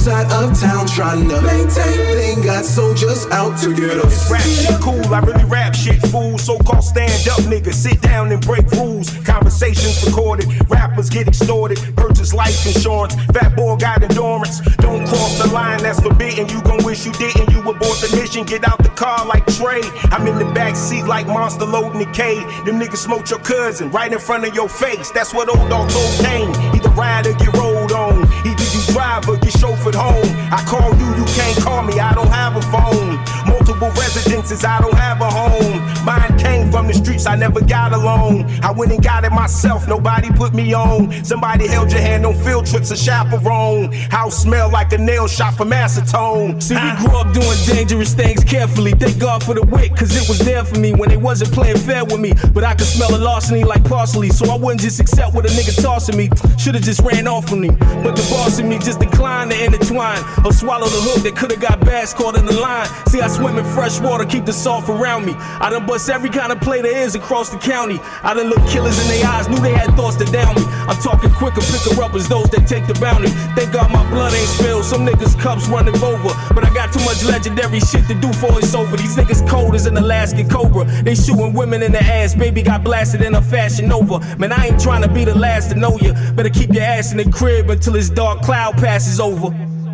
side 0.00 0.32
of 0.32 0.58
town 0.58 0.86
trying 0.86 1.28
to 1.28 1.42
maintain. 1.42 1.92
Thing 2.16 2.42
got 2.42 2.64
soldiers 2.64 3.26
out 3.26 3.58
to 3.60 3.74
get 3.74 3.98
us. 3.98 4.04
This 4.04 4.30
rap 4.30 4.42
shit 4.42 4.80
cool, 4.80 5.14
I 5.14 5.20
really 5.20 5.44
rap 5.44 5.74
shit 5.74 6.00
fool. 6.08 6.38
So 6.38 6.56
called 6.58 6.84
stand 6.84 7.28
up 7.28 7.40
niggas, 7.40 7.74
sit 7.74 8.00
down 8.00 8.32
and 8.32 8.40
break 8.40 8.70
rules. 8.72 9.10
Conversations 9.26 10.02
recorded, 10.06 10.46
rappers 10.70 11.10
get 11.10 11.28
extorted. 11.28 11.78
Purchase 11.96 12.32
life 12.32 12.66
insurance, 12.66 13.14
fat 13.34 13.54
boy 13.54 13.76
got 13.76 14.02
endurance. 14.02 14.60
Don't 14.76 15.06
cross 15.06 15.38
the 15.38 15.48
line, 15.52 15.82
that's 15.82 16.00
forbidden. 16.00 16.48
You 16.48 16.62
gon' 16.62 16.82
wish 16.82 17.04
you 17.04 17.12
didn't. 17.12 17.50
You 17.50 17.60
abort 17.60 17.98
the 18.00 18.16
mission, 18.18 18.46
get 18.46 18.66
out 18.66 18.82
the 18.82 18.88
car 18.90 19.26
like 19.26 19.44
Trey. 19.58 19.82
I'm 20.12 20.26
in 20.26 20.38
the 20.38 20.50
back 20.54 20.76
seat 20.76 21.04
like 21.04 21.26
monster 21.26 21.66
loading 21.66 22.00
the 22.00 22.10
K. 22.12 22.36
Them 22.64 22.80
niggas 22.80 23.04
smoked 23.04 23.30
your 23.30 23.40
cousin 23.40 23.90
right 23.90 24.10
in 24.10 24.18
front 24.18 24.46
of 24.46 24.54
your 24.54 24.68
face. 24.68 25.10
That's 25.10 25.34
what 25.34 25.50
O-Dog 25.50 25.90
told 25.90 26.12
Caine. 26.24 26.54
Either 26.74 26.88
ride 26.90 27.26
or 27.26 27.34
get 27.34 27.52
rolled 27.52 27.92
on. 27.92 28.26
He 28.44 28.49
driver, 28.92 29.32
you 29.32 29.50
chauffeured 29.60 29.94
home. 29.94 30.30
I 30.52 30.62
call 30.66 30.90
you, 30.96 31.08
you 31.16 31.24
can't 31.34 31.58
call 31.62 31.82
me, 31.82 31.98
I 31.98 32.12
don't 32.14 32.28
have 32.28 32.56
a 32.56 32.62
phone. 32.62 33.16
Multiple 33.46 33.90
residences, 33.90 34.64
I 34.64 34.80
don't 34.80 34.94
have 34.94 35.20
a 35.20 35.30
home. 35.30 35.80
Mine 36.04 36.38
came 36.38 36.70
from 36.70 36.86
the 36.86 36.94
streets, 36.94 37.26
I 37.26 37.36
never 37.36 37.60
got 37.60 37.92
alone. 37.92 38.44
I 38.62 38.72
went 38.72 38.92
and 38.92 39.02
got 39.02 39.24
it 39.24 39.32
myself, 39.32 39.88
nobody 39.88 40.30
put 40.30 40.54
me 40.54 40.74
on. 40.74 41.24
Somebody 41.24 41.66
held 41.66 41.90
your 41.92 42.00
hand 42.00 42.26
on 42.26 42.34
field 42.34 42.66
trips, 42.66 42.90
a 42.90 42.96
chaperone. 42.96 43.92
House 43.92 44.42
smell 44.42 44.70
like 44.70 44.92
a 44.92 44.98
nail 44.98 45.26
shop 45.26 45.54
from 45.54 45.70
acetone. 45.70 46.62
See, 46.62 46.74
we 46.74 46.90
grew 46.98 47.16
up 47.16 47.32
doing 47.32 47.56
dangerous 47.66 48.14
things 48.14 48.44
carefully. 48.44 48.92
Thank 48.92 49.18
God 49.18 49.42
for 49.42 49.54
the 49.54 49.62
wit, 49.62 49.96
cause 49.96 50.14
it 50.16 50.28
was 50.28 50.38
there 50.40 50.64
for 50.64 50.78
me 50.78 50.92
when 50.92 51.08
they 51.08 51.16
wasn't 51.16 51.52
playing 51.52 51.78
fair 51.78 52.04
with 52.04 52.20
me. 52.20 52.32
But 52.52 52.64
I 52.64 52.74
could 52.74 52.86
smell 52.86 53.14
a 53.14 53.18
larceny 53.18 53.64
like 53.64 53.84
parsley, 53.84 54.30
so 54.30 54.50
I 54.50 54.56
wouldn't 54.56 54.80
just 54.80 55.00
accept 55.00 55.34
what 55.34 55.44
a 55.46 55.48
nigga 55.48 55.80
tossing 55.82 56.16
me. 56.16 56.28
Should've 56.58 56.82
just 56.82 57.00
ran 57.00 57.26
off 57.26 57.48
from 57.48 57.60
me. 57.60 57.68
But 57.68 58.16
the 58.16 58.26
boss 58.30 58.58
in 58.58 58.68
me 58.68 58.78
just 58.80 59.00
decline 59.00 59.48
to 59.50 59.64
intertwine 59.64 60.22
or 60.44 60.52
swallow 60.52 60.86
the 60.86 61.00
hook 61.00 61.22
that 61.22 61.36
could 61.36 61.50
have 61.50 61.60
got 61.60 61.80
bass 61.80 62.12
caught 62.12 62.36
in 62.36 62.46
the 62.46 62.58
line. 62.58 62.86
See, 63.06 63.20
I 63.20 63.28
swim 63.28 63.58
in 63.58 63.64
fresh 63.64 64.00
water, 64.00 64.24
keep 64.24 64.44
the 64.44 64.52
salt 64.52 64.88
around 64.88 65.26
me. 65.26 65.34
I 65.36 65.70
done 65.70 65.86
bust 65.86 66.08
every 66.08 66.30
kind 66.30 66.52
of 66.52 66.60
play 66.60 66.80
there 66.82 66.96
is 67.02 67.14
across 67.14 67.50
the 67.50 67.58
county. 67.58 68.00
I 68.22 68.34
done 68.34 68.48
look 68.48 68.66
killers 68.68 69.00
in 69.02 69.08
their 69.08 69.26
eyes, 69.26 69.48
knew 69.48 69.60
they 69.60 69.72
had 69.72 69.94
thoughts 69.94 70.16
to 70.16 70.24
down 70.26 70.54
me. 70.54 70.62
I'm 70.88 71.00
talking 71.02 71.30
quicker, 71.30 71.60
picker 71.60 72.02
up 72.02 72.14
as 72.14 72.28
those 72.28 72.48
that 72.50 72.66
take 72.66 72.86
the 72.86 72.94
bounty. 72.94 73.28
Thank 73.54 73.72
God 73.72 73.90
my 73.92 74.08
blood 74.10 74.32
ain't 74.32 74.48
spilled, 74.48 74.84
some 74.84 75.06
niggas' 75.06 75.38
cups 75.38 75.68
running 75.68 75.96
over. 76.02 76.30
But 76.54 76.64
I 76.64 76.72
got 76.74 76.92
too 76.92 77.04
much 77.04 77.22
legendary 77.24 77.80
shit 77.80 78.06
to 78.08 78.14
do 78.14 78.32
for 78.34 78.58
it's 78.58 78.74
over. 78.74 78.96
These 78.96 79.16
niggas 79.16 79.48
cold 79.48 79.74
as 79.74 79.86
an 79.86 79.96
Alaskan 79.96 80.48
cobra. 80.48 80.84
They 81.02 81.14
shooting 81.14 81.52
women 81.52 81.82
in 81.82 81.92
the 81.92 82.02
ass, 82.02 82.34
baby 82.34 82.62
got 82.62 82.82
blasted 82.82 83.22
in 83.22 83.34
a 83.34 83.42
fashion 83.42 83.92
over. 83.92 84.18
Man, 84.36 84.52
I 84.52 84.68
ain't 84.68 84.80
trying 84.80 85.02
to 85.02 85.08
be 85.08 85.24
the 85.24 85.36
last 85.36 85.70
to 85.70 85.76
know 85.76 85.98
you. 85.98 86.12
Better 86.34 86.50
keep 86.50 86.72
your 86.72 86.84
ass 86.84 87.12
in 87.12 87.18
the 87.18 87.30
crib 87.30 87.70
until 87.70 87.96
it's 87.96 88.10
dark 88.10 88.42
cloud 88.42 88.69
crowd 88.70 88.82
passes 88.82 89.20
over. 89.20 89.50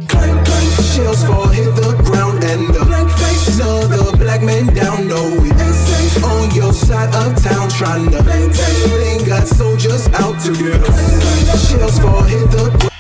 Clank, 0.08 0.46
clank, 0.46 0.72
shells 0.94 1.24
fall, 1.24 1.46
hit 1.48 1.74
the 1.76 1.94
ground, 2.04 2.42
and 2.44 2.74
the 2.74 2.84
blank 2.84 3.10
faces 3.10 3.60
of 3.60 3.90
the 3.90 4.16
black 4.18 4.42
men 4.42 4.66
down. 4.74 5.08
No, 5.08 5.22
we 5.40 5.50
ain't 5.50 5.74
safe 5.74 6.24
on 6.24 6.50
your 6.54 6.72
side 6.72 7.14
of 7.14 7.42
town, 7.42 7.68
trying 7.70 8.10
to 8.10 8.22
maintain. 8.22 9.26
Got 9.26 9.46
soldiers 9.46 10.08
out 10.14 10.40
to 10.44 10.52
get 10.52 10.82
us. 10.82 11.70
Shells 11.70 11.98
fall, 11.98 12.22
hit 12.22 12.50
the 12.50 12.70
ground. 12.70 12.95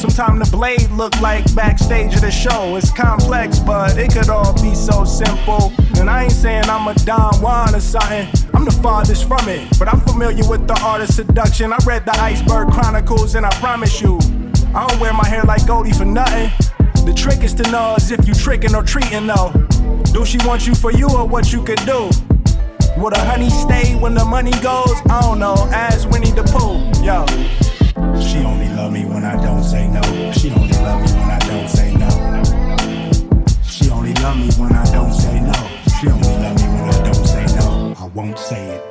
Sometimes 0.00 0.48
the 0.48 0.56
blade 0.56 0.90
look 0.92 1.20
like 1.20 1.54
backstage 1.54 2.14
of 2.14 2.22
the 2.22 2.30
show. 2.30 2.74
It's 2.76 2.90
complex, 2.90 3.58
but 3.58 3.98
it 3.98 4.10
could 4.10 4.30
all 4.30 4.54
be 4.54 4.74
so 4.74 5.04
simple. 5.04 5.74
And 5.98 6.08
I 6.08 6.22
ain't 6.22 6.32
saying 6.32 6.64
I'm 6.70 6.88
a 6.88 6.94
Don 7.04 7.34
Juan 7.42 7.74
or 7.74 7.80
something. 7.80 8.26
I'm 8.54 8.64
the 8.64 8.70
farthest 8.70 9.28
from 9.28 9.46
it, 9.46 9.78
but 9.78 9.88
I'm 9.88 10.00
familiar 10.00 10.48
with 10.48 10.66
the 10.66 10.80
art 10.82 11.02
of 11.02 11.10
seduction. 11.10 11.74
I 11.74 11.76
read 11.84 12.06
the 12.06 12.18
Iceberg 12.18 12.70
Chronicles, 12.70 13.34
and 13.34 13.44
I 13.44 13.50
promise 13.56 14.00
you, 14.00 14.18
I 14.74 14.86
don't 14.88 14.98
wear 15.00 15.12
my 15.12 15.26
hair 15.26 15.42
like 15.42 15.66
Goldie 15.66 15.92
for 15.92 16.06
nothing. 16.06 16.50
The 17.04 17.12
trick 17.14 17.44
is 17.44 17.52
to 17.54 17.70
know 17.70 17.96
as 17.98 18.10
if 18.10 18.26
you 18.26 18.32
tricking 18.32 18.74
or 18.74 18.82
treating 18.82 19.26
though. 19.26 19.52
Do 20.14 20.24
she 20.24 20.38
want 20.46 20.66
you 20.66 20.74
for 20.74 20.92
you 20.92 21.10
or 21.10 21.28
what 21.28 21.52
you 21.52 21.62
could 21.62 21.84
do? 21.84 22.08
Would 22.96 23.12
a 23.12 23.20
honey 23.26 23.50
stay 23.50 23.96
when 23.96 24.14
the 24.14 24.24
money 24.24 24.52
goes? 24.62 24.96
I 25.10 25.20
don't 25.20 25.38
know. 25.38 25.56
Ask 25.72 26.08
Winnie 26.08 26.30
the 26.30 26.44
Pooh, 26.44 27.04
yo. 27.04 27.69
She 28.20 28.38
only 28.38 28.68
love 28.68 28.92
me 28.92 29.04
when 29.04 29.24
I 29.24 29.40
don't 29.42 29.64
say 29.64 29.88
no. 29.88 30.02
She 30.32 30.50
only 30.50 30.72
love 30.78 31.00
me 31.02 31.12
when 31.18 31.30
I 31.30 31.38
don't 31.38 31.68
say 31.68 31.94
no. 31.94 32.08
She 33.64 33.90
only 33.90 34.14
love 34.14 34.36
me 34.36 34.48
when 34.58 34.72
I 34.72 34.84
don't 34.92 35.12
say 35.12 35.40
no. 35.40 35.52
She 36.00 36.08
only 36.08 36.28
love 36.42 36.56
me 36.56 36.68
when 36.68 36.84
I 36.84 37.02
don't 37.02 37.26
say 37.26 37.46
no. 37.56 37.94
I 37.98 38.04
won't 38.14 38.38
say 38.38 38.76
it. 38.76 38.82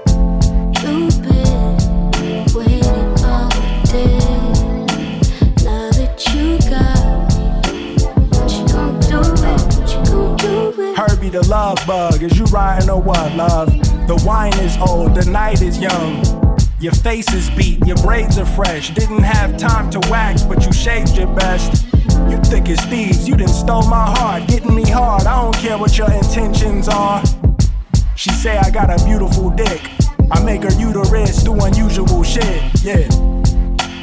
You've 0.83 1.21
been 1.21 1.77
waiting 2.53 3.25
all 3.25 3.49
day. 3.85 4.19
Now 5.63 5.89
that 5.91 6.15
you 6.33 6.57
got 6.69 7.33
me, 7.73 7.93
you 8.53 8.63
gon' 8.73 8.99
do 8.99 9.19
it? 9.19 9.61
What 9.75 9.87
you 9.93 10.01
gon' 10.11 10.37
do 10.37 10.81
it? 10.81 10.97
Herbie 10.97 11.29
the 11.29 11.47
love 11.47 11.79
bug, 11.87 12.21
is 12.23 12.37
you 12.37 12.45
riding 12.45 12.89
or 12.89 13.01
what, 13.01 13.35
love? 13.35 13.69
The 14.07 14.21
wine 14.25 14.57
is 14.59 14.77
old, 14.77 15.15
the 15.15 15.29
night 15.29 15.61
is 15.61 15.77
young. 15.77 16.48
Your 16.79 16.93
face 16.93 17.33
is 17.33 17.49
beat, 17.49 17.85
your 17.85 17.97
braids 17.97 18.37
are 18.37 18.45
fresh. 18.45 18.91
Didn't 18.91 19.23
have 19.23 19.57
time 19.57 19.89
to 19.91 19.99
wax, 20.09 20.43
but 20.43 20.65
you 20.65 20.71
shaved 20.71 21.17
your 21.17 21.27
best. 21.35 21.83
You 22.29 22.37
thick 22.37 22.69
as 22.69 22.79
thieves, 22.85 23.27
you 23.27 23.35
didn't 23.35 23.51
stole 23.51 23.83
my 23.83 24.05
heart. 24.17 24.47
Getting 24.47 24.73
me 24.73 24.89
hard, 24.89 25.23
I 25.23 25.41
don't 25.41 25.55
care 25.55 25.77
what 25.77 25.97
your 25.97 26.09
intentions 26.09 26.87
are. 26.87 27.21
She 28.15 28.29
say 28.29 28.57
I 28.57 28.69
got 28.69 28.89
a 28.89 29.03
beautiful 29.03 29.49
dick. 29.49 29.81
I 30.31 30.41
make 30.41 30.63
her 30.63 30.71
uterus 30.79 31.43
do 31.43 31.53
unusual 31.53 32.23
shit, 32.23 32.63
yeah. 32.81 33.28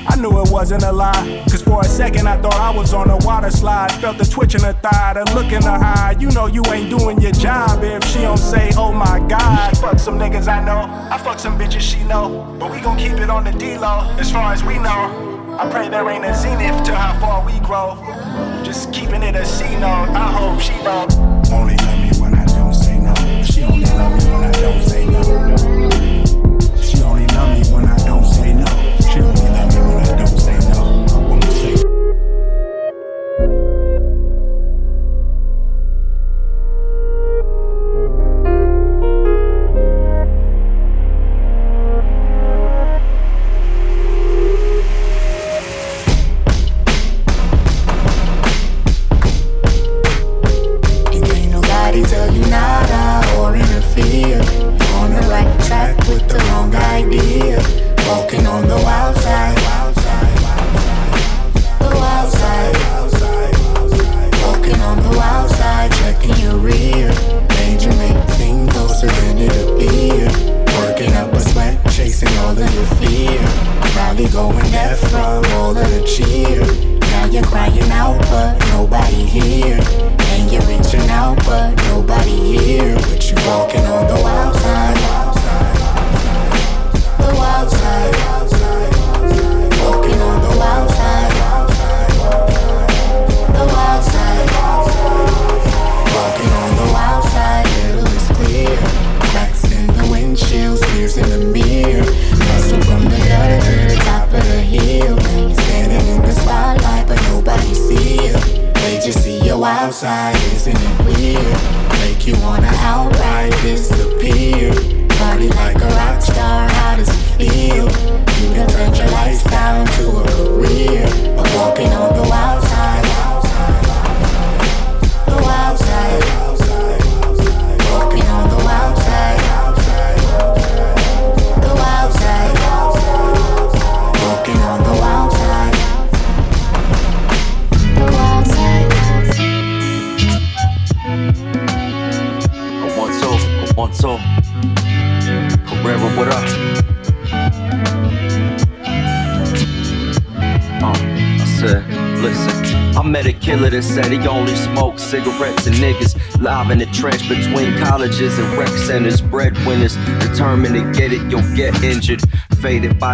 I 0.08 0.16
knew 0.16 0.30
it 0.42 0.50
wasn't 0.50 0.82
a 0.82 0.92
lie. 0.92 1.44
Cause 1.50 1.62
for 1.62 1.80
a 1.80 1.84
second 1.84 2.26
I 2.26 2.40
thought 2.40 2.54
I 2.54 2.70
was 2.70 2.94
on 2.94 3.10
a 3.10 3.16
water 3.18 3.50
slide. 3.50 3.92
Felt 3.92 4.18
the 4.18 4.24
twitch 4.24 4.54
in 4.54 4.62
her 4.62 4.72
thigh, 4.72 5.14
the 5.14 5.24
look 5.34 5.52
in 5.52 5.62
her 5.62 5.70
eye. 5.70 6.16
You 6.18 6.30
know 6.30 6.46
you 6.46 6.62
ain't 6.66 6.90
doing 6.90 7.20
your 7.20 7.32
job 7.32 7.82
if 7.82 8.04
she 8.04 8.20
don't 8.20 8.36
say, 8.38 8.70
oh 8.76 8.92
my 8.92 9.18
god. 9.28 9.76
Fuck 9.78 9.98
some 9.98 10.18
niggas 10.18 10.48
I 10.48 10.64
know. 10.64 10.86
I 11.10 11.18
fuck 11.18 11.38
some 11.38 11.58
bitches 11.58 11.80
she 11.80 12.02
know. 12.04 12.56
But 12.58 12.70
we 12.70 12.80
gon' 12.80 12.98
keep 12.98 13.12
it 13.12 13.30
on 13.30 13.44
the 13.44 13.52
D-low 13.52 14.16
as 14.18 14.30
far 14.30 14.52
as 14.52 14.62
we 14.64 14.78
know. 14.78 15.34
I 15.58 15.70
pray 15.70 15.88
there 15.88 16.08
ain't 16.10 16.24
a 16.24 16.34
zenith 16.34 16.84
to 16.84 16.94
how 16.94 17.18
far 17.18 17.44
we 17.44 17.58
grow. 17.60 17.96
Just 18.62 18.92
keeping 18.92 19.22
it 19.22 19.34
a 19.34 19.44
C 19.44 19.64
note. 19.76 20.10
I 20.12 20.30
hope 20.30 20.60
she 20.60 20.74
don't. 20.84 21.12
Only 21.50 21.76
love 21.76 21.98
me 21.98 22.10
when 22.20 22.34
I 22.34 22.44
don't 22.44 22.74
say 22.74 22.98
no. 22.98 23.14
She 23.42 23.62
only 23.62 23.86
love 23.86 24.12
me 24.12 24.30
when 24.30 24.44
I 24.44 24.52
don't 24.52 24.82
say 24.82 25.06
no. 25.06 25.76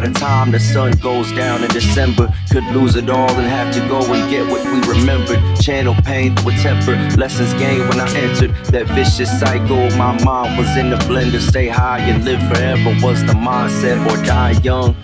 The 0.03 0.19
time 0.19 0.51
the 0.51 0.61
sun 0.61 0.93
goes 0.93 1.31
down 1.33 1.62
in 1.62 1.70
December. 1.70 2.33
Could 2.51 2.65
lose 2.66 2.97
it 2.97 3.09
all 3.09 3.31
and 3.31 3.47
have 3.47 3.73
to 3.74 3.81
go 3.89 4.01
and 4.12 4.31
get 4.31 4.47
what 4.51 4.65
we 4.65 4.81
remembered. 4.89 5.41
Channel 5.61 5.95
pain 6.05 6.35
through 6.37 6.53
temper. 6.53 6.95
Lessons 7.16 7.53
gained 7.55 7.89
when 7.89 8.01
I 8.01 8.09
entered 8.16 8.55
that 8.66 8.87
vicious 8.89 9.31
cycle. 9.41 9.91
My 9.97 10.12
mind 10.24 10.59
was 10.59 10.77
in 10.77 10.91
the 10.91 10.97
blender. 11.09 11.41
Stay 11.41 11.69
high 11.69 12.01
and 12.01 12.24
live 12.24 12.41
forever 12.49 12.95
was 13.03 13.20
the 13.24 13.33
mindset 13.33 13.99
or 14.11 14.23
die 14.24 14.53
young. 14.62 14.95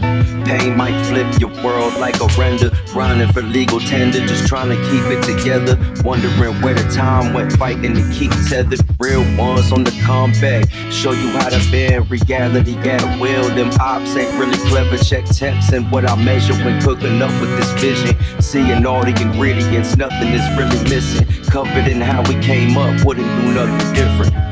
Pain 0.44 0.76
might 0.76 0.98
flip 1.06 1.26
your 1.40 1.50
world 1.62 1.94
like 1.98 2.20
a 2.20 2.26
render. 2.38 2.70
Grinding 2.92 3.32
for 3.32 3.42
legal 3.42 3.80
tender, 3.80 4.20
just 4.26 4.46
trying 4.46 4.68
to 4.70 4.76
keep 4.90 5.04
it 5.06 5.22
together. 5.22 5.76
Wondering 6.04 6.60
where 6.62 6.74
the 6.74 6.88
time 6.90 7.32
went, 7.32 7.52
fighting 7.52 7.94
to 7.94 8.10
keep 8.12 8.30
tethered. 8.48 8.80
Real 8.98 9.22
ones 9.36 9.72
on 9.72 9.84
the 9.84 9.92
comeback. 10.04 10.68
Show 10.90 11.12
you 11.12 11.28
how 11.38 11.48
to 11.48 11.70
bend 11.70 12.10
reality. 12.10 12.74
Got 12.82 13.02
a 13.02 13.20
will 13.20 13.48
them 13.54 13.70
ops 13.80 14.16
ain't 14.16 14.32
really 14.38 14.58
clever. 14.68 14.96
Check 14.98 15.24
temps 15.26 15.72
and 15.72 15.90
what 15.90 16.08
I 16.08 16.16
measure 16.16 16.54
when 16.64 16.80
cooking 16.80 17.20
up 17.22 17.30
with 17.40 17.56
this 17.58 17.70
vision. 17.80 18.16
Seeing 18.40 18.86
all 18.86 19.04
the 19.04 19.14
ingredients, 19.20 19.96
nothing 19.96 20.28
is 20.28 20.46
really 20.58 20.82
missing. 20.88 21.26
Covered 21.44 21.88
in 21.88 22.00
how 22.00 22.22
we 22.22 22.34
came 22.42 22.76
up, 22.76 23.04
wouldn't 23.04 23.26
do 23.42 23.52
nothing 23.54 23.94
different. 23.94 24.47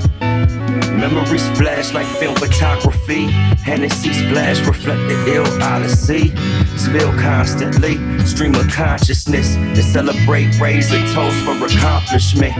Memories 1.06 1.48
flash 1.56 1.94
like 1.94 2.06
film 2.18 2.34
photography. 2.34 3.26
Hennessy 3.62 4.12
splash, 4.12 4.58
reflect 4.66 5.00
the 5.08 5.34
ill 5.36 5.46
odyssey. 5.62 6.34
Spill 6.76 7.12
constantly, 7.12 7.94
stream 8.26 8.56
of 8.56 8.68
consciousness. 8.68 9.54
And 9.54 9.78
celebrate, 9.78 10.58
raise 10.58 10.90
a 10.90 10.98
toast 11.14 11.36
for 11.44 11.64
accomplishment. 11.64 12.56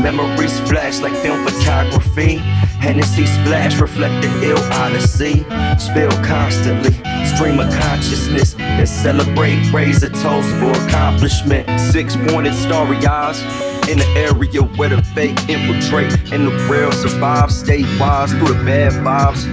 Memories 0.00 0.60
flash 0.60 1.00
like 1.00 1.12
film 1.24 1.44
photography. 1.44 2.36
Hennessy 2.78 3.26
splash, 3.26 3.80
reflect 3.80 4.14
the 4.22 4.50
ill 4.50 4.62
odyssey. 4.74 5.42
Spill 5.76 6.12
constantly, 6.22 6.92
stream 7.34 7.58
of 7.58 7.68
consciousness. 7.80 8.54
And 8.60 8.88
celebrate, 8.88 9.72
raise 9.72 10.04
a 10.04 10.10
toast 10.10 10.50
for 10.60 10.70
accomplishment. 10.86 11.68
Six 11.80 12.14
pointed 12.28 12.54
starry 12.54 13.04
eyes 13.04 13.42
in 13.88 13.98
the 13.98 14.06
area 14.16 14.62
where 14.76 14.88
the 14.88 15.02
fake 15.14 15.38
infiltrate 15.48 16.12
and 16.32 16.46
the 16.46 16.68
real 16.70 16.92
survive. 16.92 17.50
Stay 17.50 17.82
wise 17.98 18.32
through 18.32 18.54
the 18.54 18.64
bad 18.64 18.92
vibes. 18.92 19.46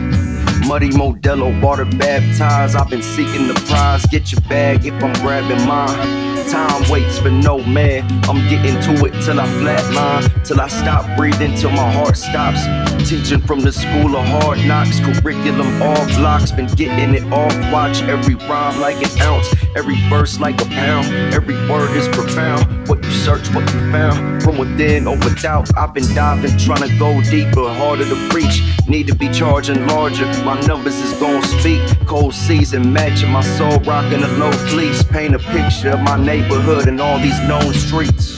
Muddy 0.67 0.89
Modelo, 0.89 1.49
water 1.61 1.85
baptized. 1.85 2.75
I've 2.75 2.89
been 2.89 3.01
seeking 3.01 3.47
the 3.47 3.55
prize. 3.67 4.05
Get 4.05 4.31
your 4.31 4.41
bag 4.41 4.85
if 4.85 4.93
I'm 5.03 5.13
grabbing 5.21 5.65
mine. 5.65 6.38
Time 6.49 6.89
waits 6.89 7.19
for 7.19 7.29
no 7.29 7.59
man. 7.59 8.03
I'm 8.23 8.47
getting 8.49 8.79
to 8.81 9.05
it 9.05 9.11
till 9.23 9.39
I 9.39 9.45
flatline, 9.59 10.43
till 10.43 10.59
I 10.59 10.67
stop 10.67 11.05
breathing, 11.15 11.53
till 11.55 11.69
my 11.69 11.91
heart 11.91 12.17
stops. 12.17 12.61
Teaching 13.07 13.41
from 13.41 13.61
the 13.61 13.71
school 13.71 14.15
of 14.15 14.25
hard 14.25 14.57
knocks, 14.65 14.99
curriculum 14.99 15.81
all 15.81 16.05
blocks. 16.17 16.51
Been 16.51 16.67
getting 16.67 17.13
it 17.13 17.23
off. 17.31 17.55
Watch 17.71 18.01
every 18.03 18.35
rhyme 18.35 18.79
like 18.81 18.97
an 18.97 19.21
ounce, 19.21 19.47
every 19.75 19.95
verse 20.09 20.39
like 20.39 20.59
a 20.61 20.65
pound. 20.65 21.07
Every 21.33 21.55
word 21.69 21.95
is 21.95 22.07
profound. 22.09 22.87
What 22.87 23.03
you 23.03 23.11
search, 23.11 23.47
what 23.53 23.71
you 23.71 23.91
found. 23.91 24.41
From 24.41 24.57
within 24.57 25.07
or 25.07 25.17
without, 25.17 25.69
I've 25.77 25.93
been 25.93 26.15
diving, 26.15 26.57
trying 26.57 26.87
to 26.87 26.97
go 26.97 27.21
deeper, 27.21 27.71
harder 27.73 28.05
to 28.05 28.29
reach. 28.33 28.63
Need 28.87 29.07
to 29.07 29.15
be 29.15 29.29
charging 29.29 29.85
larger. 29.87 30.25
My 30.43 30.59
numbers 30.61 30.97
is 30.97 31.13
gon' 31.19 31.43
speak. 31.43 31.81
Cold 32.07 32.33
season 32.33 32.91
matching 32.91 33.29
my 33.29 33.41
soul, 33.41 33.79
rocking 33.81 34.23
a 34.23 34.27
low 34.39 34.51
fleece. 34.51 35.03
Paint 35.03 35.35
a 35.35 35.39
picture 35.39 35.91
of 35.91 36.01
my 36.01 36.17
neighborhood 36.39 36.87
and 36.87 37.01
all 37.01 37.19
these 37.19 37.37
known 37.41 37.73
streets. 37.73 38.35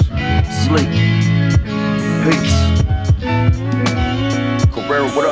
Sleep. 0.65 0.90
Peace. 2.23 2.57
Carrera, 4.73 5.10
what 5.11 5.26
up? 5.26 5.31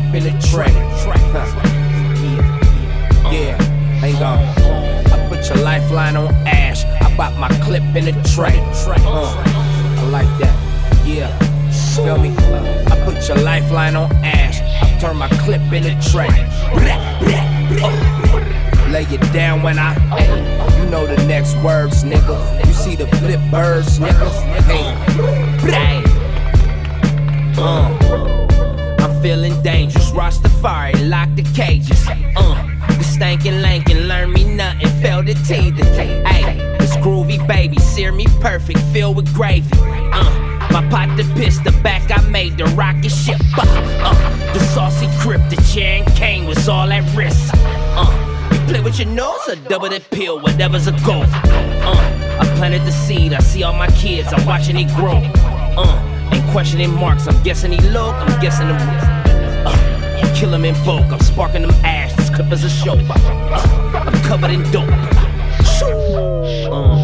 Got 0.00 0.14
in 0.14 0.24
the 0.24 0.30
tray. 0.48 0.72
yeah. 2.22 3.30
Yeah. 3.30 4.04
Ain't 4.04 4.18
gone. 4.18 4.38
I 5.12 5.28
put 5.28 5.48
your 5.48 5.58
lifeline 5.64 6.16
on 6.16 6.34
ash. 6.46 6.84
I 6.84 7.14
bought 7.16 7.36
my 7.38 7.48
clip 7.60 7.82
in 7.94 8.04
the 8.06 8.12
tray. 8.34 8.58
Uh. 9.04 9.42
I 9.98 10.08
like 10.10 10.38
that. 10.40 11.06
Yeah. 11.06 11.36
Feel 11.94 12.18
me? 12.18 12.30
I 12.30 13.02
put 13.04 13.26
your 13.28 13.38
lifeline 13.38 13.96
on 13.96 14.10
ash. 14.24 14.60
I 14.60 14.98
turn 14.98 15.16
my 15.16 15.28
clip 15.28 15.60
in 15.72 15.82
the 15.82 15.94
tray. 16.10 16.28
Lay 18.90 19.04
it 19.04 19.32
down 19.32 19.62
when 19.62 19.78
I, 19.78 19.94
hey, 20.18 20.82
you 20.82 20.90
know 20.90 21.06
the 21.06 21.24
next 21.26 21.54
words, 21.62 22.02
nigga. 22.02 22.66
You 22.66 22.72
see 22.72 22.96
the 22.96 23.06
flip 23.18 23.40
birds, 23.50 24.00
nigga. 24.00 24.28
Hey. 25.70 26.02
Uh, 27.56 28.29
feeling 29.22 29.60
dangerous. 29.62 30.10
Rastafari, 30.10 31.08
lock 31.08 31.28
the 31.34 31.42
cages. 31.54 32.06
Uh, 32.36 32.54
the 32.88 33.04
stankin' 33.04 33.62
lankin', 33.62 34.08
learn 34.08 34.32
me 34.32 34.44
nothing, 34.44 34.88
felt 35.02 35.26
the 35.26 35.34
teeth. 35.34 35.76
Hey, 36.26 36.76
it's 36.80 36.96
groovy, 36.96 37.46
baby, 37.46 37.78
sear 37.78 38.12
me 38.12 38.26
perfect, 38.40 38.80
filled 38.92 39.16
with 39.16 39.32
gravy. 39.34 39.70
Uh, 39.74 40.68
my 40.70 40.86
pot 40.90 41.16
the 41.16 41.24
pistol 41.34 41.72
back 41.82 42.02
I 42.10 42.22
made, 42.28 42.56
the 42.56 42.64
rocket 42.76 43.10
ship. 43.10 43.40
Uh, 43.56 43.64
uh, 44.02 44.52
the 44.52 44.60
saucy 44.60 45.08
crib, 45.18 45.40
the 45.50 45.56
chair 45.72 46.02
and 46.02 46.16
cane 46.16 46.46
was 46.46 46.68
all 46.68 46.90
at 46.90 47.04
risk. 47.16 47.52
Uh, 47.54 48.48
you 48.52 48.58
play 48.72 48.80
with 48.80 48.98
your 48.98 49.08
nose 49.08 49.48
or 49.48 49.56
double 49.68 49.88
the 49.88 50.00
pill, 50.10 50.40
whatever's 50.40 50.86
a 50.86 50.92
goal. 51.04 51.24
Uh, 51.24 52.38
I 52.40 52.44
planted 52.56 52.82
the 52.82 52.92
seed, 52.92 53.32
I 53.32 53.40
see 53.40 53.62
all 53.62 53.74
my 53.74 53.88
kids, 53.88 54.32
I'm 54.32 54.46
watching 54.46 54.78
it 54.78 54.88
grow. 54.94 55.20
Uh, 55.76 56.30
ain't 56.32 56.50
questioning 56.52 56.94
marks, 56.94 57.26
I'm 57.26 57.42
guessing 57.42 57.72
he 57.72 57.80
look, 57.90 58.14
I'm 58.14 58.40
guessing 58.40 58.68
him 58.68 59.09
and 60.22 60.36
kill 60.36 60.50
them 60.50 60.64
in 60.64 60.74
bulk. 60.84 61.10
I'm 61.12 61.20
sparking 61.20 61.62
them 61.62 61.70
ash, 61.84 62.12
this 62.14 62.30
clip 62.30 62.52
is 62.52 62.64
a 62.64 62.70
show. 62.70 62.94
I'm 62.94 64.22
covered 64.22 64.50
in 64.50 64.62
dope. 64.70 64.88
Uh, 66.72 66.96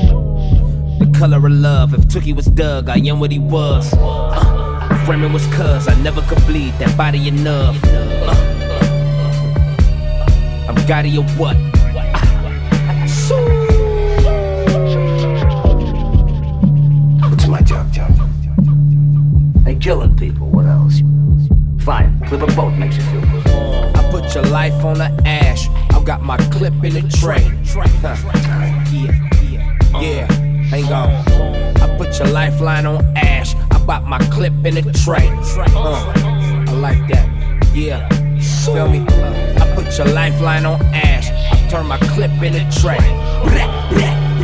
the 0.98 1.10
color 1.18 1.38
of 1.38 1.52
love, 1.52 1.94
if 1.94 2.02
Tookie 2.02 2.34
was 2.34 2.46
Doug, 2.46 2.88
I 2.88 2.96
am 2.98 3.20
what 3.20 3.30
he 3.32 3.38
was. 3.38 3.92
Uh, 3.94 4.88
if 4.90 5.08
Raymond 5.08 5.34
was 5.34 5.46
cuz, 5.46 5.88
I 5.88 5.94
never 6.02 6.22
could 6.22 6.44
bleed 6.46 6.74
that 6.78 6.96
body 6.96 7.28
enough. 7.28 7.82
Uh, 7.84 7.88
uh, 7.88 7.92
uh, 7.92 8.74
uh. 10.20 10.68
I'm 10.68 10.76
Gotti 10.86 11.16
or 11.16 11.24
what? 11.36 11.56
It's 17.32 17.46
my 17.46 17.60
job, 17.62 17.92
job. 17.92 18.12
Killing 19.78 20.16
people, 20.16 20.48
what 20.48 20.64
else? 20.66 21.00
Fine. 21.84 22.15
Clipping 22.26 22.54
both 22.56 22.74
makes 22.74 22.96
you 22.96 23.02
feel 23.04 23.20
good. 23.20 23.46
I 23.96 24.10
put 24.10 24.34
your 24.34 24.44
life 24.44 24.84
on 24.84 24.98
the 24.98 25.22
ash. 25.24 25.68
I 25.94 26.02
got 26.02 26.22
my 26.22 26.36
clip 26.50 26.72
in 26.82 26.94
the 26.94 27.02
tray. 27.20 27.42
Huh. 28.02 28.16
Yeah, 28.90 30.00
yeah, 30.00 30.26
hang 30.66 30.92
on. 30.92 31.10
I 31.80 31.96
put 31.96 32.18
your 32.18 32.28
lifeline 32.28 32.84
on 32.84 33.16
ash. 33.16 33.54
I 33.70 33.78
bought 33.84 34.04
my 34.04 34.18
clip 34.30 34.52
in 34.64 34.74
the 34.74 34.82
tray. 35.04 35.28
Uh, 35.74 36.12
I 36.68 36.72
like 36.72 37.06
that. 37.08 37.28
Yeah, 37.74 38.08
feel 38.64 38.88
me? 38.88 39.04
I 39.60 39.72
put 39.76 39.96
your 39.96 40.08
lifeline 40.08 40.66
on 40.66 40.82
ash. 40.94 41.30
I 41.30 41.68
turn 41.70 41.86
my 41.86 41.98
clip 41.98 42.32
in 42.42 42.54
the 42.54 42.64
tray. 42.80 42.98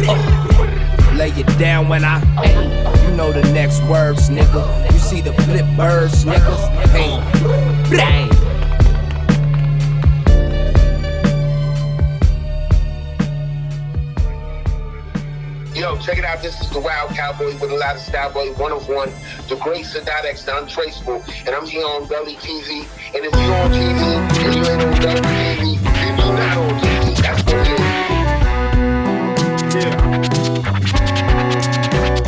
Uh, 0.09 1.17
lay 1.17 1.31
it 1.31 1.59
down 1.59 1.89
when 1.89 2.05
I. 2.05 2.21
You 3.09 3.17
know 3.17 3.33
the 3.33 3.43
next 3.53 3.83
words, 3.85 4.31
nigga. 4.31 4.93
You 4.93 4.99
see 4.99 5.21
the 5.21 5.33
flip 5.33 5.67
birds, 5.77 6.25
nigga. 6.25 6.57
Hey, 6.89 7.19
hey. 7.99 8.29
Yo, 15.75 15.97
check 15.99 16.19
it 16.19 16.25
out. 16.25 16.43
This 16.43 16.61
is 16.61 16.71
the 16.71 16.81
Wild 16.81 17.11
Cowboy 17.11 17.55
with 17.59 17.71
a 17.71 17.77
lot 17.77 17.97
of 17.97 18.03
style, 18.03 18.33
boy. 18.33 18.53
One 18.55 18.73
of 18.73 18.89
one, 18.89 19.11
the 19.49 19.57
great 19.57 19.85
Sadat 19.85 20.25
X, 20.25 20.45
the 20.45 20.57
untraceable. 20.59 21.25
And 21.47 21.55
I'm 21.55 21.67
here 21.67 21.85
on 21.85 22.07
Belly 22.07 22.37
TV. 22.37 22.87
And 23.15 23.25
if 23.25 23.33
you're 23.33 23.55
on 23.55 23.71
TV 23.71 24.01
and 24.45 24.55
you 24.55 24.65
ain't 24.65 24.83
on 24.83 24.93
Belly 25.01 25.21
TV, 25.21 25.79
then 25.83 26.19
you're 26.19 26.37
not 26.37 26.57
on 26.59 26.81
TV. 26.81 27.17
That's 27.23 27.43
what 27.45 27.57
it 27.57 27.81
is. 27.81 27.93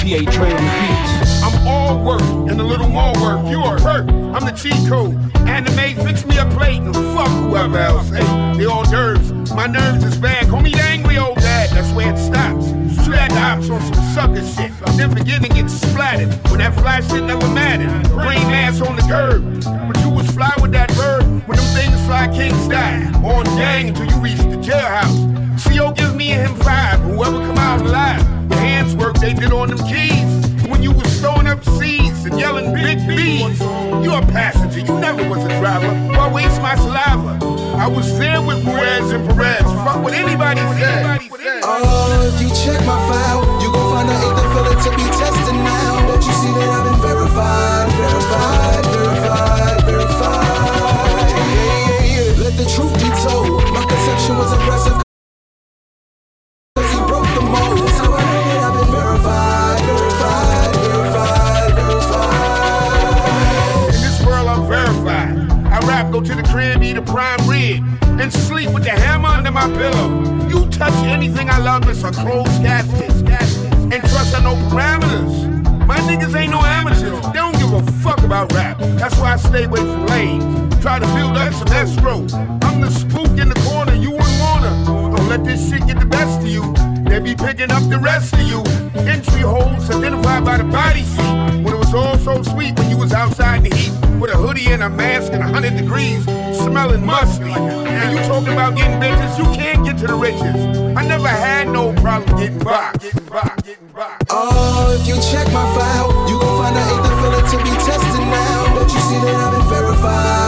PA 0.05 0.19
Trail 0.31 0.57
repeats. 0.57 1.14
I'm 1.87 2.05
work 2.05 2.23
and 2.23 2.61
a 2.61 2.65
little 2.65 2.89
more 2.89 3.13
work. 3.21 3.47
You 3.47 3.61
are 3.61 3.79
hurt. 3.81 4.09
I'm 4.09 4.45
the 4.45 4.53
cheat 4.53 4.89
code. 4.89 5.15
Anime, 5.47 6.05
fix 6.05 6.25
me 6.25 6.39
a 6.39 6.47
plate 6.47 6.81
and 6.81 6.95
fuck 6.95 7.29
whoever 7.29 7.79
else. 7.79 8.09
Hey, 8.09 8.55
they 8.57 8.65
all 8.65 8.91
nerves. 8.91 9.33
My 9.53 9.67
nerves 9.67 10.03
is 10.05 10.17
bad. 10.17 10.49
Call 10.49 10.61
me 10.63 10.73
the 10.73 10.81
angry 10.81 11.19
old 11.19 11.37
dad. 11.37 11.71
That's 11.71 11.93
where 11.93 12.13
it 12.13 12.19
stops. 12.19 12.67
Slap 13.05 13.31
the 13.31 13.39
ops 13.39 13.71
on 13.71 13.81
some 13.83 14.05
sucker 14.15 14.43
shit. 14.43 14.73
Then 14.97 15.15
forget 15.15 15.43
to 15.43 15.49
get 15.49 15.69
splattered. 15.69 16.33
When 16.51 16.59
that 16.59 16.75
fly 16.75 17.01
shit 17.03 17.25
never 17.25 17.49
mattered. 17.49 17.91
Brain 18.11 18.47
mass 18.49 18.81
on 18.81 18.97
the 18.97 19.03
curb. 19.03 19.43
But 19.87 20.01
you 20.01 20.11
was 20.11 20.31
fly 20.31 20.53
with 20.63 20.73
that 20.73 20.89
bird. 20.95 21.25
When 21.47 21.59
them 21.59 21.67
things 21.77 22.01
fly, 22.07 22.29
kings 22.29 22.69
die. 22.69 23.05
On 23.23 23.45
gang 23.57 23.89
until 23.89 24.07
you 24.07 24.17
reach 24.21 24.39
the 24.39 24.57
jailhouse. 24.57 25.35
CO 25.63 25.93
gives 25.93 26.15
me 26.15 26.33
and 26.33 26.49
him 26.49 26.57
five. 26.61 27.01
Whoever 27.01 27.39
come 27.39 27.59
out 27.59 27.81
alive. 27.83 28.49
The 28.49 28.57
hands 28.57 28.97
work 28.97 29.17
they 29.19 29.35
did 29.35 29.53
on 29.53 29.69
them 29.69 29.79
keys. 29.87 30.67
When 30.67 30.83
you 30.83 30.93
was 30.93 31.14
up 31.55 31.65
seeds 31.79 32.25
and 32.25 32.39
yelling 32.39 32.73
big 32.75 32.99
B's. 33.07 33.61
You 34.03 34.11
a 34.15 34.23
passenger, 34.35 34.81
you 34.81 34.99
never 34.99 35.23
was 35.29 35.43
a 35.45 35.53
driver. 35.61 35.89
Why 36.11 36.33
waste 36.33 36.61
my 36.61 36.75
saliva? 36.75 37.39
I 37.79 37.87
was 37.87 38.07
there 38.19 38.43
with 38.43 38.65
Perez 38.65 39.13
and 39.13 39.23
Perez. 39.29 39.63
Fuck 39.87 40.03
what 40.03 40.15
anybody 40.15 40.61
said. 40.79 41.31
Oh, 41.63 42.35
if 42.35 42.43
you 42.43 42.51
check 42.65 42.81
my 42.87 42.99
file, 43.09 43.43
you 43.63 43.71
gon' 43.71 43.87
find 43.93 44.11
I 44.11 44.17
ain't 44.27 44.37
the 44.37 44.47
fella 44.55 44.75
to 44.85 44.91
be 44.99 45.07
tested 45.15 45.55
now. 45.55 46.07
Don't 46.09 46.25
you 46.27 46.35
see 46.43 46.53
that 46.59 46.69
I've 46.75 46.85
been 46.91 47.01
verified, 47.01 47.89
verified, 47.95 48.03
verified, 48.03 48.74
eat 66.85 66.97
a 66.97 67.03
prime 67.03 67.49
rib, 67.49 67.83
and 68.21 68.33
sleep 68.33 68.71
with 68.71 68.85
the 68.85 68.91
hammer 68.91 69.29
under 69.29 69.51
my 69.51 69.67
pillow. 69.69 70.09
You 70.49 70.69
touch 70.71 70.95
anything 71.05 71.49
I 71.49 71.59
love, 71.59 71.89
it's 71.89 72.05
a 72.05 72.13
closed 72.13 72.51
casket. 72.63 73.11
And 73.93 74.01
trust 74.11 74.35
I 74.35 74.43
know 74.43 74.55
parameters. 74.69 75.87
My 75.87 75.99
niggas 75.99 76.35
ain't 76.35 76.51
no 76.51 76.61
amateurs. 76.61 77.25
They 77.27 77.41
don't 77.45 77.59
give 77.59 77.73
a 77.73 77.83
fuck 78.01 78.23
about 78.23 78.53
rap. 78.53 78.79
That's 78.79 79.17
why 79.19 79.35
I 79.35 79.37
stay 79.37 79.65
away 79.65 79.81
from 79.81 80.07
lanes. 80.07 80.83
Try 80.83 80.99
to 80.99 81.07
build 81.15 81.37
up 81.37 81.53
some 81.55 81.69
escrow. 81.69 82.27
I'm 82.63 82.81
the 82.81 82.91
spook 82.91 83.39
in 83.39 83.49
the 83.49 83.61
corner, 83.67 83.95
you 83.95 84.11
wouldn't 84.11 84.41
wanna. 84.41 84.85
Don't 85.17 85.29
let 85.29 85.45
this 85.45 85.71
shit 85.71 85.87
get 85.87 85.99
the 85.99 86.07
best 86.07 86.41
of 86.41 86.47
you. 86.47 86.75
They 87.09 87.21
be 87.21 87.35
picking 87.35 87.71
up 87.71 87.83
the 87.89 87.99
rest 87.99 88.35
of 88.35 88.41
you. 88.41 88.61
Entry 88.95 89.43
holes 89.43 89.89
identified 89.91 90.45
by 90.45 90.59
the 90.59 90.65
body. 90.65 91.05
All 91.95 92.19
so 92.19 92.43
sweet 92.43 92.77
when 92.77 92.91
you 92.91 92.97
was 92.97 93.13
outside 93.13 93.59
in 93.59 93.71
the 93.71 93.77
heat 93.77 93.93
with 94.21 94.35
a 94.35 94.37
hoodie 94.37 94.67
and 94.67 94.83
a 94.83 94.91
mask 94.91 95.33
and 95.33 95.45
100 95.45 95.77
degrees, 95.77 96.25
smelling 96.59 97.07
musty. 97.07 97.53
And 97.53 98.19
you 98.19 98.21
talking 98.27 98.53
about 98.53 98.77
getting 98.77 98.99
bitches, 98.99 99.39
you 99.39 99.45
can't 99.55 99.85
get 99.85 99.99
to 99.99 100.09
the 100.09 100.15
riches. 100.15 100.57
I 100.99 101.07
never 101.07 101.29
had 101.29 101.69
no 101.69 101.93
problem 102.03 102.37
getting 102.37 102.59
by. 102.59 102.93
Getting 102.99 103.25
by. 103.27 103.55
Getting 103.63 103.87
by. 103.95 104.17
Oh, 104.29 104.99
if 104.99 105.07
you 105.07 105.15
check 105.31 105.47
my 105.53 105.67
file, 105.79 106.11
you 106.29 106.35
gon' 106.41 106.59
find 106.59 106.75
I 106.77 106.83
ain't 106.83 107.03
the 107.03 107.15
fella 107.23 107.41
to 107.53 107.57
be 107.63 107.71
tested 107.87 108.27
now. 108.27 108.75
Don't 108.75 108.91
you 108.91 109.01
see 109.07 109.21
that 109.23 109.39
I've 109.39 109.53
been 109.55 109.69
verified, 109.71 110.44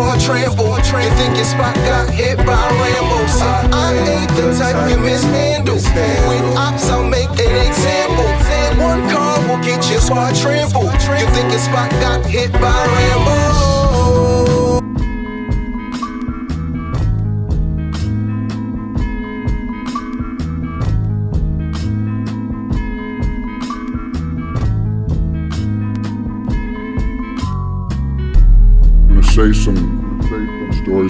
squad 0.00 0.20
trampled. 0.20 0.78
You 0.78 1.10
think 1.16 1.36
your 1.36 1.44
spot 1.44 1.74
got 1.76 2.08
hit 2.10 2.38
by 2.38 2.68
Rambo? 2.80 3.26
See, 3.26 3.44
I 3.44 3.92
ain't 4.08 4.30
the 4.36 4.56
type 4.58 4.90
you 4.90 4.98
mishandle. 4.98 5.74
With 5.74 6.56
ops, 6.56 6.88
I'll 6.88 7.04
make 7.04 7.28
an 7.30 7.66
example. 7.68 8.30
One 8.82 9.08
call 9.10 9.40
will 9.48 9.62
get 9.62 9.90
your 9.90 10.00
squad 10.00 10.34
trampled. 10.34 10.92
You 10.94 11.26
think 11.34 11.50
your 11.50 11.60
spot 11.60 11.90
got 12.00 12.24
hit 12.24 12.52
by 12.52 12.86
Rambo? 12.94 14.59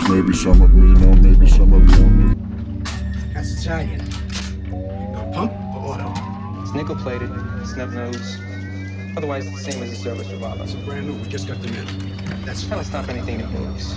Stories, 0.01 0.22
maybe 0.22 0.36
some 0.36 0.62
of 0.62 0.70
them 0.70 0.89
you 0.89 0.94
know, 0.94 1.14
maybe 1.16 1.47
some 1.48 1.72
of 1.72 1.82
you 1.82 1.97
don't. 1.97 2.85
That's 3.35 3.60
Italian. 3.60 4.01
Pump 5.32 5.52
or 5.74 5.94
auto? 5.94 6.12
It's 6.62 6.72
nickel 6.74 6.97
plated, 6.97 7.31
snub 7.66 7.90
nose. 7.93 8.39
Otherwise, 9.16 9.47
it's 9.47 9.64
the 9.64 9.72
same 9.72 9.82
as 9.82 9.93
a 9.93 9.97
service 9.97 10.28
revolver. 10.31 10.64
It's 10.64 10.74
brand 10.74 11.06
new. 11.06 11.14
We 11.14 11.28
just 11.28 11.48
got 11.48 11.60
them 11.62 11.74
in. 11.74 11.86
That's 12.44 12.64
That'll 12.64 12.85
stop 12.85 13.09
anything 13.09 13.39
that 13.39 13.51
moves. 13.51 13.94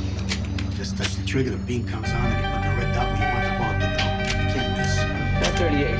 Just 0.78 0.98
touch 0.98 1.16
the 1.16 1.26
trigger, 1.26 1.52
the 1.52 1.58
beam 1.58 1.88
comes 1.88 2.10
on, 2.10 2.16
and 2.16 2.44
you 2.44 2.52
put 2.52 2.64
the 2.64 2.70
red 2.80 2.96
dot 2.96 3.08
where 3.08 3.20
you 3.20 3.34
want 3.34 3.44
the 3.46 3.52
ball 3.60 3.74
to 3.74 3.86
go. 3.86 4.04
Can't 4.54 4.78
miss. 4.78 4.96
That 5.40 5.54
38. 5.58 5.92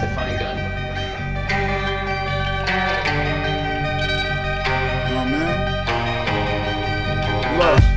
The 0.00 0.06
fine 0.14 0.38
gun. 0.38 0.56
Oh 5.12 5.24
man. 5.26 5.56
Look, 7.58 7.84
I 7.84 7.89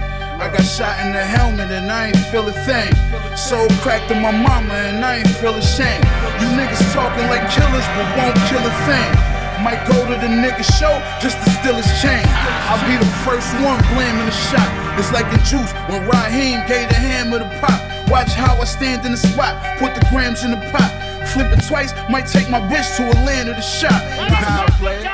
got 0.54 0.64
shot 0.70 0.96
in 1.02 1.12
the 1.12 1.26
helmet 1.26 1.72
and 1.74 1.90
I 1.90 2.14
ain't 2.14 2.26
feel 2.30 2.48
a 2.48 2.54
thing. 2.54 2.94
Soul 3.36 3.68
cracked 3.82 4.08
to 4.10 4.16
my 4.16 4.30
mama 4.30 4.74
and 4.74 5.04
I 5.04 5.26
ain't 5.26 5.36
feel 5.42 5.56
ashamed. 5.58 6.06
You 6.38 6.48
niggas 6.54 6.94
talking 6.94 7.26
like 7.28 7.50
killers 7.50 7.88
but 7.98 8.06
won't 8.14 8.38
kill 8.46 8.62
a 8.62 8.74
thing. 8.86 9.12
Might 9.66 9.82
go 9.90 9.98
to 10.06 10.16
the 10.22 10.30
nigga 10.30 10.62
show 10.78 10.94
just 11.18 11.42
to 11.42 11.50
steal 11.58 11.74
his 11.74 11.90
chain. 12.02 12.22
I'll 12.70 12.82
be 12.86 12.98
the 13.02 13.10
first 13.26 13.50
one 13.66 13.82
blaming 13.98 14.30
the 14.30 14.38
shot. 14.54 14.70
It's 15.00 15.12
like 15.12 15.26
in 15.34 15.42
juice 15.42 15.74
when 15.90 16.06
Raheem 16.06 16.62
gave 16.70 16.90
the 16.90 16.96
hammer 17.02 17.40
the 17.40 17.50
pop. 17.58 17.82
Watch 18.10 18.34
how 18.34 18.56
I 18.62 18.66
stand 18.66 19.06
in 19.06 19.12
the 19.12 19.18
spot, 19.18 19.58
put 19.80 19.96
the 19.96 20.06
grams 20.12 20.44
in 20.44 20.52
the 20.52 20.62
pot. 20.70 20.92
Flip 21.34 21.52
it 21.52 21.66
twice, 21.66 21.94
might 22.10 22.28
take 22.28 22.50
my 22.50 22.60
bitch 22.60 22.96
to 22.98 23.10
a 23.10 23.18
land 23.26 23.50
of 23.50 23.56
the 23.56 23.62
shot. 23.62 24.04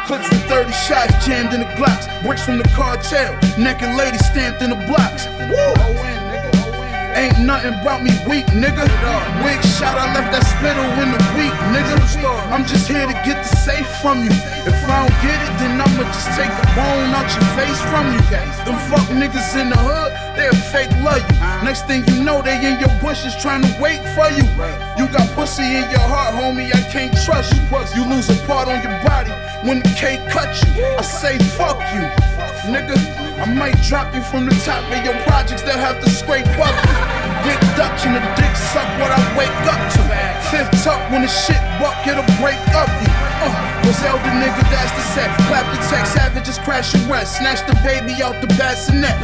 Clips 0.07 0.29
with 0.29 0.43
30 0.49 0.71
shots 0.73 1.25
jammed 1.25 1.53
in 1.53 1.61
the 1.61 1.69
glocks. 1.77 2.09
Bricks 2.23 2.43
from 2.43 2.57
the 2.57 2.67
cartel, 2.75 3.31
naked 3.57 3.95
lady 3.95 4.17
stamped 4.17 4.61
in 4.61 4.71
the 4.71 4.78
blocks. 4.89 5.29
Woo! 5.53 5.89
Ain't 7.19 7.37
nothing 7.43 7.73
about 7.73 8.01
me 8.01 8.11
weak, 8.25 8.47
nigga. 8.55 8.85
Wig 9.43 9.59
shot, 9.75 9.97
I 9.97 10.07
left 10.15 10.31
that 10.31 10.45
spittle 10.45 10.87
in 11.03 11.11
the 11.11 11.21
week, 11.35 11.51
nigga. 11.75 11.99
I'm 12.49 12.63
just 12.63 12.87
here 12.87 13.05
to 13.05 13.17
get 13.27 13.43
the 13.43 13.51
safe 13.59 13.89
from 13.99 14.23
you. 14.23 14.31
If 14.63 14.77
I 14.87 15.03
don't 15.03 15.17
get 15.19 15.35
it, 15.35 15.53
then 15.59 15.81
I'ma 15.83 16.07
just 16.07 16.31
take 16.39 16.47
the 16.47 16.67
bone 16.79 17.11
out 17.11 17.27
your 17.27 17.49
face 17.59 17.81
from 17.91 18.07
you. 18.13 18.21
Them 18.63 18.79
fuck 18.87 19.03
niggas 19.11 19.51
in 19.59 19.67
the 19.67 19.75
hood, 19.77 20.15
they'll 20.37 20.63
fake 20.71 20.93
love 21.03 21.19
you. 21.19 21.37
Next 21.65 21.87
thing 21.87 22.07
you 22.07 22.23
know, 22.23 22.41
they 22.41 22.55
in 22.55 22.79
your 22.79 22.93
bushes 23.01 23.35
trying 23.35 23.63
to 23.67 23.71
wait 23.81 23.99
for 24.15 24.31
you. 24.31 24.47
You 24.95 25.11
got 25.11 25.27
pussy 25.35 25.65
in 25.75 25.91
your 25.91 26.05
heart, 26.07 26.33
homie, 26.39 26.71
I 26.71 26.81
can't 26.87 27.11
trust 27.25 27.51
you. 27.51 27.59
You 27.99 28.07
lose 28.07 28.29
a 28.29 28.37
part 28.47 28.69
on 28.69 28.79
your 28.79 28.95
body 29.03 29.33
when 29.67 29.83
the 29.83 29.91
K 29.99 30.23
cut 30.31 30.55
you. 30.63 30.85
I 30.95 31.01
say 31.01 31.37
fuck 31.59 31.83
you, 31.91 32.07
nigga. 32.71 33.18
I 33.39 33.47
might 33.47 33.79
drop 33.87 34.13
you 34.13 34.21
from 34.21 34.45
the 34.45 34.55
top 34.67 34.83
of 34.91 34.99
your 35.05 35.15
projects, 35.23 35.63
they'll 35.63 35.79
have 35.79 36.03
to 36.03 36.09
scrape 36.09 36.45
up 36.59 36.75
you. 36.75 36.95
Dick 37.47 37.59
Dutch 37.79 38.03
and 38.03 38.19
the 38.19 38.23
dick 38.35 38.51
suck 38.51 38.87
what 38.99 39.15
I 39.15 39.19
wake 39.39 39.63
up 39.63 39.79
to. 39.95 40.01
Fifth 40.51 40.83
tuck 40.83 40.99
when 41.07 41.23
the 41.23 41.31
shit 41.31 41.61
buck, 41.79 41.95
it'll 42.03 42.27
break 42.43 42.59
up 42.75 42.91
you. 42.99 43.07
Uh, 43.39 43.47
Griselda 43.79 44.27
nigga, 44.43 44.59
that's 44.67 44.91
the 44.91 45.05
set. 45.15 45.31
Clap 45.47 45.63
the 45.71 45.79
tech, 45.87 46.05
savages 46.05 46.59
crash 46.59 46.93
and 46.93 47.07
rest. 47.07 47.39
Snatch 47.39 47.63
the 47.63 47.79
baby 47.79 48.19
out 48.21 48.35
the 48.43 48.51
bassinet. 48.59 49.15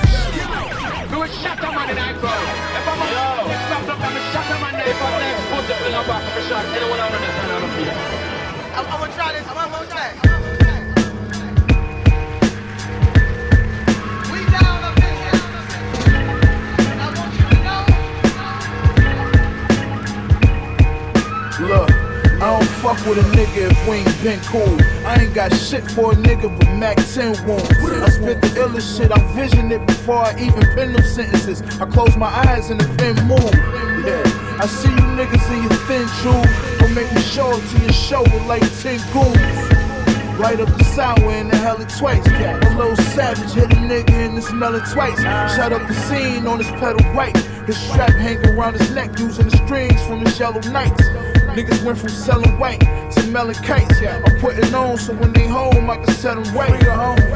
Do 1.11 1.21
a 1.21 1.27
shot 1.27 1.59
a 1.59 1.67
man 1.75 1.91
in 1.91 1.99
I 1.99 2.15
bro. 2.15 2.31
If 2.31 2.87
I'm 2.87 3.03
a 3.03 3.07
yo, 3.11 3.51
it's 3.51 3.67
not 3.67 3.89
up, 3.91 3.99
I'm 3.99 4.15
a 4.15 4.21
shot 4.31 4.47
a 4.47 4.55
man. 4.63 4.79
If 4.79 4.95
I'm 4.95 5.15
next, 5.19 5.43
put 5.51 5.63
the 5.67 5.75
finger 5.75 6.03
back 6.07 6.23
for 6.31 6.41
shot. 6.47 6.65
Anyone 6.71 6.99
out 7.03 7.11
on 7.11 7.19
this 7.19 7.35
and 7.35 7.51
out 7.51 7.63
of 7.67 7.71
here. 7.83 7.91
I'm, 8.79 8.85
I'm 8.87 8.99
gonna 9.03 9.13
try 9.13 9.33
this. 9.35 9.43
I'm 9.43 9.59
gonna 9.59 9.91
try. 9.91 10.11
Look, 10.15 10.24
fuck 22.85 23.03
with 23.07 23.17
a 23.17 23.27
nigga 23.35 23.71
if 23.71 23.87
we 23.89 23.95
ain't 23.97 24.23
been 24.23 24.39
cool. 24.41 24.77
I 25.07 25.23
ain't 25.23 25.33
got 25.33 25.51
shit 25.55 25.89
for 25.89 26.11
a 26.11 26.15
nigga 26.15 26.55
but 26.55 26.69
Mac 26.77 26.97
10 26.97 27.47
wounds. 27.47 27.65
I 28.05 28.09
spit 28.09 28.41
the 28.41 28.49
illest 28.61 28.95
shit, 28.95 29.11
I 29.11 29.19
vision 29.33 29.71
it 29.71 29.83
before 29.87 30.19
I 30.19 30.39
even 30.39 30.61
pen 30.75 30.93
them 30.93 31.03
sentences. 31.03 31.63
I 31.81 31.85
close 31.87 32.15
my 32.15 32.27
eyes 32.47 32.69
and 32.69 32.79
the 32.79 32.87
pen 32.99 33.15
move. 33.25 33.55
Yeah, 34.05 34.21
I 34.61 34.67
see 34.67 34.89
you 34.89 35.05
niggas 35.17 35.47
in 35.49 35.63
your 35.65 35.77
thin 35.89 36.05
shoes. 36.21 36.79
Don't 36.79 36.93
make 36.93 37.11
me 37.11 37.21
show 37.21 37.49
up 37.49 37.63
to 37.71 37.77
your 37.79 37.91
show 37.91 38.21
with 38.21 38.45
like 38.45 38.61
10 38.81 39.01
goons. 39.11 39.85
Light 40.37 40.59
up 40.59 40.69
the 40.77 40.83
sour 40.83 41.31
and 41.31 41.49
the 41.49 41.57
hell 41.57 41.81
it 41.81 41.89
twice. 41.97 42.27
A 42.27 42.75
little 42.77 42.95
savage 43.17 43.51
hit 43.53 43.71
a 43.71 43.81
nigga 43.89 44.11
and 44.11 44.37
the 44.37 44.43
smell 44.43 44.75
it 44.75 44.85
twice. 44.93 45.19
Shut 45.55 45.73
up 45.73 45.87
the 45.87 45.95
scene 46.05 46.45
on 46.45 46.59
his 46.59 46.69
pedal 46.79 47.01
right. 47.13 47.35
His 47.65 47.77
strap 47.77 48.11
hanging 48.11 48.49
around 48.49 48.75
his 48.75 48.91
neck 48.91 49.17
using 49.17 49.49
the 49.49 49.57
strings 49.65 49.99
from 50.05 50.19
his 50.19 50.39
yellow 50.39 50.61
nights. 50.69 51.14
Niggas 51.55 51.85
went 51.85 51.97
from 51.97 52.09
selling 52.09 52.59
white 52.59 52.81
to 52.81 53.27
melon 53.27 53.55
kites. 53.55 54.01
I'm 54.01 54.39
putting 54.41 54.75
on 54.75 54.97
so 54.97 55.13
when 55.13 55.31
they 55.31 55.47
home 55.47 55.89
I 55.89 55.95
can 55.95 56.13
set 56.15 56.35
them 56.35 56.53
right. 56.53 56.83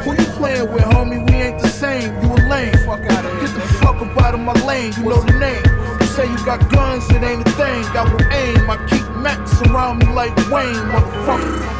Who 0.04 0.12
you 0.12 0.28
playing 0.36 0.70
with, 0.70 0.82
homie? 0.82 1.26
We 1.30 1.36
ain't 1.36 1.58
the 1.58 1.68
same. 1.68 2.12
You 2.22 2.34
a 2.34 2.36
lame. 2.46 2.72
Fuck 2.84 3.00
out 3.00 3.24
of 3.24 3.32
here. 3.32 3.40
Get 3.40 3.54
the 3.54 3.60
fuck 3.80 3.96
up 3.96 4.20
out 4.20 4.34
of 4.34 4.40
my 4.40 4.52
lane. 4.66 4.92
You 4.98 5.04
know 5.04 5.22
the 5.22 5.38
name. 5.38 5.62
You 6.00 6.06
say 6.06 6.30
you 6.30 6.44
got 6.44 6.70
guns, 6.70 7.08
it 7.08 7.22
ain't 7.22 7.48
a 7.48 7.50
thing. 7.52 7.82
Got 7.94 8.12
with 8.12 8.30
aim. 8.30 8.68
I 8.68 8.76
keep 8.90 9.08
max 9.16 9.58
around 9.62 10.00
me 10.00 10.12
like 10.12 10.36
Wayne, 10.50 10.74
motherfucker. 10.74 11.79